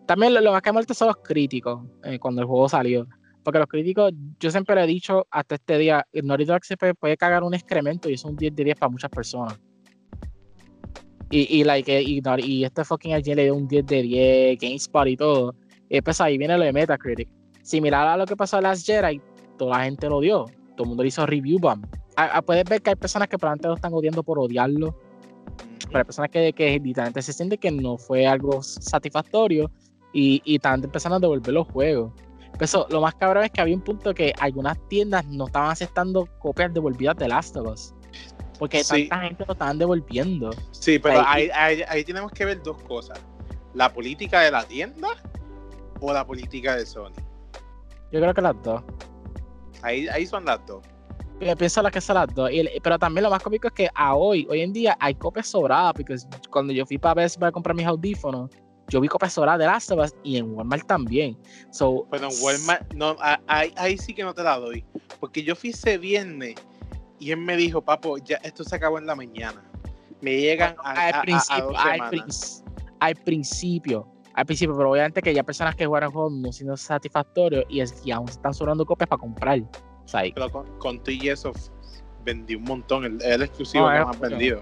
También 0.08 0.34
lo, 0.34 0.52
más 0.52 0.62
que 0.64 0.72
muerto 0.72 0.94
son 0.96 1.10
los 1.10 1.18
críticos 1.18 1.84
eh, 2.04 2.18
cuando 2.18 2.42
el 2.42 2.48
juego 2.48 2.68
salió. 2.68 3.08
Porque 3.44 3.60
los 3.60 3.68
críticos, 3.68 4.12
yo 4.40 4.50
siempre 4.50 4.74
le 4.74 4.86
he 4.86 4.88
dicho 4.88 5.28
hasta 5.30 5.56
este 5.56 5.78
día, 5.78 6.08
Naughty 6.14 6.46
Dog 6.46 6.66
se 6.66 6.78
puede, 6.78 7.16
cagar 7.16 7.44
un 7.44 7.54
excremento 7.54 8.10
y 8.10 8.14
es 8.14 8.26
un 8.26 8.36
10 8.36 8.56
de 8.56 8.64
10 8.64 8.80
para 8.80 8.90
muchas 8.90 9.12
personas. 9.12 9.60
Y, 11.30 11.64
like, 11.64 12.02
y, 12.02 12.22
y 12.44 12.64
este 12.64 12.86
fucking 12.86 13.14
allí 13.14 13.36
le 13.36 13.44
dio 13.44 13.56
un 13.56 13.68
10 13.68 13.86
de 13.86 14.02
10, 14.02 14.60
GameSpot 14.60 15.08
y 15.08 15.18
todo. 15.18 15.56
Y 15.90 15.96
después 15.96 16.20
ahí 16.22 16.38
viene 16.38 16.58
lo 16.58 16.64
de 16.64 16.74
Metacritic. 16.74 17.30
Similar 17.62 18.08
a 18.08 18.18
lo 18.18 18.26
que 18.26 18.36
pasó 18.36 18.58
en 18.58 18.64
Last 18.64 18.86
Jedi, 18.86 19.22
toda 19.58 19.78
la 19.78 19.84
gente 19.84 20.08
lo 20.08 20.18
odió. 20.18 20.46
Todo 20.76 20.84
el 20.84 20.90
mundo 20.90 21.04
le 21.04 21.10
hizo 21.10 21.26
review 21.26 21.60
bomb. 21.60 21.86
puedes 22.46 22.64
ver 22.66 22.82
que 22.82 22.92
hay 22.92 22.96
personas 22.96 23.28
que 23.28 23.38
probablemente 23.38 23.68
lo 23.68 23.76
están 23.76 23.94
odiando 23.94 24.24
por 24.24 24.40
odiarlo. 24.40 24.96
Pero 25.88 26.00
hay 26.00 26.04
personas 26.04 26.30
que, 26.32 26.54
que 26.54 26.80
literalmente 26.80 27.22
se 27.22 27.34
sienten 27.34 27.60
que 27.60 27.72
no 27.72 27.98
fue 27.98 28.28
algo 28.28 28.62
satisfactorio 28.62 29.72
y, 30.14 30.42
y 30.44 30.56
están 30.56 30.84
empezando 30.84 31.18
a 31.18 31.20
devolver 31.20 31.54
los 31.54 31.68
juegos. 31.68 32.12
Eso, 32.60 32.88
lo 32.90 33.02
más 33.02 33.16
cabrón 33.16 33.44
es 33.44 33.52
que 33.52 33.62
había 33.62 33.76
un 33.76 33.82
punto 33.82 34.14
que 34.14 34.34
algunas 34.40 34.78
tiendas 34.88 35.26
no 35.26 35.48
estaban 35.48 35.72
aceptando 35.72 36.28
copias 36.40 36.74
devolvidas 36.74 37.18
de 37.18 37.28
Last 37.28 37.58
of 37.58 37.68
Us. 37.68 37.94
Porque 38.58 38.82
tanta 38.84 39.20
gente 39.22 39.44
lo 39.46 39.54
estaban 39.54 39.78
devolviendo. 39.78 40.52
Sí, 40.72 40.98
pero 40.98 41.22
ahí, 41.26 41.50
ahí, 41.54 42.04
tenemos 42.06 42.32
que 42.32 42.46
ver 42.46 42.64
dos 42.64 42.82
cosas. 42.84 43.20
La 43.74 43.92
política 43.92 44.42
de 44.42 44.52
la 44.52 44.64
tienda 44.64 45.10
o 46.00 46.14
la 46.14 46.26
política 46.26 46.78
de 46.78 46.86
Sony. 46.86 47.12
Yo 48.12 48.22
creo 48.22 48.34
que 48.34 48.42
las 48.42 48.62
dos. 48.64 48.82
Ahí, 49.86 50.08
ahí 50.08 50.26
son 50.26 50.46
las 50.46 50.66
dos. 50.66 50.84
Yo 51.40 51.56
pienso 51.56 51.84
que 51.84 52.02
son 52.02 52.16
las 52.16 52.34
dos. 52.34 52.50
pero 52.82 52.98
también 52.98 53.24
lo 53.24 53.30
más 53.30 53.44
cómico 53.44 53.68
es 53.68 53.74
que 53.74 53.90
a 53.94 54.16
hoy, 54.16 54.48
hoy 54.50 54.62
en 54.62 54.74
día, 54.74 54.98
hay 55.00 55.14
copias 55.14 55.48
sobradas. 55.48 55.94
Porque 55.94 56.16
cuando 56.50 56.74
yo 56.74 56.86
fui 56.86 56.98
para 56.98 57.22
Best 57.22 57.42
a 57.44 57.52
comprar 57.52 57.76
mis 57.76 57.86
audífonos, 57.86 58.50
yo 58.90 59.00
vi 59.00 59.08
copias 59.08 59.34
sobradas 59.34 59.60
de 59.60 59.66
Last 59.66 59.92
of 59.92 60.00
Us 60.04 60.16
y 60.24 60.38
en 60.38 60.54
Walmart 60.56 60.88
también. 60.88 61.38
So, 61.70 62.08
pero 62.10 62.30
en 62.30 62.34
Walmart, 62.42 62.94
no, 62.94 63.16
ahí, 63.48 63.72
ahí, 63.78 63.98
sí 63.98 64.14
que 64.14 64.24
no 64.24 64.34
te 64.34 64.42
la 64.42 64.58
doy. 64.58 64.84
Porque 65.20 65.44
yo 65.44 65.56
fui 65.56 65.70
ese 65.70 66.00
viernes 66.00 66.56
y 67.20 67.32
él 67.32 67.38
me 67.38 67.56
dijo, 67.56 67.82
papo, 67.82 68.18
ya 68.18 68.38
esto 68.38 68.64
se 68.64 68.76
acabó 68.76 68.98
en 68.98 69.06
la 69.06 69.16
mañana. 69.16 69.64
Me 70.22 70.38
llegan 70.40 70.76
a, 70.84 71.10
al, 71.10 71.22
principio, 71.22 71.74
al, 73.00 73.16
principio, 73.18 74.08
al 74.36 74.46
principio, 74.46 74.76
pero 74.76 74.92
obviamente 74.92 75.22
que 75.22 75.34
ya 75.34 75.44
personas 75.44 75.76
que 75.76 75.86
jugaron 75.86 76.12
juegos 76.12 76.34
no 76.34 76.52
siendo 76.52 76.78
satisfactorios 76.78 77.66
y, 77.70 77.80
es, 77.80 78.02
y 78.06 78.12
aún 78.12 78.30
están 78.30 78.54
sobrando 78.54 78.86
copias 78.86 79.08
para 79.08 79.20
comprar. 79.20 79.60
O 79.60 80.08
sea, 80.08 80.22
pero 80.34 80.52
con, 80.52 80.78
con 80.78 81.02
y 81.08 81.30
eso 81.30 81.52
vendí 82.24 82.56
un 82.56 82.64
montón, 82.64 83.06
el, 83.06 83.22
el 83.22 83.42
exclusivo 83.42 83.90
que 83.90 84.06
más 84.06 84.20
vendido 84.20 84.62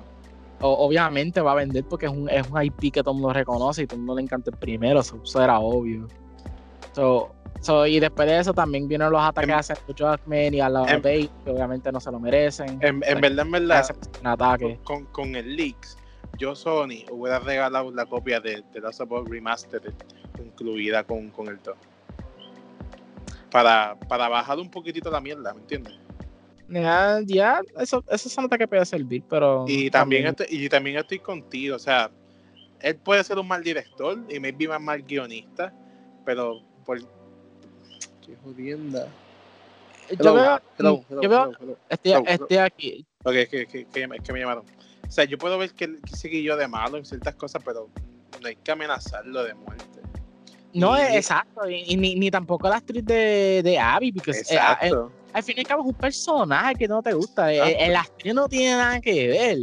obviamente 0.64 1.42
va 1.42 1.52
a 1.52 1.56
vender 1.56 1.84
porque 1.86 2.06
es 2.06 2.12
un, 2.12 2.30
es 2.30 2.48
un 2.50 2.62
IP 2.62 2.94
que 2.94 3.04
todo 3.04 3.12
el 3.12 3.20
mundo 3.20 3.34
reconoce 3.34 3.84
y 3.84 3.88
todo 3.88 3.96
el 3.96 4.02
mundo 4.02 4.16
le 4.16 4.22
encanta 4.24 4.50
el 4.50 4.58
primero, 4.58 5.02
eso, 5.02 5.22
era 5.42 5.60
obvio. 5.60 6.08
So, 6.94 7.88
y 7.88 8.00
después 8.00 8.28
de 8.28 8.40
eso 8.40 8.54
también 8.54 8.88
vienen 8.88 9.10
los 9.10 9.22
ataques 9.22 9.50
em, 9.50 9.58
a 9.58 9.64
Sergio 9.64 9.96
Jackman 9.96 10.54
y 10.54 10.60
a 10.60 10.70
la 10.70 11.00
Bay, 11.00 11.30
que 11.44 11.50
obviamente 11.50 11.92
no 11.92 12.00
se 12.00 12.12
lo 12.12 12.20
merecen. 12.20 12.78
En, 12.82 13.00
verdad, 13.00 13.46
en 13.46 13.52
verdad. 13.52 14.60
Con, 14.84 15.06
con, 15.06 15.36
el 15.36 15.56
Leaks, 15.56 15.98
yo 16.38 16.56
Sony 16.56 17.06
hubiera 17.12 17.40
regalado 17.40 17.92
la 17.92 18.06
copia 18.06 18.40
de, 18.40 18.64
de 18.74 18.82
Last 18.82 19.02
of 19.02 19.12
Us 19.12 19.30
Remastered 19.30 19.94
incluida 20.44 21.04
con, 21.04 21.30
con 21.30 21.48
el 21.48 21.60
top. 21.60 21.78
Para, 23.52 23.98
para 24.08 24.28
bajar 24.30 24.60
un 24.60 24.70
poquitito 24.70 25.12
la 25.12 25.22
mierda, 25.22 25.54
¿me 25.54 25.62
entiendes? 25.62 25.94
Ya, 26.70 27.20
ya, 27.26 27.62
eso, 27.78 28.04
eso 28.10 28.30
se 28.30 28.42
nota 28.42 28.58
que 28.58 28.68
puede 28.68 28.86
servir, 28.86 29.24
pero. 29.30 29.66
Y 29.68 29.92
también, 29.92 30.28
Estoy, 30.28 30.48
y 30.50 30.70
también 30.70 30.98
estoy 30.98 31.20
contigo, 31.20 31.76
o 31.76 31.80
sea, 31.80 32.10
él 32.80 32.96
puede 32.96 33.24
ser 33.24 33.38
un 33.38 33.48
mal 33.48 33.64
director 33.64 34.18
y 34.30 34.40
maybe 34.40 34.68
un 34.68 34.84
mal 34.84 35.04
guionista, 35.04 35.74
pero 36.26 36.62
por. 36.86 37.00
Qué 38.26 38.36
jodienda. 38.44 39.08
yo 40.20 40.34
veo, 40.34 41.06
yo 41.22 41.30
veo 41.30 41.52
estoy, 41.90 42.58
aquí. 42.58 43.06
Ok, 43.24 43.34
es 43.34 43.50
que, 43.50 43.68
que, 43.68 43.86
que, 43.86 44.08
me 44.08 44.40
llamaron. 44.40 44.64
O 45.14 45.16
sea, 45.16 45.26
yo 45.26 45.38
puedo 45.38 45.60
ver 45.60 45.72
que, 45.74 46.00
que 46.02 46.42
yo 46.42 46.58
de 46.58 46.68
malo 46.68 46.98
en 46.98 47.06
ciertas 47.06 47.36
cosas, 47.36 47.62
pero 47.64 47.88
no 48.42 48.48
hay 48.48 48.56
que 48.56 48.72
amenazarlo 48.72 49.44
de 49.44 49.54
muerte. 49.54 49.86
No, 50.74 50.98
exacto, 50.98 51.70
y, 51.70 51.96
ni, 51.96 52.16
ni, 52.16 52.32
tampoco 52.32 52.68
la 52.68 52.78
actriz 52.78 53.06
de, 53.06 53.62
de 53.64 53.78
Abby, 53.78 54.12
porque 54.12 54.32
exacto 54.32 55.12
al 55.34 55.44
fin 55.44 55.56
y 55.58 55.62
al 55.62 55.68
cabo 55.68 55.82
es 55.82 55.88
un 55.90 55.94
personaje 55.94 56.76
que 56.76 56.88
no 56.88 57.02
te 57.02 57.14
gusta. 57.14 57.52
El, 57.52 57.76
el 57.90 57.96
actriz 57.96 58.34
no 58.34 58.48
tiene 58.48 58.76
nada 58.76 59.00
que 59.02 59.28
ver. 59.28 59.58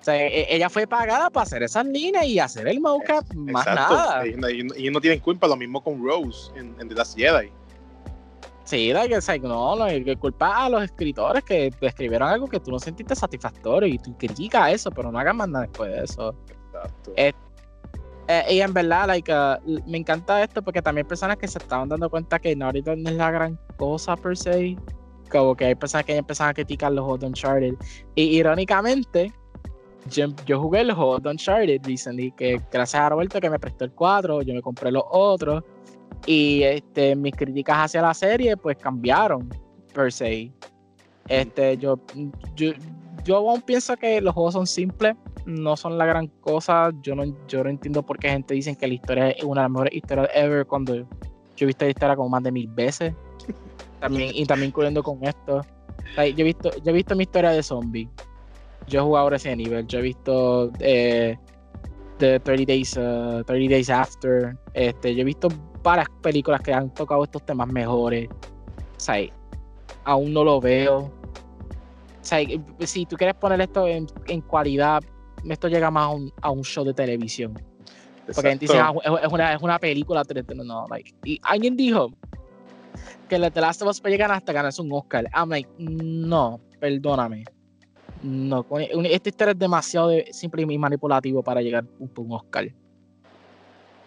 O 0.00 0.04
sea, 0.04 0.16
e, 0.16 0.54
ella 0.54 0.68
fue 0.68 0.88
pagada 0.88 1.30
para 1.30 1.44
hacer 1.44 1.62
esas 1.62 1.86
líneas 1.86 2.26
y 2.26 2.40
hacer 2.40 2.68
el 2.68 2.80
mocap, 2.80 3.24
más 3.34 3.66
nada. 3.66 4.26
Y, 4.26 4.34
y, 4.76 4.90
no 4.90 5.00
tienen 5.00 5.20
culpa, 5.20 5.46
lo 5.46 5.56
mismo 5.56 5.82
con 5.82 6.02
Rose 6.04 6.50
en, 6.56 6.74
en 6.80 6.88
The 6.88 6.94
Last 6.94 7.16
Jedi. 7.16 7.50
Sí, 8.64 8.92
like, 8.92 9.14
like, 9.26 9.46
no, 9.46 9.76
no, 9.76 9.86
que 9.86 10.16
culpa 10.16 10.64
a 10.64 10.68
los 10.70 10.84
escritores 10.84 11.44
que 11.44 11.70
escribieron 11.80 12.28
algo 12.28 12.46
que 12.46 12.60
tú 12.60 12.70
no 12.70 12.78
sentiste 12.78 13.14
satisfactorio 13.14 13.86
y 13.88 13.98
tú 13.98 14.16
criticas 14.16 14.72
eso, 14.72 14.90
pero 14.90 15.12
no 15.12 15.18
hagas 15.18 15.34
más 15.34 15.48
nada 15.48 15.66
después 15.66 15.90
de 15.90 16.04
eso. 16.04 16.34
Exacto. 16.72 17.12
Eh, 18.26 18.54
y 18.54 18.60
en 18.60 18.72
verdad, 18.72 19.06
like, 19.06 19.30
uh, 19.30 19.58
me 19.86 19.98
encanta 19.98 20.42
esto 20.42 20.62
porque 20.62 20.80
también 20.80 21.04
hay 21.04 21.08
personas 21.08 21.36
que 21.36 21.46
se 21.46 21.58
estaban 21.58 21.88
dando 21.90 22.08
cuenta 22.08 22.38
que 22.38 22.56
Naughty 22.56 22.80
Dog 22.80 22.98
no 22.98 23.10
es 23.10 23.16
la 23.16 23.30
gran 23.30 23.58
cosa 23.76 24.16
per 24.16 24.36
se. 24.36 24.76
Como 25.30 25.54
que 25.54 25.66
hay 25.66 25.74
personas 25.74 26.06
que 26.06 26.16
empezaron 26.16 26.50
a 26.50 26.54
criticar 26.54 26.92
los 26.92 27.02
juegos 27.04 27.20
de 27.20 27.26
Uncharted. 27.26 27.74
Y 28.14 28.22
irónicamente, 28.38 29.32
yo, 30.10 30.28
jugué 30.58 30.84
los 30.84 30.96
juegos 30.96 31.22
de 31.22 31.30
Uncharted 31.30 31.80
recently, 31.84 32.32
que 32.32 32.60
gracias 32.72 33.02
a 33.02 33.10
Roberto 33.10 33.40
que 33.40 33.50
me 33.50 33.58
prestó 33.58 33.84
el 33.84 33.92
4, 33.92 34.42
yo 34.42 34.54
me 34.54 34.62
compré 34.62 34.90
los 34.90 35.04
otros. 35.10 35.62
Y 36.26 36.62
este, 36.62 37.14
mis 37.16 37.34
críticas 37.34 37.76
hacia 37.78 38.02
la 38.02 38.14
serie, 38.14 38.56
pues 38.56 38.76
cambiaron, 38.76 39.48
per 39.92 40.12
se. 40.12 40.50
Este, 41.28 41.76
yo, 41.78 41.98
yo, 42.54 42.72
yo 43.24 43.36
aún 43.36 43.62
pienso 43.62 43.96
que 43.96 44.20
los 44.20 44.34
juegos 44.34 44.54
son 44.54 44.66
simples, 44.66 45.14
no 45.46 45.76
son 45.76 45.98
la 45.98 46.06
gran 46.06 46.28
cosa. 46.40 46.90
Yo 47.02 47.14
no, 47.14 47.24
yo 47.48 47.64
no 47.64 47.70
entiendo 47.70 48.02
por 48.02 48.18
qué 48.18 48.30
gente 48.30 48.54
dice 48.54 48.76
que 48.76 48.86
la 48.86 48.94
historia 48.94 49.30
es 49.30 49.44
una 49.44 49.62
de 49.62 49.64
las 49.64 49.70
mejores 49.70 49.94
historias 49.94 50.28
ever 50.34 50.66
cuando 50.66 50.96
yo 50.96 51.06
he 51.58 51.66
visto 51.66 51.84
la 51.84 51.90
historia 51.90 52.16
como 52.16 52.28
más 52.28 52.42
de 52.42 52.52
mil 52.52 52.68
veces. 52.68 53.14
También, 54.00 54.30
y 54.34 54.44
también 54.44 54.68
incluyendo 54.68 55.02
con 55.02 55.24
esto. 55.24 55.62
yo, 56.16 56.22
he 56.22 56.42
visto, 56.42 56.70
yo 56.82 56.90
he 56.90 56.92
visto 56.92 57.14
mi 57.14 57.22
historia 57.22 57.50
de 57.50 57.62
zombie. 57.62 58.08
Yo 58.86 59.00
he 59.00 59.02
jugado 59.02 59.30
ese 59.32 59.56
nivel. 59.56 59.86
Yo 59.86 60.00
he 60.00 60.02
visto 60.02 60.70
eh, 60.80 61.38
The 62.18 62.38
30 62.40 62.64
Days, 62.66 62.90
30 62.92 63.44
uh, 63.50 63.68
Days 63.68 63.88
After. 63.88 64.56
Este, 64.74 65.14
yo 65.14 65.22
he 65.22 65.24
visto 65.24 65.48
varias 65.84 66.08
películas 66.22 66.60
que 66.62 66.72
han 66.72 66.92
tocado 66.92 67.22
estos 67.22 67.44
temas 67.46 67.68
mejores. 67.68 68.28
O 68.28 69.00
sea, 69.00 69.24
aún 70.02 70.32
no 70.32 70.42
lo 70.42 70.60
veo. 70.60 70.98
O 70.98 71.12
sea, 72.22 72.40
si 72.80 73.06
tú 73.06 73.16
quieres 73.16 73.36
poner 73.36 73.60
esto 73.60 73.86
en, 73.86 74.06
en 74.26 74.40
cualidad, 74.40 75.02
esto 75.48 75.68
llega 75.68 75.90
más 75.90 76.06
a 76.06 76.08
un, 76.08 76.32
a 76.40 76.50
un 76.50 76.64
show 76.64 76.84
de 76.84 76.94
televisión. 76.94 77.54
Porque 78.34 78.48
gente 78.48 78.64
dice, 78.64 78.78
ah, 78.78 78.92
es, 79.22 79.32
una, 79.32 79.52
es 79.52 79.62
una 79.62 79.78
película. 79.78 80.22
No, 80.64 80.86
like, 80.88 81.14
y 81.24 81.38
alguien 81.42 81.76
dijo 81.76 82.10
que 83.28 83.38
The 83.38 83.60
Last 83.60 83.82
of 83.82 83.88
Us 83.88 84.02
llegar 84.02 84.32
hasta 84.32 84.52
ganarse 84.52 84.80
un 84.80 84.90
Oscar. 84.92 85.28
I'm 85.34 85.50
like, 85.50 85.68
no, 85.78 86.60
perdóname. 86.80 87.44
No, 88.22 88.64
esta 89.04 89.28
historia 89.28 89.52
es 89.52 89.58
demasiado 89.58 90.10
simple 90.30 90.62
y 90.62 90.78
manipulativo 90.78 91.42
para 91.42 91.60
llegar 91.60 91.84
a 91.84 91.88
un, 91.98 92.32
Oscar. 92.32 92.72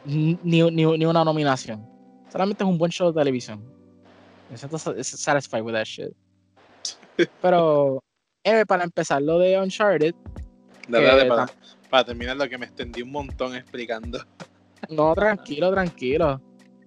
Ni, 0.07 0.39
ni, 0.41 0.61
ni, 0.71 1.05
una 1.05 1.23
nominación. 1.25 1.85
Solamente 2.31 2.63
es 2.63 2.69
un 2.69 2.77
buen 2.77 2.91
show 2.91 3.11
de 3.11 3.19
televisión. 3.19 3.61
Me 4.49 4.57
siento 4.57 4.77
satisfied 4.77 5.61
with 5.61 5.73
that 5.73 5.83
shit. 5.83 6.13
Pero, 7.41 8.01
eh, 8.43 8.65
para 8.65 8.85
empezar, 8.85 9.21
lo 9.21 9.37
de 9.39 9.59
Uncharted, 9.59 10.15
para, 11.89 12.05
terminar 12.05 12.37
lo 12.37 12.47
que 12.47 12.57
me 12.57 12.65
extendí 12.65 13.01
un 13.01 13.11
montón 13.11 13.55
explicando. 13.55 14.19
No, 14.89 15.13
tranquilo, 15.13 15.71
tranquilo. 15.71 16.41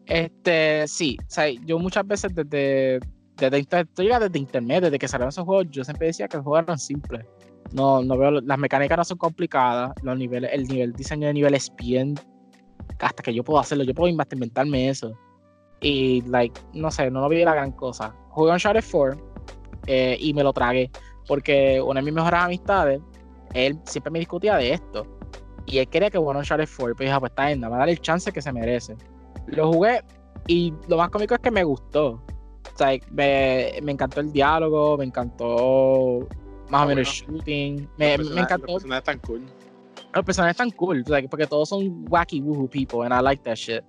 Este, 0.06 0.88
sí, 0.88 1.18
o 1.20 1.30
sea, 1.30 1.50
yo 1.50 1.78
muchas 1.78 2.06
veces 2.06 2.34
desde, 2.34 3.00
desde, 3.36 3.66
desde 3.96 4.38
internet, 4.38 4.84
desde 4.84 4.98
que 4.98 5.08
salieron 5.08 5.28
esos 5.28 5.44
juegos, 5.44 5.66
yo 5.70 5.84
siempre 5.84 6.06
decía 6.06 6.26
que 6.28 6.38
los 6.38 6.44
juegos 6.44 6.64
eran 6.64 6.78
simples. 6.78 7.26
No, 7.72 8.02
no 8.02 8.16
veo, 8.16 8.30
las 8.40 8.58
mecánicas 8.58 8.96
no 8.98 9.04
son 9.04 9.18
complicadas, 9.18 9.92
los 10.02 10.16
niveles, 10.16 10.50
el 10.52 10.66
nivel 10.66 10.92
diseño 10.92 11.26
de 11.26 11.34
nivel 11.34 11.54
es 11.54 11.70
bien, 11.76 12.14
hasta 12.98 13.22
que 13.22 13.34
yo 13.34 13.44
puedo 13.44 13.60
hacerlo, 13.60 13.84
yo 13.84 13.94
puedo 13.94 14.08
inventarme 14.08 14.88
eso. 14.88 15.12
Y, 15.80 16.22
like, 16.22 16.60
no 16.74 16.90
sé, 16.90 17.10
no 17.10 17.20
lo 17.20 17.28
vi 17.28 17.44
la 17.44 17.54
gran 17.54 17.72
cosa. 17.72 18.14
Jugué 18.30 18.52
Uncharted 18.52 18.84
4 18.90 19.16
eh, 19.86 20.16
y 20.20 20.34
me 20.34 20.42
lo 20.42 20.52
tragué, 20.52 20.90
porque 21.26 21.80
una 21.80 22.00
de 22.00 22.04
mis 22.04 22.14
mejores 22.14 22.40
amistades 22.40 23.00
él 23.54 23.78
siempre 23.84 24.10
me 24.10 24.18
discutía 24.18 24.56
de 24.56 24.74
esto. 24.74 25.06
Y 25.66 25.78
él 25.78 25.88
quería 25.88 26.10
que 26.10 26.18
bueno 26.18 26.40
Uncharted 26.40 26.68
4. 26.68 26.96
Pues 26.96 27.06
dije, 27.06 27.12
ah, 27.12 27.20
pues 27.20 27.30
está 27.30 27.46
bien, 27.46 27.60
me 27.60 27.68
va 27.68 27.76
a 27.76 27.78
dar 27.80 27.88
el 27.88 28.00
chance 28.00 28.32
que 28.32 28.42
se 28.42 28.52
merece. 28.52 28.96
Lo 29.46 29.72
jugué 29.72 30.02
y 30.46 30.72
lo 30.88 30.96
más 30.96 31.10
cómico 31.10 31.34
es 31.34 31.40
que 31.40 31.50
me 31.50 31.64
gustó. 31.64 32.22
O 32.72 32.76
sea, 32.76 32.98
me, 33.10 33.76
encantó 33.78 34.20
el 34.20 34.32
diálogo, 34.32 34.96
me 34.96 35.04
encantó 35.04 36.26
más 36.68 36.84
o 36.84 36.86
menos 36.86 37.08
el 37.08 37.34
shooting. 37.34 37.88
Me, 37.98 38.18
me, 38.18 38.40
encantó. 38.40 38.78
Están 38.78 39.18
cool. 39.20 39.42
Los 40.14 40.24
personajes 40.24 40.54
están 40.54 40.70
cool, 40.72 41.04
porque 41.28 41.46
todos 41.46 41.68
son 41.68 42.04
wacky 42.08 42.40
woohoo 42.40 42.68
people, 42.68 43.04
and 43.04 43.14
I 43.14 43.22
like 43.22 43.42
that 43.44 43.54
shit. 43.54 43.84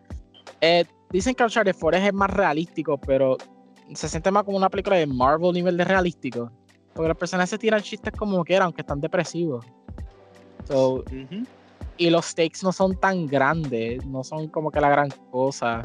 Eh, 0.61 0.85
dicen 1.09 1.33
que 1.33 1.43
Uncharted 1.43 1.75
4 1.79 1.99
es 1.99 2.13
más 2.13 2.29
realístico, 2.29 2.97
pero 2.99 3.37
se 3.93 4.07
siente 4.07 4.29
más 4.31 4.43
como 4.43 4.57
una 4.57 4.69
película 4.69 4.97
de 4.97 5.07
Marvel 5.07 5.53
nivel 5.53 5.77
de 5.77 5.83
realístico. 5.83 6.51
Porque 6.93 7.07
los 7.09 7.17
personajes 7.17 7.49
se 7.49 7.57
tiran 7.57 7.81
chistes 7.81 8.13
como 8.17 8.43
quieran, 8.43 8.65
aunque 8.65 8.81
están 8.81 9.01
depresivos. 9.01 9.65
Y 11.97 12.09
los 12.09 12.25
stakes 12.25 12.59
no 12.63 12.71
son 12.71 12.95
tan 12.99 13.27
grandes, 13.27 14.05
no 14.05 14.23
son 14.23 14.47
como 14.47 14.71
que 14.71 14.79
la 14.79 14.89
gran 14.89 15.09
cosa. 15.31 15.83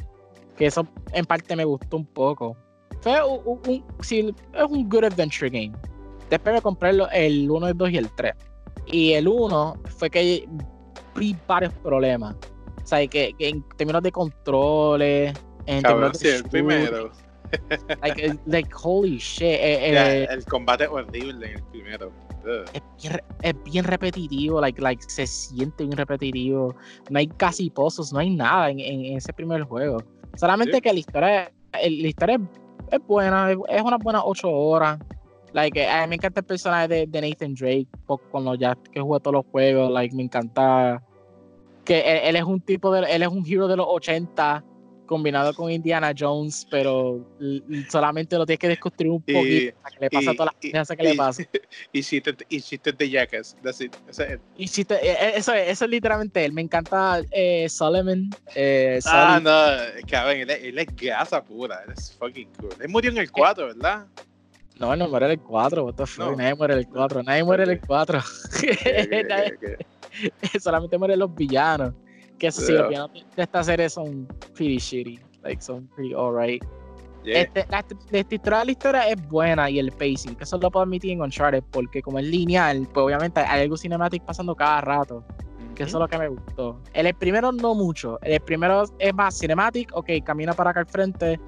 Que 0.57 0.67
eso 0.67 0.87
en 1.13 1.25
parte 1.25 1.55
me 1.57 1.65
gustó 1.65 1.97
un 1.97 2.07
poco. 2.07 2.57
Fue 3.01 3.23
un, 3.23 3.85
sí, 4.01 4.35
es 4.53 4.65
un 4.69 4.89
good 4.89 5.05
adventure 5.05 5.51
game. 5.51 5.73
Después 6.31 6.55
me 6.55 6.63
compré 6.63 6.91
el 6.91 7.51
1, 7.51 7.69
el 7.69 7.77
2 7.77 7.91
y 7.91 7.97
el 7.99 8.11
3. 8.15 8.35
Y 8.87 9.13
el 9.13 9.29
1 9.29 9.83
fue 9.99 10.11
que 10.11 10.49
vi 11.15 11.37
varios 11.47 11.73
problemas. 11.75 12.37
O 12.83 12.87
sea, 12.87 13.07
que, 13.07 13.35
en 13.39 13.65
términos 13.77 14.03
de 14.03 14.13
controles, 14.13 15.35
en 15.67 15.83
términos 15.83 16.19
de 16.21 16.37
el 16.37 16.45
primero 16.45 17.11
like, 18.03 18.39
like, 18.47 18.71
holy 18.75 19.19
shit. 19.19 19.43
Eh, 19.43 19.93
eh, 19.93 20.27
el 20.31 20.45
combate 20.45 20.85
es 20.85 20.91
horrible 20.91 21.47
en 21.47 21.57
el 21.57 21.63
primero. 21.65 22.13
Es 23.43 23.55
bien, 23.65 23.85
repetitivo, 23.85 24.61
like, 24.61 24.81
like, 24.81 25.03
se 25.09 25.27
siente 25.27 25.85
bien 25.85 25.97
repetitivo. 25.97 26.75
No 27.11 27.19
hay 27.19 27.27
casi 27.27 27.71
pozos, 27.71 28.13
no 28.13 28.21
hay 28.21 28.31
nada 28.31 28.71
en, 28.71 28.81
en 28.81 29.17
ese 29.17 29.33
primer 29.33 29.63
juego. 29.63 29.99
Solamente 30.37 30.81
que 30.81 30.93
la 30.93 30.99
historia, 30.99 31.53
la 31.73 31.87
historia 31.89 32.41
es, 32.93 33.01
buena, 33.07 33.51
es 33.51 33.83
una 33.83 33.97
buena 33.97 34.25
8 34.25 34.49
horas. 34.49 34.99
Like, 35.57 35.89
a 35.89 36.03
mí 36.03 36.11
me 36.11 36.15
encanta 36.17 36.41
el 36.41 36.47
personaje 36.47 36.87
de, 36.87 37.07
de 37.07 37.21
Nathan 37.23 37.55
Drake, 37.55 37.89
cuando 38.31 38.55
ya 38.57 38.77
que 38.93 39.01
juega 39.01 39.23
todos 39.23 39.37
los 39.37 39.47
juegos, 39.47 39.91
like, 39.91 40.15
me 40.15 40.25
encanta 40.25 41.03
que 41.83 42.01
él, 42.01 42.21
él, 42.25 42.37
es 42.37 42.43
un 42.43 42.61
tipo 42.61 42.93
de, 42.93 43.11
él 43.11 43.23
es 43.23 43.29
un 43.29 43.43
hero 43.47 43.67
de 43.67 43.75
los 43.79 43.87
80 43.89 44.63
combinado 45.07 45.55
con 45.55 45.71
Indiana 45.71 46.13
Jones, 46.15 46.67
pero 46.71 47.27
solamente 47.89 48.37
lo 48.37 48.45
tienes 48.45 48.59
que 48.59 48.69
desconstruir 48.69 49.13
un 49.13 49.23
poquito 49.23 49.77
para 49.81 49.97
que 49.97 50.01
le 50.05 50.11
pase 50.11 50.29
a 50.29 50.35
todas 50.35 50.53
las 50.63 50.73
cosas 50.73 50.97
que 50.99 51.03
le 51.03 51.15
pasa. 51.15 51.43
Y 51.91 52.01
hiciste 52.01 52.93
de 52.93 53.09
Jackass, 53.09 53.57
that's 53.63 53.81
it. 53.81 53.97
E, 54.59 54.65
e, 54.91 55.39
eso, 55.39 55.55
es, 55.55 55.71
eso 55.71 55.85
es 55.87 55.91
literalmente 55.91 56.45
él. 56.45 56.53
Me 56.53 56.61
encanta 56.61 57.23
eh, 57.31 57.67
Solomon. 57.71 58.29
Eh, 58.55 59.01
ah, 59.07 59.41
no, 59.43 60.05
cabrón, 60.07 60.37
él, 60.37 60.51
él, 60.51 60.79
es 60.79 60.87
gasa 60.97 61.43
pura, 61.43 61.83
él 61.87 61.95
es 61.97 62.13
fucking 62.13 62.49
cool. 62.61 62.75
Él 62.79 62.91
murió 62.91 63.11
en 63.11 63.17
el 63.17 63.31
4, 63.31 63.69
¿verdad? 63.69 64.07
No, 64.79 64.95
no 64.95 65.09
muere 65.09 65.33
el 65.33 65.41
4, 65.41 65.85
what 65.85 65.95
the 65.95 66.07
fuck? 66.07 66.37
Nadie 66.37 66.55
muere 66.55 66.75
el 66.75 66.87
4, 66.89 67.23
nadie 67.23 67.45
muere 67.45 67.65
el 67.65 67.81
4. 67.81 68.21
Solamente 70.61 70.99
mueren 70.99 71.19
los 71.19 71.35
villanos. 71.35 71.95
Que 72.39 72.49
eso 72.49 72.61
sí, 72.61 72.73
los 72.73 72.91
de 72.91 73.43
esta 73.43 73.65
serie 73.65 73.89
son 73.89 74.27
pretty 74.55 74.77
shitty. 74.77 75.19
Like, 75.43 75.63
son 75.63 75.87
pretty 75.89 76.13
alright. 76.13 76.63
Este, 77.25 77.67
la, 77.71 77.81
historia 77.81 78.61
de 78.61 78.65
la 78.67 78.71
historia 78.71 79.09
es 79.09 79.29
buena 79.29 79.69
y 79.69 79.81
el 79.81 79.91
pacing, 79.91 80.37
que 80.37 80.45
eso 80.45 80.59
lo 80.59 80.71
puedo 80.71 80.85
admitir 80.85 81.11
en 81.11 81.23
Uncharted, 81.23 81.65
porque 81.73 82.01
como 82.01 82.21
es 82.21 82.27
lineal, 82.27 82.87
pues 82.93 83.05
obviamente 83.05 83.41
hay 83.41 83.63
algo 83.63 83.77
cinemático 83.77 84.27
pasando 84.27 84.55
cada 84.55 84.81
rato. 84.83 85.25
Que 85.75 85.83
eso 85.83 85.99
es 85.99 86.01
lo 86.01 86.09
que 86.09 86.19
me 86.19 86.29
gustó. 86.29 86.81
El, 86.95 87.13
primero 87.15 87.53
no 87.53 87.75
mucho. 87.75 88.19
El 88.23 88.41
primero 88.41 88.85
es 88.99 89.15
más 89.15 89.39
cinematic, 89.39 89.95
ok, 89.95 90.09
camina 90.25 90.55
para 90.55 90.71
acá 90.71 90.81
al 90.81 90.87
frente, 90.87 91.39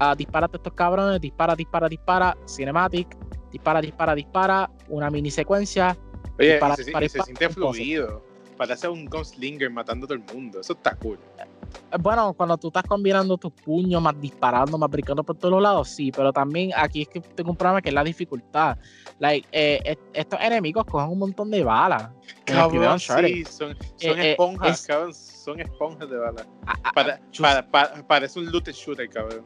uh, 0.00 0.16
dispara 0.16 0.46
a 0.46 0.56
estos 0.56 0.72
cabrones, 0.72 1.20
dispara, 1.20 1.54
dispara, 1.54 1.88
dispara, 1.88 2.36
cinematic, 2.46 3.16
dispara, 3.50 3.80
dispara, 3.80 4.14
dispara, 4.14 4.70
una 4.88 5.10
mini 5.10 5.30
secuencia. 5.30 5.96
Oye, 6.38 6.52
dispara, 6.52 6.76
se, 6.76 6.84
dispara, 6.84 7.08
se 7.08 7.22
siente 7.22 7.48
fluido 7.48 8.32
parece 8.62 8.86
un 8.88 9.06
gunslinger 9.06 9.70
matando 9.70 10.04
a 10.04 10.08
todo 10.08 10.18
el 10.18 10.24
mundo. 10.34 10.60
Eso 10.60 10.74
está 10.74 10.94
cool. 10.96 11.18
Eh, 11.38 11.96
bueno, 12.00 12.32
cuando 12.32 12.56
tú 12.56 12.68
estás 12.68 12.84
combinando 12.84 13.36
tus 13.36 13.52
puños, 13.52 14.00
más 14.00 14.18
disparando, 14.20 14.78
más 14.78 14.88
brincando 14.88 15.24
por 15.24 15.36
todos 15.36 15.60
lados, 15.60 15.88
sí, 15.88 16.12
pero 16.12 16.32
también 16.32 16.70
aquí 16.76 17.02
es 17.02 17.08
que 17.08 17.20
tengo 17.20 17.50
un 17.50 17.56
problema 17.56 17.82
que 17.82 17.88
es 17.88 17.94
la 17.94 18.04
dificultad. 18.04 18.78
Like, 19.18 19.48
eh, 19.50 19.96
estos 20.12 20.40
enemigos 20.40 20.84
cogen 20.84 21.10
un 21.10 21.18
montón 21.18 21.50
de 21.50 21.64
balas. 21.64 22.10
Cabrón, 22.44 23.00
sí, 23.00 23.44
son, 23.44 23.76
son 23.96 24.20
eh, 24.20 24.30
esponjas, 24.30 24.86
cabrón, 24.86 25.14
son 25.14 25.60
esponjas 25.60 26.08
de 26.08 26.16
balas. 26.16 26.46
Ah, 26.66 26.74
ah, 26.84 26.92
para, 26.94 27.20
para, 27.40 27.68
para, 27.68 28.06
parece 28.06 28.38
un 28.38 28.46
loot 28.46 28.68
shooter, 28.68 29.08
cabrón. 29.08 29.44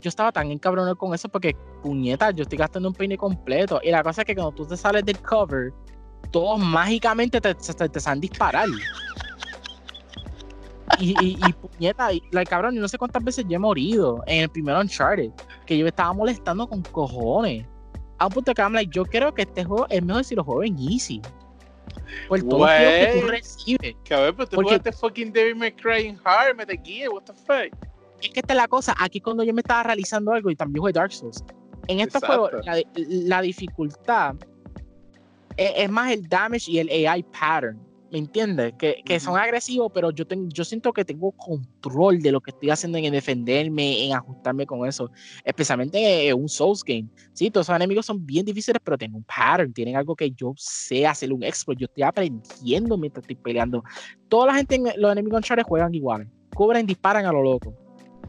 Yo 0.00 0.08
estaba 0.08 0.32
tan 0.32 0.50
encabronado 0.50 0.96
con 0.96 1.14
eso 1.14 1.28
porque, 1.28 1.54
puñeta, 1.82 2.30
yo 2.30 2.42
estoy 2.42 2.58
gastando 2.58 2.88
un 2.88 2.94
peine 2.94 3.16
completo. 3.16 3.80
Y 3.82 3.90
la 3.90 4.02
cosa 4.02 4.22
es 4.22 4.26
que 4.26 4.34
cuando 4.34 4.52
tú 4.52 4.66
te 4.66 4.76
sales 4.76 5.04
del 5.04 5.18
cover, 5.20 5.72
todos 6.30 6.58
mágicamente 6.58 7.40
te, 7.40 7.54
te, 7.54 7.88
te 7.88 8.00
saben 8.00 8.20
disparar. 8.20 8.68
Y, 10.98 11.10
y, 11.24 11.38
y 11.46 11.52
puñeta, 11.52 12.12
y, 12.12 12.22
like, 12.32 12.50
cabrón, 12.50 12.74
yo 12.74 12.80
no 12.80 12.88
sé 12.88 12.98
cuántas 12.98 13.22
veces 13.24 13.44
yo 13.48 13.56
he 13.56 13.58
morido 13.58 14.22
en 14.26 14.42
el 14.42 14.48
primer 14.50 14.76
Uncharted, 14.76 15.30
que 15.64 15.78
yo 15.78 15.84
me 15.84 15.88
estaba 15.88 16.12
molestando 16.12 16.68
con 16.68 16.82
cojones. 16.82 17.66
A 18.18 18.26
un 18.26 18.32
punto 18.32 18.52
que 18.52 18.60
I'm 18.60 18.74
like, 18.74 18.90
yo 18.94 19.04
creo 19.04 19.32
que 19.32 19.42
este 19.42 19.64
juego 19.64 19.86
es 19.88 20.02
mejor 20.02 20.24
si 20.24 20.34
lo 20.34 20.44
juego 20.44 20.62
en 20.62 20.78
easy. 20.78 21.22
Por 22.28 22.40
todo 22.42 22.60
lo 22.60 22.66
que 22.66 23.20
tú 23.20 23.28
recibes. 23.28 23.96
Cabrón, 24.06 24.34
pero 24.36 24.48
tú 24.48 24.56
Porque- 24.56 24.68
jugaste 24.70 24.92
fucking 24.92 25.32
Devil 25.32 25.56
May 25.56 25.72
Cry 25.72 26.06
en 26.06 26.20
Hard, 26.22 26.56
Metal 26.56 26.76
Gear, 26.84 27.08
what 27.10 27.22
the 27.22 27.32
fuck? 27.32 27.74
Es 28.22 28.30
que 28.30 28.40
esta 28.40 28.52
es 28.52 28.56
la 28.56 28.68
cosa, 28.68 28.94
aquí 28.98 29.20
cuando 29.20 29.44
yo 29.44 29.54
me 29.54 29.60
estaba 29.60 29.82
realizando 29.82 30.32
algo 30.32 30.50
y 30.50 30.56
también 30.56 30.80
jugué 30.80 30.92
Dark 30.92 31.12
Souls. 31.12 31.44
En 31.88 32.00
este 32.00 32.18
Exacto. 32.18 32.48
juego, 32.48 32.62
la, 32.64 32.82
la 32.94 33.42
dificultad 33.42 34.34
es, 35.56 35.72
es 35.76 35.90
más 35.90 36.12
el 36.12 36.28
damage 36.28 36.70
y 36.70 36.78
el 36.78 36.88
AI 37.06 37.22
pattern. 37.22 37.80
¿Me 38.10 38.18
entiendes? 38.18 38.74
Que, 38.76 39.02
que 39.04 39.20
son 39.20 39.38
agresivos, 39.38 39.92
pero 39.94 40.10
yo, 40.10 40.26
tengo, 40.26 40.48
yo 40.48 40.64
siento 40.64 40.92
que 40.92 41.04
tengo 41.04 41.30
control 41.30 42.20
de 42.20 42.32
lo 42.32 42.40
que 42.40 42.50
estoy 42.50 42.70
haciendo 42.70 42.98
en 42.98 43.12
defenderme, 43.12 44.04
en 44.04 44.14
ajustarme 44.14 44.66
con 44.66 44.84
eso. 44.86 45.12
Especialmente 45.44 46.28
en 46.28 46.36
un 46.36 46.48
Souls 46.48 46.82
game. 46.82 47.06
Sí, 47.32 47.52
todos 47.52 47.66
esos 47.66 47.76
enemigos 47.76 48.06
son 48.06 48.26
bien 48.26 48.44
difíciles, 48.44 48.80
pero 48.82 48.98
tienen 48.98 49.14
un 49.14 49.22
pattern, 49.22 49.72
tienen 49.72 49.94
algo 49.94 50.16
que 50.16 50.28
yo 50.32 50.52
sé 50.56 51.06
hacer 51.06 51.32
un 51.32 51.44
exploit. 51.44 51.78
Yo 51.78 51.84
estoy 51.84 52.02
aprendiendo 52.02 52.98
mientras 52.98 53.22
estoy 53.22 53.36
peleando. 53.36 53.84
Toda 54.28 54.46
la 54.46 54.54
gente, 54.54 54.74
en 54.74 54.84
los 54.96 55.12
enemigos 55.12 55.34
en 55.34 55.36
Uncharted 55.36 55.64
juegan 55.64 55.94
igual. 55.94 56.28
Cubren, 56.52 56.86
disparan 56.86 57.26
a 57.26 57.32
lo 57.32 57.42
loco. 57.44 57.72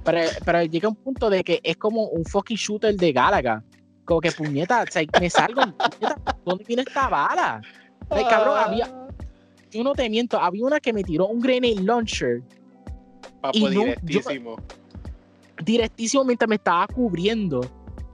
Pero, 0.03 0.31
pero 0.45 0.63
llega 0.63 0.89
un 0.89 0.95
punto 0.95 1.29
de 1.29 1.43
que 1.43 1.59
es 1.63 1.77
como 1.77 2.05
un 2.07 2.25
fucking 2.25 2.57
shooter 2.57 2.95
de 2.95 3.11
Galaga. 3.11 3.63
Como 4.05 4.19
que 4.19 4.31
puñeta, 4.31 4.83
o 4.87 4.91
sea, 4.91 5.03
me 5.19 5.29
salgo, 5.29 5.61
puñeta, 5.77 6.17
¿dónde 6.43 6.63
viene 6.65 6.81
esta 6.83 7.07
bala? 7.07 7.61
Ay, 8.09 8.25
cabrón, 8.29 8.57
había- 8.57 8.91
Yo 9.69 9.83
no 9.83 9.93
te 9.93 10.09
miento, 10.09 10.39
había 10.39 10.65
una 10.65 10.79
que 10.79 10.91
me 10.91 11.03
tiró 11.03 11.27
un 11.27 11.39
grenade 11.39 11.75
launcher 11.81 12.41
Papo 13.39 13.57
y 13.57 13.61
no, 13.63 13.69
yo- 13.71 13.83
directísimo. 14.01 14.55
directísimo 15.63 16.23
mientras 16.25 16.49
me 16.49 16.55
estaba 16.55 16.87
cubriendo. 16.87 17.61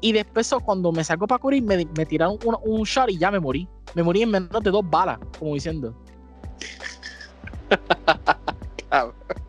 Y 0.02 0.12
después 0.12 0.54
cuando 0.64 0.92
me 0.92 1.04
salgo 1.04 1.26
para 1.26 1.40
cubrir, 1.40 1.64
me, 1.64 1.78
me 1.98 2.06
tiraron 2.06 2.38
un, 2.46 2.56
un 2.64 2.84
shot 2.84 3.10
y 3.10 3.18
ya 3.18 3.32
me 3.32 3.40
morí. 3.40 3.68
Me 3.96 4.04
morí 4.04 4.22
en 4.22 4.30
menos 4.30 4.62
de 4.62 4.70
dos 4.70 4.88
balas, 4.88 5.18
como 5.40 5.56
diciendo. 5.56 5.96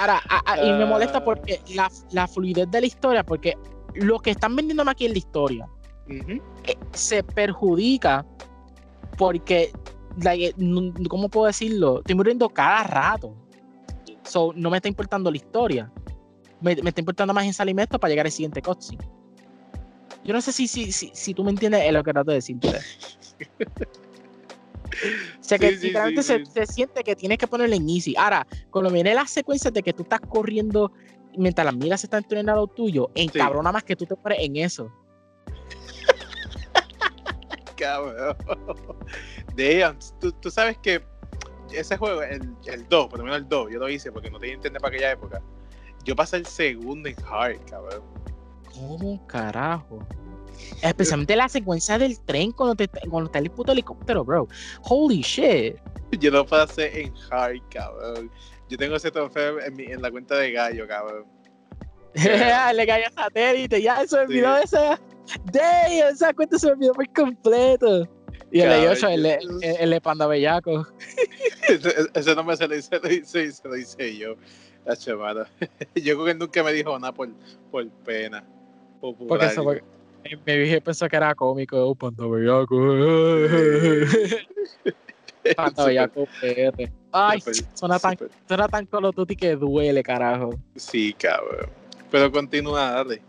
Ahora, 0.00 0.20
a- 0.28 0.52
a- 0.52 0.64
y 0.64 0.72
me 0.72 0.84
molesta 0.84 1.18
Ah. 1.18 1.24
porque 1.24 1.60
la, 1.74 1.90
la 2.10 2.26
fluidez 2.26 2.70
de 2.70 2.80
la 2.80 2.86
historia, 2.86 3.24
porque 3.24 3.54
lo 3.94 4.18
que 4.18 4.30
están 4.32 4.54
vendiéndome 4.54 4.90
aquí 4.90 5.06
es 5.06 5.12
la 5.12 5.18
historia. 5.18 5.68
Eh, 6.08 6.40
se 6.92 7.22
perjudica 7.24 8.24
porque, 9.16 9.72
like, 10.22 10.46
eh, 10.48 11.08
¿cómo 11.08 11.28
puedo 11.28 11.46
decirlo? 11.46 11.98
Estoy 11.98 12.14
muriendo 12.14 12.48
cada 12.48 12.82
rato. 12.84 13.34
So, 14.22 14.52
no 14.54 14.70
me 14.70 14.76
está 14.78 14.88
importando 14.88 15.30
la 15.30 15.36
historia. 15.36 15.90
Me, 16.60 16.74
me 16.76 16.88
está 16.90 17.00
importando 17.00 17.32
más 17.34 17.44
en 17.44 17.78
esto 17.78 17.98
para 17.98 18.10
llegar 18.10 18.26
al 18.26 18.32
siguiente 18.32 18.60
cutscene. 18.62 19.08
Yo 20.24 20.32
no 20.34 20.40
sé 20.40 20.52
si, 20.52 20.66
si, 20.66 20.90
si, 20.92 21.10
si 21.14 21.34
tú 21.34 21.44
me 21.44 21.50
entiendes 21.50 21.82
en 21.82 21.94
lo 21.94 22.02
que 22.02 22.12
trato 22.12 22.30
de 22.30 22.36
decirte. 22.36 22.68
O 25.40 25.44
sea 25.44 25.58
que 25.58 25.70
Sí, 25.70 25.76
sí, 25.76 25.86
literalmente 25.86 26.22
sí, 26.22 26.44
se, 26.52 26.66
siente 26.66 27.04
que 27.04 27.16
tienes 27.16 27.38
que 27.38 27.46
ponerle 27.46 27.76
en 27.76 27.88
easy. 27.88 28.14
Ahora, 28.16 28.46
cuando 28.70 28.90
viene 28.90 29.14
la 29.14 29.26
secuencia 29.26 29.70
de 29.70 29.82
que 29.82 29.92
tú 29.92 30.02
estás 30.02 30.20
corriendo 30.20 30.92
mientras 31.36 31.64
las 31.64 31.76
miras 31.76 32.02
están 32.02 32.22
entrenando 32.22 32.52
al 32.52 32.56
lado 32.56 32.66
tuyo, 32.68 33.10
encabrona 33.14 33.72
más 33.72 33.84
que 33.84 33.96
tú 33.96 34.06
te 34.06 34.16
pones 34.16 34.38
en 34.40 34.56
eso. 34.56 34.90
Cabrón. 37.76 38.36
Damn, 39.56 39.98
tú, 40.20 40.32
tú 40.32 40.50
sabes 40.50 40.78
que 40.78 41.02
ese 41.72 41.96
juego, 41.96 42.22
el, 42.22 42.54
el 42.66 42.88
2, 42.88 43.08
por 43.08 43.18
lo 43.18 43.24
menos 43.24 43.38
el 43.38 43.48
2, 43.48 43.72
yo 43.72 43.78
lo 43.78 43.88
hice 43.88 44.12
porque 44.12 44.30
no 44.30 44.38
tenía 44.38 44.54
internet 44.54 44.80
para 44.80 44.94
aquella 44.94 45.12
época. 45.12 45.42
Yo 46.04 46.14
pasé 46.14 46.36
el 46.36 46.46
segundo 46.46 47.08
en 47.08 47.16
hard, 47.28 47.58
cabrón. 47.68 48.02
¿Cómo 48.72 49.26
carajo? 49.26 49.98
Especialmente 50.82 51.36
la 51.36 51.48
secuencia 51.48 51.98
del 51.98 52.18
tren 52.20 52.52
cuando, 52.52 52.74
te, 52.76 52.88
cuando 53.08 53.26
está 53.26 53.38
el 53.38 53.50
puto 53.50 53.72
helicóptero, 53.72 54.24
bro. 54.24 54.48
Holy 54.82 55.20
shit. 55.22 55.76
Yo 56.20 56.30
lo 56.30 56.46
pasé 56.46 57.02
en 57.02 57.14
hard, 57.30 57.60
cabrón. 57.70 58.30
Yo 58.68 58.76
tengo 58.76 58.96
ese 58.96 59.10
trofeo 59.10 59.60
en, 59.60 59.74
mi- 59.76 59.84
en 59.84 60.02
la 60.02 60.10
cuenta 60.10 60.36
de 60.36 60.52
gallo, 60.52 60.86
cabrón. 60.86 61.24
Le 62.14 62.86
cayó 62.86 63.04
satélite, 63.14 63.82
ya 63.82 64.06
se 64.06 64.16
olvidó 64.18 64.54
de 64.54 64.62
esa. 64.62 65.00
Damn, 65.52 66.12
esa 66.12 66.32
cuenta 66.32 66.58
se 66.58 66.68
olvidó 66.70 66.92
por 66.92 67.08
completo. 67.12 68.08
Y 68.50 68.60
el 68.60 68.70
de 68.70 68.76
Cabrón, 68.76 68.92
8, 68.96 69.08
el, 69.08 69.26
el, 69.26 69.62
el 69.80 69.90
de 69.90 70.00
Panda 70.00 70.26
Bellaco. 70.26 70.86
ese, 71.68 71.94
ese 72.14 72.34
nombre 72.34 72.56
se 72.56 72.68
lo 72.68 72.76
hice, 72.76 72.98
lo 73.00 73.10
hice, 73.12 73.52
se 73.52 73.68
lo 73.68 73.76
hice 73.76 74.16
yo. 74.16 74.36
La. 74.86 75.48
Yo 75.96 76.14
creo 76.14 76.24
que 76.26 76.34
nunca 76.34 76.62
me 76.62 76.72
dijo 76.72 76.96
nada 76.98 77.12
por, 77.12 77.28
por 77.72 77.88
pena. 78.04 78.44
Popular. 79.00 79.28
Porque 79.28 79.46
eso, 79.46 79.64
porque 79.64 79.82
mi 80.46 80.58
viejo 80.58 80.80
pensó 80.82 81.08
que 81.08 81.16
era 81.16 81.34
cómico. 81.34 81.76
Oh, 81.76 81.94
Panda 81.94 82.26
Bellaco. 82.26 82.76
Panda 85.56 85.84
Bellaco, 85.84 86.26
PR. 86.40 86.90
Ay, 87.12 87.42
suena 87.74 87.98
tan, 87.98 88.16
suena 88.46 88.68
tan 88.68 88.86
Call 88.86 89.06
of 89.06 89.14
Duty 89.14 89.36
que 89.36 89.56
duele, 89.56 90.02
carajo. 90.02 90.50
Sí, 90.74 91.14
cabrón. 91.14 91.70
Pero 92.10 92.30
continúa, 92.30 92.90
dale. 92.90 93.22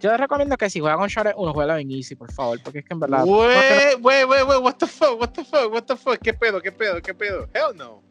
Yo 0.00 0.10
les 0.10 0.20
recomiendo 0.20 0.56
que 0.56 0.70
si 0.70 0.78
juegan 0.78 0.98
con 0.98 1.08
Shore, 1.08 1.34
uno 1.36 1.52
juega 1.52 1.80
en 1.80 1.90
Easy, 1.90 2.14
por 2.14 2.32
favor, 2.32 2.60
porque 2.62 2.80
es 2.80 2.84
que 2.84 2.94
en 2.94 3.00
verdad. 3.00 3.24
Wey, 3.24 3.96
wey, 4.00 4.24
wey, 4.24 4.42
wey, 4.42 4.58
what 4.58 4.74
the 4.74 4.86
fuck, 4.86 5.20
what 5.20 5.30
the 5.30 5.44
fuck, 5.44 5.72
what 5.72 5.82
the 5.82 5.96
fuck, 5.96 6.18
qué 6.18 6.32
pedo, 6.32 6.60
qué 6.60 6.70
pedo, 6.70 7.02
qué 7.02 7.14
pedo. 7.14 7.48
Hell 7.52 7.76
no. 7.76 8.02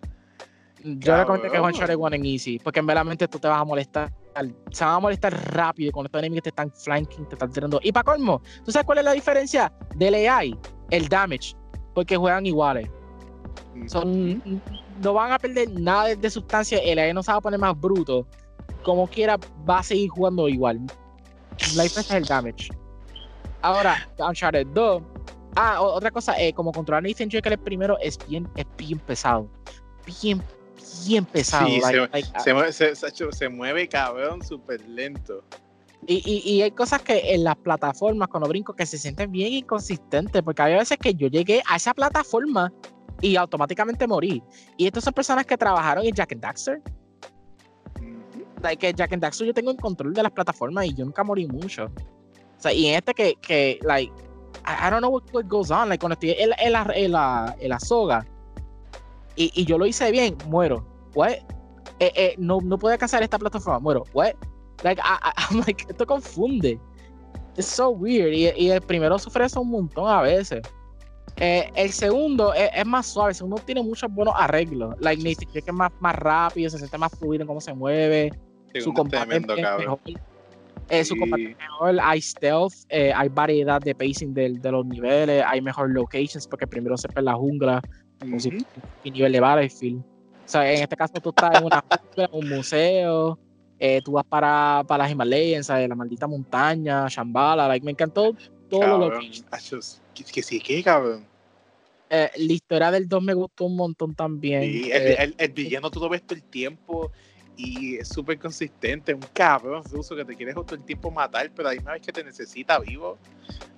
Yo 0.96 1.18
recomiendo 1.18 1.52
que 1.52 1.60
jueguen 1.60 1.80
Shore 1.80 1.96
One 1.96 2.16
en 2.16 2.26
Easy, 2.26 2.60
porque 2.60 2.80
en 2.80 2.86
verdad 2.86 3.04
tú 3.30 3.40
te 3.40 3.48
vas 3.48 3.62
a 3.62 3.66
molestar. 3.66 4.12
Se 4.72 4.86
van 4.86 4.94
a 4.96 5.00
molestar 5.00 5.34
rápido 5.54 5.92
cuando 5.92 6.08
estos 6.08 6.20
enemigos 6.20 6.44
te 6.44 6.50
están 6.50 6.72
flanking, 6.72 7.26
te 7.28 7.36
están 7.36 7.52
tirando. 7.52 7.80
Y 7.84 7.92
para 7.92 8.04
colmo, 8.04 8.42
¿tú 8.64 8.72
sabes 8.72 8.86
cuál 8.86 9.00
es 9.00 9.04
la 9.04 9.12
diferencia 9.12 9.74
del 9.96 10.14
AI? 10.14 10.58
El 10.90 11.10
damage, 11.10 11.56
porque 11.94 12.16
juegan 12.16 12.46
iguales. 12.46 12.90
Son, 13.88 14.42
no 15.02 15.14
van 15.14 15.34
a 15.34 15.40
perder 15.40 15.70
nada 15.72 16.16
de 16.16 16.30
sustancia, 16.30 16.80
el 16.80 17.00
AI 17.00 17.14
no 17.14 17.22
se 17.22 17.32
va 17.32 17.40
a 17.40 17.42
poner 17.42 17.60
más 17.60 17.78
bruto. 17.80 18.26
Como 18.84 19.08
quiera, 19.08 19.38
va 19.70 19.80
a 19.80 19.84
seguir 19.84 20.10
jugando 20.10 20.48
igual. 20.48 20.80
La 21.76 21.84
diferencia 21.84 22.16
es 22.16 22.22
el 22.22 22.28
damage. 22.28 22.70
Ahora, 23.62 24.08
Uncharted 24.20 24.68
2. 24.68 25.04
Ah, 25.56 25.82
otra 25.82 26.12
cosa, 26.12 26.40
eh, 26.40 26.54
como 26.54 26.72
controlar 26.72 27.04
Nathan 27.04 27.30
Drake 27.30 27.50
el 27.50 27.58
primero 27.58 27.98
es 28.00 28.18
bien, 28.30 28.48
es 28.56 28.66
bien 28.78 29.00
pesado. 29.00 29.50
Bien, 30.22 30.42
bien 31.08 31.26
pesado. 31.26 31.68
Sí, 31.68 31.80
like- 31.82 32.10
like, 32.12 32.30
ah, 32.34 32.40
Se, 32.40 32.54
mueve, 32.54 32.72
se, 32.74 32.96
se- 32.96 33.32
se 33.32 33.50
mueve 33.50 33.88
cabrón 33.88 34.44
súper 34.44 34.82
lento. 34.88 35.44
y, 36.06 36.16
y, 36.26 36.50
y 36.54 36.62
hay 36.62 36.72
cosas 36.72 37.02
que 37.02 37.34
en 37.34 37.44
las 37.44 37.56
plataformas, 37.58 38.28
cuando 38.30 38.48
brinco, 38.48 38.74
que 38.74 38.86
se 38.86 38.98
sienten 38.98 39.32
bien 39.32 39.52
inconsistentes, 39.54 40.42
porque 40.44 40.62
hay 40.62 40.76
veces 40.76 40.98
que 40.98 41.14
yo 41.14 41.28
llegué 41.28 41.62
a 41.70 41.76
esa 41.78 41.94
plataforma 41.94 42.72
y 43.22 43.36
automáticamente 43.36 44.08
morí. 44.08 44.42
Y 44.78 44.86
estas 44.88 45.04
son 45.04 45.14
personas 45.14 45.46
que 45.46 45.58
trabajaron 45.58 46.06
en 46.06 46.14
Jack 46.14 46.32
and 46.34 46.42
Daxter. 46.42 46.82
Like, 48.62 48.94
Jack 48.94 49.14
and 49.14 49.22
Daxter 49.22 49.46
yo 49.48 49.54
tengo 49.54 49.72
el 49.72 49.78
control 49.78 50.14
de 50.14 50.24
las 50.24 50.32
plataformas 50.32 50.86
y 50.86 50.94
yo 50.94 51.06
nunca 51.06 51.24
morí 51.24 51.48
mucho. 51.48 51.86
O 51.86 52.60
sea, 52.62 52.74
y 52.74 52.88
en 52.88 52.96
este 52.96 53.14
que, 53.14 53.36
que 53.42 53.80
like, 53.84 54.12
I, 54.66 54.88
I 54.88 54.90
don't 54.90 55.00
know 55.00 55.12
what, 55.12 55.24
what 55.34 55.46
goes 55.48 55.70
on, 55.72 55.90
like, 55.90 56.00
cuando 56.00 56.14
estoy 56.14 56.32
en, 56.32 56.52
en 56.60 56.72
la, 56.72 56.88
en, 56.96 57.12
la, 57.12 57.56
en 57.60 57.70
la 57.70 57.80
soga 57.80 58.26
y, 59.38 59.52
y 59.56 59.66
yo 59.66 59.78
lo 59.78 59.86
hice 59.86 60.12
bien, 60.12 60.36
muero. 60.50 60.86
What? 61.16 61.32
Eh, 62.00 62.12
eh, 62.16 62.36
no, 62.38 62.60
no 62.62 62.78
puedo 62.78 62.92
alcanzar 62.94 63.24
esta 63.24 63.40
plataforma, 63.40 63.80
muero. 63.80 64.04
What? 64.14 64.34
Like, 64.84 65.02
I, 65.02 65.30
I- 65.30 65.34
I'm 65.50 65.60
like, 65.66 65.86
esto 65.90 66.06
confunde. 66.06 66.80
It's 67.56 67.66
so 67.68 67.90
weird. 67.90 68.34
Y, 68.34 68.50
y 68.56 68.70
el 68.70 68.82
primero 68.82 69.18
sufre 69.18 69.46
eso 69.46 69.62
un 69.62 69.72
montón 69.72 70.08
a 70.10 70.22
veces. 70.22 70.62
Eh, 71.38 71.70
el 71.76 71.92
segundo 71.92 72.54
es, 72.54 72.70
es 72.76 72.86
más 72.86 73.06
suave, 73.06 73.30
el 73.30 73.36
segundo 73.36 73.58
tiene 73.66 73.82
muchos 73.84 74.12
buenos 74.12 74.34
arreglos. 74.38 74.96
Like, 75.00 75.24
Nathan 75.24 75.48
Drake 75.54 75.70
es 75.70 75.74
más, 75.74 75.92
más 76.00 76.16
rápido, 76.16 76.70
se 76.70 76.78
siente 76.80 76.98
más 76.98 77.12
fluido 77.18 77.44
en 77.44 77.48
cómo 77.48 77.62
se 77.62 77.74
mueve 77.74 78.32
su 78.82 78.94
combate 78.94 79.26
tremendo, 79.26 79.54
es 79.56 79.62
mejor. 79.80 80.00
Eh, 80.90 81.04
su 81.06 81.16
combate 81.18 81.52
es 81.52 81.58
mejor, 81.58 81.98
hay 82.02 82.22
stealth, 82.22 82.74
eh, 82.90 83.12
hay 83.14 83.30
variedad 83.30 83.82
de 83.82 83.94
pacing 83.94 84.34
del- 84.34 84.62
de, 84.62 84.72
los 84.72 84.86
niveles, 84.86 85.44
hay 85.46 85.62
mejor 85.62 85.90
locations 85.92 86.48
porque 86.48 86.66
primero 86.68 86.96
se 86.98 87.08
ve 87.14 87.22
la 87.22 87.34
jungla, 87.34 87.82
Ujú. 88.22 88.40
fuera 88.40 88.58
un 89.06 89.14
nivel 89.14 89.32
de 89.32 89.40
Battlefield. 89.40 90.00
O 90.02 90.50
sea, 90.50 90.72
en 90.74 90.82
este 90.84 90.96
caso 90.96 91.14
tú 91.22 91.30
estás 91.30 91.56
en 91.56 91.64
una 91.66 91.84
un 92.32 92.48
museo, 92.50 93.38
eh, 93.80 94.02
tú 94.04 94.14
vas 94.14 94.26
para, 94.26 94.84
para 94.88 95.04
las 95.04 95.12
Himalayas, 95.12 95.68
¿sabes? 95.68 95.88
la 95.88 95.96
maldita 95.96 96.26
montaña, 96.26 97.08
Shambhala, 97.08 97.68
like, 97.68 97.86
me 97.86 97.92
encantó 97.92 98.34
todo 98.70 98.98
lo 98.98 99.10
Cabrón. 99.10 99.26
Achos, 99.52 100.02
Que, 100.16 100.24
que 100.24 100.42
sí, 100.42 100.60
que 100.60 100.82
cabrón. 100.84 101.26
Eh, 102.10 102.32
la 102.38 102.54
historia 102.54 102.90
del 102.92 103.08
2 103.08 103.22
me 103.22 103.34
gustó 103.34 103.66
un 103.66 103.76
montón 103.76 104.16
también. 104.16 104.64
Sí, 104.64 104.92
el, 104.92 105.02
eh, 105.08 105.16
el- 105.20 105.36
el 105.38 105.52
villano 105.52 105.92
tú 105.92 106.00
lo 106.00 106.10
ves 106.10 106.24
todo 106.24 106.36
el 106.36 106.44
tiempo 106.44 107.12
y 107.56 107.98
es 107.98 108.08
súper 108.08 108.40
consistente. 108.40 109.14
Un 109.14 109.22
cabrón 109.34 109.84
ruso 109.92 110.16
que 110.16 110.24
te 110.26 110.36
quieres 110.36 110.56
todo 110.56 110.76
el 110.76 110.84
tiempo 110.84 111.12
matar, 111.12 111.52
pero 111.56 111.70
hay 111.70 111.78
una 111.78 111.92
vez 111.94 112.02
que 112.02 112.14
te 112.14 112.24
necesita 112.24 112.80
vivo. 112.80 113.18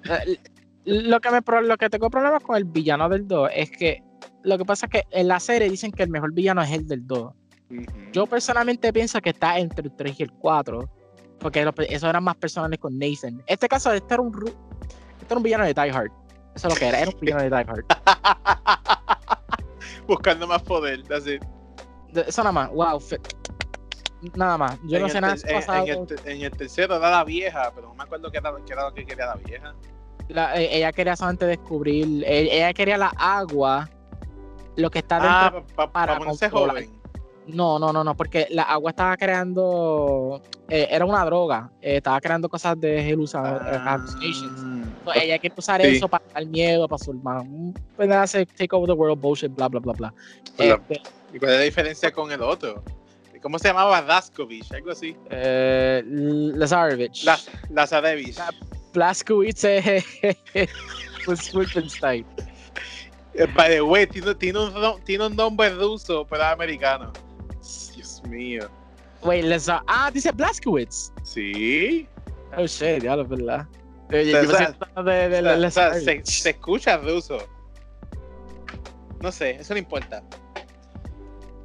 Eh, 0.06 0.38
lo 0.86 1.20
que, 1.20 1.30
me, 1.32 1.42
lo 1.64 1.78
que 1.78 1.90
tengo 1.90 2.10
problemas 2.10 2.42
con 2.44 2.56
el 2.56 2.64
villano 2.66 3.10
del 3.10 3.28
2 3.28 3.50
es 3.54 3.70
que 3.72 4.02
lo 4.44 4.58
que 4.58 4.66
pasa 4.66 4.86
es 4.86 4.92
que 4.92 5.04
en 5.12 5.28
la 5.28 5.40
serie 5.40 5.70
dicen 5.70 5.92
que 5.92 6.04
el 6.04 6.10
mejor 6.10 6.34
villano 6.34 6.62
es 6.62 6.72
el 6.72 6.88
del 6.88 7.06
2. 7.06 7.34
Yo 8.12 8.26
personalmente 8.26 8.92
pienso 8.92 9.22
que 9.22 9.30
está 9.30 9.60
entre 9.60 9.86
el 9.86 9.96
3 9.96 10.20
y 10.20 10.24
el 10.24 10.32
4. 10.34 10.90
Porque 11.40 11.66
eso 11.90 12.10
eran 12.10 12.24
más 12.24 12.36
personales 12.36 12.80
con 12.80 12.98
Nathan. 12.98 13.42
Este 13.48 13.70
caso, 13.70 13.94
este 13.94 14.14
era 14.14 14.22
un, 14.22 14.36
este 14.38 15.26
era 15.26 15.38
un 15.38 15.44
villano 15.44 15.64
de 15.64 15.74
Die 15.74 15.90
Hard. 15.90 16.12
Eso 16.56 16.68
es 16.68 16.74
lo 16.74 16.80
que 16.80 16.88
era, 16.88 17.00
era 17.00 17.12
un 17.12 17.20
villano 17.20 17.44
de 17.44 17.50
Die 17.50 17.56
Hard. 17.56 17.86
Buscando 20.08 20.48
más 20.48 20.62
poder, 20.64 21.02
así. 21.14 21.38
Eso 22.14 22.44
nada 22.44 22.52
más, 22.52 22.70
wow. 22.72 23.02
Nada 24.36 24.58
más. 24.58 24.78
Yo 24.86 25.00
no 25.00 25.08
sé 25.08 25.22
nada. 25.22 25.36
En, 26.26 26.42
el, 26.42 26.52
tercero 26.52 26.98
era 26.98 27.10
la 27.10 27.24
vieja, 27.24 27.72
pero 27.74 27.88
no 27.88 27.94
me 27.94 28.04
acuerdo 28.04 28.30
qué 28.32 28.40
era, 28.40 28.54
qué 28.66 28.74
era 28.74 28.90
lo 28.90 28.94
que 28.94 29.06
quería 29.06 29.28
la 29.28 29.36
vieja. 29.36 29.74
Eh, 30.56 30.70
ella 30.74 30.92
quería 30.92 31.16
solamente 31.16 31.46
descubrir. 31.46 32.26
Eh, 32.26 32.50
ella 32.52 32.74
quería 32.74 32.98
la 32.98 33.14
agua. 33.18 33.90
Lo 34.76 34.90
que 34.90 35.00
está 35.00 35.18
ah, 35.22 35.52
dentro. 35.52 35.66
Ah, 35.78 35.92
para 35.92 36.18
ponerse 36.18 36.50
joven. 36.50 37.00
No, 37.48 37.80
no, 37.80 37.92
no, 37.92 38.04
no, 38.04 38.16
porque 38.16 38.48
la 38.52 38.64
agua 38.64 38.92
estaba 38.92 39.18
creando, 39.18 40.42
eh, 40.68 40.88
era 40.92 41.04
una 41.04 41.26
droga, 41.26 41.72
eh, 41.82 41.98
estaba 41.98 42.22
creando 42.22 42.48
cosas 42.48 42.80
de 42.80 43.02
hallucinations. 43.02 44.88
Ah, 45.08 45.14
ella 45.16 45.40
quiere 45.40 45.56
usar 45.58 45.82
eso 45.82 46.08
para 46.08 46.24
dar 46.32 46.46
miedo, 46.46 46.88
para 46.88 47.04
su 47.04 47.10
hermano. 47.12 47.74
Pues 47.96 48.12
hace 48.12 48.46
take 48.46 48.76
over 48.76 48.88
the 48.88 48.94
world 48.94 49.20
bullshit, 49.20 49.52
bla, 49.56 49.68
bla, 49.68 49.80
bla, 49.80 49.94
bla. 49.94 50.14
Este, 50.60 51.02
¿Y 51.34 51.40
cuál 51.40 51.54
es 51.54 51.58
la 51.58 51.64
diferencia 51.64 52.12
con 52.12 52.32
el 52.32 52.42
otro? 52.42 52.84
¿Cómo 53.42 53.58
se 53.58 53.70
llamaba? 53.70 54.02
Daskovich, 54.02 54.72
algo 54.74 54.92
así. 54.92 55.16
Eh, 55.30 56.04
Lazarevich. 56.06 57.24
La, 57.24 57.40
Lazarevich. 57.70 58.38
Blaskowitz 58.94 59.64
es 59.64 60.06
Wolfenstein. 61.54 62.26
By 63.56 63.70
the 63.70 63.82
way, 63.82 64.06
tiene, 64.06 64.36
tiene, 64.36 64.60
un, 64.60 65.04
tiene 65.04 65.28
un 65.28 65.36
nombre 65.36 65.70
ruso, 65.70 66.26
pero 66.30 66.44
es 66.44 66.50
americano. 66.50 67.14
Dios 67.96 68.22
mío. 68.28 68.70
Wait, 69.24 69.46
les 69.46 69.70
ah, 69.70 70.10
dice 70.14 70.32
Blaskowitz. 70.32 71.12
Sí. 71.24 72.08
Oh 72.58 72.66
shit, 72.66 73.04
ya 73.04 73.16
lo 73.16 73.26
verdad. 73.26 73.68
se, 76.24 76.50
escucha 76.50 76.98
ruso. 76.98 77.38
No 79.22 79.32
sé, 79.32 79.52
eso 79.52 79.74
no 79.74 79.80
importa. 79.80 80.24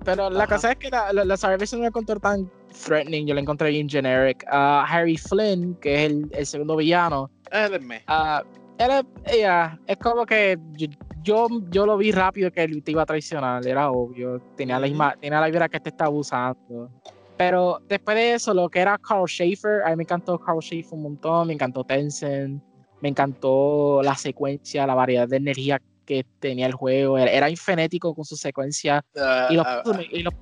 Pero 0.04 0.28
la 0.28 0.46
cosa 0.46 0.72
es 0.72 0.78
que 0.78 0.90
la, 0.90 1.12
la, 1.12 1.24
la 1.24 1.36
no 1.36 1.78
la 1.78 1.86
encontré 1.86 2.20
tan 2.20 2.50
threatening, 2.84 3.26
yo 3.26 3.34
la 3.34 3.40
encontré 3.40 3.70
bien 3.70 3.88
generic. 3.88 4.44
Uh, 4.52 4.84
Harry 4.86 5.16
Flynn, 5.16 5.74
que 5.76 5.94
es 5.94 6.10
el, 6.10 6.30
el 6.32 6.46
segundo 6.46 6.76
villano. 6.76 7.30
Él 7.50 7.74
es 7.74 7.82
me. 7.82 8.02
Uh, 8.08 8.44
él 8.78 9.04
es, 9.24 9.44
es 9.86 9.96
como 9.98 10.26
que 10.26 10.58
yo, 10.72 10.88
yo 11.24 11.86
lo 11.86 11.96
vi 11.96 12.12
rápido 12.12 12.50
que 12.52 12.62
él 12.62 12.82
te 12.82 12.92
iba 12.92 13.02
a 13.02 13.06
traicionar, 13.06 13.66
era 13.66 13.90
obvio. 13.90 14.40
Tenía, 14.56 14.78
la, 14.78 15.16
tenía 15.20 15.40
la 15.40 15.48
idea 15.48 15.68
que 15.68 15.80
te 15.80 15.88
estaba 15.88 16.10
usando. 16.10 16.90
Pero 17.36 17.80
después 17.88 18.16
de 18.16 18.34
eso, 18.34 18.54
lo 18.54 18.68
que 18.68 18.80
era 18.80 18.98
Carl 18.98 19.26
Schaefer, 19.26 19.82
a 19.82 19.90
mí 19.90 19.96
me 19.96 20.02
encantó 20.04 20.38
Carl 20.38 20.60
Schaefer 20.60 20.92
un 20.92 21.02
montón, 21.02 21.48
me 21.48 21.54
encantó 21.54 21.82
Tencent, 21.82 22.62
me 23.00 23.08
encantó 23.08 24.02
la 24.02 24.14
secuencia, 24.14 24.86
la 24.86 24.94
variedad 24.94 25.26
de 25.26 25.38
energía 25.38 25.80
que 26.06 26.24
tenía 26.38 26.66
el 26.66 26.74
juego, 26.74 27.18
era, 27.18 27.50
infenético 27.50 28.14
con 28.14 28.24
su 28.24 28.36
secuencia. 28.36 29.04
y 29.50 29.54
los 29.54 29.66
uh, 29.66 30.00
y 30.10 30.22
los, 30.22 30.34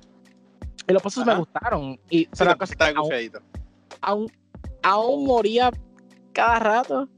y 0.87 0.93
los 0.93 1.25
me 1.25 1.35
gustaron. 1.35 1.99
Y, 2.09 2.27
sí, 2.31 2.43
aún, 4.01 4.31
aún 4.83 5.25
moría 5.25 5.71
cada 6.33 6.59
rato 6.59 7.09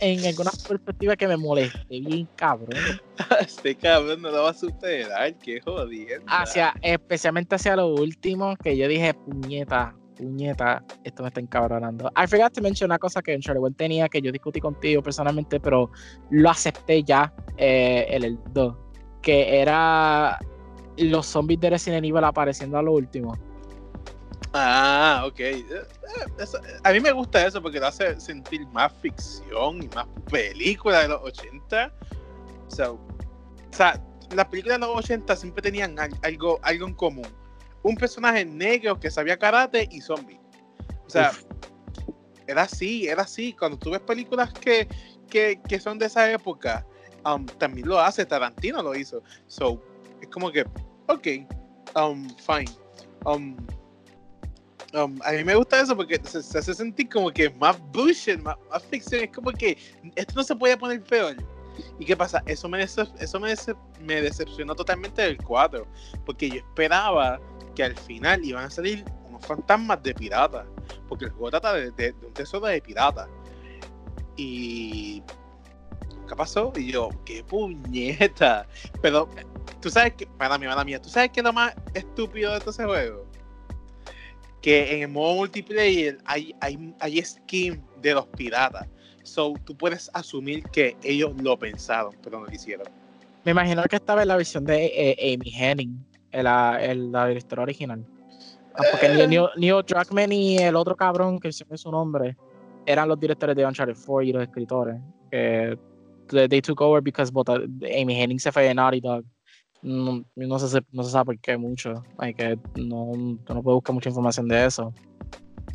en 0.00 0.24
alguna 0.26 0.50
perspectiva 0.66 1.16
que 1.16 1.28
me 1.28 1.36
moleste, 1.36 1.84
bien 1.88 2.28
cabrón. 2.36 2.78
este 3.40 3.74
cabrón 3.74 4.22
no 4.22 4.30
lo 4.30 4.44
va 4.44 4.50
a 4.50 4.54
superar, 4.54 5.34
qué 5.38 5.60
jodiendo. 5.60 6.24
Hacia, 6.28 6.74
especialmente 6.82 7.56
hacia 7.56 7.76
lo 7.76 7.88
último, 7.88 8.56
que 8.56 8.76
yo 8.76 8.86
dije, 8.88 9.14
puñeta, 9.14 9.94
puñeta, 10.16 10.84
esto 11.04 11.22
me 11.22 11.28
está 11.28 11.40
encabronando. 11.40 12.10
I 12.16 12.26
forgot 12.26 12.52
to 12.52 12.62
mention 12.62 12.88
una 12.90 12.98
cosa 12.98 13.22
que 13.22 13.32
en 13.32 13.40
Charlie 13.40 13.72
tenía 13.76 14.08
que 14.08 14.20
yo 14.20 14.32
discutí 14.32 14.60
contigo 14.60 15.02
personalmente, 15.02 15.60
pero 15.60 15.90
lo 16.30 16.50
acepté 16.50 17.02
ya 17.02 17.32
eh, 17.56 18.06
en 18.08 18.24
el 18.24 18.38
2, 18.52 18.76
que 19.22 19.60
era 19.60 20.38
los 20.96 21.26
zombies 21.26 21.60
de 21.60 21.70
Resident 21.70 22.04
Evil 22.04 22.24
apareciendo 22.24 22.78
a 22.78 22.82
lo 22.82 22.92
último. 22.92 23.34
Ah, 24.60 25.22
ok. 25.24 25.38
Eh, 25.40 25.64
eh, 25.70 26.46
a 26.82 26.92
mí 26.92 27.00
me 27.00 27.12
gusta 27.12 27.46
eso 27.46 27.62
porque 27.62 27.78
lo 27.78 27.86
hace 27.86 28.18
sentir 28.20 28.66
más 28.68 28.92
ficción 29.00 29.82
y 29.82 29.88
más 29.94 30.06
película 30.28 31.02
de 31.02 31.08
los 31.08 31.22
80. 31.22 31.92
o 32.80 32.98
sea, 33.70 34.02
las 34.34 34.46
películas 34.46 34.80
de 34.80 34.86
los 34.86 34.96
80 34.96 35.36
siempre 35.36 35.62
tenían 35.62 35.96
algo, 36.22 36.58
algo 36.62 36.86
en 36.88 36.94
común. 36.94 37.28
Un 37.84 37.96
personaje 37.96 38.44
negro 38.44 38.98
que 38.98 39.10
sabía 39.10 39.38
karate 39.38 39.88
y 39.92 40.00
zombie. 40.00 40.40
O 41.06 41.10
sea, 41.10 41.30
era 42.48 42.62
así, 42.62 43.06
era 43.06 43.22
así. 43.22 43.52
Cuando 43.52 43.78
tú 43.78 43.92
ves 43.92 44.00
películas 44.00 44.52
que, 44.54 44.88
que, 45.30 45.60
que 45.68 45.78
son 45.78 45.98
de 45.98 46.06
esa 46.06 46.30
época, 46.30 46.84
um, 47.24 47.46
también 47.46 47.86
lo 47.86 48.00
hace. 48.00 48.26
Tarantino 48.26 48.82
lo 48.82 48.94
hizo. 48.96 49.22
So, 49.46 49.80
es 50.20 50.28
como 50.28 50.50
que, 50.50 50.62
ok, 51.06 51.26
um, 51.94 52.28
fine. 52.38 52.70
Um, 53.24 53.56
A 54.94 55.32
mí 55.32 55.44
me 55.44 55.54
gusta 55.54 55.80
eso 55.80 55.94
porque 55.94 56.18
se, 56.24 56.38
hace 56.38 56.74
sentir 56.74 57.10
como 57.10 57.30
que 57.30 57.50
más 57.50 57.78
bullshit, 57.92 58.40
más, 58.40 58.56
ficción. 58.90 59.22
Es 59.24 59.30
como 59.30 59.50
que 59.50 59.76
esto 60.16 60.32
no 60.34 60.42
se 60.42 60.56
puede 60.56 60.76
poner 60.76 61.02
peor. 61.02 61.36
¿Y 61.98 62.06
qué 62.06 62.16
pasa? 62.16 62.42
Eso 62.46 62.68
me, 62.68 62.82
eso 62.82 63.06
me, 63.40 63.54
me 64.00 64.22
decepcionó 64.22 64.74
totalmente 64.74 65.22
del 65.22 65.36
4. 65.36 65.86
Porque 66.24 66.48
yo 66.48 66.56
esperaba 66.56 67.38
que 67.74 67.84
al 67.84 67.96
final 67.96 68.42
iban 68.44 68.64
a 68.64 68.70
salir 68.70 69.04
unos 69.28 69.44
fantasmas 69.44 70.02
de 70.02 70.14
piratas. 70.14 70.66
Porque 71.06 71.26
el 71.26 71.32
juego 71.32 71.50
trata 71.50 71.74
de, 71.74 72.14
un 72.26 72.32
tesoro 72.32 72.66
de 72.66 72.80
piratas. 72.80 73.28
Y. 74.36 75.22
¿Qué 76.26 76.36
pasó? 76.36 76.72
Y 76.76 76.92
yo, 76.92 77.10
qué 77.26 77.44
puñeta. 77.44 78.66
Pero, 79.02 79.28
tú 79.80 79.90
sabes 79.90 80.14
que, 80.14 80.26
para 80.26 80.56
mí, 80.56 80.66
para 80.66 80.84
mí, 80.84 80.98
¿tú 80.98 81.10
sabes 81.10 81.30
qué 81.30 81.40
es 81.40 81.44
lo 81.44 81.52
más 81.52 81.74
estúpido 81.94 82.52
de 82.52 82.60
todo 82.60 82.70
ese 82.70 82.84
juego? 82.84 83.27
Que 84.62 84.94
en 84.94 85.02
el 85.02 85.08
modo 85.08 85.36
multiplayer 85.36 86.18
hay, 86.24 86.54
hay, 86.60 86.94
hay 87.00 87.22
skin 87.22 87.82
de 88.02 88.14
los 88.14 88.26
piratas. 88.26 88.86
So, 89.22 89.54
tú 89.64 89.76
puedes 89.76 90.10
asumir 90.14 90.62
que 90.64 90.96
ellos 91.02 91.32
lo 91.42 91.58
pensaron, 91.58 92.14
pero 92.22 92.40
no 92.40 92.46
lo 92.46 92.52
hicieron. 92.52 92.86
Me 93.44 93.52
imagino 93.52 93.82
que 93.84 93.96
estaba 93.96 94.22
en 94.22 94.28
la 94.28 94.36
visión 94.36 94.64
de 94.64 94.86
eh, 94.86 95.34
Amy 95.34 95.52
Henning, 95.54 96.04
la, 96.32 96.80
la 96.94 97.26
directora 97.28 97.62
original. 97.62 98.04
Ah, 98.74 98.82
porque 98.90 99.06
eh. 99.06 99.26
Neil, 99.26 99.46
Neil 99.56 99.82
Druckmann 99.86 100.32
y 100.32 100.58
el 100.58 100.76
otro 100.76 100.96
cabrón, 100.96 101.38
que 101.38 101.52
se 101.52 101.64
me 101.66 101.76
su 101.76 101.90
nombre, 101.90 102.36
eran 102.86 103.08
los 103.08 103.20
directores 103.20 103.54
de 103.54 103.66
Uncharted 103.66 103.96
4 104.06 104.22
y 104.22 104.32
los 104.32 104.42
escritores. 104.42 104.96
Que 105.30 105.78
they 106.28 106.60
took 106.60 106.80
over 106.80 107.00
because 107.02 107.30
both, 107.32 107.48
Amy 107.48 108.20
Henning 108.20 108.38
se 108.38 108.52
fue 108.52 108.64
de 108.64 108.74
Naughty 108.74 109.00
Dog 109.00 109.24
no, 109.82 110.24
no, 110.34 110.58
se, 110.58 110.80
no 110.92 111.02
se 111.02 111.10
sabe 111.10 111.24
por 111.24 111.38
qué 111.38 111.56
mucho. 111.56 112.02
Hay 112.18 112.34
que 112.34 112.58
no, 112.76 113.12
no 113.14 113.62
puedo 113.62 113.76
buscar 113.76 113.94
mucha 113.94 114.08
información 114.08 114.48
de 114.48 114.66
eso. 114.66 114.92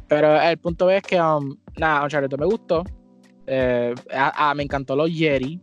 Pero 0.08 0.40
el 0.40 0.58
punto 0.58 0.90
es 0.90 1.02
que, 1.04 1.20
um, 1.20 1.56
nada, 1.78 2.04
Uncharted 2.04 2.38
me 2.38 2.46
gustó. 2.46 2.84
Eh, 3.48 3.94
me 4.56 4.64
encantó 4.64 4.96
los 4.96 5.10
Jerry, 5.10 5.60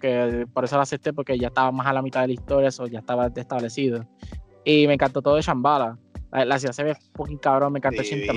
que 0.00 0.46
por 0.52 0.64
eso 0.64 0.76
lo 0.76 0.82
acepté, 0.82 1.12
porque 1.12 1.38
ya 1.38 1.48
estaba 1.48 1.72
más 1.72 1.86
a 1.86 1.92
la 1.92 2.02
mitad 2.02 2.22
de 2.22 2.28
la 2.28 2.32
historia, 2.34 2.68
eso 2.68 2.86
ya 2.86 3.00
estaba 3.00 3.26
establecido. 3.26 4.06
Y 4.64 4.86
me 4.86 4.94
encantó 4.94 5.22
todo 5.22 5.36
de 5.36 5.42
Shambhala. 5.42 5.98
La, 6.32 6.58
ciudad 6.58 6.72
se 6.72 6.84
ve 6.84 6.96
fucking 7.16 7.38
cabrón, 7.38 7.72
me 7.72 7.78
encantó 7.78 8.02
Shinta 8.02 8.32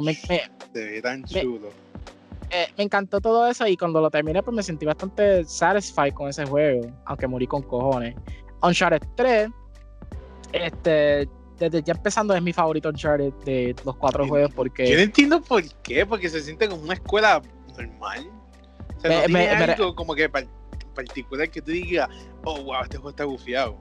Me, 0.00 0.14
se 0.14 0.50
ve 0.74 1.00
tan 1.00 1.22
chulo. 1.24 1.68
Eh, 2.50 2.66
me 2.76 2.84
encantó 2.84 3.20
todo 3.20 3.46
eso 3.46 3.66
y 3.66 3.76
cuando 3.76 4.00
lo 4.00 4.10
terminé 4.10 4.42
pues 4.42 4.56
me 4.56 4.62
sentí 4.62 4.86
bastante 4.86 5.44
satisfied 5.44 6.12
con 6.12 6.28
ese 6.28 6.44
juego, 6.44 6.88
aunque 7.04 7.26
morí 7.26 7.46
con 7.46 7.62
cojones. 7.62 8.14
Uncharted 8.62 9.06
3, 9.16 9.48
este, 10.52 11.28
desde 11.58 11.82
ya 11.82 11.92
empezando 11.92 12.34
es 12.34 12.42
mi 12.42 12.52
favorito 12.52 12.88
Uncharted 12.88 13.32
de 13.44 13.74
los 13.84 13.96
cuatro 13.96 14.26
juegos 14.26 14.52
porque... 14.54 14.88
Yo 14.88 14.96
no 14.96 15.02
entiendo 15.02 15.40
por 15.42 15.62
qué, 15.82 16.06
porque 16.06 16.28
se 16.28 16.40
siente 16.40 16.68
como 16.68 16.82
una 16.82 16.94
escuela 16.94 17.42
normal. 17.76 18.30
O 18.96 19.00
sea, 19.00 19.20
no 19.20 19.26
tiene 19.26 19.48
algo 19.48 19.94
como 19.94 20.14
que 20.14 20.30
particular 20.94 21.50
que 21.50 21.60
tú 21.60 21.72
digas, 21.72 22.08
oh, 22.44 22.62
wow, 22.62 22.82
este 22.82 22.96
juego 22.96 23.10
está 23.10 23.24
bufiado. 23.24 23.78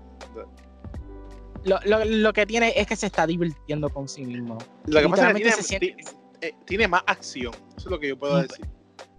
Lo, 1.64 1.80
lo, 1.86 2.06
lo, 2.06 2.34
que 2.34 2.46
tiene 2.46 2.74
es 2.76 2.86
que 2.86 2.96
se 2.96 3.08
está 3.08 3.26
divirtiendo 3.26 3.90
con 3.90 4.08
sí 4.08 4.24
mismo. 4.24 4.58
Lo 4.86 5.02
que 5.02 5.10
pasa 5.10 5.32
es 5.32 5.68
que 5.68 5.80
tiene, 5.80 5.96
tiene, 5.96 5.96
eh, 6.42 6.54
tiene, 6.66 6.88
más 6.88 7.02
acción, 7.08 7.54
eso 7.76 7.88
es 7.88 7.92
lo 7.92 8.00
que 8.00 8.10
yo 8.10 8.18
puedo 8.18 8.38
mm, 8.38 8.42
decir. 8.42 8.75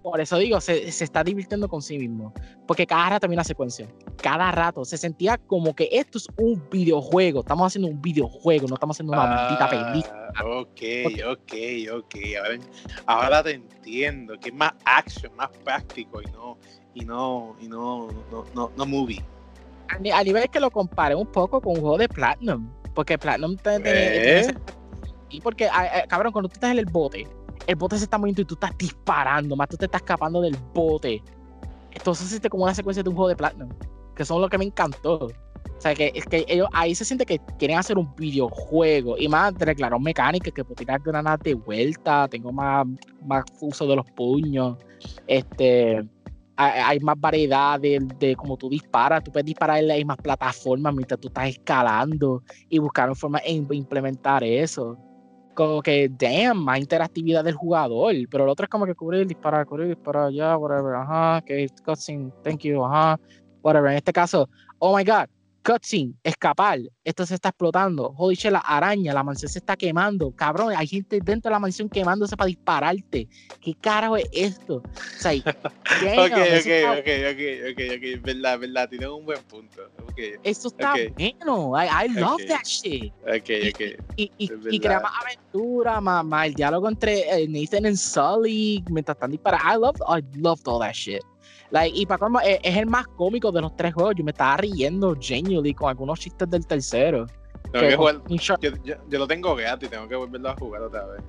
Por 0.06 0.20
eso 0.20 0.38
digo, 0.38 0.60
se, 0.60 0.92
se, 0.92 1.02
está 1.02 1.24
divirtiendo 1.24 1.68
con 1.68 1.82
sí 1.82 1.98
mismo. 1.98 2.32
Porque 2.68 2.86
cada 2.86 3.10
rato 3.10 3.26
había 3.26 3.38
una 3.38 3.42
secuencia. 3.42 3.88
Cada 4.22 4.52
rato. 4.52 4.84
Se 4.84 4.96
sentía 4.96 5.36
como 5.36 5.74
que 5.74 5.88
esto 5.90 6.18
es 6.18 6.28
un 6.36 6.62
videojuego. 6.70 7.40
Estamos 7.40 7.66
haciendo 7.66 7.88
un 7.88 8.00
videojuego, 8.00 8.68
no 8.68 8.74
estamos 8.74 8.94
haciendo 8.94 9.14
una 9.14 9.26
maldita 9.26 9.68
película. 9.68 10.32
Ah, 10.36 10.44
ok, 10.44 10.80
ok, 11.28 11.52
ok. 11.92 12.14
Ahora, 12.38 12.58
ahora 13.06 13.42
te 13.42 13.54
entiendo. 13.54 14.38
Que 14.38 14.50
es 14.50 14.54
más 14.54 14.74
action, 14.84 15.34
más 15.34 15.48
práctico 15.64 16.22
y 16.22 16.26
no, 16.26 16.56
y 16.94 17.04
no, 17.04 17.56
y 17.60 17.66
no, 17.66 18.06
no, 18.30 18.44
no, 18.54 18.70
no 18.76 18.86
movie. 18.86 19.24
A, 19.88 20.22
nivel 20.22 20.48
que 20.50 20.60
lo 20.60 20.70
compare 20.70 21.16
un 21.16 21.26
poco 21.26 21.60
con 21.60 21.72
un 21.72 21.80
juego 21.80 21.98
de 21.98 22.08
Platinum. 22.08 22.70
Porque 22.94 23.18
Platinum 23.18 23.56
tiene. 23.56 23.80
¿Eh? 23.84 24.54
Y 25.30 25.40
porque, 25.40 25.68
cabrón, 26.08 26.32
cuando 26.32 26.48
tú 26.48 26.54
estás 26.54 26.70
en 26.70 26.78
el 26.78 26.86
bote, 26.86 27.26
el 27.66 27.76
bote 27.76 27.98
se 27.98 28.04
está 28.04 28.18
moviendo 28.18 28.42
y 28.42 28.44
tú 28.44 28.54
estás 28.54 28.76
disparando, 28.78 29.56
más 29.56 29.68
tú 29.68 29.76
te 29.76 29.86
estás 29.86 30.00
escapando 30.00 30.40
del 30.40 30.56
bote. 30.74 31.22
Entonces 31.92 32.24
se 32.24 32.30
siente 32.30 32.48
como 32.48 32.64
una 32.64 32.74
secuencia 32.74 33.02
de 33.02 33.08
un 33.08 33.16
juego 33.16 33.28
de 33.28 33.36
Platinum, 33.36 33.68
que 34.14 34.24
son 34.24 34.40
lo 34.40 34.48
que 34.48 34.58
me 34.58 34.64
encantó. 34.64 35.26
O 35.26 35.80
sea, 35.80 35.94
que, 35.94 36.10
que 36.12 36.46
ellos 36.48 36.68
ahí 36.72 36.94
se 36.94 37.04
siente 37.04 37.26
que 37.26 37.38
quieren 37.58 37.78
hacer 37.78 37.98
un 37.98 38.14
videojuego 38.16 39.18
y 39.18 39.28
más 39.28 39.54
de 39.54 39.66
declararon 39.66 40.02
mecánica 40.02 40.50
que 40.50 40.64
puedo 40.64 40.76
tirar 40.76 41.00
granadas 41.00 41.40
de 41.40 41.54
vuelta, 41.54 42.26
tengo 42.28 42.50
más, 42.50 42.86
más 43.26 43.44
uso 43.60 43.86
de 43.86 43.96
los 43.96 44.10
puños, 44.12 44.78
este, 45.26 46.08
hay, 46.56 46.98
más 47.00 47.20
variedad 47.20 47.78
de, 47.78 47.98
de 48.18 48.34
cómo 48.36 48.56
tú 48.56 48.70
disparas, 48.70 49.22
tú 49.22 49.30
puedes 49.32 49.44
disparar 49.44 49.78
en 49.78 49.88
las 49.88 49.98
mismas 49.98 50.16
plataformas 50.16 50.94
mientras 50.94 51.20
tú 51.20 51.28
estás 51.28 51.48
escalando 51.48 52.42
y 52.70 52.78
buscar 52.78 53.14
formas 53.14 53.42
de 53.42 53.76
implementar 53.76 54.42
eso 54.44 54.96
como 55.56 55.82
que, 55.82 56.08
damn, 56.08 56.62
más 56.62 56.78
interactividad 56.78 57.42
del 57.42 57.54
jugador. 57.54 58.14
Pero 58.30 58.44
el 58.44 58.50
otro 58.50 58.64
es 58.64 58.70
como 58.70 58.86
que 58.86 58.94
cubrir, 58.94 59.26
disparar, 59.26 59.66
cubrir, 59.66 59.88
disparar, 59.88 60.30
ya, 60.30 60.56
whatever, 60.56 60.94
ajá, 60.94 61.42
que 61.44 61.66
cutscene, 61.84 62.30
thank 62.44 62.60
you, 62.60 62.84
ajá, 62.84 63.18
whatever. 63.62 63.90
En 63.90 63.96
este 63.96 64.12
caso, 64.12 64.48
oh 64.78 64.96
my 64.96 65.02
god, 65.02 65.26
cutscene, 65.66 66.14
escapar, 66.22 66.78
esto 67.02 67.26
se 67.26 67.34
está 67.34 67.48
explotando, 67.48 68.14
shit, 68.30 68.52
la 68.52 68.60
araña, 68.60 69.12
la 69.12 69.24
mansión 69.24 69.50
se 69.50 69.58
está 69.58 69.76
quemando, 69.76 70.30
cabrón, 70.30 70.72
hay 70.76 70.86
gente 70.86 71.18
dentro 71.20 71.48
de 71.48 71.54
la 71.54 71.58
mansión 71.58 71.88
quemándose 71.88 72.36
para 72.36 72.46
dispararte. 72.46 73.26
¿Qué 73.60 73.74
carajo 73.74 74.16
es 74.16 74.28
esto? 74.32 74.76
O 74.76 75.18
sea, 75.18 75.32
ok, 75.34 75.44
ok, 76.18 76.68
ok, 76.98 77.08
ok, 77.30 77.42
ok, 77.70 77.80
ok, 77.96 78.22
verdad, 78.22 78.58
verdad, 78.60 78.88
tiene 78.88 79.08
un 79.08 79.24
buen 79.24 79.42
punto. 79.44 79.90
Okay, 80.12 80.34
Esto 80.44 80.68
está 80.68 80.94
bueno, 81.16 81.72
I, 81.76 82.06
I 82.06 82.08
love 82.14 82.40
that 82.46 82.64
shit. 82.64 83.12
Ok, 83.22 83.50
ok. 83.72 83.80
Y, 84.16 84.30
y, 84.38 84.50
y, 84.70 84.80
crea 84.80 85.00
más 85.00 85.12
aventura, 85.20 86.00
más, 86.00 86.24
más, 86.24 86.46
el 86.46 86.54
diálogo 86.54 86.88
entre 86.88 87.42
eh, 87.42 87.48
Nathan 87.48 87.86
y 87.86 87.96
Sully 87.96 88.84
mientras 88.88 89.16
están 89.16 89.32
disparando. 89.32 89.66
I 89.66 89.80
love, 89.80 90.00
I 90.08 90.38
loved 90.38 90.68
all 90.68 90.78
that 90.78 90.94
shit. 90.94 91.22
Like, 91.70 91.98
y 91.98 92.06
para 92.06 92.18
cómo 92.18 92.40
es, 92.40 92.58
es, 92.62 92.76
el 92.76 92.86
más 92.86 93.06
cómico 93.08 93.50
de 93.52 93.60
los 93.60 93.74
tres 93.76 93.94
juegos. 93.94 94.14
Yo 94.16 94.24
me 94.24 94.30
estaba 94.30 94.56
riendo 94.58 95.16
genuinely 95.18 95.74
con 95.74 95.88
algunos 95.88 96.20
chistes 96.20 96.48
del 96.48 96.66
tercero. 96.66 97.26
Tengo 97.72 97.88
que 97.88 97.96
jugar, 97.96 98.22
yo, 98.28 98.56
yo, 98.84 99.18
lo 99.18 99.26
tengo 99.26 99.54
gato 99.56 99.86
y 99.86 99.88
tengo 99.88 100.08
que 100.08 100.14
volverlo 100.14 100.50
a 100.50 100.56
jugar 100.56 100.82
otra 100.82 101.04
vez. 101.06 101.22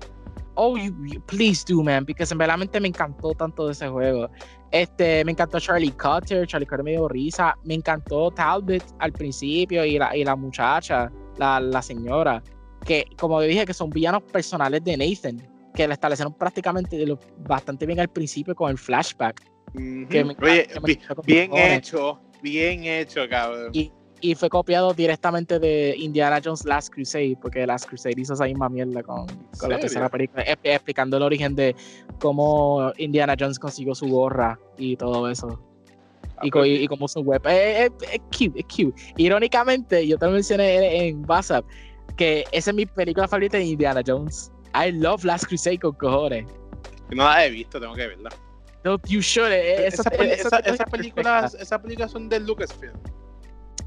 Oh, 0.56 0.76
you, 0.76 0.92
please 1.28 1.64
do, 1.68 1.84
man, 1.84 2.06
porque 2.06 2.26
en 2.30 2.38
verdad 2.38 2.58
me 2.58 2.88
encantó 2.88 3.32
tanto 3.34 3.68
de 3.68 3.74
ese 3.74 3.88
juego. 3.88 4.30
Este, 4.72 5.24
me 5.24 5.32
encantó 5.32 5.60
Charlie 5.60 5.92
Cutter, 5.92 6.48
Charlie 6.48 6.66
Cutter 6.66 6.84
me 6.84 6.92
dio 6.92 7.08
risa. 7.08 7.56
Me 7.64 7.76
encantó 7.76 8.32
Talbot 8.32 8.84
al 9.00 9.12
principio 9.12 9.86
y 9.86 10.00
la, 10.00 10.16
y 10.16 10.24
la 10.24 10.36
muchacha, 10.36 11.12
la, 11.38 11.60
la 11.60 11.82
señora, 11.82 12.42
que 12.86 13.06
como 13.18 13.40
dije, 13.42 13.66
que 13.66 13.74
son 13.74 13.90
villanos 13.90 14.24
personales 14.24 14.84
de 14.84 14.98
Nathan, 14.98 15.48
que 15.76 15.88
le 15.88 15.94
establecieron 15.94 16.34
prácticamente 16.34 17.06
bastante 17.40 17.86
bien 17.86 18.00
al 18.00 18.08
principio 18.08 18.56
con 18.56 18.72
el 18.72 18.78
flashback 18.78 19.57
bien 19.74 21.52
hecho, 21.54 22.20
bien 22.42 22.84
hecho, 22.84 23.28
cabrón. 23.30 23.72
Y, 23.74 23.92
y, 24.22 24.36
fue 24.36 24.50
copiado 24.50 24.94
directamente 24.94 25.60
de 25.60 25.96
Indiana 25.98 26.42
Jones 26.44 26.66
Last 26.66 26.94
Crusade, 26.94 27.38
porque 27.42 27.66
Last 27.66 27.88
Crusade 27.88 28.16
hizo 28.18 28.34
esa 28.34 28.46
misma 28.46 28.70
mierda 28.70 29.04
con, 29.04 29.28
con 29.60 29.70
la 29.70 29.80
tercera 29.80 30.10
película, 30.10 30.44
explicando 30.64 31.18
el 31.18 31.24
origen 31.24 31.56
de 31.56 31.76
cómo 32.20 32.92
Indiana 32.98 33.36
Jones 33.40 33.60
consiguió 33.60 33.94
su 33.96 34.08
gorra 34.08 34.60
y 34.78 34.96
todo 34.96 35.30
eso. 35.30 35.62
Ah, 36.38 36.42
y, 36.44 36.52
pues 36.52 36.82
y, 36.82 36.88
cómo 36.88 37.08
su 37.08 37.22
web. 37.22 37.42
Es, 37.46 37.92
cute, 38.32 38.60
es 38.60 38.66
cute. 38.66 38.94
Irónicamente, 39.18 40.08
yo 40.08 40.18
te 40.18 40.26
lo 40.26 40.32
mencioné 40.34 41.08
en, 41.08 41.28
WhatsApp, 41.28 41.66
que 42.16 42.46
esa 42.52 42.72
es 42.72 42.76
mi 42.76 42.86
película 42.86 43.28
favorita 43.28 43.58
de 43.58 43.66
Indiana 43.66 44.02
Jones. 44.06 44.52
I 44.76 44.92
love 44.92 45.24
Last 45.24 45.46
Crusade 45.46 45.80
con 45.80 45.94
cojones. 45.94 46.46
No 47.12 47.24
la 47.24 47.46
he 47.46 47.50
visto, 47.50 47.80
tengo 47.80 47.96
que 47.96 48.08
verla. 48.08 48.30
No, 48.88 48.98
you 49.06 49.20
should. 49.20 49.52
Esas 49.52 50.06
esa, 50.06 50.86
películas, 50.86 51.54
esa 51.56 51.82
películas 51.82 52.10
son 52.10 52.30
de 52.30 52.40
Lucasfilm. 52.40 52.94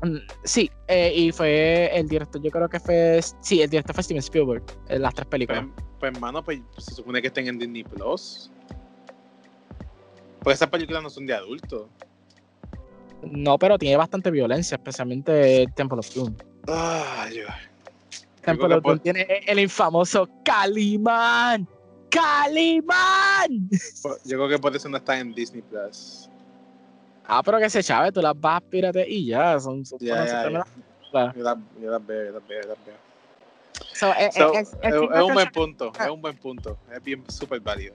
Mm, 0.02 0.18
sí, 0.44 0.70
eh, 0.88 1.10
y 1.14 1.32
fue 1.32 1.90
el 1.98 2.06
director, 2.06 2.42
yo 2.42 2.50
creo 2.50 2.68
que 2.68 2.78
fue. 2.78 3.20
Sí, 3.40 3.62
el 3.62 3.70
director 3.70 3.94
fue 3.94 4.04
Steven 4.04 4.18
Spielberg, 4.18 4.62
en 4.88 5.00
las 5.00 5.14
tres 5.14 5.26
películas. 5.26 5.64
Pues, 5.74 5.86
pues 5.98 6.14
hermano, 6.14 6.44
pues, 6.44 6.60
se 6.76 6.96
supone 6.96 7.22
que 7.22 7.28
estén 7.28 7.48
en 7.48 7.58
Disney 7.58 7.82
Plus. 7.82 8.50
Pues 10.42 10.56
esas 10.56 10.68
películas 10.68 11.02
no 11.02 11.08
son 11.08 11.26
de 11.26 11.32
adultos. 11.32 11.86
No, 13.22 13.58
pero 13.58 13.78
tiene 13.78 13.96
bastante 13.96 14.30
violencia, 14.30 14.74
especialmente 14.74 15.66
Temple 15.74 16.00
of 16.00 16.14
Doom. 16.14 16.34
Ah, 16.68 17.26
yo. 17.34 17.44
Temple 18.42 18.74
of 18.74 18.82
Doom 18.82 18.98
tiene 18.98 19.26
el 19.46 19.60
infamoso 19.60 20.28
Calimán. 20.44 21.66
¡Calimán! 22.10 23.70
Yo 24.24 24.36
creo 24.36 24.48
que 24.48 24.58
por 24.58 24.74
eso 24.74 24.88
no 24.88 24.96
está 24.96 25.18
en 25.18 25.32
Disney 25.32 25.62
Plus. 25.62 26.28
Ah, 27.24 27.42
pero 27.44 27.58
que 27.58 27.70
se 27.70 27.82
chave, 27.82 28.10
tú 28.10 28.20
las 28.20 28.38
vas, 28.38 28.60
pírate 28.62 29.08
y 29.08 29.26
ya. 29.26 29.58
Son, 29.60 29.84
son 29.86 29.98
ya, 30.00 30.26
ya, 30.26 30.50
ya. 30.50 30.64
Yo, 31.34 31.42
las, 31.42 31.58
yo 31.80 31.90
las 31.90 32.06
veo, 32.06 32.24
yo 32.26 32.32
las 32.32 32.46
veo, 32.46 32.62
yo 32.62 32.68
las 32.68 32.84
veo. 32.84 32.96
So, 33.92 34.12
eh, 34.14 34.30
so, 34.32 34.52
es, 34.54 34.68
es, 34.68 34.74
es, 34.82 34.94
es, 34.94 35.22
un 35.22 35.34
buen 35.34 35.50
punto, 35.50 35.92
es 35.98 36.10
un 36.10 36.20
buen 36.20 36.36
punto. 36.36 36.78
Es 36.92 37.02
bien 37.02 37.24
súper 37.28 37.60
válido. 37.60 37.94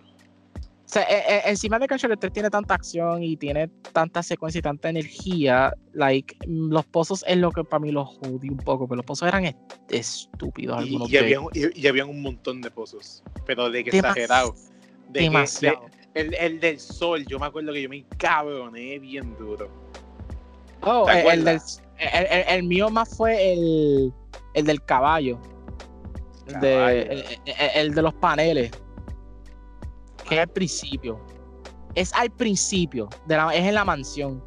O 0.86 0.88
sea, 0.88 1.02
eh, 1.04 1.24
eh, 1.28 1.42
encima 1.46 1.80
de 1.80 1.88
que 1.88 1.96
Uncharted 1.96 2.20
3 2.20 2.32
tiene 2.32 2.50
tanta 2.52 2.76
acción 2.76 3.24
y 3.24 3.36
tiene 3.38 3.70
tanta 3.92 4.22
secuencia 4.22 4.60
y 4.60 4.62
tanta 4.62 4.90
energía, 4.90 5.74
like, 5.94 6.38
los 6.46 6.86
pozos 6.86 7.26
es 7.28 7.38
lo 7.38 7.52
que 7.52 7.64
para 7.64 7.80
mí 7.80 7.92
los 7.92 8.08
jodí 8.08 8.50
un 8.50 8.58
poco, 8.58 8.88
pero 8.88 8.98
los 8.98 9.06
pozos 9.06 9.28
eran 9.28 9.46
est 9.46 9.58
estúpidos 9.90 10.78
algunos. 10.78 11.10
Y, 11.10 11.16
y, 11.16 11.18
habían, 11.18 11.44
y, 11.54 11.82
y, 11.82 11.88
habían 11.88 12.10
un 12.10 12.22
montón 12.22 12.62
de 12.62 12.70
pozos, 12.70 13.24
pero 13.48 13.72
de 13.72 13.84
que 13.84 13.98
exagerado. 13.98 14.54
De 15.10 15.22
demasiado. 15.22 15.88
Que, 16.14 16.24
de, 16.24 16.28
el, 16.28 16.34
el, 16.36 16.60
del 16.60 16.80
sol, 16.80 17.26
yo 17.26 17.40
me 17.40 17.48
acuerdo 17.48 17.74
que 17.74 17.82
yo 17.82 17.90
me 17.90 18.06
cabroné 18.18 19.00
bien 19.00 19.36
duro. 19.38 19.68
Oh, 20.82 21.10
el, 21.10 21.40
el, 21.40 21.46
del, 21.46 21.60
el, 21.98 22.44
el, 22.48 22.64
mío 22.64 22.92
más 22.92 23.18
fue 23.18 23.54
el, 23.54 24.14
el 24.54 24.66
del 24.66 24.84
caballo. 24.86 25.40
caballo. 26.46 26.62
De, 26.62 27.40
el 27.74 27.96
de 27.96 28.02
los 28.04 28.14
paneles 28.14 28.72
que 30.28 30.36
es 30.36 30.42
al 30.42 30.48
principio. 30.48 31.20
Es 31.94 32.14
al 32.14 32.30
principio, 32.30 33.08
es 33.54 33.64
en 33.64 33.74
la 33.74 33.86
mansión, 33.86 34.44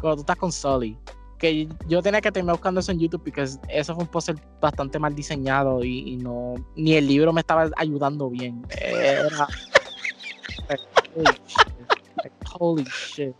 cuando 0.00 0.16
tú 0.16 0.20
estás 0.22 0.36
con 0.36 0.50
Sully. 0.50 0.98
Que 1.38 1.68
yo 1.86 2.02
tenía 2.02 2.20
que 2.20 2.32
terminar 2.32 2.56
buscando 2.56 2.80
eso 2.80 2.90
en 2.90 2.98
YouTube 2.98 3.22
porque 3.22 3.42
eso 3.68 3.94
fue 3.94 4.02
un 4.02 4.10
póster 4.10 4.34
bastante 4.60 4.98
mal 4.98 5.14
diseñado 5.14 5.84
y, 5.84 6.16
no. 6.16 6.54
Ni 6.74 6.94
el 6.94 7.06
libro 7.06 7.32
me 7.32 7.42
estaba 7.42 7.70
ayudando 7.76 8.28
bien. 8.28 8.66
Era. 8.80 9.46
holy 12.58 12.84
shit. 12.84 13.36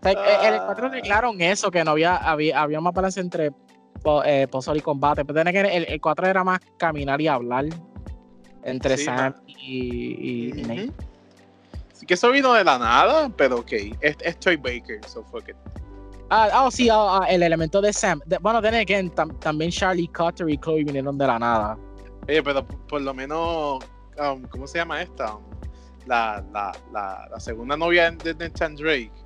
O 0.00 0.02
sea, 0.02 0.48
el 0.48 0.60
4 0.66 0.86
arreglaron 0.86 1.40
eso, 1.40 1.70
que 1.70 1.84
no 1.84 1.92
había, 1.92 2.16
había, 2.16 2.60
había 2.60 2.80
más 2.80 2.92
balance 2.92 3.20
entre 3.20 3.52
eh, 4.24 4.48
y 4.74 4.80
combate. 4.80 5.24
Pero 5.24 5.44
que 5.44 5.60
el, 5.60 5.84
el 5.88 6.00
4 6.00 6.26
era 6.26 6.44
más 6.44 6.60
caminar 6.78 7.20
y 7.20 7.28
hablar 7.28 7.66
entre 8.62 8.96
sí, 8.96 9.04
Sam 9.04 9.34
y, 9.46 10.50
y, 10.50 10.62
Nate. 10.62 10.92
Sí 11.92 12.06
que 12.06 12.14
eso 12.14 12.30
vino 12.30 12.52
de 12.54 12.64
la 12.64 12.78
nada, 12.78 13.30
pero 13.36 13.58
ok. 13.58 13.72
Es, 14.00 14.16
es 14.20 14.38
Troy 14.40 14.56
Baker, 14.56 15.00
so 15.06 15.22
fuck 15.24 15.48
it. 15.48 15.56
Ah, 16.30 16.64
oh, 16.64 16.70
sí, 16.70 16.88
oh, 16.90 17.22
el 17.28 17.42
elemento 17.42 17.80
de 17.80 17.92
Sam. 17.92 18.20
De, 18.26 18.38
bueno, 18.38 18.60
then 18.60 18.84
que 18.86 19.10
tam, 19.10 19.38
también 19.40 19.70
Charlie 19.70 20.08
Cutter 20.08 20.48
y 20.48 20.58
Chloe 20.58 20.84
vinieron 20.84 21.16
de 21.18 21.26
la 21.26 21.38
nada. 21.38 21.78
Oye, 22.26 22.42
pero 22.42 22.66
por 22.66 23.02
lo 23.02 23.12
menos, 23.12 23.84
um, 24.18 24.42
¿cómo 24.48 24.66
se 24.66 24.78
llama 24.78 25.02
esta? 25.02 25.38
La, 26.06 26.44
la, 26.52 26.72
la, 26.92 27.28
la 27.30 27.40
segunda 27.40 27.76
novia 27.76 28.10
de 28.10 28.34
Nathan 28.34 28.74
Drake 28.74 29.23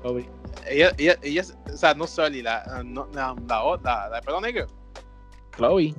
Chloe. 0.00 0.28
Ella, 0.66 0.92
ella, 0.98 1.18
ella, 1.22 1.42
o 1.72 1.76
sea, 1.76 1.94
no 1.94 2.06
Sully, 2.06 2.42
la, 2.42 2.82
no, 2.84 3.08
la, 3.12 3.34
la, 3.46 3.80
la, 3.82 4.08
la 4.08 4.20
pelo 4.20 4.40
negro. 4.40 4.66
Chloe. 5.56 5.94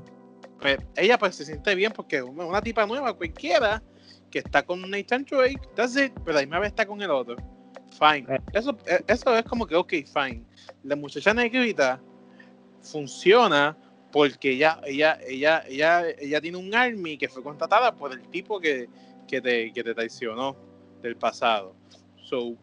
Pues, 0.59 0.77
ella 0.95 1.17
pues 1.17 1.35
se 1.35 1.45
siente 1.45 1.73
bien 1.75 1.91
porque 1.95 2.21
una, 2.21 2.45
una 2.45 2.61
tipa 2.61 2.85
nueva, 2.85 3.13
cualquiera, 3.13 3.81
que 4.29 4.39
está 4.39 4.63
con 4.63 4.81
Nathan 4.89 5.25
Drake, 5.25 5.61
that's 5.75 5.95
it, 5.95 6.13
pero 6.25 6.37
ahí 6.37 6.47
me 6.47 6.65
está 6.65 6.85
con 6.85 7.01
el 7.01 7.11
otro. 7.11 7.35
Fine. 7.97 8.25
Eh. 8.33 8.39
Eso, 8.53 8.77
eh, 8.85 9.03
eso 9.07 9.35
es 9.35 9.43
como 9.45 9.65
que, 9.65 9.75
ok, 9.75 9.93
fine. 10.05 10.43
La 10.83 10.95
muchacha 10.95 11.33
negrita 11.33 11.99
funciona 12.81 13.77
porque 14.11 14.51
ella, 14.51 14.79
ella, 14.85 15.19
ella, 15.27 15.63
ella, 15.67 16.09
ella 16.17 16.41
tiene 16.41 16.57
un 16.57 16.73
army 16.73 17.17
que 17.17 17.29
fue 17.29 17.43
contratada 17.43 17.95
por 17.95 18.11
el 18.11 18.21
tipo 18.29 18.59
que, 18.59 18.89
que, 19.27 19.41
te, 19.41 19.71
que 19.71 19.83
te 19.83 19.93
traicionó 19.93 20.55
del 21.01 21.15
pasado. 21.15 21.75
So, 22.23 22.55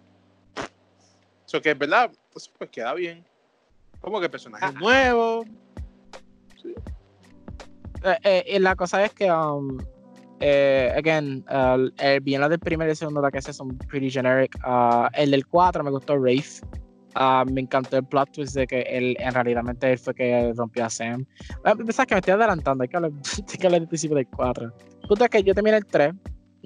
so 1.47 1.61
que 1.61 1.71
es 1.71 1.79
verdad, 1.79 2.11
pues, 2.33 2.49
pues 2.59 2.71
queda 2.71 2.93
bien. 2.95 3.25
Como 4.01 4.21
que 4.21 4.29
personajes 4.29 4.69
Ah. 4.69 4.79
nuevos. 4.79 5.47
Eh, 8.05 8.19
eh, 8.23 8.45
y 8.57 8.59
la 8.59 8.77
cosa 8.77 9.05
es 9.05 9.13
que, 9.15 9.31
um, 9.31 9.79
eh, 10.41 10.93
again, 10.97 11.45
uh, 11.49 11.89
el 11.99 12.21
bien 12.21 12.43
del 12.43 12.59
primero 12.59 12.89
y 12.89 12.93
el 12.93 12.97
segundo 12.97 13.23
que 13.31 13.41
son 13.41 13.77
pretty 13.89 14.11
generic. 14.11 14.55
Uh, 14.67 15.09
el 15.15 15.31
del 15.31 15.47
4 15.47 15.83
me 15.83 15.91
gustó 15.91 16.15
Wraith. 16.15 16.63
Uh, 17.19 17.51
me 17.51 17.63
encantó 17.63 17.97
el 17.97 18.05
plot 18.05 18.31
twist 18.33 18.55
de 18.55 18.67
que 18.67 18.83
él 18.83 19.17
en 19.19 19.33
realidad 19.33 19.65
él 19.81 19.99
fue 19.99 20.15
que 20.15 20.53
rompió 20.55 20.85
a 20.85 20.91
Sam. 20.91 21.25
Pensás 21.65 22.05
que 22.07 22.15
me 22.15 22.19
estoy 22.19 22.35
adelantando, 22.35 22.83
hay 22.83 22.89
que 22.89 22.97
hablar, 22.97 23.13
hay 23.49 23.57
que 23.59 23.67
hablar 23.67 23.81
del 23.81 23.89
principio 23.89 24.17
del 24.17 24.27
4. 24.29 24.71
Punto 25.09 25.25
es 25.25 25.31
que 25.31 25.43
yo 25.43 25.55
terminé 25.55 25.79
el 25.79 25.87
3, 25.87 26.13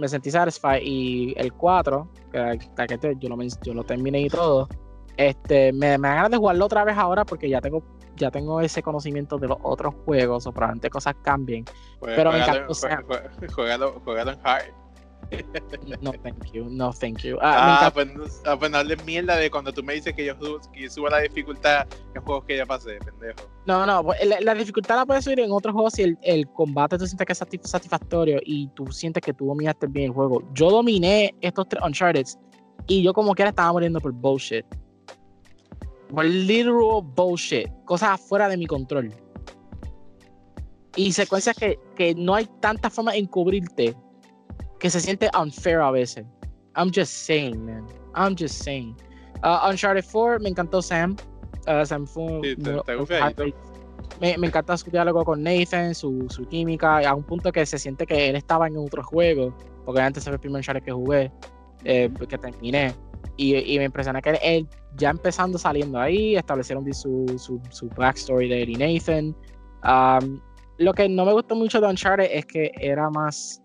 me 0.00 0.08
sentí 0.08 0.30
satisfied 0.30 0.80
y 0.82 1.34
el 1.36 1.52
4, 1.52 2.08
que, 2.32 2.58
que 2.88 2.98
te- 2.98 3.16
yo, 3.18 3.28
lo, 3.28 3.36
yo 3.62 3.74
lo 3.74 3.84
terminé 3.84 4.20
y 4.22 4.28
todo, 4.28 4.68
este, 5.16 5.72
me, 5.72 5.98
me 5.98 6.08
da 6.08 6.14
ganas 6.14 6.30
de 6.30 6.36
jugarlo 6.38 6.64
otra 6.64 6.82
vez 6.84 6.96
ahora 6.96 7.24
porque 7.24 7.48
ya 7.48 7.60
tengo 7.60 7.82
ya 8.16 8.30
tengo 8.30 8.60
ese 8.60 8.82
conocimiento 8.82 9.38
de 9.38 9.48
los 9.48 9.56
otros 9.62 9.94
juegos 10.04 10.46
o 10.46 10.52
probablemente 10.52 10.90
cosas 10.90 11.14
cambien. 11.22 11.64
Pues, 12.00 12.12
Pero 12.16 12.30
me 12.32 12.38
encantó 12.42 12.74
Sam. 12.74 13.02
jue- 13.06 13.30
jue- 13.38 13.48
juégalo- 13.50 14.00
juégalo 14.04 14.32
en 14.32 14.38
hard. 14.44 14.64
No, 16.02 16.12
thank 16.12 16.52
you. 16.52 16.64
No, 16.68 16.92
thank 16.92 17.18
you. 17.22 17.38
Ah, 17.40 17.86
Ah, 17.86 17.90
pues, 17.92 18.08
ah, 18.46 18.56
pues 18.58 18.70
no 18.70 18.78
hables 18.78 19.04
mierda 19.04 19.36
de 19.36 19.50
cuando 19.50 19.72
tú 19.72 19.82
me 19.82 19.94
dices 19.94 20.14
que 20.14 20.24
yo, 20.24 20.34
subo- 20.36 20.60
que 20.72 20.82
yo 20.82 20.90
subo 20.90 21.08
la 21.08 21.18
dificultad 21.20 21.86
en 22.14 22.22
juegos 22.22 22.44
que 22.46 22.56
ya 22.56 22.66
pasé, 22.66 22.98
pendejo. 22.98 23.48
No, 23.66 23.86
no, 23.86 24.02
pues, 24.04 24.24
la, 24.26 24.40
la 24.40 24.54
dificultad 24.54 24.96
la 24.96 25.06
puedes 25.06 25.24
subir 25.24 25.40
en 25.40 25.52
otros 25.52 25.72
juegos 25.74 25.94
si 25.94 26.02
el, 26.02 26.18
el 26.22 26.48
combate 26.48 26.98
tú 26.98 27.06
sientes 27.06 27.26
que 27.26 27.32
es 27.32 27.40
satis- 27.40 27.62
satisfactorio 27.66 28.40
y 28.44 28.68
tú 28.74 28.86
sientes 28.92 29.22
que 29.22 29.32
tú 29.32 29.46
dominaste 29.46 29.86
bien 29.86 30.06
el 30.06 30.12
juego. 30.12 30.42
Yo 30.54 30.70
dominé 30.70 31.34
estos 31.40 31.68
tres 31.68 31.82
Uncharted 31.84 32.26
y 32.86 33.02
yo 33.02 33.12
como 33.12 33.34
quiera 33.34 33.50
estaba 33.50 33.72
muriendo 33.72 34.00
por 34.00 34.12
bullshit. 34.12 34.64
Por 36.12 36.24
literal 36.24 37.02
bullshit. 37.14 37.68
Cosas 37.84 38.10
afuera 38.10 38.48
de 38.48 38.56
mi 38.56 38.66
control. 38.66 39.14
Y 40.96 41.12
secuencias 41.12 41.56
que, 41.56 41.78
que 41.94 42.14
no 42.16 42.34
hay 42.34 42.48
tanta 42.60 42.90
forma 42.90 43.14
en 43.14 43.26
cubrirte 43.26 43.94
que 44.80 44.90
se 44.90 45.00
siente 45.00 45.30
unfair 45.38 45.80
a 45.80 45.90
veces. 45.90 46.24
I'm 46.76 46.90
just 46.92 47.12
saying, 47.26 47.64
man. 47.64 47.86
I'm 48.14 48.34
just 48.36 48.62
saying. 48.64 48.96
Uh, 49.42 49.60
Uncharted 49.70 50.04
4, 50.04 50.40
me 50.40 50.50
encantó 50.50 50.82
Sam. 50.82 51.16
Uh, 51.66 51.84
Sam 51.84 52.06
fue 52.06 52.40
Sí, 52.42 52.56
te- 52.56 52.80
te 52.82 53.54
me, 54.20 54.36
me 54.38 54.46
encanta 54.48 54.76
su 54.76 54.90
diálogo 54.90 55.24
con 55.24 55.42
Nathan, 55.42 55.94
su, 55.94 56.26
su 56.28 56.46
química, 56.46 56.98
a 57.08 57.14
un 57.14 57.22
punto 57.22 57.52
que 57.52 57.64
se 57.64 57.78
siente 57.78 58.06
que 58.06 58.28
él 58.28 58.36
estaba 58.36 58.66
en 58.66 58.76
otro 58.76 59.02
juego, 59.02 59.54
porque 59.84 60.00
antes 60.00 60.24
fue 60.24 60.32
el 60.34 60.40
primer 60.40 60.58
Uncharted 60.58 60.82
que 60.82 60.92
jugué, 60.92 61.32
eh, 61.84 62.10
que 62.28 62.38
terminé. 62.38 62.94
Y, 63.36 63.56
y 63.56 63.78
me 63.78 63.84
impresiona 63.84 64.20
que 64.20 64.30
él, 64.30 64.38
él 64.42 64.68
ya 64.96 65.10
empezando 65.10 65.56
saliendo 65.58 65.98
ahí, 65.98 66.36
establecieron 66.36 66.92
su, 66.92 67.24
su, 67.38 67.60
su 67.70 67.88
backstory 67.90 68.48
de 68.48 68.62
él 68.62 68.70
y 68.70 68.74
Nathan. 68.74 69.36
Um, 69.84 70.40
lo 70.78 70.92
que 70.92 71.08
no 71.08 71.24
me 71.24 71.32
gustó 71.32 71.54
mucho 71.54 71.80
de 71.80 71.86
Uncharted 71.86 72.28
es 72.30 72.44
que 72.46 72.72
era 72.80 73.08
más. 73.10 73.62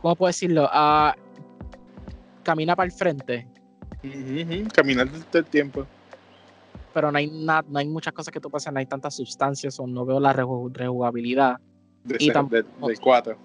¿Cómo 0.00 0.16
puedo 0.16 0.28
decirlo? 0.28 0.68
Ah, 0.70 1.14
camina 2.42 2.74
para 2.74 2.86
el 2.86 2.92
frente, 2.92 3.46
ujú, 4.02 4.68
Caminar 4.74 5.08
todo 5.30 5.40
el 5.40 5.44
tiempo. 5.46 5.86
pero 6.92 7.12
no 7.12 7.18
hay, 7.18 7.28
na- 7.30 7.64
no 7.68 7.78
hay 7.78 7.86
muchas 7.86 8.12
cosas 8.12 8.32
que 8.32 8.40
tú 8.40 8.50
hacer, 8.52 8.72
no 8.72 8.78
hay 8.80 8.86
tantas 8.86 9.14
sustancias 9.14 9.78
o 9.78 9.86
no 9.86 10.04
veo 10.04 10.18
la 10.18 10.32
reju- 10.34 10.72
rejugabilidad. 10.72 11.58
De 12.02 12.16
Y 12.18 12.30
de- 12.30 12.64
del 12.88 13.00
4. 13.00 13.38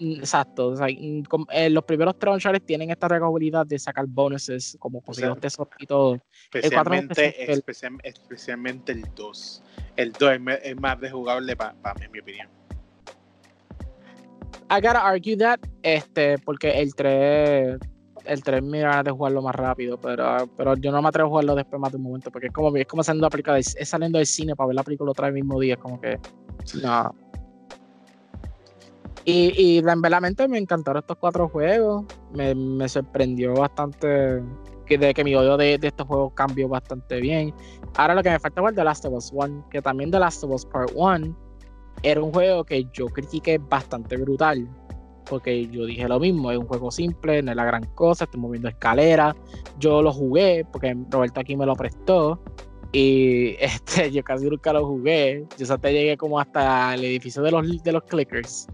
Mm, 0.00 0.16
Exacto, 0.18 0.68
o 0.68 0.76
sea, 0.76 0.88
com- 1.28 1.46
eh, 1.50 1.70
los 1.70 1.84
primeros 1.84 2.18
tres 2.18 2.34
Uncharted 2.34 2.62
tienen 2.62 2.90
esta 2.90 3.06
rejugabilidad 3.08 3.64
de 3.64 3.78
sacar 3.78 4.04
bonuses, 4.08 4.76
como 4.80 5.00
conseguir 5.00 5.26
sea, 5.26 5.34
los 5.34 5.40
tesoros 5.40 5.72
y 5.78 5.86
todo. 5.86 6.20
Especialmente, 6.52 7.44
el- 7.52 7.58
especial- 7.60 7.98
especialmente 8.02 8.92
el 8.92 9.06
2. 9.14 9.62
El 9.96 10.12
2 10.12 10.32
es, 10.62 10.76
más 10.76 10.98
rejugable 10.98 11.54
para 11.56 11.72
mí, 11.94 12.04
en 12.06 12.12
mi 12.12 12.18
opinión. 12.18 12.48
I 14.76 14.80
gotta 14.80 15.06
argue 15.06 15.36
that, 15.36 15.60
este, 15.82 16.38
porque 16.38 16.80
el 16.80 16.94
3, 16.94 17.78
el 18.24 18.42
3 18.42 18.62
me 18.62 18.80
ganas 18.80 19.04
de 19.04 19.10
jugarlo 19.12 19.40
más 19.42 19.54
rápido, 19.54 19.98
pero, 20.00 20.48
pero 20.56 20.74
yo 20.76 20.90
no 20.90 21.00
me 21.00 21.08
atrevo 21.08 21.28
a 21.28 21.30
jugarlo 21.30 21.54
después 21.54 21.80
más 21.80 21.92
de 21.92 21.98
un 21.98 22.02
momento, 22.04 22.30
porque 22.30 22.48
es 22.48 22.52
como, 22.52 22.74
es 22.76 22.86
como 22.86 23.02
saliendo, 23.04 23.28
del- 23.28 23.58
es 23.60 23.88
saliendo 23.88 24.18
del 24.18 24.26
cine 24.26 24.56
para 24.56 24.68
ver 24.68 24.76
la 24.76 24.82
película 24.82 25.10
otra 25.12 25.26
vez 25.28 25.36
el 25.36 25.44
mismo 25.44 25.60
día, 25.60 25.74
es 25.74 25.80
como 25.80 26.00
que, 26.00 26.18
no. 26.82 27.14
Y, 29.26 29.54
y 29.56 29.78
en 29.78 30.02
verdad 30.02 30.20
me 30.48 30.58
encantaron 30.58 31.00
estos 31.00 31.16
cuatro 31.18 31.48
juegos, 31.48 32.04
me, 32.34 32.54
me 32.54 32.88
sorprendió 32.88 33.54
bastante 33.54 34.42
que, 34.86 34.98
de 34.98 35.14
que 35.14 35.24
mi 35.24 35.34
odio 35.34 35.56
de, 35.56 35.78
de 35.78 35.88
estos 35.88 36.06
juegos 36.06 36.32
cambió 36.34 36.68
bastante 36.68 37.20
bien. 37.20 37.54
Ahora 37.96 38.14
lo 38.14 38.22
que 38.22 38.30
me 38.30 38.38
falta 38.38 38.60
es 38.68 38.74
The 38.74 38.84
Last 38.84 39.04
of 39.06 39.14
Us 39.14 39.30
1, 39.32 39.68
que 39.70 39.80
también 39.80 40.10
The 40.10 40.18
Last 40.18 40.44
of 40.44 40.50
Us 40.50 40.66
Part 40.66 40.90
1 40.94 41.43
era 42.04 42.22
un 42.22 42.30
juego 42.32 42.64
que 42.64 42.86
yo 42.92 43.06
critiqué 43.06 43.58
bastante 43.58 44.16
brutal. 44.16 44.68
Porque 45.26 45.66
yo 45.68 45.86
dije 45.86 46.06
lo 46.06 46.20
mismo, 46.20 46.52
es 46.52 46.58
un 46.58 46.66
juego 46.66 46.90
simple, 46.90 47.42
no 47.42 47.50
es 47.52 47.56
la 47.56 47.64
gran 47.64 47.84
cosa, 47.94 48.24
estoy 48.24 48.40
moviendo 48.40 48.68
escaleras. 48.68 49.34
Yo 49.78 50.02
lo 50.02 50.12
jugué 50.12 50.66
porque 50.70 50.94
Roberto 51.10 51.40
aquí 51.40 51.56
me 51.56 51.64
lo 51.64 51.74
prestó. 51.74 52.38
Y 52.92 53.56
este, 53.58 54.10
yo 54.12 54.22
casi 54.22 54.44
nunca 54.50 54.72
lo 54.74 54.86
jugué. 54.86 55.46
Yo 55.58 55.64
hasta 55.72 55.90
llegué 55.90 56.18
como 56.18 56.38
hasta 56.38 56.94
el 56.94 57.04
edificio 57.04 57.42
de 57.42 57.50
los, 57.50 57.82
de 57.82 57.92
los 57.92 58.02
clickers. 58.04 58.68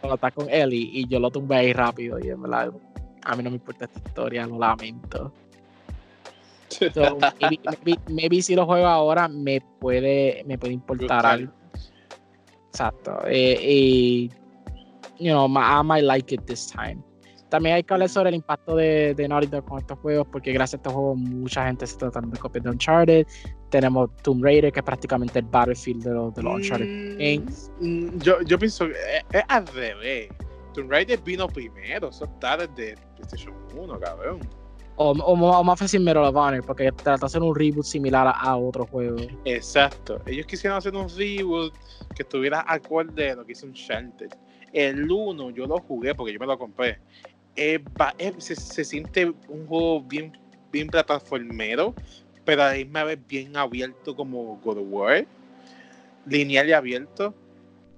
Cuando 0.00 0.14
está 0.14 0.30
con 0.30 0.48
Ellie. 0.48 0.90
Y 0.92 1.08
yo 1.08 1.18
lo 1.18 1.28
tumbé 1.30 1.56
ahí 1.56 1.72
rápido. 1.72 2.20
Y 2.20 2.28
en 2.28 2.40
verdad, 2.40 2.70
a 3.24 3.34
mí 3.36 3.42
no 3.42 3.50
me 3.50 3.56
importa 3.56 3.86
esta 3.86 3.98
historia, 3.98 4.46
lo 4.46 4.58
lamento. 4.58 5.32
So, 6.92 7.18
maybe, 7.40 7.60
maybe- 7.84 8.00
maybe 8.08 8.42
si 8.42 8.54
lo 8.56 8.66
juego 8.66 8.86
ahora 8.86 9.28
me 9.28 9.60
puede, 9.80 10.42
me 10.46 10.58
puede 10.58 10.72
importar 10.74 11.24
algo. 11.26 11.52
Exacto. 12.74 13.16
Eh, 13.28 13.56
y, 13.62 14.30
you 15.20 15.30
know, 15.30 15.46
I 15.46 15.82
might 15.84 16.02
like 16.02 16.34
it 16.34 16.44
this 16.46 16.66
time. 16.66 17.00
También 17.50 17.76
hay 17.76 17.84
que 17.84 17.94
hablar 17.94 18.08
sobre 18.08 18.30
el 18.30 18.34
impacto 18.34 18.74
de, 18.74 19.14
de 19.14 19.28
Naughty 19.28 19.46
Dog 19.46 19.64
con 19.66 19.78
estos 19.78 19.96
juegos, 20.00 20.26
porque 20.32 20.52
gracias 20.52 20.74
a 20.74 20.76
estos 20.78 20.92
juegos 20.92 21.16
mucha 21.18 21.64
gente 21.66 21.86
se 21.86 21.92
está 21.92 22.10
tratando 22.10 22.34
de 22.34 22.40
copiar 22.40 22.64
de 22.64 22.70
Uncharted. 22.70 23.26
Tenemos 23.70 24.10
Tomb 24.22 24.42
Raider, 24.42 24.72
que 24.72 24.80
es 24.80 24.84
prácticamente 24.84 25.38
el 25.38 25.44
Battlefield 25.44 26.02
de 26.02 26.10
los, 26.14 26.34
de 26.34 26.42
los 26.42 26.52
Uncharted 26.56 26.88
Mm, 26.88 27.16
games. 27.16 27.70
mm, 27.80 28.18
yo, 28.18 28.42
yo 28.42 28.58
pienso 28.58 28.86
que 28.88 28.92
es, 28.92 29.24
es 29.30 29.42
al 29.46 29.66
revés. 29.68 30.30
Tomb 30.72 30.90
Raider 30.90 31.20
vino 31.22 31.46
primero, 31.46 32.08
eso 32.08 32.24
está 32.24 32.56
desde 32.56 32.96
PlayStation 33.14 33.54
1, 33.76 34.00
cabrón. 34.00 34.40
O, 34.96 35.10
o, 35.10 35.64
más 35.64 35.78
fácil 35.78 36.00
Medal 36.00 36.24
of 36.24 36.36
Honor, 36.36 36.64
porque 36.64 36.92
trata 36.92 37.20
de 37.20 37.26
hacer 37.26 37.42
un 37.42 37.54
reboot 37.54 37.84
similar 37.84 38.32
a, 38.34 38.56
otro 38.56 38.86
juego. 38.86 39.16
Exacto. 39.44 40.20
Ellos 40.26 40.46
quisieron 40.46 40.78
hacer 40.78 40.94
un 40.94 41.08
reboot 41.08 41.74
que 42.14 42.22
estuviera 42.22 42.64
acorde 42.66 43.32
a 43.32 43.34
lo 43.34 43.44
que 43.44 43.52
hizo 43.52 43.66
Uncharted. 43.66 44.30
El 44.72 45.10
1 45.10 45.50
yo 45.50 45.66
lo 45.66 45.78
jugué 45.78 46.14
porque 46.14 46.32
yo 46.32 46.38
me 46.38 46.46
lo 46.46 46.58
compré. 46.58 46.98
Se, 48.38 48.56
se 48.56 48.84
siente 48.84 49.26
un 49.48 49.66
juego 49.66 50.02
bien, 50.02 50.36
bien 50.70 50.88
plataformero, 50.88 51.94
pero 52.44 52.62
a 52.62 52.70
la 52.70 52.74
misma 52.74 53.04
vez 53.04 53.18
bien 53.26 53.56
abierto 53.56 54.14
como 54.14 54.60
God 54.62 54.78
of 54.78 54.86
War. 54.88 55.26
Lineal 56.26 56.68
y 56.68 56.72
abierto. 56.72 57.34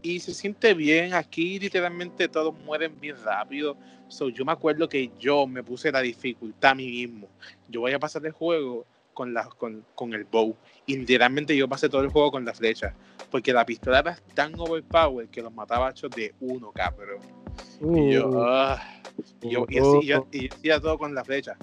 Y 0.02 0.20
se 0.20 0.32
siente 0.32 0.72
bien. 0.72 1.12
Aquí 1.12 1.58
literalmente 1.58 2.28
todos 2.28 2.54
mueren 2.64 2.98
bien 3.00 3.16
rápido. 3.22 3.76
So, 4.08 4.28
yo 4.28 4.44
me 4.44 4.52
acuerdo 4.52 4.88
que 4.88 5.10
yo 5.18 5.46
me 5.46 5.62
puse 5.62 5.90
la 5.90 6.00
dificultad 6.00 6.72
a 6.72 6.74
mí 6.74 6.86
mismo. 6.86 7.28
Yo 7.68 7.80
voy 7.80 7.92
a 7.92 7.98
pasar 7.98 8.24
el 8.24 8.32
juego 8.32 8.86
con, 9.12 9.34
la, 9.34 9.44
con, 9.44 9.84
con 9.94 10.14
el 10.14 10.24
bow. 10.24 10.54
Y 10.86 10.96
literalmente 10.96 11.56
yo 11.56 11.68
pasé 11.68 11.88
todo 11.88 12.02
el 12.02 12.08
juego 12.08 12.30
con 12.30 12.44
la 12.44 12.54
flecha. 12.54 12.94
Porque 13.30 13.52
la 13.52 13.66
pistola 13.66 14.00
era 14.00 14.16
tan 14.34 14.54
overpowered 14.58 15.28
que 15.28 15.42
los 15.42 15.52
mataba 15.52 15.90
hechos 15.90 16.10
de 16.10 16.34
uno, 16.40 16.70
cabrón. 16.72 17.20
Y 17.80 18.12
yo, 18.12 18.28
Uh, 18.28 18.42
ah, 18.42 18.82
y 19.42 19.50
yo, 19.50 19.66
y 19.68 19.78
así, 19.78 20.06
yo, 20.06 20.26
y 20.30 20.48
hacía 20.48 20.80
todo 20.80 20.98
con 20.98 21.14
la 21.14 21.24
flecha. 21.24 21.56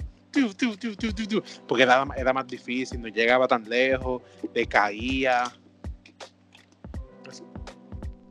Porque 1.66 1.84
era, 1.84 2.06
era 2.16 2.32
más 2.32 2.46
difícil, 2.46 3.00
no 3.00 3.08
llegaba 3.08 3.46
tan 3.48 3.68
lejos, 3.68 4.22
le 4.52 4.66
caía. 4.66 5.44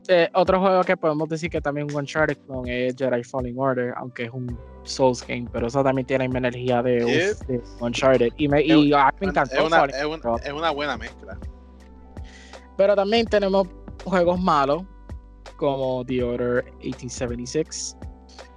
Eh, 0.07 0.29
otro 0.33 0.59
juego 0.59 0.83
que 0.83 0.97
podemos 0.97 1.29
decir 1.29 1.49
que 1.49 1.61
también 1.61 1.87
es 1.87 1.93
un 1.93 1.99
Uncharted 2.01 2.37
clone 2.45 2.87
es 2.87 2.95
Jedi 2.97 3.23
Falling 3.23 3.57
Order, 3.57 3.93
aunque 3.97 4.23
es 4.23 4.31
un 4.31 4.57
Souls 4.83 5.25
game, 5.25 5.47
pero 5.51 5.67
eso 5.67 5.81
también 5.83 6.05
tiene 6.05 6.27
la 6.27 6.37
energía 6.39 6.83
de, 6.83 6.97
Es- 6.97 7.39
de 7.47 7.61
Uncharted. 7.79 8.29
Y 8.37 8.47
me, 8.47 8.61
y 8.63 8.91
Es- 8.91 8.97
a 8.97 9.05
mí 9.11 9.17
me 9.21 9.27
encantó. 9.27 9.55
Es 9.55 9.61
una, 9.61 9.85
es, 9.85 10.45
es 10.47 10.73
buena 10.75 10.97
mezcla. 10.97 11.37
Pero 12.77 12.95
también 12.95 13.25
tenemos 13.27 13.67
juegos 14.03 14.39
malos, 14.41 14.83
como 15.57 16.03
The 16.05 16.23
Order 16.23 16.65
1876. 16.81 17.97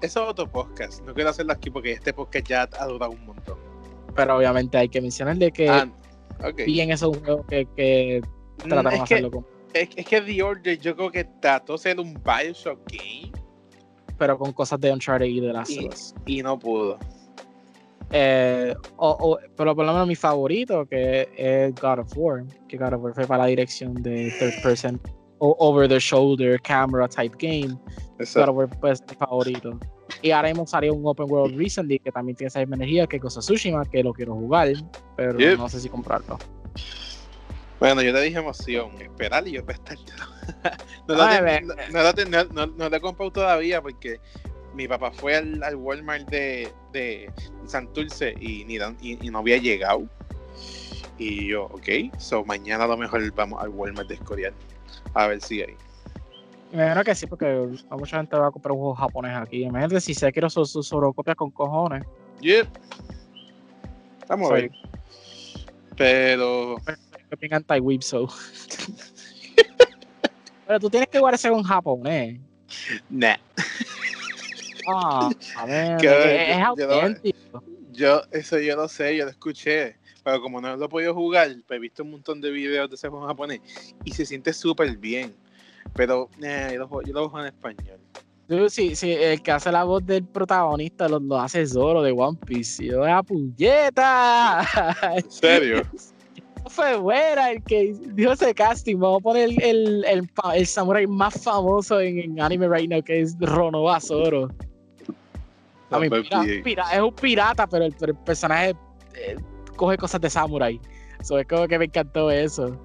Eso 0.00 0.22
es 0.24 0.28
otro 0.30 0.50
podcast. 0.50 1.02
No 1.04 1.14
quiero 1.14 1.30
hacerlo 1.30 1.52
aquí 1.52 1.70
porque 1.70 1.92
este 1.92 2.12
podcast 2.12 2.46
ya 2.48 2.68
ha 2.78 2.86
durado 2.86 3.12
un 3.12 3.24
montón. 3.26 3.58
Pero 4.14 4.36
obviamente 4.38 4.78
hay 4.78 4.88
que 4.88 5.00
mencionar 5.00 5.36
de 5.36 5.52
que 5.52 5.68
Ah, 5.68 5.86
ok. 6.42 6.56
bien 6.66 6.90
es 6.90 7.02
un 7.02 7.14
juego 7.22 7.44
que, 7.46 7.66
que 7.76 8.22
trataron 8.58 8.86
es 8.86 8.92
de 8.92 8.96
que- 8.98 9.02
hacerlo 9.14 9.30
con, 9.30 9.46
Es, 9.82 9.88
es 9.96 10.06
que 10.06 10.20
The 10.20 10.42
Order 10.42 10.78
yo 10.78 10.96
creo 10.96 11.10
que 11.10 11.24
trató 11.24 11.74
de 11.74 11.78
ser 11.78 12.00
un 12.00 12.14
Bioshock 12.24 12.78
game 12.90 13.32
pero 14.18 14.38
con 14.38 14.50
cosas 14.52 14.80
de 14.80 14.90
Uncharted 14.90 15.26
y 15.26 15.40
de 15.40 15.52
las 15.52 15.68
y, 15.68 15.88
y 16.24 16.42
no 16.42 16.58
pudo. 16.58 16.98
Eh, 18.12 18.74
o- 18.96 19.10
o- 19.32 19.38
pero 19.56 19.74
por 19.76 19.84
lo 19.84 19.92
menos 19.92 20.06
mi 20.08 20.14
favorito, 20.14 20.86
que 20.86 21.28
es 21.36 21.74
God 21.78 21.98
of 21.98 22.16
War, 22.16 22.44
que 22.68 22.78
God 22.78 22.94
of 22.94 23.02
War 23.02 23.14
fue 23.14 23.26
para 23.26 23.42
la 23.42 23.46
dirección 23.48 23.94
de 24.02 24.32
third 24.38 24.62
person 24.62 24.98
o 25.38 25.54
over 25.58 25.86
the 25.86 25.98
shoulder 25.98 26.58
camera 26.62 27.06
type 27.08 27.36
game. 27.38 27.76
God 28.34 28.48
of 28.48 28.56
War 28.56 28.68
pues, 28.80 29.02
es 29.02 29.08
mi 29.10 29.16
favorito. 29.16 29.78
Y 30.22 30.30
ahora 30.30 30.48
hemos 30.48 30.70
salido 30.70 30.94
un 30.94 31.06
open 31.06 31.30
world 31.30 31.54
recently 31.58 31.98
que 31.98 32.10
también 32.10 32.36
tiene 32.36 32.48
esa 32.48 32.60
misma 32.60 32.76
energía 32.76 33.06
que 33.06 33.18
of 33.18 33.40
Tsushima, 33.40 33.84
que 33.84 34.02
lo 34.02 34.14
quiero 34.14 34.34
jugar, 34.34 34.72
pero 35.16 35.38
Yep. 35.38 35.58
no 35.58 35.68
sé 35.68 35.80
si 35.80 35.88
comprarlo. 35.90 36.38
Bueno, 37.78 38.02
yo 38.02 38.12
te 38.12 38.22
dije 38.22 38.38
emoción, 38.38 38.90
esperar 39.00 39.46
y 39.46 39.52
yo 39.52 39.64
prestar. 39.64 39.98
no, 41.08 41.14
lo 41.14 41.26
ve. 41.42 41.62
te- 42.14 42.26
no, 42.26 42.66
no 42.66 42.86
he 42.86 43.00
comprado 43.00 43.30
todavía 43.30 43.82
porque 43.82 44.18
mi 44.74 44.86
papá 44.86 45.10
fue 45.10 45.36
al, 45.36 45.62
al 45.62 45.76
Walmart 45.76 46.28
de, 46.28 46.72
de 46.92 47.30
Santurce 47.66 48.34
y, 48.40 48.64
ni 48.64 48.76
y, 49.00 49.26
y 49.26 49.30
no 49.30 49.38
había 49.38 49.56
llegado. 49.56 50.04
Y 51.18 51.48
yo, 51.48 51.64
ok, 51.64 52.18
so 52.18 52.44
mañana 52.44 52.84
a 52.84 52.88
lo 52.88 52.96
mejor 52.96 53.32
vamos 53.34 53.62
al 53.62 53.70
Walmart 53.70 54.08
de 54.08 54.14
Escorial 54.14 54.52
a 55.14 55.26
ver 55.26 55.40
si 55.40 55.62
hay. 55.62 55.76
Me 56.72 56.82
imagino 56.82 57.04
que 57.04 57.14
sí, 57.14 57.26
porque 57.26 57.68
mucha 57.90 58.18
gente 58.18 58.36
va 58.36 58.48
a 58.48 58.50
comprar 58.50 58.72
un 58.72 58.78
juego 58.78 58.94
japonés 58.94 59.36
aquí. 59.36 59.62
Imagínate 59.62 60.00
si 60.00 60.12
se 60.14 60.30
quiero 60.30 60.50
sus 60.50 60.70
su 60.70 60.82
sobrecopias 60.82 61.36
con 61.36 61.50
cojones. 61.50 62.04
Yep. 62.40 62.68
Vamos 64.28 64.50
a 64.50 64.54
ver. 64.54 64.70
Pero 65.96 66.76
que 67.30 67.36
me 67.40 67.46
encanta 67.46 67.76
Weeb 67.80 68.02
so. 68.02 68.28
Pero 70.66 70.80
tú 70.80 70.90
tienes 70.90 71.08
que 71.08 71.18
jugar 71.18 71.34
ese 71.34 71.48
con 71.50 71.62
japonés. 71.62 72.40
nah. 73.08 73.36
Ah, 74.88 75.30
a 75.56 75.66
ver, 75.66 75.98
Que- 76.00 76.52
es, 76.52 76.58
yo 76.58 76.64
auténtico. 76.66 77.62
Yo, 77.92 78.22
eso 78.30 78.58
yo 78.58 78.76
lo 78.76 78.88
sé, 78.88 79.16
yo 79.16 79.24
lo 79.24 79.30
escuché. 79.30 79.96
Pero 80.22 80.40
como 80.40 80.60
no 80.60 80.76
lo 80.76 80.84
he 80.86 80.88
podido 80.88 81.14
jugar, 81.14 81.48
pues 81.66 81.76
he 81.78 81.80
visto 81.80 82.02
un 82.02 82.10
montón 82.12 82.40
de 82.40 82.50
videos 82.50 82.88
de 82.90 82.96
ese 82.96 83.08
juego 83.08 83.26
japonés 83.26 83.60
y 84.04 84.12
se 84.12 84.26
siente 84.26 84.52
súper 84.52 84.96
bien. 84.96 85.34
Pero 85.94 86.28
eh, 86.42 86.70
yo, 86.74 86.78
lo, 86.80 86.88
juego- 86.88 87.02
yo 87.06 87.12
lo 87.14 87.28
juego 87.30 87.46
en 87.46 87.52
español. 87.54 87.98
Dude, 88.48 88.70
sí, 88.70 88.94
sí, 88.94 89.10
el 89.12 89.42
que 89.42 89.50
hace 89.50 89.72
la 89.72 89.82
voz 89.84 90.04
del 90.06 90.24
protagonista 90.24 91.08
lo, 91.08 91.18
lo 91.18 91.38
hace 91.38 91.66
solo 91.66 92.02
de 92.02 92.12
One 92.12 92.38
Piece. 92.44 92.84
Y 92.84 92.88
yo, 92.88 93.04
¡ah, 93.04 93.22
puñeta! 93.22 94.64
¿En 95.16 95.30
serio? 95.30 95.82
Fue 96.68 96.96
buena 96.96 97.52
el 97.52 97.62
que 97.62 97.94
dijo 98.14 98.32
ese 98.32 98.54
casting. 98.54 98.96
Vamos 98.98 99.20
a 99.20 99.22
poner 99.22 99.50
el, 99.50 99.62
el, 99.62 100.04
el, 100.04 100.28
pa- 100.28 100.56
el 100.56 100.66
samurai 100.66 101.06
más 101.06 101.42
famoso 101.42 102.00
en, 102.00 102.18
en 102.18 102.40
anime 102.40 102.68
right 102.68 102.90
now, 102.90 103.02
que 103.02 103.20
es 103.20 103.36
Ronoba 103.40 104.00
Zoro. 104.00 104.50
A 105.90 105.98
mí, 106.00 106.08
es 106.92 107.00
un 107.00 107.12
pirata, 107.14 107.66
pero 107.66 107.84
el, 107.84 107.94
pero 107.98 108.12
el 108.12 108.18
personaje 108.18 108.74
eh, 109.14 109.36
coge 109.76 109.96
cosas 109.96 110.20
de 110.20 110.28
samurai. 110.28 110.80
So, 111.22 111.38
es 111.38 111.46
como 111.46 111.68
que 111.68 111.78
me 111.78 111.84
encantó 111.84 112.30
eso. 112.30 112.76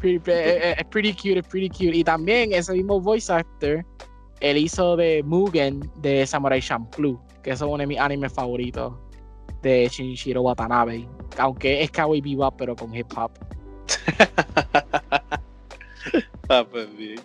Pretty- 0.00 0.30
eh, 0.30 0.70
eh, 0.70 0.74
Es 0.78 0.84
pretty 0.86 1.14
cute, 1.14 1.38
es 1.38 1.46
pretty 1.48 1.70
cute. 1.70 1.96
Y 1.96 2.04
también 2.04 2.52
ese 2.52 2.72
mismo 2.74 3.00
voice 3.00 3.32
actor, 3.32 3.84
él 4.40 4.56
hizo 4.58 4.96
de 4.96 5.22
Mugen 5.24 5.80
de 6.02 6.26
Samurai 6.26 6.60
Champloo, 6.60 7.18
que 7.42 7.50
es 7.52 7.60
uno 7.62 7.78
de 7.78 7.86
mis 7.86 7.98
animes 7.98 8.32
favoritos 8.32 8.92
de 9.64 9.88
Shinichiro 9.88 10.42
Watanabe. 10.42 11.08
Aunque 11.38 11.82
es 11.82 11.90
Kawaii 11.90 12.20
Bebop, 12.20 12.54
pero 12.56 12.76
con 12.76 12.94
hip 12.94 13.08
hop. 13.16 13.32
Ah, 16.50 16.62
pues 16.70 16.94
bien. 16.94 17.18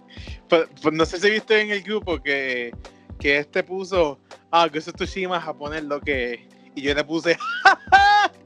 Pues, 0.47 0.69
pues 0.81 0.95
no 0.95 1.05
sé 1.05 1.19
si 1.19 1.29
viste 1.29 1.59
en 1.59 1.71
el 1.71 1.83
grupo 1.83 2.23
que, 2.23 2.73
que 3.19 3.39
este 3.39 3.61
puso, 3.63 4.17
ah, 4.49 4.69
que 4.71 4.77
eso 4.77 4.91
es 4.91 4.95
Tsushima 4.95 5.41
japonés 5.41 5.83
lo 5.83 5.99
que. 5.99 6.47
Y 6.73 6.83
yo 6.83 6.93
le 6.93 7.03
puse, 7.03 7.37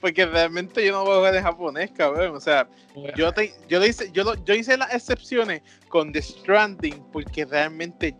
Porque 0.00 0.24
realmente 0.26 0.84
yo 0.84 0.92
no 0.92 1.04
voy 1.04 1.14
a 1.14 1.16
jugar 1.16 1.34
en 1.36 1.42
japonés, 1.42 1.90
cabrón. 1.90 2.36
O 2.36 2.40
sea, 2.40 2.68
yo, 3.16 3.32
te, 3.32 3.52
yo, 3.68 3.78
lo 3.80 3.86
hice, 3.86 4.10
yo, 4.12 4.22
lo- 4.24 4.42
yo 4.44 4.54
hice 4.54 4.76
las 4.76 4.92
excepciones 4.94 5.62
con 5.88 6.12
The 6.12 6.22
Stranding 6.22 7.02
porque 7.12 7.44
realmente 7.44 8.16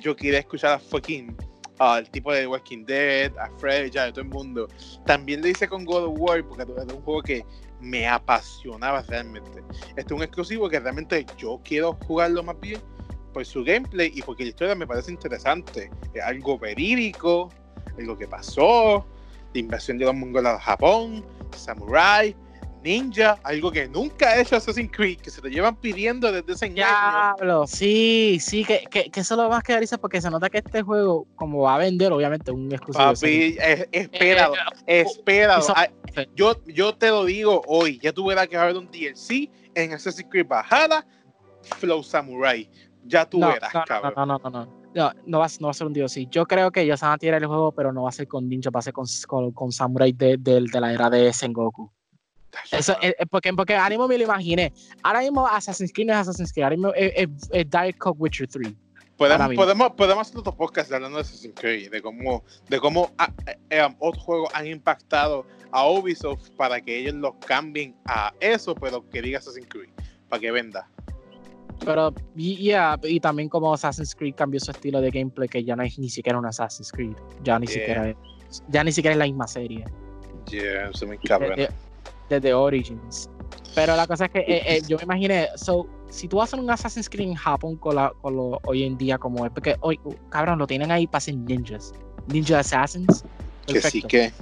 yo 0.00 0.14
quería 0.16 0.38
escuchar 0.40 0.72
a 0.74 0.78
fucking 0.78 1.36
al 1.82 2.10
tipo 2.10 2.32
de 2.32 2.46
Walking 2.46 2.84
Dead, 2.84 3.32
a 3.38 3.50
ya 3.90 4.04
de 4.04 4.12
todo 4.12 4.22
el 4.22 4.28
mundo. 4.28 4.68
También 5.06 5.42
lo 5.42 5.48
hice 5.48 5.68
con 5.68 5.84
God 5.84 6.04
of 6.04 6.14
War 6.18 6.44
porque 6.44 6.62
era 6.62 6.94
un 6.94 7.02
juego 7.02 7.22
que 7.22 7.44
me 7.80 8.06
apasionaba 8.06 9.02
realmente. 9.02 9.62
Este 9.96 10.00
es 10.00 10.12
un 10.12 10.22
exclusivo 10.22 10.68
que 10.68 10.78
realmente 10.78 11.26
yo 11.36 11.60
quiero 11.64 11.98
jugarlo 12.06 12.42
más 12.42 12.58
bien 12.60 12.80
por 13.32 13.44
su 13.44 13.64
gameplay 13.64 14.12
y 14.14 14.22
porque 14.22 14.44
la 14.44 14.50
historia 14.50 14.74
me 14.74 14.86
parece 14.86 15.10
interesante. 15.10 15.90
Es 16.14 16.22
algo 16.22 16.58
verídico, 16.58 17.50
algo 17.98 18.16
que 18.16 18.28
pasó, 18.28 19.04
la 19.52 19.60
invasión 19.60 19.98
de 19.98 20.04
los 20.04 20.14
mongoles 20.14 20.52
a 20.52 20.60
Japón, 20.60 21.24
samurai, 21.56 22.36
ninja, 22.82 23.38
algo 23.44 23.70
que 23.70 23.88
nunca 23.88 24.28
ha 24.30 24.40
hecho 24.40 24.56
Assassin's 24.56 24.90
Creed, 24.90 25.18
que 25.20 25.30
se 25.30 25.40
lo 25.40 25.48
llevan 25.48 25.76
pidiendo 25.76 26.30
desde 26.32 26.52
ese 26.52 26.64
año. 26.66 26.74
Sí, 27.66 28.38
sí, 28.40 28.64
que, 28.64 28.84
que, 28.90 29.10
que 29.10 29.20
eso 29.20 29.36
lo 29.36 29.48
más 29.48 29.62
que 29.62 29.78
risa 29.78 29.98
porque 29.98 30.20
se 30.20 30.30
nota 30.30 30.50
que 30.50 30.58
este 30.58 30.82
juego, 30.82 31.26
como 31.36 31.62
va 31.62 31.76
a 31.76 31.78
vender, 31.78 32.12
obviamente, 32.12 32.50
un 32.50 32.70
exclusivo. 32.72 33.04
Papi, 33.04 33.56
es- 33.60 33.88
espéralo, 33.92 34.54
Eh, 34.86 35.00
espéralo. 35.02 35.64
Ah, 35.74 35.86
Yo, 36.36 36.62
yo 36.66 36.94
te 36.94 37.08
lo 37.08 37.24
digo 37.24 37.62
hoy, 37.66 37.98
ya 38.02 38.12
tú 38.12 38.26
verás 38.26 38.48
que 38.48 38.56
va 38.56 38.62
a 38.62 38.64
haber 38.66 38.76
un 38.76 38.90
DLC 38.90 39.48
en 39.74 39.92
Assassin's 39.94 40.28
Creed 40.30 40.46
Valhalla, 40.46 41.06
Flow 41.78 42.02
Samurai. 42.02 42.68
Ya 43.04 43.24
tú 43.28 43.38
no, 43.38 43.48
verás, 43.48 43.72
no, 43.74 43.80
no, 43.80 43.86
cabrón. 43.86 44.12
no, 44.16 44.26
no, 44.26 44.38
no, 44.44 44.50
no. 44.50 44.82
No, 44.94 45.10
no 45.24 45.38
va, 45.38 45.46
no 45.58 45.66
va 45.68 45.70
a 45.70 45.74
ser 45.74 45.86
un 45.86 45.92
DLC. 45.94 46.28
Yo 46.30 46.44
creo 46.44 46.70
que 46.70 46.82
ellos 46.82 47.00
van 47.00 47.12
a 47.12 47.16
tirar 47.18 47.40
el 47.40 47.46
juego, 47.48 47.72
pero 47.72 47.94
no 47.94 48.02
va 48.02 48.10
a 48.10 48.12
ser 48.12 48.28
con 48.28 48.46
Ninja, 48.46 48.68
va 48.68 48.80
a 48.80 48.82
ser 48.82 48.92
con, 48.92 49.06
con, 49.26 49.50
con 49.52 49.72
Samurai 49.72 50.12
de, 50.12 50.36
de, 50.38 50.60
de 50.70 50.80
la 50.80 50.92
era 50.92 51.08
de 51.08 51.32
Sengoku. 51.32 51.90
Eso, 52.70 52.96
es, 53.00 53.14
es 53.18 53.26
porque, 53.30 53.52
porque 53.52 53.74
ahora 53.74 53.90
mismo 53.90 54.08
me 54.08 54.18
lo 54.18 54.24
imaginé. 54.24 54.72
Ahora 55.02 55.20
mismo 55.20 55.46
Assassin's 55.46 55.92
Creed 55.92 56.06
no 56.08 56.12
es 56.12 56.18
Assassin's 56.20 56.52
Creed, 56.52 56.64
ahora 56.64 56.76
mismo 56.76 56.92
es, 56.94 57.12
es, 57.16 57.28
es 57.50 57.70
Diet 57.70 57.96
Coke 57.98 58.20
Witcher 58.20 58.48
3. 58.48 58.66
ahora 58.66 58.74
Podemos, 59.16 59.54
podemos, 59.56 59.90
podemos 59.92 60.28
hacer 60.28 60.38
otro 60.38 60.54
podcast 60.56 60.92
hablando 60.92 61.16
de 61.18 61.22
Assassin's 61.22 61.54
Creed, 61.58 61.90
de 61.90 62.02
cómo, 62.02 62.42
de 62.68 62.80
cómo 62.80 63.10
ah, 63.18 63.32
eh, 63.46 63.56
eh, 63.70 63.88
otros 64.00 64.22
juegos 64.24 64.50
han 64.54 64.66
impactado 64.66 65.46
a 65.70 65.88
Ubisoft 65.88 66.50
para 66.56 66.80
que 66.80 66.98
ellos 66.98 67.14
los 67.14 67.34
cambien 67.46 67.94
a 68.06 68.32
eso, 68.40 68.74
pero 68.74 69.08
que 69.08 69.22
diga 69.22 69.38
Assassin's 69.38 69.68
Creed, 69.68 69.90
para 70.28 70.40
que 70.40 70.50
venda. 70.50 70.88
Pero, 71.84 72.14
y, 72.36 72.56
yeah, 72.56 72.96
y 73.02 73.18
también 73.18 73.48
como 73.48 73.72
Assassin's 73.72 74.14
Creed 74.14 74.34
cambió 74.36 74.60
su 74.60 74.70
estilo 74.70 75.00
de 75.00 75.10
gameplay, 75.10 75.48
que 75.48 75.64
ya 75.64 75.74
no 75.74 75.82
es 75.82 75.98
ni 75.98 76.08
siquiera 76.10 76.38
un 76.38 76.46
Assassin's 76.46 76.92
Creed. 76.92 77.16
Ya 77.42 77.58
ni 77.58 77.66
Yeah. 77.66 77.74
siquiera 77.74 78.08
es, 78.10 78.16
ya 78.68 78.84
ni 78.84 78.92
siquiera 78.92 79.12
es 79.14 79.18
la 79.18 79.24
misma 79.24 79.48
serie. 79.48 79.84
Yeah, 80.50 80.90
eso 80.90 81.06
me 81.06 81.18
cabrón. 81.18 81.58
Desde, 82.40 82.54
Origins. 82.54 83.28
Pero 83.74 83.96
la 83.96 84.06
cosa 84.06 84.26
es 84.26 84.30
que 84.32 84.40
eh, 84.40 84.62
eh, 84.66 84.82
yo 84.86 84.96
me 84.98 85.04
imaginé, 85.04 85.48
so, 85.56 85.86
si 86.10 86.28
tú 86.28 86.42
haces 86.42 86.58
un 86.58 86.70
Assassin's 86.70 87.08
Creed 87.08 87.28
en 87.28 87.34
Japón 87.34 87.76
con, 87.76 87.94
la, 87.96 88.12
con 88.20 88.36
lo 88.36 88.60
hoy 88.64 88.84
en 88.84 88.98
día 88.98 89.16
como 89.18 89.46
es, 89.46 89.52
porque 89.52 89.76
hoy, 89.80 89.98
uh, 90.04 90.12
cabrón, 90.28 90.58
lo 90.58 90.66
tienen 90.66 90.90
ahí 90.90 91.06
para 91.06 91.20
ser 91.20 91.36
ninjas. 91.36 91.92
Ninja 92.26 92.58
Assassins. 92.60 93.24
Que 93.66 93.80
sí 93.80 94.02
Perfecto. 94.02 94.08
que. 94.08 94.32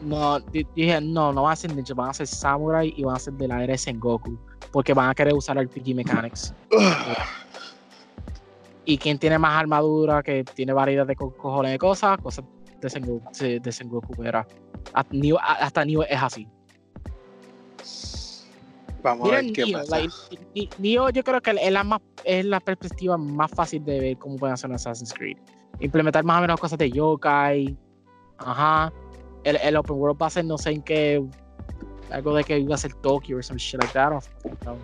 No, 0.00 0.40
di- 0.40 0.66
dije, 0.74 1.00
no, 1.00 1.32
no 1.32 1.42
van 1.42 1.52
a 1.52 1.56
ser 1.56 1.74
ninjas, 1.74 1.94
van 1.94 2.10
a 2.10 2.14
ser 2.14 2.26
samurai 2.26 2.92
y 2.96 3.04
van 3.04 3.16
a 3.16 3.18
ser 3.18 3.34
de 3.34 3.46
la 3.46 3.62
era 3.62 3.72
de 3.72 3.78
Sengoku. 3.78 4.36
Porque 4.72 4.94
van 4.94 5.10
a 5.10 5.14
querer 5.14 5.34
usar 5.34 5.58
RPG 5.58 5.94
Mechanics. 5.94 6.54
Y 8.84 8.98
quien 8.98 9.16
tiene 9.16 9.38
más 9.38 9.60
armadura, 9.60 10.24
que 10.24 10.42
tiene 10.42 10.72
variedad 10.72 11.06
de 11.06 11.14
co- 11.14 11.30
cojones 11.36 11.70
de 11.70 11.78
cosas, 11.78 12.18
cosas 12.18 12.44
de 12.80 12.90
Sengoku, 12.90 13.30
de, 13.38 13.72
Sengoku 13.72 14.24
era. 14.24 14.44
Hasta 14.92 15.84
Nioh 15.84 16.02
es 16.02 16.20
así. 16.20 16.48
Vamos 19.02 19.28
a 19.28 19.32
ver 19.32 19.52
qué 19.52 19.66
pasa. 19.72 19.96
like, 19.96 20.12
yo 20.54 21.24
creo 21.24 21.40
que 21.40 21.50
es 21.50 21.72
la, 21.72 21.82
más, 21.82 22.00
es 22.24 22.44
la 22.44 22.60
perspectiva 22.60 23.18
más 23.18 23.50
fácil 23.50 23.84
de 23.84 24.00
ver 24.00 24.18
cómo 24.18 24.36
pueden 24.36 24.54
hacer 24.54 24.70
un 24.70 24.76
Assassin's 24.76 25.12
Creed. 25.12 25.36
Implementar 25.80 26.24
más 26.24 26.38
o 26.38 26.42
menos 26.42 26.60
cosas 26.60 26.78
de 26.78 26.90
yokai. 26.90 27.76
Ajá. 28.38 28.92
El, 29.44 29.56
el 29.56 29.76
open 29.76 29.96
world 29.96 30.22
va 30.22 30.26
a 30.26 30.30
ser 30.30 30.44
no 30.44 30.56
sé 30.56 30.70
en 30.70 30.82
qué. 30.82 31.24
Algo 32.10 32.34
de 32.34 32.44
que 32.44 32.58
iba 32.58 32.74
a 32.74 32.78
ser 32.78 32.94
Tokio 32.94 33.38
o 33.38 33.42
some 33.42 33.58
shit 33.58 33.80
like 33.80 33.92
that. 33.92 34.08
I 34.08 34.10
don't 34.10 34.22
fucking 34.22 34.56
know. 34.60 34.76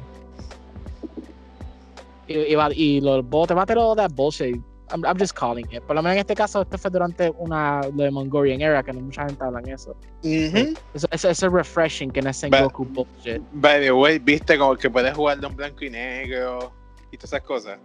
Y, 2.27 2.55
y, 2.75 3.01
los 3.01 3.27
botes, 3.29 3.57
va 3.57 3.63
a 3.63 3.67
tener 3.67 3.83
all 3.83 3.97
that 3.97 4.11
bullshit. 4.15 4.61
I'm, 4.93 5.05
I'm 5.05 5.19
just 5.19 5.35
calling 5.35 5.67
it. 5.71 5.83
Por 5.83 5.97
lo 5.97 6.03
menos 6.03 6.15
en 6.15 6.21
este 6.21 6.35
caso, 6.35 6.63
esto 6.63 6.79
fue 6.79 6.91
durante 6.91 7.31
una 7.39 7.83
lo 7.95 8.05
de 8.05 8.11
Mongolian 8.11 8.61
Era, 8.61 8.83
que 8.83 8.93
no 8.93 9.01
mucha 9.01 9.27
gente 9.27 9.43
habla 9.45 9.61
en 9.61 9.69
eso. 9.71 9.97
Es 10.23 11.41
refreshing, 11.41 12.11
que 12.11 12.23
no 12.23 12.31
es 12.31 12.37
Sengoku 12.39 12.85
bullshit. 12.85 13.43
By 13.53 13.81
the 13.81 13.93
way, 13.93 14.19
viste 14.19 14.59
como 14.59 14.77
que 14.77 14.91
puedes 14.91 15.15
jugarlo 15.15 15.49
en 15.49 15.57
blanco 15.57 15.85
y 15.85 15.91
negro 15.91 16.73
y 17.11 17.17
todas 17.17 17.33
esas 17.33 17.43
cosas. 17.43 17.79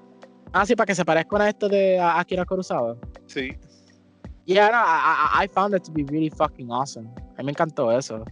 Ah, 0.54 0.66
sí, 0.66 0.76
para 0.76 0.88
que 0.88 0.96
se 0.96 1.04
parezcan 1.04 1.42
a 1.42 1.50
esto 1.50 1.68
de 1.68 2.00
Akira 2.00 2.46
Kurosawa. 2.46 2.96
Sí. 3.26 3.58
Yeah, 4.46 4.70
no, 4.70 4.78
I, 4.78 5.42
I, 5.42 5.46
I 5.46 5.48
found 5.48 5.74
it 5.74 5.84
to 5.84 5.92
be 5.92 6.04
really 6.04 6.30
fucking 6.30 6.70
awesome. 6.70 7.10
A 7.38 7.38
mí 7.38 7.46
me 7.46 7.52
encantó 7.52 7.92
eso. 7.92 8.24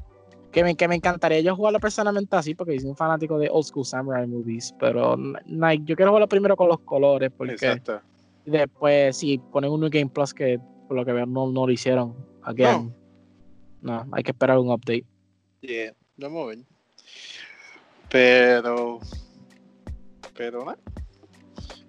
Que 0.51 0.63
me, 0.63 0.75
que 0.75 0.85
me 0.87 0.95
encantaría 0.95 1.39
yo 1.39 1.55
jugarlo 1.55 1.79
personalmente 1.79 2.35
así, 2.35 2.53
porque 2.53 2.77
soy 2.77 2.89
un 2.89 2.95
fanático 2.97 3.39
de 3.39 3.49
old 3.49 3.65
school 3.65 3.85
samurai 3.85 4.27
movies. 4.27 4.75
Pero 4.79 5.15
like, 5.45 5.85
yo 5.85 5.95
quiero 5.95 6.11
jugarlo 6.11 6.27
primero 6.27 6.57
con 6.57 6.67
los 6.67 6.79
colores, 6.81 7.31
porque 7.35 7.53
Exacto. 7.53 8.01
Después, 8.45 9.17
si 9.17 9.37
ponen 9.37 9.71
un 9.71 9.81
New 9.81 9.89
Game 9.91 10.09
Plus, 10.09 10.33
que 10.33 10.59
por 10.87 10.97
lo 10.97 11.05
que 11.05 11.13
veo 11.13 11.25
no, 11.25 11.51
no 11.51 11.65
lo 11.65 11.71
hicieron. 11.71 12.15
Again. 12.43 12.93
No. 13.81 14.07
hay 14.11 14.23
que 14.23 14.31
esperar 14.31 14.57
un 14.57 14.69
update. 14.69 15.05
Yeah, 15.61 15.93
vamos 16.17 16.43
a 16.43 16.47
ver. 16.47 16.57
Pero. 18.09 18.99
Pero 20.35 20.65
nada. 20.65 20.77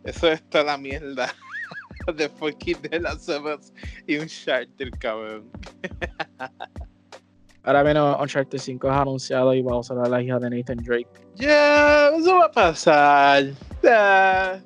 Eso 0.04 0.28
está 0.28 0.64
la 0.64 0.76
mierda 0.76 1.32
de 2.16 2.28
fucking 2.28 2.82
de 2.82 3.00
las 3.00 3.28
Us 3.28 3.72
y 4.06 4.16
un 4.16 4.26
charter, 4.26 4.90
cabrón. 4.98 5.50
Ahora 7.64 7.84
menos 7.84 8.20
Uncharted 8.20 8.58
5 8.58 8.88
es 8.88 8.92
anunciado 8.92 9.54
y 9.54 9.62
va 9.62 9.74
a 9.74 9.78
usar 9.78 9.96
a 9.98 10.08
la 10.08 10.20
hija 10.20 10.40
de 10.40 10.50
Nathan 10.50 10.78
Drake. 10.78 11.08
Ya, 11.36 12.08
eso 12.08 12.36
va 12.36 12.46
a 12.46 12.50
pasar. 12.50 13.44
Ah, 13.88 14.58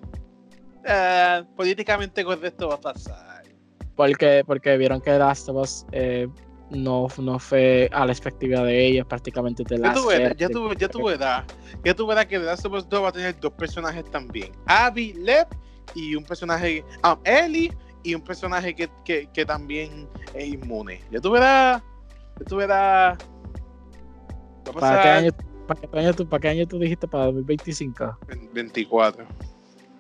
ah, 0.87 1.45
políticamente 1.57 2.25
correcto 2.25 2.69
va 2.69 2.75
a 2.75 2.81
pasar. 2.81 3.43
Porque, 3.95 4.43
porque 4.47 4.77
vieron 4.77 5.01
que 5.01 5.19
Last 5.19 5.49
of 5.49 5.57
Us 5.57 5.87
eh, 5.93 6.29
no, 6.71 7.09
no 7.19 7.39
fue 7.39 7.89
a 7.93 8.05
la 8.05 8.13
expectativa 8.13 8.63
de 8.63 8.87
ellos, 8.87 9.07
prácticamente 9.07 9.63
de 9.65 9.77
Ya 9.77 9.89
la 9.89 9.95
tú 9.95 10.07
verás, 10.07 10.37
ya 10.37 10.49
tú, 10.49 10.73
ya 10.75 10.89
tú 10.89 11.05
verás, 11.05 11.45
ya 11.85 11.95
tú 11.95 12.07
verás 12.07 12.27
que 12.27 12.39
The 12.39 12.45
Last 12.45 12.67
of 12.67 12.73
Us 12.73 12.89
2 12.89 13.03
va 13.03 13.09
a 13.09 13.13
tener 13.13 13.39
dos 13.41 13.53
personajes 13.53 14.05
también. 14.11 14.53
Abby, 14.67 15.13
Lev 15.15 15.47
y 15.95 16.15
un 16.15 16.25
personaje, 16.25 16.85
ah, 17.03 17.19
Ellie 17.25 17.73
y 18.03 18.15
un 18.15 18.23
personaje 18.23 18.75
que, 18.75 18.89
que, 19.05 19.29
que 19.33 19.45
también 19.45 20.09
es 20.35 20.49
inmune. 20.49 21.01
Ya 21.11 21.21
tú 21.21 21.31
verás, 21.31 21.83
ya 22.39 22.45
tú 22.47 22.57
verás. 22.57 23.19
¿Para 24.79 25.03
qué, 25.03 25.09
año, 25.09 25.31
para, 25.67 25.81
qué 25.81 25.99
año 25.99 26.15
tú, 26.15 26.29
¿Para 26.29 26.41
qué 26.41 26.49
año 26.49 26.67
tú 26.67 26.79
dijiste? 26.79 27.07
Para 27.07 27.27
2025. 27.27 28.19
en 28.29 28.53
24. 28.53 29.25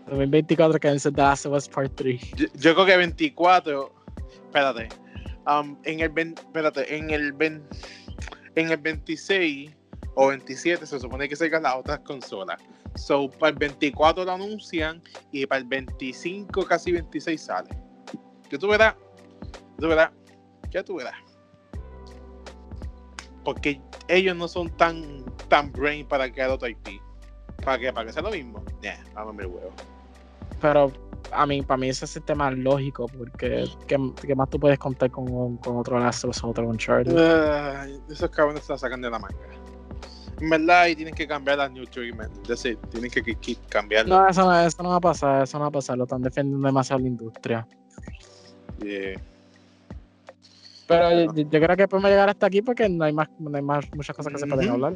2024 0.06 0.78
que 0.80 0.92
dice 0.92 1.10
The 1.10 1.20
Last 1.22 1.46
of 1.46 1.52
Us 1.54 1.68
Part 1.68 1.92
3. 1.96 2.20
Yo, 2.36 2.46
yo 2.54 2.74
creo 2.74 2.86
que 2.86 2.96
24. 2.96 3.92
Espérate. 4.44 4.88
um, 5.46 5.76
en 5.84 6.00
el 6.00 6.12
espérate, 6.16 6.96
en 6.96 7.10
el 7.10 7.32
ven- 7.32 7.62
en 8.54 8.70
el 8.70 8.76
26 8.78 9.70
o 10.14 10.28
27 10.28 10.86
se 10.86 10.98
supone 10.98 11.28
que 11.28 11.36
salgan 11.36 11.62
las 11.64 11.76
otras 11.76 12.00
consolas. 12.00 12.58
So, 12.94 13.28
para 13.30 13.50
el 13.50 13.56
24 13.58 14.24
lo 14.24 14.32
anuncian 14.32 15.02
y 15.30 15.44
para 15.46 15.60
el 15.60 15.66
25, 15.66 16.64
casi 16.64 16.92
26 16.92 17.40
sale. 17.40 17.68
Ya 18.50 18.58
tú 18.58 18.68
verás. 18.68 18.94
Tú 19.78 19.88
verás. 19.88 20.10
Ya 20.70 20.82
tú 20.82 20.96
verás. 20.96 21.14
Porque 23.44 23.80
ellos 24.08 24.34
no 24.36 24.48
son 24.48 24.74
tan, 24.76 25.24
tan 25.48 25.70
brain 25.72 26.06
para 26.06 26.32
crear 26.32 26.50
otro 26.50 26.68
IP. 26.68 27.00
¿Para 27.64 27.78
qué? 27.78 27.92
¿Para 27.92 28.06
que 28.06 28.12
sea 28.12 28.22
lo 28.22 28.30
mismo? 28.30 28.64
Vamos 29.14 29.34
a 29.34 29.36
ver 29.36 29.46
huevo. 29.46 29.72
Pero 30.60 30.92
a 31.32 31.44
mí, 31.46 31.62
para 31.62 31.78
mí 31.78 31.88
ese 31.88 32.04
es 32.04 32.16
el 32.16 32.22
tema 32.22 32.50
lógico, 32.50 33.06
porque 33.06 33.66
¿qué, 33.86 33.98
qué 34.26 34.34
más 34.34 34.48
tú 34.48 34.58
puedes 34.58 34.78
contar 34.78 35.10
con, 35.10 35.56
con 35.58 35.76
otro 35.76 35.98
Last 35.98 36.24
of 36.24 36.30
Us 36.30 36.44
otro 36.44 36.68
Uncharted? 36.68 37.16
Ay, 37.16 38.00
esos 38.10 38.30
cabrones 38.30 38.64
se 38.64 38.72
la 38.72 38.78
sacan 38.78 39.00
de 39.00 39.10
la 39.10 39.18
manga. 39.18 39.36
En 40.40 40.50
verdad, 40.50 40.82
ahí 40.82 40.94
tienen 40.94 41.14
que 41.14 41.26
cambiar 41.26 41.56
las 41.58 41.70
New 41.72 41.86
Treatment. 41.86 42.46
That's 42.46 42.64
it. 42.66 42.78
Tienen 42.90 43.10
que, 43.10 43.22
que- 43.22 43.36
que 43.36 43.56
cambiarlo. 43.70 44.18
No, 44.18 44.28
eso 44.28 44.42
no, 44.44 44.60
eso 44.60 44.82
no 44.82 44.90
va 44.90 44.96
a 44.96 45.00
pasar, 45.00 45.42
eso 45.44 45.56
no 45.58 45.62
va 45.64 45.68
a 45.68 45.72
pasar, 45.72 45.96
lo 45.96 46.04
están 46.04 46.20
defendiendo 46.22 46.66
demasiado 46.66 47.00
la 47.00 47.08
industria. 47.08 47.66
Yeah. 48.78 49.18
Pero 50.86 51.32
yo, 51.32 51.42
yo 51.42 51.60
creo 51.60 51.76
que 51.76 51.88
podemos 51.88 52.10
llegar 52.10 52.28
hasta 52.28 52.46
aquí 52.46 52.62
porque 52.62 52.88
no 52.88 53.04
hay 53.04 53.12
más, 53.12 53.28
no 53.38 53.56
hay 53.56 53.62
más 53.62 53.84
muchas 53.94 54.14
cosas 54.14 54.32
que 54.34 54.38
se 54.38 54.46
pueden 54.46 54.66
Ujú. 54.66 54.74
hablar. 54.74 54.94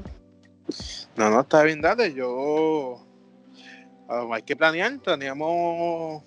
No, 1.17 1.31
no, 1.31 1.41
está 1.41 1.63
bien, 1.65 1.81
dale. 1.81 2.13
Yo. 2.15 3.05
Ah, 4.11 4.27
hay 4.33 4.43
que 4.43 4.57
planear. 4.57 4.99
Planeamos 4.99 6.23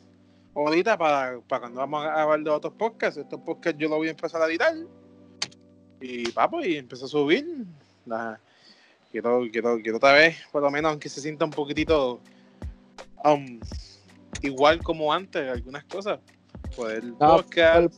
ahorita 0.55 0.97
para, 0.97 1.39
para 1.41 1.61
cuando 1.61 1.80
vamos 1.80 2.05
a 2.05 2.23
hablar 2.23 2.39
de 2.41 2.49
otros 2.49 2.73
podcasts. 2.73 3.19
Estos 3.19 3.39
podcasts 3.41 3.80
yo 3.80 3.89
lo 3.89 3.97
voy 3.97 4.07
a 4.07 4.11
empezar 4.11 4.41
a 4.41 4.47
editar. 4.47 4.73
Y 6.01 6.31
papo, 6.31 6.61
y 6.61 6.77
empezar 6.77 7.05
a 7.05 7.10
subir. 7.10 7.65
Quiero, 9.11 9.41
quiero, 9.51 9.80
quiero 9.81 9.97
otra 9.97 10.14
vez, 10.14 10.38
por 10.51 10.64
lo 10.64 10.72
menos, 10.72 10.89
aunque 10.89 11.07
se 11.07 11.22
sienta 11.22 11.45
un 11.45 11.51
poquitito 11.51 12.19
um, 13.23 13.60
igual 14.41 14.81
como 14.84 15.14
antes, 15.14 15.49
algunas 15.49 15.84
cosas. 15.85 16.19
Poder 16.76 17.03
Ah, 17.19 17.38
podcast. 17.38 17.95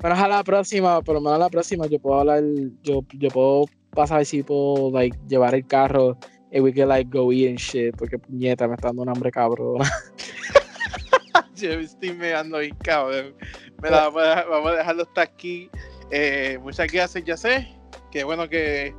Por 0.00 0.10
lo 0.10 0.16
menos 0.16 0.18
a 0.18 0.28
la 0.28 0.44
próxima, 0.44 1.02
por 1.02 1.14
lo 1.14 1.20
menos 1.20 1.36
a 1.36 1.38
la 1.38 1.48
próxima 1.48 1.86
yo 1.86 1.98
puedo 1.98 2.20
hablar, 2.20 2.42
yo, 2.82 3.04
yo 3.12 3.30
puedo 3.30 3.66
pasar 3.90 4.26
si 4.26 4.42
puedo 4.42 4.90
like, 4.90 5.16
llevar 5.28 5.54
el 5.54 5.66
carro 5.66 6.18
y 6.50 6.60
we 6.60 6.72
can 6.72 6.88
like 6.88 7.10
go 7.10 7.32
eat 7.32 7.48
and 7.50 7.58
shit, 7.58 7.94
porque 7.96 8.18
puñeta 8.18 8.66
me 8.68 8.74
está 8.74 8.88
dando 8.88 9.02
un 9.02 9.08
hambre 9.08 9.30
cabrón. 9.30 9.78
Yo 11.56 11.70
me 11.70 11.84
estoy 11.84 12.12
meando 12.12 12.58
bien, 12.58 12.76
cabrón. 12.82 13.34
Mira, 13.82 14.08
vamos 14.08 14.22
a, 14.22 14.26
dejar- 14.28 14.48
vamos 14.48 14.70
a 14.72 14.76
dejarlo 14.76 15.02
hasta 15.04 15.22
aquí. 15.22 15.70
Eh, 16.10 16.58
muchas 16.62 16.90
gracias, 16.92 17.24
ya 17.24 17.36
sé. 17.36 17.68
Qué 18.10 18.24
bueno 18.24 18.48
que, 18.48 18.94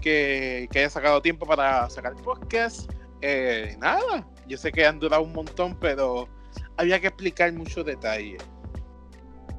que, 0.00 0.68
que 0.72 0.78
haya 0.80 0.90
sacado 0.90 1.22
tiempo 1.22 1.46
para 1.46 1.88
sacar 1.88 2.12
el 2.16 2.22
podcast. 2.22 2.90
Eh, 3.22 3.76
nada, 3.80 4.26
yo 4.46 4.56
sé 4.56 4.70
que 4.72 4.84
han 4.86 4.98
durado 4.98 5.22
un 5.22 5.32
montón, 5.32 5.76
pero 5.80 6.28
había 6.76 7.00
que 7.00 7.08
explicar 7.08 7.52
muchos 7.52 7.84
detalles. 7.84 8.42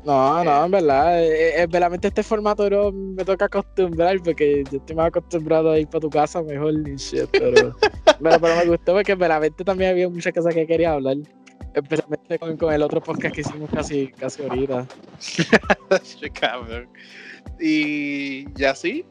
No, 0.06 0.44
no, 0.44 0.62
Eh. 0.62 0.66
en 0.66 0.72
verdad, 0.72 1.24
eh, 1.24 1.50
eh, 1.56 1.60
verdaderamente 1.62 2.08
este 2.08 2.24
formato 2.24 2.70
no 2.70 2.92
me 2.92 3.26
toca 3.26 3.46
acostumbrar 3.46 4.20
porque 4.24 4.64
yo 4.72 4.78
estoy 4.78 4.96
más 4.96 5.08
acostumbrado 5.08 5.72
a 5.72 5.80
ir 5.80 5.88
para 5.88 6.02
tu 6.02 6.10
casa 6.10 6.42
mejor 6.42 6.74
y 6.88 6.96
shit, 6.96 7.28
pero, 7.32 7.52
pero, 8.22 8.40
pero 8.40 8.56
me 8.56 8.66
gustó 8.66 8.94
porque 8.94 9.16
verdaderamente 9.16 9.64
también 9.64 9.92
había 9.92 10.10
muchas 10.10 10.34
cosas 10.34 10.54
que 10.54 10.66
quería 10.66 10.94
hablar, 10.94 11.18
especialmente 11.74 12.40
con, 12.40 12.58
con 12.58 12.74
el 12.74 12.82
otro 12.82 13.02
podcast 13.02 13.36
que 13.36 13.42
hicimos 13.42 13.70
casi, 13.72 14.08
casi 14.08 14.44
ahorita. 14.44 14.86
Y 17.60 18.52
ya 18.54 18.74
sí, 18.74 19.06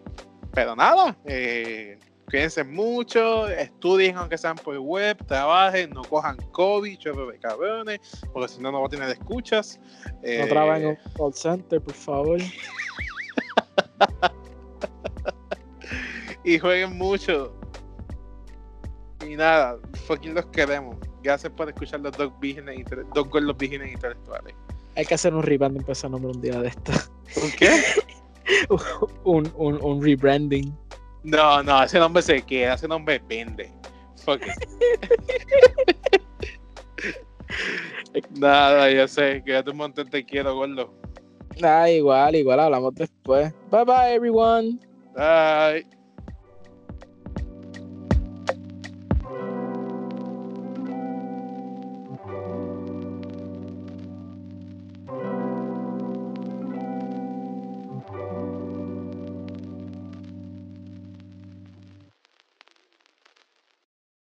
pero 0.55 0.75
nada, 0.75 1.17
eh, 1.27 1.99
cuídense 2.29 2.65
mucho, 2.65 3.49
estudien 3.49 4.17
aunque 4.17 4.39
sean 4.39 4.57
por 4.57 4.79
web, 4.79 5.17
trabajen, 5.27 5.91
no 5.91 6.03
cojan 6.03 6.37
COVID, 6.53 6.99
de 6.99 7.39
cabrones, 7.41 8.01
porque 8.33 8.49
si 8.49 8.61
no, 8.61 8.71
no 8.71 8.81
va 8.81 8.87
a 8.87 8.91
tener 8.91 9.09
escuchas. 9.11 9.81
No 10.05 10.13
Eh, 10.23 10.47
trabajen 10.49 10.83
en 10.83 10.89
un 10.91 10.97
call 11.17 11.35
center, 11.35 11.81
por 11.81 11.95
favor. 11.95 12.39
y 16.45 16.59
jueguen 16.59 16.97
mucho. 16.97 17.55
Y 19.27 19.37
nada, 19.37 19.79
fucking 20.07 20.35
los 20.35 20.47
queremos. 20.47 20.97
Gracias 21.23 21.53
por 21.53 21.69
escuchar 21.69 22.01
los 22.01 22.17
dos 22.17 22.33
vírgenes, 22.41 22.85
dos 23.15 23.29
gordos 23.29 23.57
vírgenes 23.57 23.93
intelectuales. 23.93 24.55
Hay 24.97 25.05
que 25.05 25.15
hacer 25.15 25.35
un 25.35 25.43
rebranding 25.43 25.83
para 25.83 25.93
ese 25.93 26.09
nombre 26.09 26.31
un 26.31 26.41
día 26.41 26.61
de 26.61 26.69
esto. 26.69 26.93
¿Por 27.35 27.53
qué? 27.57 27.83
un, 29.25 29.53
un, 29.57 29.83
un 29.83 30.03
rebranding. 30.03 30.75
No, 31.23 31.63
no, 31.63 31.83
ese 31.83 31.99
nombre 31.99 32.23
se 32.23 32.43
queda, 32.43 32.75
ese 32.75 32.89
nombre 32.89 33.21
vende. 33.29 33.73
Fuck 34.25 34.43
it. 34.47 34.53
Nada, 38.39 38.91
ya 38.91 39.09
sé, 39.09 39.43
quédate 39.45 39.71
un 39.71 39.77
montón, 39.79 40.09
te 40.09 40.25
quiero, 40.25 40.55
gordo. 40.55 40.93
Ah, 41.63 41.91
igual, 41.91 42.37
igual, 42.37 42.61
hablamos 42.61 42.95
después. 42.95 43.53
Bye 43.71 43.85
bye, 43.85 44.15
everyone. 44.15 44.79
Bye. 45.15 45.87